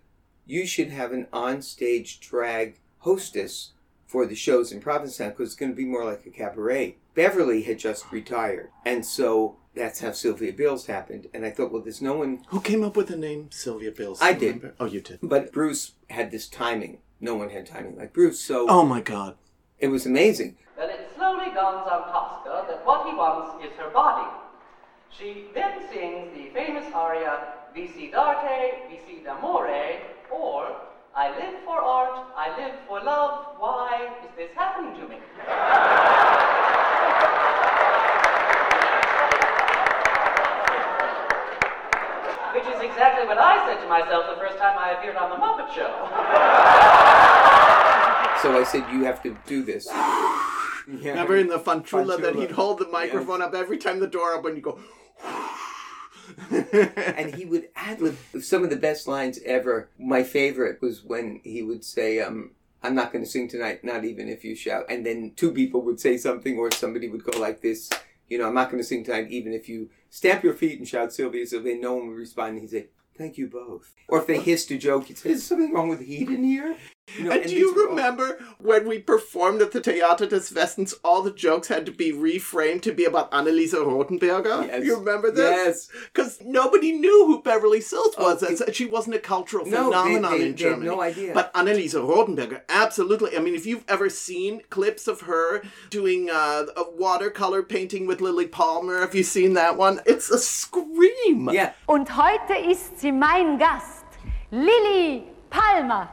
"You 0.46 0.66
should 0.66 0.90
have 0.90 1.12
an 1.12 1.26
on-stage 1.32 2.20
drag 2.20 2.78
hostess 2.98 3.72
for 4.06 4.24
the 4.26 4.34
shows 4.34 4.72
in 4.72 4.80
Provincetown 4.80 5.30
because 5.30 5.48
it's 5.48 5.56
going 5.56 5.72
to 5.72 5.76
be 5.76 5.84
more 5.84 6.04
like 6.04 6.24
a 6.26 6.30
cabaret." 6.30 6.96
Beverly 7.14 7.62
had 7.62 7.78
just 7.78 8.10
retired, 8.12 8.70
and 8.84 9.04
so 9.06 9.56
that's 9.74 10.00
how 10.00 10.12
Sylvia 10.12 10.52
Bills 10.52 10.86
happened. 10.86 11.28
And 11.34 11.44
I 11.46 11.50
thought, 11.50 11.72
well, 11.72 11.82
there's 11.82 12.02
no 12.02 12.14
one. 12.14 12.42
Who 12.48 12.60
came 12.60 12.82
up 12.84 12.96
with 12.96 13.08
the 13.08 13.16
name 13.16 13.50
Sylvia 13.50 13.90
Bills? 13.90 14.18
I 14.22 14.32
Do 14.34 14.40
did. 14.40 14.46
remember? 14.56 14.74
Oh, 14.80 14.84
you 14.86 15.00
did. 15.00 15.18
But 15.22 15.52
Bruce 15.52 15.92
had 16.10 16.30
this 16.30 16.46
timing. 16.48 16.98
No 17.20 17.34
one 17.34 17.48
had 17.50 17.66
timing 17.66 17.96
like 17.96 18.12
Bruce, 18.12 18.38
so 18.40 18.66
Oh 18.68 18.84
my 18.84 19.00
God. 19.00 19.36
it 19.78 19.88
was 19.88 20.04
amazing. 20.06 20.56
Then 20.76 20.90
it 20.90 21.08
slowly 21.16 21.46
dawns 21.54 21.88
on 21.90 22.02
Tosca 22.12 22.66
that 22.68 22.84
what 22.84 23.06
he 23.08 23.14
wants 23.16 23.64
is 23.64 23.72
her 23.78 23.88
body. 23.90 24.28
She 25.10 25.46
then 25.54 25.80
sings 25.90 26.34
the 26.36 26.50
famous 26.52 26.84
aria 26.94 27.54
Vissi 27.74 28.10
d'arte, 28.12 28.90
Vissi 28.90 29.24
d'amore, 29.24 30.00
or 30.30 30.76
I 31.18 31.30
live 31.30 31.54
for 31.64 31.78
art, 31.78 32.26
I 32.36 32.54
live 32.60 32.74
for 32.86 33.00
love, 33.02 33.56
why 33.58 34.06
is 34.22 34.28
this 34.36 34.50
happening 34.54 34.92
to 35.00 35.08
me? 35.08 35.16
Which 42.52 42.68
is 42.68 42.82
exactly 42.82 43.26
what 43.26 43.38
I 43.38 43.66
said 43.66 43.80
to 43.80 43.88
myself 43.88 44.26
the 44.28 44.36
first 44.38 44.58
time 44.58 44.76
I 44.78 44.90
appeared 44.90 45.16
on 45.16 45.30
The 45.30 45.36
Muppet 45.36 45.72
Show. 45.74 45.88
So 48.42 48.60
I 48.60 48.64
said, 48.64 48.84
you 48.92 49.04
have 49.04 49.22
to 49.22 49.34
do 49.46 49.62
this. 49.62 49.88
Yeah. 49.90 51.12
Remember 51.12 51.38
in 51.38 51.46
the 51.48 51.58
Fantrula 51.58 52.20
that 52.20 52.34
he'd 52.34 52.50
hold 52.50 52.78
the 52.78 52.88
microphone 52.88 53.40
up 53.40 53.54
every 53.54 53.78
time 53.78 54.00
the 54.00 54.06
door 54.06 54.34
opened, 54.34 54.56
you 54.58 54.62
go. 54.62 54.78
And 56.50 57.34
he 57.34 57.44
would 57.44 57.68
ad 57.76 58.00
lib 58.00 58.16
some 58.40 58.64
of 58.64 58.70
the 58.70 58.76
best 58.76 59.06
lines 59.06 59.38
ever. 59.44 59.90
My 59.98 60.22
favorite 60.22 60.80
was 60.80 61.02
when 61.02 61.40
he 61.44 61.62
would 61.62 61.84
say, 61.84 62.20
um, 62.20 62.52
I'm 62.82 62.94
not 62.94 63.12
going 63.12 63.24
to 63.24 63.30
sing 63.30 63.48
tonight, 63.48 63.84
not 63.84 64.04
even 64.04 64.28
if 64.28 64.44
you 64.44 64.54
shout. 64.54 64.86
And 64.88 65.04
then 65.04 65.32
two 65.36 65.52
people 65.52 65.82
would 65.82 66.00
say 66.00 66.16
something, 66.16 66.56
or 66.58 66.70
somebody 66.70 67.08
would 67.08 67.24
go 67.24 67.38
like 67.38 67.60
this, 67.60 67.90
you 68.28 68.38
know, 68.38 68.46
I'm 68.46 68.54
not 68.54 68.70
going 68.70 68.82
to 68.82 68.86
sing 68.86 69.04
tonight, 69.04 69.28
even 69.30 69.52
if 69.52 69.68
you 69.68 69.90
stamp 70.10 70.44
your 70.44 70.54
feet 70.54 70.78
and 70.78 70.86
shout 70.86 71.12
Sylvia, 71.12 71.46
So 71.46 71.56
Sylvia, 71.56 71.76
no 71.76 71.94
one 71.94 72.08
would 72.08 72.16
respond. 72.16 72.54
And 72.54 72.60
he'd 72.60 72.70
say, 72.70 72.86
Thank 73.16 73.38
you 73.38 73.48
both. 73.48 73.94
Or 74.08 74.18
if 74.20 74.26
they 74.26 74.38
hissed 74.38 74.70
a 74.70 74.76
joke, 74.76 75.06
he'd 75.06 75.18
say, 75.18 75.30
Is 75.30 75.46
something 75.46 75.72
wrong 75.72 75.88
with 75.88 76.00
heat 76.00 76.28
in 76.28 76.44
here? 76.44 76.76
You 77.14 77.24
know, 77.24 77.30
And 77.30 77.44
do 77.44 77.54
you 77.54 77.72
were 77.72 77.82
all- 77.84 77.88
remember 77.90 78.38
when 78.58 78.88
we 78.88 78.98
performed 78.98 79.62
at 79.62 79.70
the 79.70 79.80
Theater 79.80 80.26
des 80.26 80.52
Westens, 80.52 80.92
all 81.04 81.22
the 81.22 81.30
jokes 81.30 81.68
had 81.68 81.86
to 81.86 81.92
be 81.92 82.12
reframed 82.12 82.82
to 82.82 82.92
be 82.92 83.04
about 83.04 83.30
Anneliese 83.30 83.74
Rothenberger? 83.74 84.66
Yes. 84.66 84.84
You 84.84 84.96
remember 84.96 85.30
this? 85.30 85.50
Yes. 85.50 85.88
Because 86.12 86.38
nobody 86.44 86.90
knew 86.92 87.26
who 87.26 87.42
Beverly 87.42 87.80
Sills 87.80 88.16
was. 88.18 88.42
Oh, 88.42 88.64
and 88.66 88.74
she 88.74 88.86
wasn't 88.86 89.14
a 89.14 89.20
cultural 89.20 89.64
No, 89.64 89.84
phenomenon 89.84 90.22
they- 90.32 90.36
in 90.36 90.40
they 90.40 90.46
had 90.48 90.56
Germany. 90.56 90.86
no 90.86 91.00
idea. 91.00 91.32
But 91.32 91.54
Anneliese 91.54 91.94
Rothenberger, 91.94 92.62
absolutely. 92.68 93.36
I 93.36 93.40
mean, 93.40 93.54
if 93.54 93.66
you've 93.66 93.84
ever 93.86 94.08
seen 94.10 94.62
clips 94.68 95.06
of 95.06 95.22
her 95.22 95.62
doing 95.90 96.28
uh, 96.28 96.66
a 96.76 96.90
watercolor 96.90 97.62
painting 97.62 98.08
with 98.08 98.18
Lilli 98.20 98.50
Palmer, 98.50 98.98
have 99.00 99.14
you 99.14 99.22
seen 99.22 99.52
that 99.54 99.76
one? 99.76 100.00
It's 100.06 100.28
a 100.28 100.38
scream. 100.40 101.50
Yeah. 101.52 101.72
Und 101.88 102.08
heute 102.16 102.54
ist 102.68 102.98
sie 102.98 103.12
mein 103.12 103.58
Gast, 103.58 104.04
Lilli 104.50 105.22
Palmer. 105.50 106.08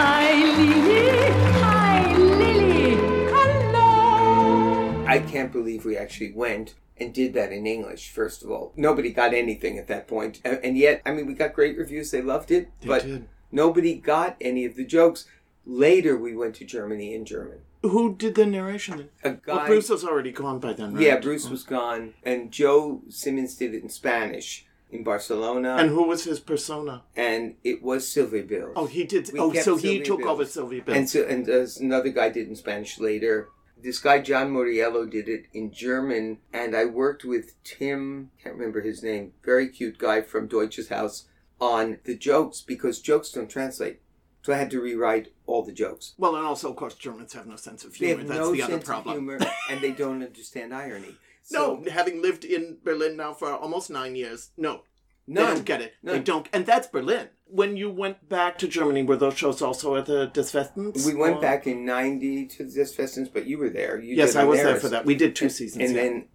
Hi 0.00 0.32
Lilly, 0.32 1.30
hi 1.60 2.14
Lilly, 2.16 2.94
hallo. 3.32 5.04
I 5.08 5.18
can't 5.18 5.50
believe 5.50 5.84
we 5.84 5.96
actually 5.96 6.30
went 6.32 6.74
and 6.98 7.12
did 7.12 7.34
that 7.34 7.50
in 7.52 7.66
English, 7.66 8.10
first 8.10 8.44
of 8.44 8.50
all. 8.52 8.72
Nobody 8.76 9.10
got 9.10 9.34
anything 9.34 9.76
at 9.76 9.88
that 9.88 10.06
point. 10.06 10.40
And, 10.44 10.60
and 10.62 10.78
yet, 10.78 11.02
I 11.04 11.10
mean, 11.10 11.26
we 11.26 11.34
got 11.34 11.52
great 11.52 11.76
reviews. 11.76 12.12
They 12.12 12.22
loved 12.22 12.52
it. 12.52 12.70
They 12.80 12.86
but 12.86 13.02
did. 13.02 13.28
Nobody 13.50 13.96
got 13.96 14.36
any 14.40 14.64
of 14.64 14.76
the 14.76 14.84
jokes. 14.84 15.24
Later, 15.66 16.16
we 16.16 16.36
went 16.36 16.54
to 16.56 16.64
Germany 16.64 17.12
in 17.12 17.24
German. 17.24 17.58
Who 17.82 18.14
did 18.14 18.36
the 18.36 18.46
narration? 18.46 19.08
A 19.24 19.30
Well, 19.30 19.56
guy. 19.56 19.66
Bruce 19.66 19.88
was 19.90 20.04
already 20.04 20.30
gone 20.30 20.60
by 20.60 20.74
then, 20.74 20.94
right? 20.94 21.02
yeah, 21.02 21.18
Bruce 21.18 21.48
was 21.48 21.64
gone, 21.64 22.14
and 22.22 22.52
Joe 22.52 23.02
Simmons 23.08 23.56
did 23.56 23.74
it 23.74 23.82
in 23.82 23.88
Spanish 23.88 24.64
in 24.90 25.04
Barcelona, 25.04 25.76
And 25.78 25.90
who 25.90 26.04
was 26.04 26.24
his 26.24 26.40
persona? 26.40 27.02
and 27.16 27.56
it 27.64 27.82
was 27.82 28.08
Sylvia 28.08 28.42
Bills. 28.42 28.72
Oh, 28.76 28.86
he 28.86 29.04
did. 29.04 29.30
We 29.32 29.38
oh, 29.40 29.52
so 29.52 29.76
he 29.76 30.00
took 30.00 30.20
Bills. 30.20 30.30
over 30.30 30.44
Sylvia 30.44 30.82
Bills. 30.82 30.96
And 30.98 31.08
so, 31.10 31.24
and 31.26 31.48
uh, 31.48 31.66
another 31.80 32.08
guy 32.10 32.28
did 32.30 32.48
in 32.48 32.56
Spanish 32.56 32.98
later. 32.98 33.48
This 33.80 33.98
guy 34.00 34.18
John 34.20 34.52
Moriello 34.52 35.08
did 35.08 35.28
it 35.28 35.46
in 35.52 35.70
German, 35.72 36.38
and 36.52 36.74
I 36.74 36.84
worked 36.86 37.24
with 37.24 37.54
Tim. 37.62 38.30
Can't 38.42 38.56
remember 38.56 38.80
his 38.80 39.02
name. 39.04 39.32
Very 39.44 39.68
cute 39.68 39.98
guy 39.98 40.22
from 40.22 40.48
Deutsches 40.48 40.88
Haus 40.88 41.26
on 41.60 41.98
the 42.04 42.16
jokes 42.16 42.60
because 42.60 43.00
jokes 43.00 43.30
don't 43.30 43.48
translate. 43.50 44.00
So 44.42 44.52
I 44.52 44.56
had 44.56 44.70
to 44.70 44.80
rewrite 44.80 45.32
all 45.46 45.62
the 45.62 45.72
jokes. 45.72 46.14
well, 46.16 46.34
and 46.34 46.46
also, 46.46 46.70
of 46.70 46.76
course, 46.76 46.94
Germans 46.94 47.34
have 47.34 47.46
no 47.46 47.56
sense 47.56 47.84
of 47.84 47.94
humor. 47.94 48.14
They 48.14 48.18
have 48.20 48.28
That's 48.28 48.40
no 48.40 48.52
the 48.52 48.62
other 48.62 48.72
sense 48.74 48.84
problem. 48.84 49.28
of 49.28 49.40
humor, 49.40 49.52
and 49.70 49.80
they 49.80 49.90
don't 49.92 50.22
understand 50.22 50.72
irony. 50.74 51.16
No, 51.50 51.82
having 51.90 52.20
lived 52.22 52.44
in 52.44 52.78
Berlin 52.84 53.16
now 53.16 53.32
for 53.34 53.50
almost 53.52 53.90
nine 53.90 54.16
years, 54.16 54.50
no, 54.56 54.82
they 55.26 55.34
don't 55.34 55.64
get 55.64 55.80
it. 55.80 55.92
They 56.02 56.20
don't, 56.20 56.48
and 56.52 56.66
that's 56.66 56.86
Berlin. 56.86 57.28
When 57.46 57.76
you 57.76 57.90
went 57.90 58.28
back 58.28 58.58
to 58.58 58.68
Germany, 58.68 59.02
were 59.04 59.16
those 59.16 59.36
shows 59.38 59.62
also 59.62 59.96
at 59.96 60.06
the 60.06 60.26
Des 60.26 60.50
Westens? 60.52 61.06
We 61.06 61.14
went 61.14 61.36
or- 61.36 61.40
back 61.40 61.66
in 61.66 61.84
'90 61.84 62.46
to 62.46 62.64
the 62.64 62.94
Westens, 62.98 63.28
but 63.28 63.46
you 63.46 63.56
were 63.58 63.70
there. 63.70 63.98
You 64.00 64.16
Yes, 64.16 64.36
I 64.36 64.44
was 64.44 64.60
there 64.60 64.76
for 64.76 64.88
that. 64.90 65.06
We 65.06 65.14
did 65.14 65.34
two 65.34 65.46
And- 65.46 65.52
seasons. 65.52 65.84
and 65.84 65.94
yeah. 65.96 66.02
then 66.02 66.28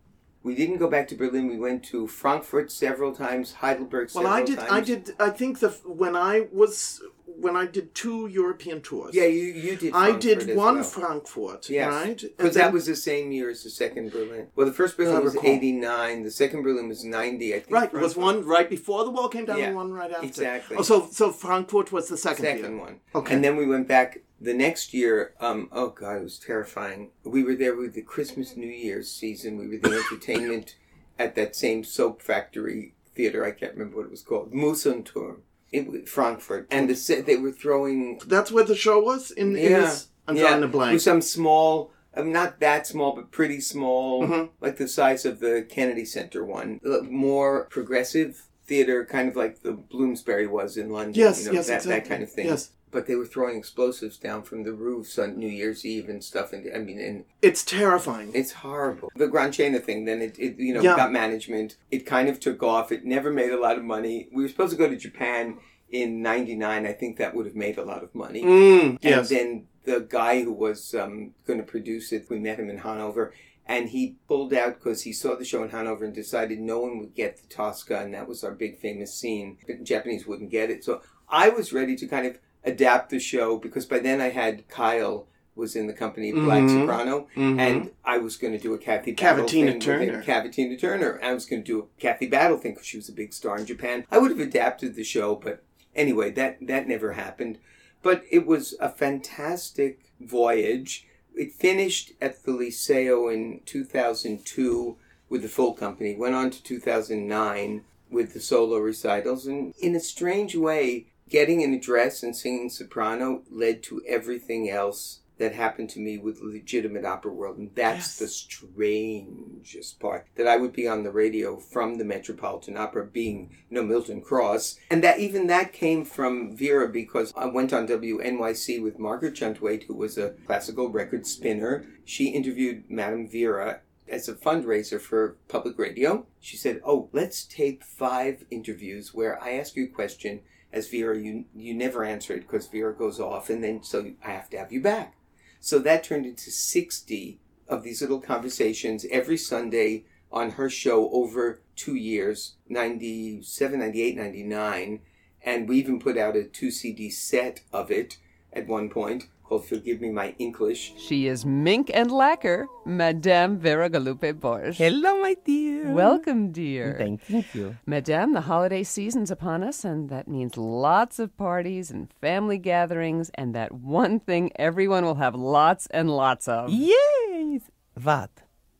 we 0.43 0.55
didn't 0.55 0.77
go 0.77 0.89
back 0.89 1.07
to 1.07 1.15
Berlin. 1.15 1.47
We 1.47 1.57
went 1.57 1.83
to 1.85 2.07
Frankfurt 2.07 2.71
several 2.71 3.15
times, 3.15 3.53
Heidelberg 3.53 4.09
well, 4.13 4.27
I 4.27 4.43
did. 4.43 4.59
times. 4.59 4.71
I 4.71 4.81
did. 4.81 5.15
I 5.19 5.29
think 5.29 5.59
the 5.59 5.69
when 5.85 6.15
I 6.15 6.47
was 6.51 7.01
when 7.25 7.55
I 7.55 7.65
did 7.65 7.95
two 7.95 8.27
European 8.27 8.81
tours. 8.81 9.15
Yeah, 9.15 9.25
you 9.25 9.43
you 9.45 9.75
did. 9.75 9.93
I 9.93 10.09
Frankfurt 10.11 10.45
did 10.47 10.57
one 10.57 10.75
well. 10.75 10.83
Frankfurt, 10.83 11.69
Yes, 11.69 11.91
right? 11.91 12.21
Because 12.37 12.55
that 12.55 12.73
was 12.73 12.85
the 12.85 12.95
same 12.95 13.31
year 13.31 13.49
as 13.49 13.63
the 13.63 13.69
second 13.69 14.11
Berlin. 14.11 14.47
Well, 14.55 14.67
the 14.67 14.73
first 14.73 14.95
oh, 14.99 15.03
Berlin 15.03 15.23
was 15.23 15.37
'89. 15.37 16.23
The 16.23 16.31
second 16.31 16.63
Berlin 16.63 16.89
was 16.89 17.03
'90. 17.03 17.55
I 17.55 17.59
think. 17.59 17.71
right. 17.71 17.93
Was 17.93 18.15
one 18.15 18.45
right 18.45 18.69
before 18.69 19.05
the 19.05 19.11
wall 19.11 19.29
came 19.29 19.45
down, 19.45 19.59
Yeah, 19.59 19.67
and 19.67 19.75
one 19.75 19.91
right 19.93 20.11
after. 20.11 20.25
exactly. 20.27 20.77
Oh, 20.77 20.81
so 20.83 21.07
so 21.11 21.31
Frankfurt 21.31 21.91
was 21.91 22.09
the 22.09 22.17
second, 22.17 22.43
second 22.43 22.71
year. 22.73 22.81
one. 22.81 22.99
Okay. 23.15 23.33
And 23.33 23.43
then 23.43 23.55
we 23.55 23.65
went 23.65 23.87
back 23.87 24.19
the 24.43 24.53
next 24.53 24.93
year. 24.93 25.33
Um, 25.39 25.69
oh 25.71 25.89
god, 25.89 26.17
it 26.17 26.23
was 26.23 26.37
terrifying. 26.39 27.11
We 27.23 27.43
were 27.43 27.55
there 27.55 27.75
with 27.75 27.93
the 27.93 28.01
Christmas 28.01 28.55
New 28.55 28.67
Year's 28.67 29.09
season. 29.11 29.57
We 29.57 29.67
were 29.67 29.77
the 29.77 29.97
entertainment 29.97 30.75
at 31.17 31.35
that 31.35 31.55
same 31.55 31.83
soap 31.83 32.21
factory 32.21 32.93
theater. 33.15 33.45
I 33.45 33.51
can't 33.51 33.73
remember 33.73 33.97
what 33.97 34.05
it 34.05 34.11
was 34.11 34.21
called. 34.23 34.53
Mousonturm. 34.53 35.37
It 35.71 35.89
was 35.91 36.07
Frankfurt, 36.09 36.67
and 36.69 36.87
the 36.89 36.95
set 36.95 37.25
they 37.25 37.37
were 37.37 37.51
throwing. 37.51 38.19
That's 38.27 38.51
where 38.51 38.63
the 38.63 38.75
show 38.75 39.01
was 39.01 39.31
in. 39.31 39.55
in 39.55 39.71
Yeah, 39.71 39.79
this, 39.81 40.07
I'm 40.27 40.35
drawing 40.35 40.61
the 40.61 40.67
blank. 40.67 40.93
was 40.93 41.03
some 41.03 41.21
small. 41.21 41.91
Um, 42.15 42.31
not 42.31 42.59
that 42.59 42.85
small, 42.85 43.15
but 43.15 43.31
pretty 43.31 43.59
small, 43.59 44.21
Mhm. 44.27 44.49
like 44.61 44.77
the 44.77 44.87
size 44.87 45.25
of 45.25 45.39
the 45.39 45.65
Kennedy 45.67 46.05
Center 46.05 46.45
one. 46.45 46.79
More 47.09 47.65
progressive 47.71 48.43
theater, 48.67 49.03
kind 49.03 49.27
of 49.29 49.35
like 49.35 49.63
the 49.63 49.71
Bloomsbury 49.73 50.45
was 50.45 50.77
in 50.77 50.91
London. 50.91 51.15
Yes, 51.15 51.39
you 51.41 51.47
know, 51.47 51.53
yes, 51.53 51.67
that, 51.67 51.75
exactly. 51.77 51.91
that 52.01 52.07
kind 52.09 52.23
of 52.23 52.31
thing. 52.31 52.45
Yes. 52.45 52.69
But 52.93 53.07
they 53.07 53.15
were 53.15 53.25
throwing 53.25 53.57
explosives 53.57 54.17
down 54.17 54.43
from 54.43 54.63
the 54.63 54.71
roofs 54.73 55.17
on 55.17 55.37
New 55.37 55.47
Year's 55.49 55.83
Eve 55.85 56.07
and 56.07 56.23
stuff. 56.23 56.53
And 56.53 56.69
I 56.73 56.77
mean, 56.77 56.99
and 56.99 57.25
It's 57.41 57.63
terrifying. 57.63 58.31
it's 58.33 58.51
horrible. 58.53 59.11
The 59.15 59.27
Gran 59.27 59.51
Scena 59.51 59.79
thing, 59.79 60.05
then 60.05 60.21
it, 60.21 60.37
it 60.39 60.57
you 60.59 60.73
know, 60.73 60.81
Yeah. 60.81 60.95
got 60.95 61.11
management. 61.11 61.75
It 61.91 62.05
kind 62.05 62.29
of 62.29 62.39
took 62.39 62.61
off. 62.63 62.91
It 62.91 63.03
never 63.03 63.31
made 63.31 63.51
a 63.51 63.59
lot 63.59 63.77
of 63.77 63.83
money. 63.83 64.29
We 64.31 64.43
were 64.43 64.49
supposed 64.49 64.71
to 64.71 64.77
go 64.77 64.87
to 64.87 64.95
Japan 64.95 65.57
in 65.91 66.21
99. 66.21 66.85
I 66.85 66.93
think 66.93 67.17
that 67.17 67.33
would 67.35 67.45
have 67.47 67.55
made 67.55 67.77
a 67.77 67.83
lot 67.83 68.03
of 68.03 68.13
money. 68.15 68.43
Mm, 68.43 68.99
yes. 69.01 69.31
And 69.31 69.39
then 69.39 69.67
the 69.85 69.99
guy 70.07 70.43
who 70.43 70.53
was 70.53 70.93
um, 70.95 71.33
going 71.47 71.59
to 71.59 71.65
produce 71.65 72.11
it, 72.13 72.29
we 72.29 72.39
met 72.39 72.59
him 72.59 72.69
in 72.69 72.77
Hanover, 72.79 73.33
and 73.65 73.89
he 73.89 74.17
pulled 74.27 74.53
out 74.53 74.75
because 74.79 75.01
he 75.03 75.13
saw 75.13 75.35
the 75.35 75.45
show 75.45 75.63
in 75.63 75.69
Hanover 75.69 76.05
and 76.05 76.13
decided 76.13 76.59
no 76.59 76.79
one 76.79 76.99
would 76.99 77.15
get 77.15 77.37
the 77.37 77.47
Tosca, 77.47 77.99
and 77.99 78.13
that 78.13 78.27
was 78.27 78.43
our 78.43 78.51
big 78.53 78.77
famous 78.79 79.13
scene. 79.13 79.57
The 79.67 79.75
Japanese 79.75 80.25
wouldn't 80.27 80.51
get 80.51 80.69
it. 80.69 80.83
So 80.83 81.01
I 81.29 81.49
was 81.49 81.73
ready 81.73 81.95
to 81.97 82.07
kind 82.07 82.25
of 82.27 82.37
adapt 82.65 83.09
the 83.09 83.19
show 83.19 83.57
because 83.57 83.85
by 83.85 83.99
then 83.99 84.21
I 84.21 84.29
had 84.29 84.67
Kyle 84.69 85.27
was 85.55 85.75
in 85.75 85.85
the 85.85 85.93
company 85.93 86.31
of 86.31 86.35
Black 86.37 86.63
Mhm. 86.63 86.79
Soprano, 86.81 87.27
Mhm. 87.35 87.59
and 87.59 87.91
I 88.03 88.17
was 88.17 88.37
going 88.37 88.53
to 88.53 88.59
do 88.59 88.73
a 88.73 88.77
Kathy 88.79 89.11
Battle 89.11 89.45
Cavatina 89.45 89.71
thing. 89.73 89.79
Turner. 89.79 90.23
Cavatina 90.23 90.79
Turner. 90.79 91.19
I 91.21 91.31
was 91.33 91.45
going 91.45 91.61
to 91.61 91.65
do 91.65 91.79
a 91.79 92.01
Kathy 92.01 92.25
Battle 92.25 92.57
thing 92.57 92.71
because 92.73 92.87
she 92.87 92.97
was 92.97 93.07
a 93.07 93.11
big 93.13 93.33
star 93.33 93.59
in 93.59 93.65
Japan. 93.67 94.05
I 94.09 94.17
would 94.17 94.31
have 94.31 94.39
adapted 94.39 94.95
the 94.95 95.03
show, 95.03 95.35
but 95.35 95.61
anyway, 95.95 96.31
that 96.31 96.57
that 96.65 96.87
never 96.87 97.11
happened. 97.13 97.59
But 98.01 98.23
it 98.31 98.47
was 98.47 98.73
a 98.79 98.89
fantastic 98.89 99.99
voyage. 100.19 101.05
It 101.35 101.53
finished 101.53 102.13
at 102.19 102.43
the 102.43 102.51
Liceo 102.51 103.31
in 103.31 103.61
2002 103.65 104.97
with 105.29 105.41
the 105.43 105.47
full 105.49 105.73
company. 105.73 106.15
Went 106.15 106.35
on 106.35 106.49
to 106.51 106.63
2009 106.63 107.83
with 108.09 108.33
the 108.33 108.39
solo 108.39 108.77
recitals, 108.79 109.47
and 109.47 109.73
in 109.79 109.95
a 109.95 109.99
strange 109.99 110.55
way, 110.55 111.07
getting 111.29 111.63
an 111.63 111.73
address 111.73 112.23
and 112.23 112.35
singing 112.35 112.69
soprano 112.69 113.43
led 113.51 113.81
to 113.83 114.01
everything 114.07 114.69
else 114.69 115.19
that 115.39 115.53
happened 115.55 115.89
to 115.89 115.99
me 115.99 116.17
with 116.17 116.41
legitimate 116.41 117.03
opera 117.05 117.33
world 117.33 117.57
and 117.57 117.71
that's 117.75 118.19
Yes. 118.19 118.19
the 118.19 118.27
strangest 118.27 119.99
part 119.99 120.27
that 120.35 120.47
i 120.47 120.57
would 120.57 120.73
be 120.73 120.87
on 120.87 121.03
the 121.03 121.11
radio 121.11 121.57
from 121.57 121.95
the 121.97 122.05
metropolitan 122.05 122.77
opera 122.77 123.05
being 123.05 123.49
you 123.69 123.75
know 123.75 123.83
milton 123.83 124.21
cross 124.21 124.79
and 124.91 125.03
that 125.03 125.19
even 125.19 125.47
that 125.47 125.73
came 125.73 126.05
from 126.05 126.55
vera 126.55 126.87
because 126.87 127.33
i 127.35 127.45
went 127.45 127.73
on 127.73 127.87
wnyc 127.87 128.81
with 128.81 128.99
margaret 128.99 129.33
juntwait 129.33 129.83
who 129.87 129.95
was 129.95 130.17
a 130.17 130.31
classical 130.45 130.89
record 130.89 131.25
spinner 131.25 131.85
she 132.05 132.27
interviewed 132.29 132.83
madame 132.89 133.27
vera 133.27 133.79
as 134.07 134.27
a 134.29 134.33
fundraiser 134.33 134.99
for 135.01 135.37
public 135.47 135.77
radio 135.79 136.25
she 136.39 136.55
said 136.57 136.79
oh 136.85 137.09
let's 137.11 137.43
tape 137.45 137.83
five 137.83 138.45
interviews 138.51 139.13
where 139.13 139.41
i 139.43 139.51
ask 139.53 139.75
you 139.75 139.85
a 139.85 139.87
question 139.87 140.41
as 140.73 140.89
Vera, 140.89 141.17
you 141.17 141.45
you 141.55 141.73
never 141.73 142.03
answer 142.03 142.33
it 142.33 142.41
because 142.41 142.67
Vera 142.67 142.93
goes 142.93 143.19
off, 143.19 143.49
and 143.49 143.63
then 143.63 143.83
so 143.83 144.11
I 144.25 144.31
have 144.31 144.49
to 144.49 144.57
have 144.57 144.73
you 144.73 144.81
back. 144.81 145.15
So 145.61 145.79
that 145.79 146.03
turned 146.03 146.25
into 146.25 146.51
sixty 146.51 147.39
of 147.69 147.83
these 147.83 148.01
little 148.01 148.19
conversations 148.19 149.05
every 149.09 149.37
Sunday 149.37 150.03
on 150.31 150.51
her 150.51 150.69
show 150.69 151.09
over 151.11 151.61
two 151.75 151.95
years 151.95 152.55
97, 152.67 153.79
98, 153.79 154.17
99. 154.17 154.99
and 155.45 155.69
we 155.69 155.77
even 155.77 155.99
put 155.99 156.17
out 156.17 156.35
a 156.35 156.43
two 156.43 156.71
CD 156.71 157.09
set 157.09 157.61
of 157.71 157.91
it 157.91 158.17
at 158.55 158.67
one 158.67 158.89
point 158.89 159.25
called 159.43 159.65
"Forgive 159.65 160.01
Me 160.01 160.09
My 160.09 160.35
English." 160.39 160.93
She 160.97 161.27
is 161.27 161.45
mink 161.45 161.91
and 161.93 162.11
lacquer, 162.11 162.67
Madame 162.85 163.57
Vera 163.57 163.89
Galupe 163.89 164.33
Borszkh. 164.33 164.75
Hello, 164.75 165.21
my 165.21 165.35
dear. 165.45 165.91
Welcome, 165.91 166.51
dear. 166.51 166.95
Thank, 166.97 167.21
thank 167.23 167.53
you. 167.53 167.77
Madame, 167.85 168.33
the 168.33 168.41
holiday 168.41 168.83
season's 168.83 169.31
upon 169.31 169.63
us, 169.63 169.83
and 169.83 170.09
that 170.09 170.27
means 170.27 170.57
lots 170.57 171.19
of 171.19 171.35
parties 171.37 171.91
and 171.91 172.11
family 172.21 172.57
gatherings, 172.57 173.29
and 173.35 173.53
that 173.53 173.71
one 173.73 174.19
thing 174.19 174.51
everyone 174.55 175.03
will 175.05 175.15
have 175.15 175.35
lots 175.35 175.87
and 175.87 176.09
lots 176.09 176.47
of. 176.47 176.69
Yes. 176.69 177.61
What? 178.01 178.31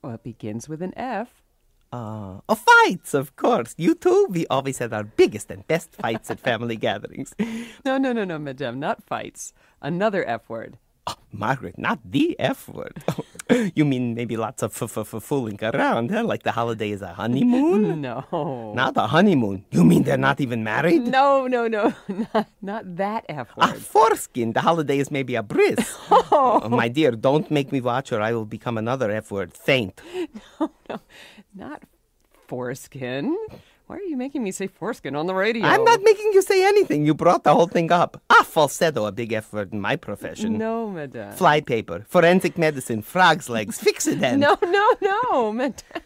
Well, 0.01 0.15
it 0.15 0.23
begins 0.23 0.67
with 0.67 0.81
an 0.81 0.93
F. 0.97 1.42
Uh, 1.93 2.41
oh, 2.49 2.55
fights, 2.55 3.13
of 3.13 3.35
course. 3.35 3.75
You 3.77 3.93
too. 3.93 4.25
We 4.31 4.47
always 4.47 4.79
had 4.79 4.93
our 4.93 5.03
biggest 5.03 5.51
and 5.51 5.61
best 5.67 5.93
fights 5.93 6.31
at 6.31 6.39
family 6.39 6.75
gatherings. 6.87 7.35
No, 7.85 7.99
no, 7.99 8.11
no, 8.11 8.23
no, 8.23 8.39
Madame, 8.39 8.79
not 8.79 9.03
fights. 9.03 9.53
Another 9.79 10.25
F 10.27 10.49
word. 10.49 10.77
Oh, 11.05 11.15
Margaret, 11.33 11.77
not 11.77 11.99
the 12.03 12.35
F 12.39 12.67
word. 12.69 13.03
you 13.75 13.83
mean 13.85 14.15
maybe 14.15 14.37
lots 14.37 14.63
of 14.63 14.71
f- 14.81 14.97
f- 14.97 15.21
fooling 15.21 15.59
around, 15.61 16.09
huh? 16.09 16.23
Like 16.23 16.43
the 16.43 16.51
holiday 16.53 16.91
is 16.91 17.01
a 17.03 17.13
honeymoon? 17.13 18.01
No. 18.01 18.73
Not 18.73 18.95
a 18.97 19.05
honeymoon. 19.07 19.65
You 19.69 19.83
mean 19.83 20.03
they're 20.03 20.17
not 20.17 20.39
even 20.41 20.63
married? 20.63 21.03
No, 21.07 21.45
no, 21.45 21.67
no, 21.67 21.93
not, 22.33 22.47
not 22.61 22.95
that 22.95 23.25
F 23.29 23.55
word. 23.55 23.69
A 23.69 23.73
foreskin. 23.75 24.53
The 24.53 24.61
holiday 24.61 24.97
is 24.97 25.11
maybe 25.11 25.35
a 25.35 25.43
bris. 25.43 25.77
oh, 26.09 26.67
my 26.69 26.87
dear, 26.87 27.11
don't 27.11 27.51
make 27.51 27.71
me 27.71 27.81
watch 27.81 28.11
or 28.11 28.21
I 28.21 28.31
will 28.33 28.45
become 28.45 28.77
another 28.77 29.11
F 29.11 29.29
word. 29.29 29.53
Faint. 29.53 30.01
Not 31.55 31.83
foreskin. 32.47 33.37
Why 33.87 33.97
are 33.97 34.01
you 34.01 34.17
making 34.17 34.43
me 34.43 34.51
say 34.51 34.67
foreskin 34.67 35.15
on 35.15 35.27
the 35.27 35.33
radio? 35.35 35.65
I'm 35.65 35.83
not 35.83 36.01
making 36.03 36.31
you 36.33 36.41
say 36.41 36.65
anything. 36.65 37.05
You 37.05 37.13
brought 37.13 37.43
the 37.43 37.53
whole 37.53 37.67
thing 37.67 37.91
up. 37.91 38.21
Ah, 38.29 38.43
falsetto, 38.43 39.05
a 39.05 39.11
big 39.11 39.33
F 39.33 39.51
word 39.53 39.73
in 39.73 39.81
my 39.81 39.95
profession. 39.95 40.57
No, 40.57 40.89
Madame. 40.89 41.33
Flypaper, 41.33 42.05
forensic 42.07 42.57
medicine, 42.57 43.01
frog's 43.01 43.49
legs. 43.49 43.79
Fix 43.79 44.07
it 44.07 44.19
then. 44.19 44.39
No, 44.39 44.57
no, 44.63 44.95
no, 45.01 45.51
Madame. 45.51 46.01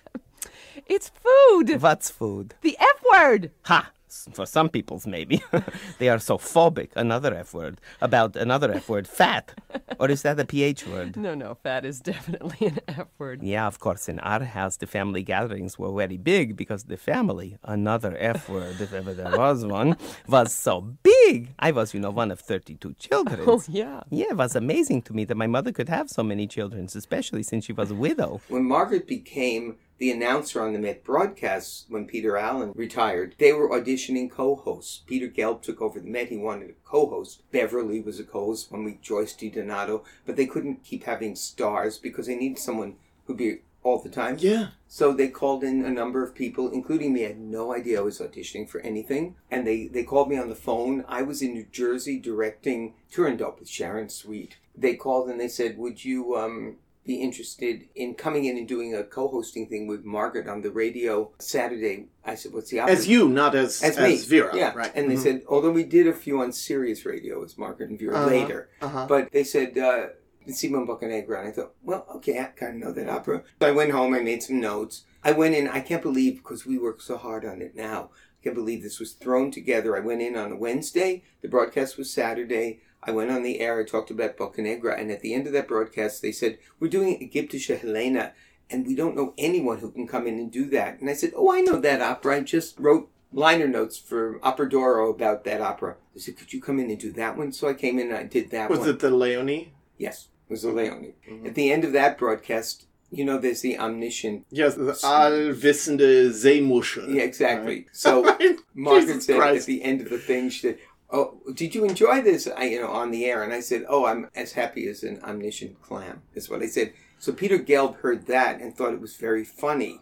It's 0.86 1.12
food. 1.24 1.82
What's 1.82 2.10
food? 2.10 2.56
The 2.62 2.78
F 2.80 3.04
word. 3.12 3.52
Ha! 3.66 3.92
S- 4.10 4.30
For 4.34 4.46
some 4.46 4.70
people's, 4.70 5.06
maybe. 5.06 5.44
they 6.00 6.10
are 6.10 6.20
so 6.20 6.38
phobic, 6.38 6.90
another 6.96 7.34
F 7.34 7.54
word, 7.54 7.80
about 8.02 8.36
another 8.36 8.72
F 8.72 8.88
word, 8.90 9.08
fat. 9.08 9.54
Or 10.00 10.10
is 10.10 10.22
that 10.22 10.40
a 10.40 10.46
PH 10.46 10.88
word? 10.88 11.18
No, 11.18 11.36
no, 11.36 11.56
fat 11.56 11.84
is 11.86 12.00
definitely 12.00 12.68
an 12.68 12.80
F 12.88 13.08
word. 13.18 13.44
Yeah, 13.44 13.68
of 13.68 13.80
course. 13.80 14.08
In 14.08 14.20
our 14.20 14.44
house, 14.44 14.78
the 14.78 14.88
family 14.88 15.24
gatherings 15.24 15.78
were 15.78 15.92
very 15.94 16.18
big 16.18 16.56
because 16.56 16.86
the 16.86 16.98
family, 16.98 17.58
another 17.64 18.16
F 18.18 18.48
word, 18.50 18.80
if 18.80 18.94
ever 18.94 19.14
there 19.14 19.38
was 19.38 19.66
one, 19.66 19.98
was 20.28 20.54
so 20.54 20.82
big. 21.04 21.54
I 21.60 21.72
was, 21.72 21.94
you 21.94 22.00
know, 22.00 22.12
one 22.12 22.32
of 22.32 22.40
32 22.40 22.94
children. 23.00 23.42
Oh, 23.46 23.62
yeah. 23.68 24.02
Yeah, 24.10 24.28
it 24.30 24.38
was 24.38 24.56
amazing 24.56 25.02
to 25.04 25.14
me 25.14 25.26
that 25.26 25.36
my 25.36 25.48
mother 25.48 25.72
could 25.72 25.90
have 25.90 26.10
so 26.10 26.24
many 26.24 26.48
children, 26.48 26.86
especially 26.86 27.44
since 27.44 27.66
she 27.66 27.74
was 27.74 27.92
a 27.92 27.96
widow. 27.96 28.40
When 28.48 28.64
Margaret 28.64 29.08
became 29.08 29.76
the 29.98 30.12
announcer 30.12 30.62
on 30.62 30.74
the 30.74 30.80
Met 30.80 31.04
broadcasts 31.04 31.86
when 31.90 32.06
Peter 32.06 32.38
Allen 32.38 32.72
retired, 32.76 33.36
they 33.38 33.54
were 33.54 33.70
auditioning 33.70 34.30
co-hosts. 34.30 35.04
Peter 35.08 35.28
Gelb 35.28 35.62
took 35.62 35.82
over 35.82 36.00
the 36.00 36.10
Met. 36.10 36.30
He 36.30 36.38
wanted 36.38 36.70
a 36.70 36.74
co-host. 36.86 37.44
Beverly 37.52 38.00
was 38.02 38.20
a 38.20 38.24
co-host, 38.24 38.72
one 38.72 38.84
week 38.84 39.02
Joyce 39.02 39.34
DiDonato. 39.34 40.04
But 40.26 40.36
they 40.36 40.46
couldn't 40.46 40.84
keep 40.84 41.04
having 41.04 41.36
stars 41.36 41.98
because 41.98 42.28
they 42.28 42.36
needed 42.36 42.60
someone 42.60 42.96
who'd 43.26 43.38
be 43.38 43.60
all 43.84 44.00
the 44.00 44.10
time. 44.10 44.36
Yeah. 44.40 44.70
So 44.88 45.14
they 45.14 45.30
called 45.30 45.64
in 45.64 45.86
a 45.86 45.90
number 45.90 46.24
of 46.24 46.36
people, 46.36 46.70
including 46.70 47.14
me. 47.14 47.24
I 47.24 47.30
had 47.30 47.40
no 47.40 47.74
idea 47.74 48.00
I 48.00 48.04
was 48.04 48.20
auditioning 48.20 48.70
for 48.70 48.82
anything. 48.82 49.36
And 49.50 49.66
they, 49.66 49.88
they 49.88 50.04
called 50.04 50.30
me 50.30 50.38
on 50.38 50.50
the 50.50 50.56
phone. 50.56 51.06
I 51.08 51.22
was 51.22 51.42
in 51.42 51.54
New 51.54 51.66
Jersey 51.72 52.20
directing 52.20 52.96
Turandot 53.12 53.60
with 53.60 53.70
Sharon 53.70 54.10
Sweet. 54.10 54.58
They 54.76 54.96
called 54.96 55.30
and 55.30 55.40
they 55.40 55.48
said, 55.48 55.78
Would 55.78 56.04
you 56.04 56.36
um, 56.36 56.78
be 57.08 57.16
interested 57.16 57.88
in 57.96 58.14
coming 58.14 58.46
in 58.46 58.58
and 58.58 58.68
doing 58.68 58.94
a 58.94 59.04
co 59.04 59.30
hosting 59.30 59.66
thing 59.68 59.88
with 59.88 60.04
Margaret 60.04 60.48
on 60.48 60.62
the 60.62 60.70
radio 60.70 61.32
Saturday? 61.40 62.08
I 62.26 62.36
said, 62.36 62.54
What's 62.54 62.70
the 62.70 62.82
opposite? 62.82 62.98
As 63.00 63.08
you, 63.08 63.30
not 63.30 63.56
as 63.56 63.82
As, 63.82 63.98
as. 63.98 64.26
Vera. 64.26 64.56
Yeah. 64.56 64.74
Right. 64.76 64.92
And 64.94 65.10
they 65.10 65.16
Mhm. 65.16 65.24
said, 65.24 65.42
although 65.48 65.72
we 65.72 65.86
did 65.86 66.06
a 66.06 66.14
few 66.14 66.42
on 66.42 66.52
Sirius 66.52 67.06
Radio 67.06 67.44
as 67.44 67.58
Margaret 67.58 67.90
and 67.90 67.98
Vera 67.98 68.16
Uh-huh, 68.18 68.28
later, 68.28 68.70
uh-huh. 68.82 69.06
but 69.08 69.32
they 69.32 69.46
said, 69.46 69.78
uh, 69.78 70.08
Simon 70.50 70.86
Boccanegra. 70.86 71.40
And 71.40 71.48
I 71.48 71.52
thought, 71.52 71.74
well, 71.84 72.06
okay, 72.18 72.40
I 72.40 72.46
kind 72.46 72.76
of 72.76 72.88
know 72.88 72.94
that 72.94 73.10
opera. 73.10 73.44
So 73.62 73.68
I 73.68 73.72
went 73.72 73.92
home, 73.92 74.14
I 74.14 74.20
made 74.20 74.44
some 74.44 74.60
notes. 74.60 75.06
I 75.24 75.32
went 75.32 75.56
in, 75.56 75.68
I 75.68 75.80
can't 75.80 76.02
believe, 76.04 76.38
because 76.38 76.66
we 76.66 76.78
work 76.78 77.02
so 77.02 77.18
hard 77.18 77.44
on 77.46 77.62
it 77.62 77.76
now, 77.76 78.12
I 78.40 78.44
can't 78.44 78.56
believe 78.56 78.82
this 78.84 79.00
was 79.00 79.14
thrown 79.14 79.52
together. 79.52 79.96
I 79.98 80.00
went 80.02 80.22
in 80.22 80.36
on 80.38 80.52
a 80.52 80.56
Wednesday, 80.58 81.24
the 81.42 81.48
broadcast 81.50 81.98
was 81.98 82.12
Saturday. 82.14 82.82
I 83.08 83.12
went 83.12 83.32
on 83.32 83.42
the 83.42 83.62
air, 83.62 83.80
I 83.80 83.86
talked 83.86 84.12
about 84.12 84.36
Boccanegra, 84.38 85.00
and 85.00 85.10
at 85.10 85.22
the 85.22 85.34
end 85.34 85.48
of 85.48 85.54
that 85.54 85.68
broadcast, 85.70 86.22
they 86.22 86.34
said, 86.34 86.58
We're 86.80 86.90
doing 86.90 87.18
Egyptische 87.20 87.80
Helena, 87.80 88.34
and 88.70 88.86
we 88.86 88.96
don't 88.96 89.16
know 89.16 89.34
anyone 89.38 89.80
who 89.80 89.90
can 89.92 90.08
come 90.08 90.28
in 90.28 90.38
and 90.38 90.52
do 90.52 90.70
that. 90.72 91.00
And 91.00 91.10
I 91.10 91.14
said, 91.14 91.32
Oh, 91.36 91.52
I 91.52 91.62
know 91.62 91.80
that 91.80 92.02
opera. 92.02 92.36
I 92.36 92.40
just 92.42 92.78
wrote 92.78 93.10
liner 93.32 93.68
notes 93.68 93.98
for 93.98 94.40
Opera 94.44 94.70
d'Oro 94.70 95.10
about 95.10 95.46
that 95.46 95.62
opera. 95.62 95.96
They 96.14 96.20
said, 96.20 96.38
Could 96.38 96.52
you 96.52 96.62
come 96.62 96.80
in 96.80 96.90
and 96.90 97.00
do 97.00 97.14
that 97.14 97.38
one? 97.38 97.54
So 97.54 97.70
I 97.70 97.74
came 97.74 97.98
in 97.98 98.08
and 98.10 98.18
I 98.18 98.24
did 98.24 98.52
that 98.52 98.70
Was 98.70 98.80
one. 98.80 98.90
it 98.90 99.00
the 99.00 99.10
Leonie? 99.10 99.72
Yes, 99.98 100.28
it 100.50 100.52
was 100.54 100.64
the 100.64 100.72
Leonie. 100.72 101.16
Mm-hmm. 101.30 101.48
At 101.48 101.56
the 101.56 101.72
end 101.72 101.86
of 101.86 101.94
that 101.94 102.18
broadcast, 102.18 102.88
you 103.10 103.24
know, 103.24 103.38
there's 103.38 103.62
the 103.62 103.80
omniscient. 103.80 104.46
Yes, 104.50 104.76
the 104.76 104.92
allwissende 104.92 106.30
Seemuschel. 106.32 107.14
Yeah, 107.14 107.24
exactly. 107.24 107.76
Right. 107.76 107.88
So 107.94 108.24
Margaret 108.74 109.06
Jesus 109.08 109.26
said 109.26 109.38
Christ. 109.38 109.62
at 109.62 109.66
the 109.68 109.84
end 109.84 110.02
of 110.02 110.10
the 110.10 110.18
thing, 110.18 110.50
she 110.50 110.60
said, 110.60 110.80
"Oh, 111.10 111.40
did 111.54 111.76
you 111.76 111.86
enjoy 111.86 112.22
this?" 112.22 112.48
I, 112.48 112.66
you 112.66 112.82
know, 112.82 112.92
on 112.92 113.12
the 113.12 113.26
air, 113.26 113.44
and 113.44 113.54
I 113.54 113.60
said, 113.60 113.86
"Oh, 113.88 114.06
I'm 114.06 114.30
as 114.36 114.54
happy 114.54 114.88
as 114.88 115.04
an 115.04 115.20
omniscient 115.24 115.82
clam." 115.82 116.24
Is 116.34 116.50
what 116.50 116.62
I 116.62 116.68
said. 116.68 116.94
So 117.20 117.34
Peter 117.34 117.58
Gelb 117.58 117.98
heard 117.98 118.28
that 118.28 118.62
and 118.62 118.76
thought 118.76 118.94
it 118.94 119.02
was 119.02 119.16
very 119.16 119.44
funny. 119.44 120.02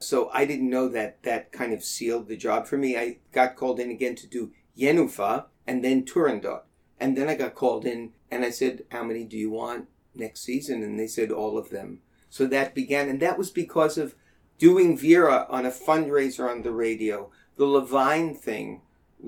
So 0.00 0.30
I 0.32 0.44
didn't 0.44 0.70
know 0.70 0.88
that 0.88 1.22
that 1.22 1.52
kind 1.52 1.72
of 1.72 1.84
sealed 1.84 2.28
the 2.28 2.36
job 2.36 2.66
for 2.66 2.76
me. 2.76 2.96
I 2.96 3.18
got 3.32 3.56
called 3.56 3.80
in 3.80 3.90
again 3.90 4.16
to 4.16 4.26
do 4.26 4.52
Jenufa 4.76 5.46
and 5.66 5.84
then 5.84 6.04
Turandot. 6.04 6.62
And 7.00 7.16
then 7.16 7.28
I 7.28 7.34
got 7.34 7.54
called 7.54 7.84
in 7.84 8.12
and 8.30 8.44
I 8.44 8.50
said, 8.50 8.84
How 8.90 9.04
many 9.04 9.24
do 9.24 9.36
you 9.36 9.50
want 9.50 9.88
next 10.14 10.40
season? 10.42 10.82
And 10.82 10.98
they 10.98 11.06
said, 11.06 11.30
All 11.30 11.58
of 11.58 11.70
them. 11.70 12.00
So 12.30 12.46
that 12.46 12.74
began. 12.74 13.08
And 13.08 13.20
that 13.20 13.38
was 13.38 13.50
because 13.50 13.98
of 13.98 14.14
doing 14.58 14.98
Vera 14.98 15.46
on 15.48 15.64
a 15.64 15.70
fundraiser 15.70 16.48
on 16.48 16.62
the 16.62 16.72
radio. 16.72 17.30
The 17.56 17.66
Levine 17.66 18.34
thing, 18.34 18.82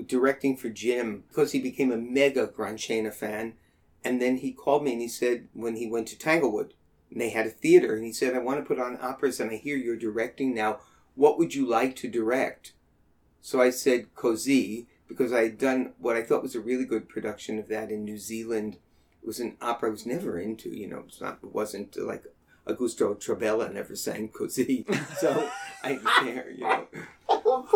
directing 0.07 0.57
for 0.57 0.69
Jim, 0.69 1.23
because 1.27 1.51
he 1.51 1.59
became 1.59 1.91
a 1.91 1.97
mega 1.97 2.47
Gran 2.47 2.77
Scena 2.77 3.11
fan. 3.11 3.53
And 4.03 4.21
then 4.21 4.37
he 4.37 4.51
called 4.51 4.83
me 4.83 4.93
and 4.93 5.01
he 5.01 5.07
said, 5.07 5.47
when 5.53 5.75
he 5.75 5.87
went 5.87 6.07
to 6.07 6.17
Tanglewood, 6.17 6.73
and 7.11 7.21
they 7.21 7.29
had 7.29 7.45
a 7.45 7.51
theater, 7.51 7.93
and 7.93 8.03
he 8.03 8.13
said, 8.13 8.33
I 8.33 8.39
want 8.39 8.59
to 8.59 8.65
put 8.65 8.79
on 8.79 8.97
operas, 9.01 9.39
and 9.39 9.51
I 9.51 9.57
hear 9.57 9.77
you're 9.77 9.97
directing 9.97 10.55
now. 10.55 10.79
What 11.15 11.37
would 11.37 11.53
you 11.53 11.67
like 11.67 11.95
to 11.97 12.07
direct? 12.07 12.73
So 13.41 13.61
I 13.61 13.69
said 13.69 14.15
Così, 14.15 14.85
because 15.07 15.33
I 15.33 15.43
had 15.43 15.57
done 15.57 15.93
what 15.99 16.15
I 16.15 16.23
thought 16.23 16.41
was 16.41 16.55
a 16.55 16.61
really 16.61 16.85
good 16.85 17.09
production 17.09 17.59
of 17.59 17.67
that 17.67 17.91
in 17.91 18.05
New 18.05 18.17
Zealand. 18.17 18.77
It 19.21 19.27
was 19.27 19.39
an 19.41 19.57
opera 19.61 19.89
I 19.89 19.91
was 19.91 20.05
never 20.05 20.39
into, 20.39 20.69
you 20.69 20.87
know, 20.87 21.03
not, 21.19 21.39
it 21.43 21.53
wasn't 21.53 21.97
like 21.97 22.23
Augusta 22.65 23.05
Oltrabella 23.05 23.71
never 23.71 23.95
sang 23.95 24.29
Così. 24.29 24.85
So 25.19 25.49
I 25.83 25.93
didn't 25.93 26.07
care, 26.07 26.51
you 26.51 26.63
know. 26.63 26.87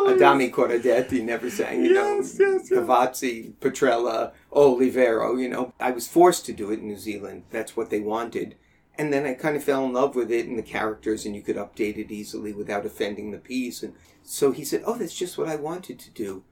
Adami 0.07 0.49
Corradetti 0.49 1.23
never 1.23 1.49
sang, 1.49 1.83
you 1.83 1.93
know. 1.93 2.21
Cavazzi, 2.21 3.53
Petrella, 3.59 4.31
Olivero, 4.51 5.41
you 5.41 5.49
know. 5.49 5.73
I 5.79 5.91
was 5.91 6.07
forced 6.07 6.45
to 6.47 6.53
do 6.53 6.71
it 6.71 6.79
in 6.79 6.87
New 6.87 6.97
Zealand. 6.97 7.43
That's 7.51 7.75
what 7.75 7.89
they 7.89 7.99
wanted. 7.99 8.55
And 8.97 9.11
then 9.11 9.25
I 9.25 9.33
kind 9.33 9.55
of 9.57 9.63
fell 9.63 9.83
in 9.85 9.93
love 9.93 10.15
with 10.15 10.31
it 10.31 10.47
and 10.47 10.57
the 10.57 10.63
characters, 10.63 11.25
and 11.25 11.35
you 11.35 11.41
could 11.41 11.57
update 11.57 11.97
it 11.97 12.11
easily 12.11 12.53
without 12.53 12.85
offending 12.85 13.31
the 13.31 13.37
piece. 13.37 13.83
And 13.83 13.93
so 14.23 14.51
he 14.51 14.63
said, 14.63 14.83
Oh, 14.85 14.97
that's 14.97 15.15
just 15.15 15.37
what 15.37 15.49
I 15.49 15.55
wanted 15.55 15.99
to 15.99 16.11
do. 16.11 16.43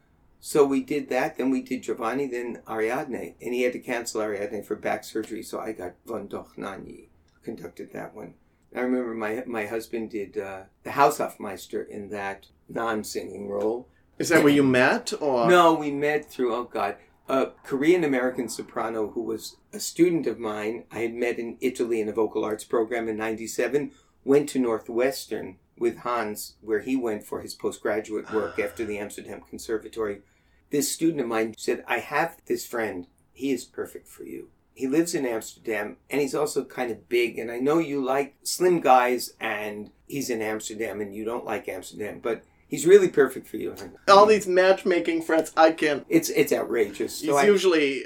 So 0.46 0.66
we 0.66 0.84
did 0.84 1.08
that, 1.08 1.38
then 1.38 1.52
we 1.52 1.62
did 1.62 1.84
Giovanni, 1.84 2.28
then 2.28 2.62
Ariadne. 2.68 3.36
And 3.42 3.54
he 3.54 3.62
had 3.62 3.72
to 3.74 3.80
cancel 3.80 4.22
Ariadne 4.22 4.62
for 4.64 4.76
back 4.76 5.06
surgery, 5.06 5.42
so 5.42 5.58
I 5.58 5.72
got 5.72 5.94
Von 6.06 6.28
Dohnányi, 6.28 7.08
conducted 7.44 7.92
that 7.94 8.16
one. 8.16 8.36
I 8.76 8.82
remember 8.82 9.14
my 9.14 9.44
my 9.46 9.66
husband 9.66 10.10
did 10.10 10.38
uh, 10.38 10.64
the 10.84 10.92
Haushofmeister 10.92 11.88
in 11.88 12.10
that 12.10 12.48
non-singing 12.70 13.48
role. 13.48 13.88
Is 14.20 14.30
that 14.30 14.44
where 14.44 14.54
you 14.54 14.64
met, 14.64 15.14
or 15.20 15.50
No, 15.50 15.74
we 15.74 15.92
met 15.92 16.30
through, 16.30 16.54
oh 16.54 16.64
God, 16.64 16.98
a 17.28 17.48
Korean 17.64 18.04
American 18.04 18.48
soprano 18.50 19.10
who 19.10 19.22
was 19.22 19.58
a 19.72 19.80
student 19.80 20.28
of 20.28 20.40
mine. 20.40 20.86
I 20.92 21.00
had 21.00 21.14
met 21.14 21.40
in 21.40 21.58
Italy 21.62 22.00
in 22.00 22.10
a 22.10 22.14
vocal 22.14 22.46
arts 22.46 22.64
program 22.64 23.08
in 23.08 23.18
97, 23.18 23.92
went 24.24 24.50
to 24.50 24.60
Northwestern 24.60 25.58
with 25.78 26.00
Hans, 26.00 26.56
where 26.62 26.82
he 26.82 26.96
went 26.96 27.26
for 27.26 27.42
his 27.42 27.56
postgraduate 27.56 28.32
work 28.32 28.60
after 28.60 28.86
the 28.86 29.00
Amsterdam 29.00 29.42
Conservatory. 29.50 30.22
This 30.70 30.92
student 30.92 31.22
of 31.22 31.28
mine 31.28 31.56
said, 31.58 31.84
I 31.88 32.00
have 32.00 32.38
this 32.46 32.66
friend. 32.66 33.08
He 33.32 33.52
is 33.52 33.66
perfect 33.66 34.08
for 34.08 34.24
you. 34.24 34.50
He 34.76 34.88
lives 34.88 35.14
in 35.14 35.26
Amsterdam 35.26 35.98
and 36.10 36.20
he's 36.22 36.34
also 36.36 36.64
kind 36.66 36.92
of 36.92 37.08
big. 37.10 37.38
And 37.38 37.52
I 37.52 37.60
know 37.60 37.78
you 37.78 38.04
like 38.04 38.36
slim 38.44 38.80
guys 38.82 39.34
and 39.40 39.92
he's 40.08 40.30
in 40.30 40.42
Amsterdam 40.42 41.00
and 41.02 41.14
you 41.16 41.24
don't 41.26 41.46
like 41.46 41.68
Amsterdam, 41.70 42.20
but 42.24 42.44
he's 42.68 42.86
really 42.88 43.10
perfect 43.10 43.48
for 43.48 43.58
you. 43.58 43.76
all 44.08 44.26
these 44.26 44.48
matchmaking 44.48 45.22
friends? 45.22 45.52
I 45.56 45.72
can't. 45.72 46.06
It's 46.10 46.30
it's 46.30 46.52
outrageous. 46.52 47.22
It's 47.22 47.30
So 47.30 47.38
I- 47.38 47.44
usually 47.46 48.04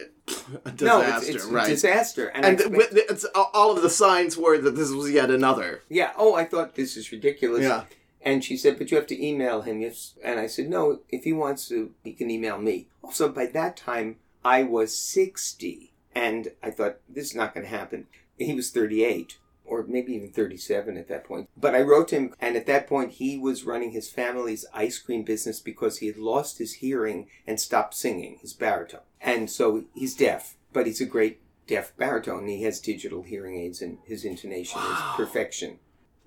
a 0.66 0.72
disaster, 0.72 0.86
no, 0.86 1.18
it's, 1.18 1.30
it's 1.30 1.46
right? 1.46 1.66
a 1.66 1.70
disaster. 1.70 2.28
And, 2.28 2.46
And 2.46 2.60
expect- 2.60 2.94
it's, 3.12 3.26
all 3.54 3.72
of 3.72 3.82
the 3.82 3.90
signs 3.90 4.38
were 4.38 4.58
that 4.58 4.76
this 4.76 4.92
was 4.92 5.10
yet 5.10 5.30
another. 5.32 5.84
yeah, 5.88 6.12
oh, 6.18 6.34
I 6.36 6.44
thought 6.44 6.76
this 6.76 6.98
is 6.98 7.12
ridiculous. 7.14 7.64
Yeah. 7.64 7.86
And 8.22 8.44
she 8.44 8.58
said, 8.58 8.78
but 8.78 8.92
you 8.92 8.98
have 8.98 9.08
to 9.08 9.26
email 9.26 9.62
him. 9.62 9.80
Yes. 9.80 10.16
And 10.22 10.38
I 10.38 10.48
said, 10.48 10.68
no, 10.70 11.00
if 11.08 11.24
he 11.24 11.32
wants 11.32 11.70
to, 11.70 11.92
he 12.04 12.12
can 12.12 12.30
email 12.30 12.58
me. 12.58 12.88
Also, 13.02 13.30
by 13.30 13.46
that 13.46 13.78
time, 13.78 14.18
I 14.44 14.64
was 14.64 14.94
60. 14.98 15.87
And 16.18 16.54
I 16.64 16.72
thought, 16.72 16.98
this 17.08 17.28
is 17.28 17.36
not 17.36 17.54
going 17.54 17.64
to 17.64 17.70
happen. 17.70 18.08
He 18.40 18.56
was 18.56 18.72
38, 18.72 19.38
or 19.64 19.84
maybe 19.84 20.14
even 20.14 20.32
37 20.32 20.98
at 20.98 21.08
that 21.10 21.24
point. 21.24 21.48
But 21.56 21.76
I 21.76 21.82
wrote 21.82 22.08
to 22.08 22.16
him, 22.16 22.34
and 22.42 22.56
at 22.56 22.66
that 22.66 22.88
point, 22.88 23.14
he 23.14 23.38
was 23.38 23.66
running 23.66 23.92
his 23.92 24.10
family's 24.10 24.66
ice 24.74 24.98
cream 24.98 25.22
business 25.22 25.60
because 25.60 26.00
he 26.00 26.08
had 26.08 26.18
lost 26.18 26.58
his 26.58 26.74
hearing 26.74 27.28
and 27.46 27.60
stopped 27.60 27.94
singing, 27.94 28.40
his 28.42 28.54
baritone. 28.54 29.02
And 29.22 29.48
so 29.48 29.84
he's 29.94 30.16
deaf, 30.16 30.58
but 30.74 30.88
he's 30.88 31.02
a 31.02 31.06
great 31.06 31.40
deaf 31.68 31.96
baritone. 31.98 32.48
He 32.48 32.64
has 32.64 32.80
digital 32.80 33.22
hearing 33.22 33.56
aids, 33.56 33.84
and 33.84 34.00
his 34.04 34.26
intonation 34.26 34.82
is 34.82 35.00
perfection. 35.16 35.78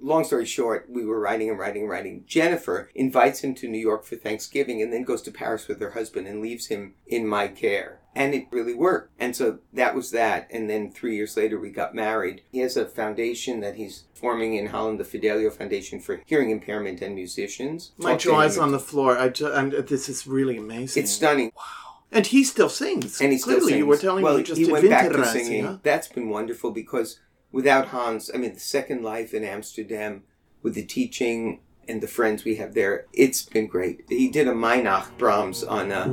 Long 0.02 0.24
story 0.24 0.47
short, 0.47 0.86
we 0.89 1.05
were 1.05 1.20
writing 1.20 1.51
and 1.51 1.59
writing 1.59 1.82
and 1.82 1.90
writing. 1.90 2.24
Jennifer 2.27 2.90
invites 2.94 3.40
him 3.40 3.55
to 3.56 3.68
New 3.68 3.78
York 3.78 4.05
for 4.05 4.16
Thanksgiving 4.16 4.81
and 4.81 4.93
then 4.93 5.02
goes 5.05 5.22
to 5.22 5.31
Paris 5.31 5.68
with 5.68 5.81
her 5.81 5.90
husband 5.90 6.27
and 6.27 6.40
leaves 6.40 6.66
him 6.66 6.94
in 7.06 7.27
my 7.27 7.48
care. 7.48 7.98
And 8.14 8.35
it 8.35 8.47
really 8.51 8.74
worked. 8.74 9.12
And 9.20 9.36
so 9.36 9.59
that 9.72 9.94
was 9.94 10.10
that. 10.10 10.48
And 10.51 10.68
then 10.68 10.90
three 10.90 11.14
years 11.14 11.36
later, 11.36 11.60
we 11.60 11.70
got 11.70 11.94
married. 11.94 12.43
He 12.51 12.59
has 12.59 12.77
a 12.77 12.86
foundation 12.86 13.60
that 13.60 13.77
he's 13.77 14.05
forming 14.14 14.55
in 14.55 14.66
Holland, 14.66 14.98
the 14.98 15.05
Fidelio 15.05 15.48
Foundation 15.51 16.01
for 16.01 16.20
Hearing 16.27 16.51
Impairment 16.51 17.02
and 17.02 17.14
Musicians. 17.14 17.93
My 17.98 18.12
Talked 18.12 18.22
jaw 18.22 18.40
is 18.40 18.59
on 18.59 18.72
the 18.72 18.81
floor. 18.81 19.16
I 19.16 19.28
ju- 19.28 19.52
and 19.52 19.72
this 19.72 20.09
is 20.09 20.27
really 20.27 20.56
amazing. 20.56 21.05
It's 21.05 21.12
stunning. 21.12 21.52
Wow. 21.56 21.62
And 22.10 22.27
he 22.27 22.43
still 22.43 22.68
sings. 22.68 23.20
And 23.20 23.31
he 23.31 23.39
still 23.39 23.55
Clearly, 23.55 23.72
sings. 23.72 23.78
you 23.78 23.86
were 23.86 23.97
telling 23.97 24.24
well, 24.24 24.39
me 24.39 24.43
just 24.43 24.60
he 24.60 24.70
went 24.70 24.89
back 24.90 25.12
to 25.12 25.24
singing. 25.27 25.64
yeah? 25.64 25.77
That's 25.85 26.09
been 26.09 26.28
wonderful 26.28 26.72
because 26.72 27.20
without 27.52 27.89
Hans, 27.89 28.31
I 28.32 28.39
mean, 28.39 28.55
the 28.55 28.60
second 28.60 29.02
life 29.02 29.35
in 29.35 29.44
Amsterdam 29.44 30.22
with 30.62 30.74
the 30.74 30.85
teaching 30.85 31.60
and 31.89 32.01
the 32.01 32.09
friends 32.09 32.44
we 32.44 32.56
have 32.56 32.74
there. 32.74 33.06
It's 33.12 33.43
been 33.43 33.66
great. 33.66 34.05
He 34.09 34.28
did 34.28 34.47
a 34.47 34.52
Mainacht 34.52 35.16
Brahms 35.18 35.64
on 35.64 35.90
uh, 35.90 36.06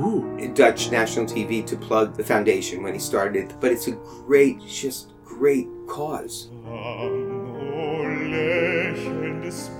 Dutch 0.54 0.90
national 0.90 1.26
TV 1.26 1.64
to 1.66 1.76
plug 1.76 2.16
the 2.16 2.24
foundation 2.24 2.82
when 2.82 2.94
he 2.94 3.00
started. 3.00 3.54
But 3.60 3.72
it's 3.72 3.86
a 3.86 3.92
great, 3.92 4.60
just 4.66 5.12
great 5.24 5.68
cause. 5.86 6.48
lächelndes 8.28 9.70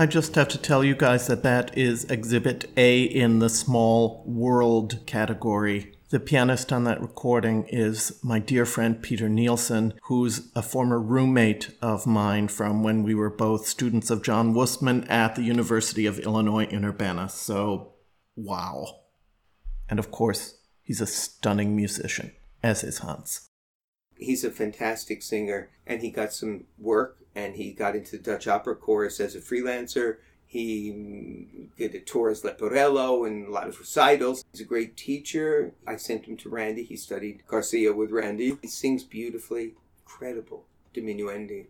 I 0.00 0.06
just 0.06 0.34
have 0.36 0.48
to 0.48 0.56
tell 0.56 0.82
you 0.82 0.94
guys 0.94 1.26
that 1.26 1.42
that 1.42 1.76
is 1.76 2.04
Exhibit 2.04 2.70
A 2.74 3.02
in 3.02 3.40
the 3.40 3.50
Small 3.50 4.24
World 4.26 5.00
category. 5.04 5.92
The 6.08 6.18
pianist 6.18 6.72
on 6.72 6.84
that 6.84 7.02
recording 7.02 7.66
is 7.68 8.18
my 8.22 8.38
dear 8.38 8.64
friend 8.64 9.02
Peter 9.02 9.28
Nielsen, 9.28 9.92
who's 10.04 10.50
a 10.56 10.62
former 10.62 10.98
roommate 10.98 11.72
of 11.82 12.06
mine 12.06 12.48
from 12.48 12.82
when 12.82 13.02
we 13.02 13.14
were 13.14 13.28
both 13.28 13.66
students 13.66 14.08
of 14.08 14.22
John 14.22 14.54
Wustman 14.54 15.06
at 15.10 15.34
the 15.34 15.42
University 15.42 16.06
of 16.06 16.18
Illinois 16.20 16.64
in 16.64 16.86
Urbana. 16.86 17.28
So, 17.28 17.92
wow. 18.34 19.00
And 19.90 19.98
of 19.98 20.10
course, 20.10 20.60
he's 20.80 21.02
a 21.02 21.06
stunning 21.06 21.76
musician, 21.76 22.32
as 22.62 22.82
is 22.82 23.00
Hans. 23.00 23.50
He's 24.16 24.44
a 24.44 24.50
fantastic 24.50 25.22
singer, 25.22 25.68
and 25.86 26.00
he 26.00 26.10
got 26.10 26.32
some 26.32 26.64
work, 26.78 27.18
and 27.34 27.56
he 27.56 27.72
got 27.72 27.96
into 27.96 28.16
the 28.16 28.22
Dutch 28.22 28.46
Opera 28.46 28.76
Chorus 28.76 29.20
as 29.20 29.34
a 29.34 29.40
freelancer. 29.40 30.16
He 30.46 31.68
did 31.78 31.94
a 31.94 32.00
tour 32.00 32.30
as 32.30 32.42
Leporello 32.42 33.24
and 33.26 33.46
a 33.46 33.50
lot 33.52 33.68
of 33.68 33.78
recitals. 33.78 34.44
He's 34.50 34.60
a 34.60 34.64
great 34.64 34.96
teacher. 34.96 35.74
I 35.86 35.94
sent 35.96 36.24
him 36.24 36.36
to 36.38 36.48
Randy. 36.48 36.82
He 36.82 36.96
studied 36.96 37.46
Garcia 37.46 37.92
with 37.92 38.10
Randy. 38.10 38.58
He 38.60 38.66
sings 38.66 39.04
beautifully. 39.04 39.74
Incredible. 40.04 40.64
Diminuendi. 40.92 41.66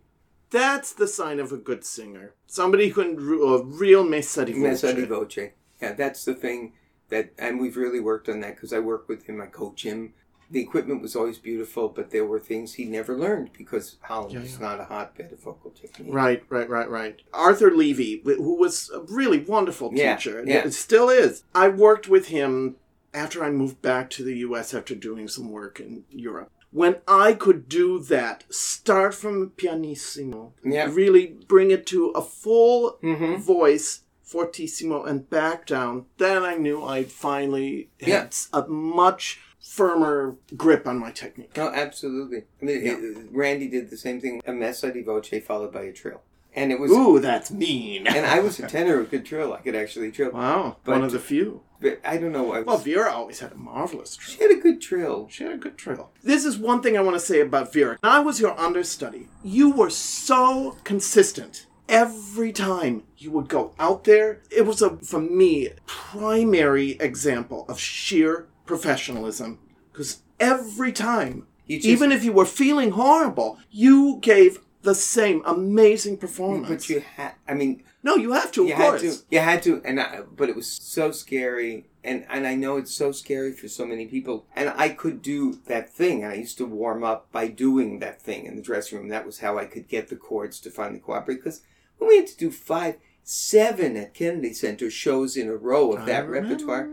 That's 0.49 0.93
the 0.93 1.07
sign 1.07 1.39
of 1.39 1.51
a 1.51 1.57
good 1.57 1.85
singer. 1.85 2.33
Somebody 2.47 2.89
who 2.89 3.03
can 3.03 3.17
a 3.17 3.63
real 3.63 4.03
messa 4.03 4.45
di 4.45 4.53
voce. 4.53 4.61
Messa 4.61 4.93
di 4.95 5.05
voce. 5.05 5.51
Yeah, 5.79 5.93
that's 5.93 6.25
the 6.25 6.33
thing 6.33 6.73
that, 7.09 7.31
and 7.37 7.59
we've 7.59 7.77
really 7.77 7.99
worked 7.99 8.29
on 8.29 8.39
that 8.41 8.55
because 8.55 8.73
I 8.73 8.79
work 8.79 9.07
with 9.07 9.27
him, 9.27 9.39
I 9.39 9.45
coach 9.45 9.83
him. 9.83 10.13
The 10.51 10.59
equipment 10.61 11.01
was 11.01 11.15
always 11.15 11.37
beautiful, 11.37 11.87
but 11.87 12.11
there 12.11 12.25
were 12.25 12.39
things 12.39 12.73
he 12.73 12.83
never 12.85 13.17
learned 13.17 13.51
because 13.57 13.95
Holland 14.01 14.33
Yeah, 14.33 14.41
is 14.41 14.57
yeah. 14.59 14.67
not 14.67 14.79
a 14.81 14.83
hotbed 14.83 15.31
of 15.31 15.39
vocal 15.39 15.71
technique. 15.71 16.13
Right, 16.13 16.43
right, 16.49 16.69
right, 16.69 16.89
right. 16.89 17.21
Arthur 17.33 17.71
Levy, 17.71 18.21
who 18.25 18.55
was 18.55 18.89
a 18.93 18.99
really 19.01 19.39
wonderful 19.39 19.89
teacher, 19.91 20.39
and 20.39 20.49
yeah. 20.49 20.65
it 20.65 20.73
still 20.73 21.07
is. 21.09 21.43
I 21.55 21.69
worked 21.69 22.09
with 22.09 22.27
him 22.27 22.75
after 23.13 23.43
I 23.43 23.49
moved 23.49 23.81
back 23.81 24.09
to 24.11 24.23
the 24.25 24.37
U.S. 24.39 24.73
after 24.73 24.93
doing 24.93 25.27
some 25.29 25.49
work 25.51 25.79
in 25.79 26.03
Europe. 26.09 26.51
When 26.71 26.97
I 27.07 27.33
could 27.33 27.67
do 27.69 27.99
that, 28.03 28.43
start 28.53 29.13
from 29.13 29.51
pianissimo, 29.57 30.53
Yeah. 30.63 30.89
really 30.91 31.27
bring 31.47 31.71
it 31.71 31.85
to 31.87 32.09
a 32.09 32.21
full 32.21 32.97
Mhm. 33.03 33.39
voice, 33.39 34.01
fortissimo, 34.23 35.03
and 35.03 35.29
back 35.29 35.65
down, 35.65 36.05
then 36.17 36.43
I 36.43 36.55
knew 36.55 36.81
I'd 36.83 37.11
finally 37.11 37.89
had 37.99 38.09
Yeah. 38.53 38.59
a 38.59 38.67
much 38.69 39.39
firmer 39.61 40.35
grip 40.57 40.87
on 40.87 40.99
my 40.99 41.11
technique. 41.11 41.55
No, 41.55 41.69
absolutely. 41.69 42.43
I 42.61 42.65
mean, 42.65 42.85
it- 42.87 43.27
Randy 43.31 43.67
did 43.67 43.89
the 43.89 43.97
same 43.97 44.19
thing. 44.19 44.41
A 44.45 44.51
messa 44.51 44.91
di 44.91 45.01
voce 45.01 45.41
followed 45.45 45.71
by 45.71 45.83
a 45.83 45.93
trill, 45.93 46.21
and 46.55 46.71
it 46.71 46.79
was. 46.79 46.91
Ooh, 46.91 47.19
that's 47.19 47.51
mean. 47.51 48.07
and 48.07 48.25
I 48.25 48.39
was 48.39 48.59
a 48.59 48.67
tenor 48.67 48.97
who 48.97 49.05
could 49.05 49.25
trill. 49.25 49.53
I 49.53 49.57
could 49.59 49.75
actually 49.75 50.11
trill. 50.11 50.31
Wow, 50.31 50.77
But- 50.83 50.93
one 50.93 51.03
of 51.03 51.11
the 51.11 51.19
few. 51.19 51.61
But 51.79 51.99
I 52.05 52.17
don't 52.17 52.31
know. 52.31 52.51
I 52.53 52.59
was, 52.59 52.65
Well, 52.67 52.77
Vera 52.77 53.11
always 53.11 53.39
had 53.39 53.53
a 53.53 53.55
marvelous 53.55 54.15
trill. 54.15 54.35
she 54.35 54.43
had 54.43 54.51
a 54.51 54.61
good 54.61 54.79
trill. 54.81 55.27
She 55.31 55.43
had 55.43 55.53
a 55.53 55.57
good 55.57 55.79
trill. 55.79 56.11
This 56.21 56.45
is 56.45 56.55
one 56.55 56.83
thing 56.83 56.95
I 56.95 57.01
want 57.01 57.15
to 57.15 57.19
say 57.19 57.39
about 57.39 57.73
Vera. 57.73 57.97
When 58.01 58.11
I 58.11 58.19
was 58.19 58.39
your 58.39 58.55
understudy. 58.59 59.29
You 59.43 59.71
were 59.71 59.89
so 59.89 60.77
consistent. 60.83 61.65
Every 61.89 62.51
time 62.53 63.03
you 63.17 63.31
would 63.31 63.47
go 63.49 63.73
out 63.79 64.03
there, 64.03 64.43
it 64.51 64.65
was 64.67 64.83
a, 64.83 64.97
for 64.97 65.19
me, 65.19 65.69
primary 65.87 66.91
example 66.99 67.65
of 67.67 67.79
sheer 67.79 68.47
professionalism. 68.75 69.59
Because 69.91 70.21
every 70.39 70.91
time, 70.93 71.47
You 71.67 71.77
just- 71.77 71.87
even 71.87 72.11
if 72.11 72.23
you 72.23 72.31
were 72.33 72.45
feeling 72.45 72.91
horrible, 72.91 73.57
you 73.69 74.17
gave 74.21 74.59
the 74.83 74.95
same 74.95 75.43
amazing 75.45 76.17
performance. 76.17 76.69
But 76.87 76.89
you 76.89 76.99
had. 77.17 77.33
I 77.47 77.53
mean, 77.53 77.83
no, 78.01 78.15
you 78.15 78.31
have 78.31 78.51
to, 78.53 78.61
of 78.63 78.69
you 78.69 78.75
course. 78.75 79.01
had 79.01 79.11
to. 79.11 79.17
You 79.29 79.39
had 79.39 79.63
to. 79.63 79.81
And 79.85 79.99
I, 79.99 80.21
but 80.35 80.49
it 80.49 80.55
was 80.55 80.67
so 80.67 81.11
scary. 81.11 81.85
And 82.03 82.25
and 82.29 82.47
I 82.47 82.55
know 82.55 82.77
it's 82.77 82.95
so 83.03 83.11
scary 83.11 83.51
for 83.53 83.67
so 83.67 83.85
many 83.85 84.05
people. 84.07 84.45
And 84.55 84.69
I 84.75 84.89
could 84.89 85.21
do 85.21 85.59
that 85.67 85.93
thing. 85.93 86.23
And 86.23 86.31
I 86.33 86.35
used 86.45 86.57
to 86.57 86.65
warm 86.65 87.03
up 87.03 87.31
by 87.31 87.47
doing 87.47 87.99
that 87.99 88.21
thing 88.21 88.45
in 88.47 88.55
the 88.55 88.61
dressing 88.69 88.97
room. 88.97 89.09
That 89.09 89.25
was 89.25 89.39
how 89.39 89.57
I 89.59 89.65
could 89.65 89.87
get 89.87 90.07
the 90.07 90.15
chords 90.15 90.59
to 90.61 90.71
finally 90.71 90.99
cooperate. 90.99 91.35
Because 91.43 91.61
when 91.97 92.07
we 92.09 92.17
had 92.17 92.27
to 92.27 92.37
do 92.37 92.49
five, 92.49 92.95
seven 93.23 93.97
at 93.97 94.13
Kennedy 94.13 94.53
Center 94.53 94.89
shows 94.89 95.37
in 95.37 95.47
a 95.47 95.55
row 95.55 95.93
of 95.93 96.05
that 96.05 96.27
repertoire, 96.27 96.89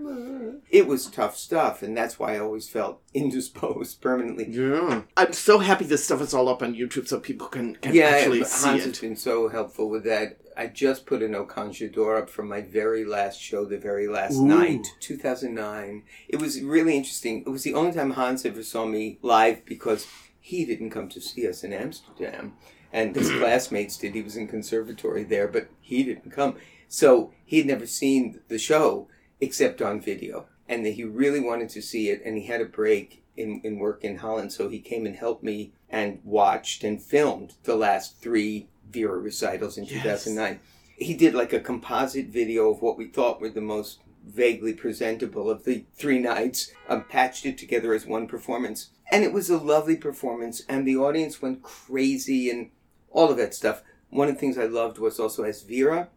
it 0.70 0.86
was 0.86 1.06
tough 1.06 1.36
stuff. 1.36 1.82
And 1.82 1.96
that's 1.96 2.18
why 2.18 2.34
I 2.34 2.38
always 2.38 2.68
felt 2.68 3.00
indisposed 3.14 4.00
permanently. 4.00 4.46
Yeah. 4.48 5.02
I'm 5.16 5.32
so 5.32 5.58
happy 5.58 5.84
this 5.84 6.04
stuff 6.04 6.20
is 6.20 6.34
all 6.34 6.48
up 6.48 6.62
on 6.62 6.74
YouTube 6.74 7.08
so 7.08 7.20
people 7.20 7.48
can, 7.48 7.76
can 7.76 7.94
yeah, 7.94 8.06
actually 8.06 8.40
but 8.40 8.48
see 8.48 8.68
Hans 8.68 8.82
it. 8.82 8.88
has 8.88 8.98
been 9.00 9.16
so 9.16 9.48
helpful 9.48 9.88
with 9.88 10.04
that. 10.04 10.38
I 10.56 10.66
just 10.66 11.06
put 11.06 11.22
an 11.22 11.34
Oconjador 11.34 12.20
up 12.20 12.28
from 12.28 12.48
my 12.48 12.62
very 12.62 13.04
last 13.04 13.40
show, 13.40 13.64
the 13.64 13.78
very 13.78 14.08
last 14.08 14.34
Ooh. 14.34 14.46
night, 14.46 14.88
2009. 14.98 16.02
It 16.28 16.40
was 16.40 16.60
really 16.60 16.96
interesting. 16.96 17.42
It 17.46 17.50
was 17.50 17.62
the 17.62 17.74
only 17.74 17.92
time 17.92 18.10
Hans 18.10 18.44
ever 18.44 18.64
saw 18.64 18.84
me 18.84 19.18
live 19.22 19.64
because 19.64 20.08
he 20.40 20.64
didn't 20.64 20.90
come 20.90 21.08
to 21.10 21.20
see 21.20 21.46
us 21.46 21.62
in 21.62 21.72
Amsterdam. 21.72 22.54
And 22.92 23.14
his 23.14 23.30
classmates 23.38 23.96
did. 23.96 24.14
He 24.14 24.22
was 24.22 24.36
in 24.36 24.48
conservatory 24.48 25.24
there, 25.24 25.48
but 25.48 25.68
he 25.80 26.02
didn't 26.02 26.30
come. 26.30 26.56
So 26.88 27.32
he 27.44 27.58
had 27.58 27.66
never 27.66 27.86
seen 27.86 28.40
the 28.48 28.58
show 28.58 29.08
except 29.40 29.82
on 29.82 30.00
video. 30.00 30.46
And 30.68 30.84
he 30.86 31.04
really 31.04 31.40
wanted 31.40 31.70
to 31.70 31.82
see 31.82 32.10
it, 32.10 32.22
and 32.24 32.36
he 32.36 32.46
had 32.46 32.60
a 32.60 32.66
break 32.66 33.22
in, 33.36 33.60
in 33.64 33.78
work 33.78 34.04
in 34.04 34.18
Holland, 34.18 34.52
so 34.52 34.68
he 34.68 34.80
came 34.80 35.06
and 35.06 35.16
helped 35.16 35.42
me 35.42 35.72
and 35.88 36.20
watched 36.24 36.84
and 36.84 37.00
filmed 37.00 37.54
the 37.62 37.76
last 37.76 38.20
three 38.20 38.68
Vera 38.90 39.18
recitals 39.18 39.78
in 39.78 39.86
2009. 39.86 40.60
He 40.96 41.14
did 41.14 41.34
like 41.34 41.52
a 41.52 41.60
composite 41.60 42.26
video 42.26 42.70
of 42.70 42.82
what 42.82 42.98
we 42.98 43.06
thought 43.06 43.40
were 43.40 43.48
the 43.48 43.60
most 43.60 44.00
vaguely 44.26 44.74
presentable 44.74 45.48
of 45.48 45.64
the 45.64 45.84
three 45.94 46.18
nights, 46.18 46.72
um, 46.88 47.04
patched 47.04 47.46
it 47.46 47.56
together 47.56 47.94
as 47.94 48.04
one 48.04 48.26
performance. 48.26 48.90
And 49.10 49.24
it 49.24 49.32
was 49.32 49.48
a 49.48 49.56
lovely 49.56 49.96
performance, 49.96 50.62
and 50.68 50.86
the 50.86 50.96
audience 50.96 51.40
went 51.40 51.62
crazy 51.62 52.50
and 52.50 52.70
all 53.10 53.30
of 53.30 53.36
that 53.36 53.54
stuff. 53.54 53.82
One 54.10 54.28
of 54.28 54.34
the 54.34 54.40
things 54.40 54.58
I 54.58 54.64
loved 54.64 54.98
was 54.98 55.20
also 55.20 55.44
as 55.44 55.62
Vera, 55.62 56.08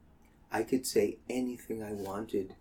I 0.51 0.63
could 0.63 0.85
say 0.85 1.17
anything 1.29 1.83
I 1.83 1.93
wanted 1.93 2.55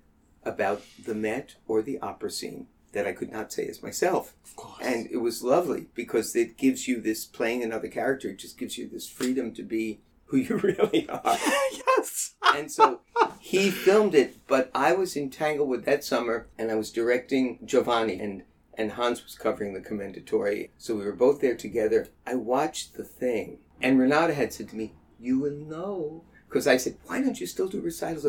about 0.44 0.82
the 1.04 1.14
Met 1.14 1.56
or 1.66 1.82
the 1.82 1.98
opera 2.00 2.30
scene 2.30 2.66
that 2.92 3.06
I 3.06 3.12
could 3.12 3.30
not 3.30 3.52
say 3.52 3.66
as 3.66 3.82
myself. 3.82 4.34
Of 4.44 4.56
course. 4.56 4.78
And 4.82 5.08
it 5.10 5.18
was 5.18 5.42
lovely 5.42 5.86
because 5.94 6.34
it 6.34 6.56
gives 6.56 6.88
you 6.88 7.00
this 7.00 7.24
playing 7.24 7.62
another 7.62 7.88
character, 7.88 8.30
it 8.30 8.38
just 8.38 8.58
gives 8.58 8.76
you 8.76 8.88
this 8.88 9.08
freedom 9.08 9.52
to 9.54 9.62
be 9.62 10.00
who 10.26 10.38
you 10.38 10.56
really 10.62 11.08
are. 11.08 11.22
yes. 11.72 12.34
and 12.54 12.70
so 12.70 13.00
he 13.38 13.70
filmed 13.70 14.14
it, 14.14 14.36
but 14.46 14.70
I 14.74 14.92
was 14.92 15.16
entangled 15.16 15.68
with 15.68 15.84
that 15.84 16.04
summer, 16.04 16.48
and 16.58 16.70
I 16.70 16.74
was 16.76 16.90
directing 16.90 17.58
Giovanni, 17.64 18.20
and 18.20 18.42
and 18.78 18.92
Hans 18.92 19.22
was 19.22 19.34
covering 19.34 19.74
the 19.74 19.80
commendatore. 19.80 20.70
So 20.78 20.94
we 20.94 21.04
were 21.04 21.12
both 21.12 21.40
there 21.40 21.56
together. 21.56 22.08
I 22.26 22.36
watched 22.36 22.94
the 22.94 23.04
thing, 23.04 23.58
and 23.80 23.98
Renata 23.98 24.34
had 24.34 24.52
said 24.52 24.68
to 24.70 24.76
me, 24.76 24.92
"You 25.18 25.38
will 25.38 25.56
know," 25.56 26.24
because 26.48 26.66
I 26.66 26.76
said, 26.76 26.96
"Why 27.06 27.20
don't 27.20 27.40
you 27.40 27.46
still 27.46 27.68
do 27.68 27.80
recitals?" 27.80 28.26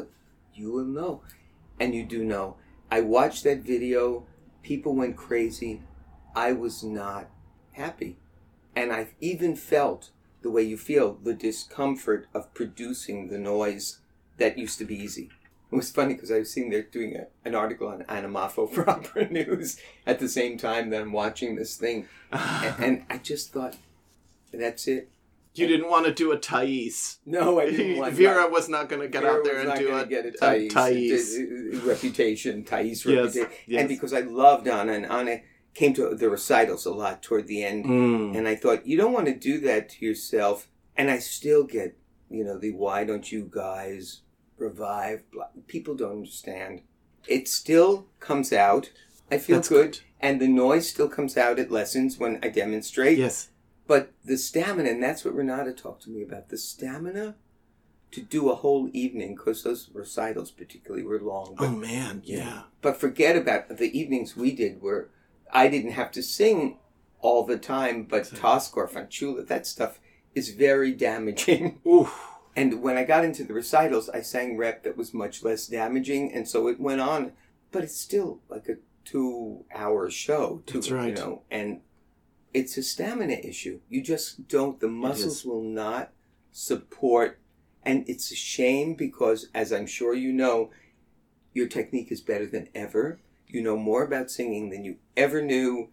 You 0.54 0.72
will 0.72 0.86
know, 0.86 1.22
and 1.80 1.96
you 1.96 2.06
do 2.06 2.24
know. 2.24 2.58
I 2.90 3.02
watched 3.02 3.44
that 3.44 3.60
video. 3.60 4.26
People 4.64 4.96
went 4.96 5.16
crazy. 5.16 5.82
I 6.36 6.52
was 6.52 6.84
not 6.84 7.30
happy, 7.72 8.18
and 8.76 8.92
I 8.92 9.08
even 9.20 9.56
felt 9.56 10.12
the 10.42 10.52
way 10.52 10.64
you 10.64 10.78
feel 10.78 11.14
the 11.24 11.34
discomfort 11.34 12.28
of 12.34 12.54
producing 12.54 13.28
the 13.28 13.38
noise 13.38 14.00
that 14.38 14.58
used 14.58 14.78
to 14.80 14.86
be 14.86 14.96
easy. 14.96 15.30
It 15.72 15.76
was 15.76 15.90
funny 15.90 16.16
because 16.16 16.32
I 16.32 16.40
was 16.40 16.52
sitting 16.52 16.70
there 16.70 16.82
doing 16.82 17.16
a, 17.16 17.28
an 17.46 17.56
article 17.56 17.88
on 17.88 18.04
Anna 18.10 18.28
Moffo 18.28 18.70
for 18.70 18.90
Opera 18.90 19.30
News 19.30 19.80
at 20.06 20.20
the 20.20 20.28
same 20.28 20.58
time 20.58 20.90
that 20.90 21.02
I'm 21.02 21.14
watching 21.14 21.56
this 21.56 21.78
thing. 21.78 22.08
and, 22.32 22.84
and 22.84 23.06
I 23.10 23.20
just 23.20 23.54
thought, 23.54 23.78
that's 24.52 24.88
it. 24.88 25.10
You 25.54 25.68
didn't 25.68 25.90
want 25.90 26.06
to 26.06 26.14
do 26.14 26.32
a 26.32 26.38
Thais. 26.38 27.18
No, 27.26 27.60
I 27.60 27.66
didn't 27.70 27.98
want 28.00 28.14
Vera 28.14 28.48
was 28.50 28.70
not 28.70 28.88
going 28.88 29.02
to 29.02 29.08
get 29.10 29.24
Vera 29.24 29.34
out 29.40 29.44
there 29.44 29.60
and 29.60 29.78
do 29.78 29.94
a, 29.96 30.06
get 30.06 30.26
a 30.26 30.32
Thais, 30.32 30.72
Thais. 30.74 31.38
a- 31.38 31.42
a- 31.42 31.80
reputation, 31.88 32.64
Thais 32.64 33.06
Yes, 33.06 33.36
reputation. 33.36 33.50
yes. 33.68 33.80
And 33.82 33.90
because 33.90 34.14
I 34.14 34.22
loved 34.22 34.68
Anna, 34.68 34.94
and 34.94 35.06
Anna 35.06 35.42
came 35.74 35.94
to 35.96 36.16
the 36.16 36.30
recitals 36.30 36.86
a 36.86 36.94
lot 36.94 37.22
toward 37.22 37.48
the 37.48 37.64
end, 37.64 37.86
Mm. 37.86 38.38
and 38.38 38.48
I 38.48 38.56
thought, 38.56 38.86
you 38.88 38.96
don't 38.98 39.14
want 39.14 39.26
to 39.28 39.36
do 39.36 39.60
that 39.62 39.90
to 39.90 40.06
yourself. 40.06 40.68
And 40.96 41.10
I 41.12 41.20
still 41.20 41.64
get, 41.64 41.98
you 42.30 42.44
know, 42.46 42.58
the 42.58 42.72
why 42.72 43.04
don't 43.04 43.30
you 43.32 43.50
guys 43.54 44.22
revive? 44.58 45.24
People 45.68 45.96
don't 45.96 46.12
understand. 46.20 46.82
It 47.28 47.48
still 47.48 48.08
comes 48.20 48.52
out. 48.54 48.92
I 49.32 49.38
feel 49.38 49.58
That's 49.58 49.70
good. 49.70 50.00
And 50.20 50.40
the 50.42 50.48
noise 50.48 50.90
still 50.90 51.08
comes 51.10 51.36
out 51.38 51.60
at 51.60 51.72
lessons 51.72 52.18
when 52.18 52.40
I 52.44 52.50
demonstrate. 52.50 53.18
Yes. 53.18 53.50
But 53.88 54.12
the 54.24 54.38
stamina, 54.38 54.90
and 54.90 55.04
that's 55.04 55.26
what 55.26 55.34
Renata 55.34 55.74
talked 55.74 56.04
to 56.04 56.10
me 56.10 56.22
about 56.22 56.50
the 56.50 56.58
stamina 56.58 57.36
to 58.12 58.22
do 58.22 58.50
a 58.50 58.56
whole 58.56 58.90
evening, 58.94 59.36
because 59.36 59.64
those 59.64 59.90
recitals 59.94 60.52
particularly 60.52 61.04
were 61.06 61.20
long. 61.20 61.56
But, 61.58 61.68
Oh 61.68 61.72
man, 61.72 62.22
yeah. 62.26 62.64
But 62.82 62.98
forget 62.98 63.36
about 63.36 63.70
the 63.78 63.98
evenings 63.98 64.36
we 64.36 64.54
did 64.54 64.82
where 64.82 65.10
I 65.52 65.68
didn't 65.68 65.92
have 65.92 66.12
to 66.12 66.24
sing 66.24 66.78
all 67.20 67.46
the 67.46 67.58
time, 67.58 68.04
but 68.04 68.26
Tosca, 68.36 68.88
Fanciulla, 68.88 69.48
that 69.48 69.68
stuff 69.68 70.00
is 70.36 70.50
very 70.50 70.92
damaging. 70.92 71.80
And 72.56 72.82
when 72.82 72.98
I 72.98 73.04
got 73.04 73.24
into 73.24 73.44
the 73.44 73.54
recitals, 73.54 74.10
I 74.10 74.22
sang 74.22 74.58
rep 74.58 74.84
that 74.84 74.98
was 74.98 75.14
much 75.14 75.44
less 75.44 75.68
damaging, 75.68 76.34
and 76.34 76.48
so 76.48 76.68
it 76.68 76.80
went 76.82 77.00
on. 77.00 77.32
But 77.72 77.84
it's 77.84 77.98
still 77.98 78.42
like 78.50 78.68
a 78.68 78.76
two-hour 79.06 80.10
show. 80.10 80.62
Two, 80.66 80.80
That's 80.80 80.92
right. 80.92 81.10
You 81.10 81.16
know, 81.16 81.42
and 81.50 81.82
it's 82.54 82.78
a 82.78 82.84
stamina 82.84 83.34
issue. 83.44 83.80
You 83.90 84.02
just 84.02 84.48
don't. 84.48 84.80
The 84.80 84.88
muscles 84.88 85.46
will 85.46 85.62
not 85.64 86.12
support, 86.52 87.40
and 87.84 88.08
it's 88.08 88.32
a 88.32 88.36
shame 88.36 88.94
because, 88.96 89.48
as 89.54 89.72
I'm 89.72 89.88
sure 89.88 90.14
you 90.14 90.32
know, 90.34 90.70
your 91.54 91.68
technique 91.68 92.12
is 92.12 92.22
better 92.22 92.46
than 92.46 92.68
ever. 92.76 93.20
You 93.48 93.62
know 93.62 93.78
more 93.78 94.04
about 94.04 94.32
singing 94.32 94.70
than 94.70 94.86
you 94.86 94.98
ever 95.18 95.42
knew, 95.42 95.90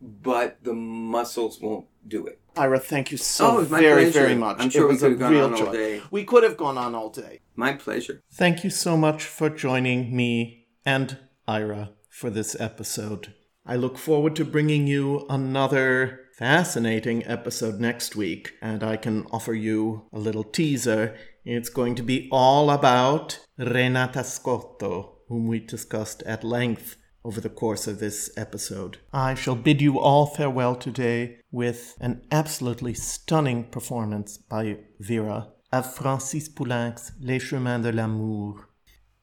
but 0.00 0.58
the 0.62 0.74
muscles 0.74 1.60
won't 1.60 1.86
do 2.06 2.26
it. 2.26 2.38
Ira, 2.56 2.78
thank 2.78 3.10
you 3.10 3.16
so 3.16 3.46
Oh, 3.46 3.56
it 3.56 3.60
was 3.60 3.70
my 3.70 3.80
very, 3.80 4.02
pleasure. 4.04 4.20
very 4.20 4.34
much. 4.34 4.56
I'm 4.60 4.68
sure 4.68 4.82
it 4.82 4.86
we 4.88 4.92
was 4.92 5.00
could 5.00 5.06
a 5.06 5.10
have 5.12 5.18
gone 5.20 5.32
real 5.32 5.44
on 5.46 5.52
all 5.54 5.58
joy. 5.58 5.72
day. 5.72 6.02
We 6.10 6.24
could 6.24 6.42
have 6.42 6.56
gone 6.58 6.76
on 6.76 6.94
all 6.94 7.08
day. 7.08 7.40
My 7.56 7.72
pleasure. 7.72 8.20
Thank 8.34 8.62
you 8.64 8.68
so 8.68 8.96
much 8.98 9.24
for 9.24 9.48
joining 9.48 10.14
me 10.14 10.66
and 10.84 11.16
Ira 11.48 11.92
for 12.10 12.28
this 12.28 12.54
episode. 12.60 13.32
I 13.64 13.76
look 13.76 13.96
forward 13.96 14.34
to 14.36 14.44
bringing 14.44 14.88
you 14.88 15.24
another 15.30 16.26
fascinating 16.36 17.24
episode 17.26 17.78
next 17.78 18.16
week, 18.16 18.54
and 18.60 18.82
I 18.82 18.96
can 18.96 19.24
offer 19.30 19.54
you 19.54 20.08
a 20.12 20.18
little 20.18 20.42
teaser. 20.42 21.16
It's 21.44 21.68
going 21.68 21.94
to 21.94 22.02
be 22.02 22.28
all 22.32 22.70
about 22.70 23.38
Renata 23.56 24.24
Scotto, 24.24 25.18
whom 25.28 25.46
we 25.46 25.60
discussed 25.60 26.24
at 26.24 26.42
length 26.42 26.96
over 27.24 27.40
the 27.40 27.48
course 27.48 27.86
of 27.86 28.00
this 28.00 28.32
episode. 28.36 28.98
I 29.12 29.34
shall 29.34 29.54
bid 29.54 29.80
you 29.80 30.00
all 30.00 30.26
farewell 30.26 30.74
today 30.74 31.38
with 31.52 31.96
an 32.00 32.22
absolutely 32.32 32.94
stunning 32.94 33.70
performance 33.70 34.38
by 34.38 34.78
Vera 34.98 35.52
of 35.70 35.94
Francis 35.94 36.48
Poulenc's 36.48 37.12
Les 37.20 37.38
Chemins 37.38 37.84
de 37.84 37.92
l'Amour. 37.92 38.68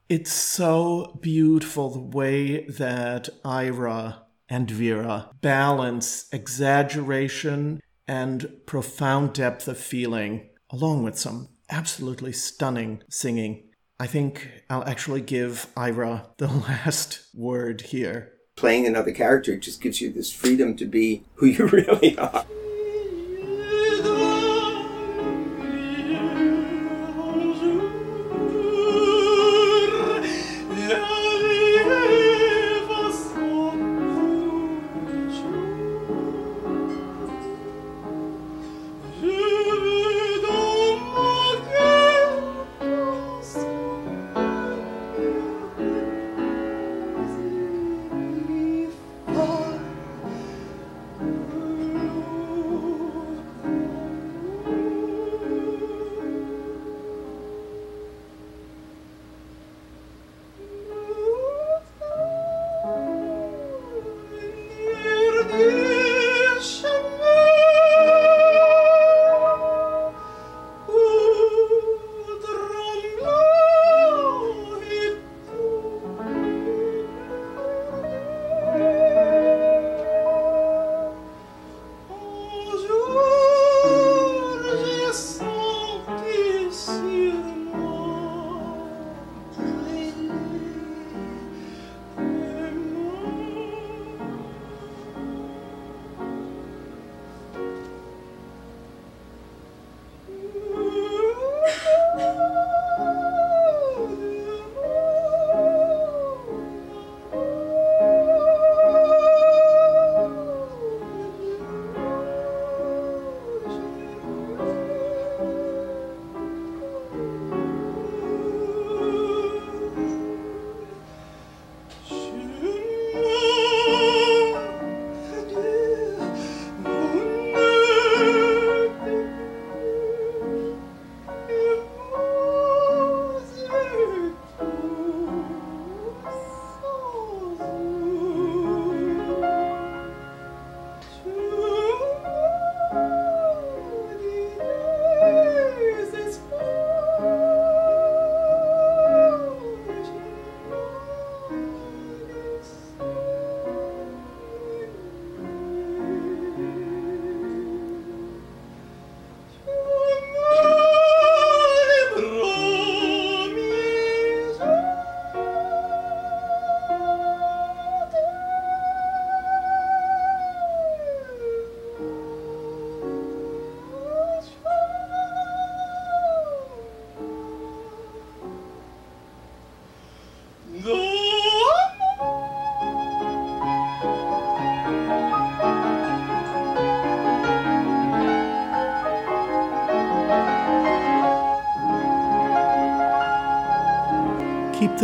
It's 0.07 0.31
so 0.31 1.19
beautiful 1.21 1.89
the 1.89 2.17
way 2.17 2.65
that 2.67 3.27
Ira 3.43 4.23
and 4.49 4.69
Vera 4.69 5.29
balance 5.41 6.27
exaggeration 6.31 7.81
and 8.07 8.51
profound 8.65 9.33
depth 9.33 9.67
of 9.67 9.77
feeling, 9.77 10.49
along 10.71 11.03
with 11.03 11.17
some 11.17 11.49
absolutely 11.69 12.33
stunning 12.33 13.03
singing. 13.09 13.69
I 13.99 14.07
think 14.07 14.63
I'll 14.69 14.85
actually 14.85 15.21
give 15.21 15.67
Ira 15.77 16.29
the 16.37 16.47
last 16.67 17.21
word 17.35 17.81
here. 17.81 18.33
Playing 18.55 18.87
another 18.87 19.11
character 19.11 19.57
just 19.57 19.81
gives 19.81 20.01
you 20.01 20.11
this 20.11 20.33
freedom 20.33 20.75
to 20.77 20.85
be 20.85 21.23
who 21.35 21.45
you 21.45 21.65
really 21.67 22.17
are. 22.17 22.45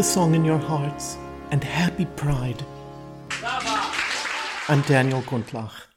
Song 0.06 0.36
in 0.36 0.46
your 0.46 0.60
hearts 0.60 1.18
and 1.50 1.64
happy 1.64 2.06
pride. 2.06 2.64
I'm 4.70 4.82
Daniel 4.82 5.24
Gundlach. 5.24 5.95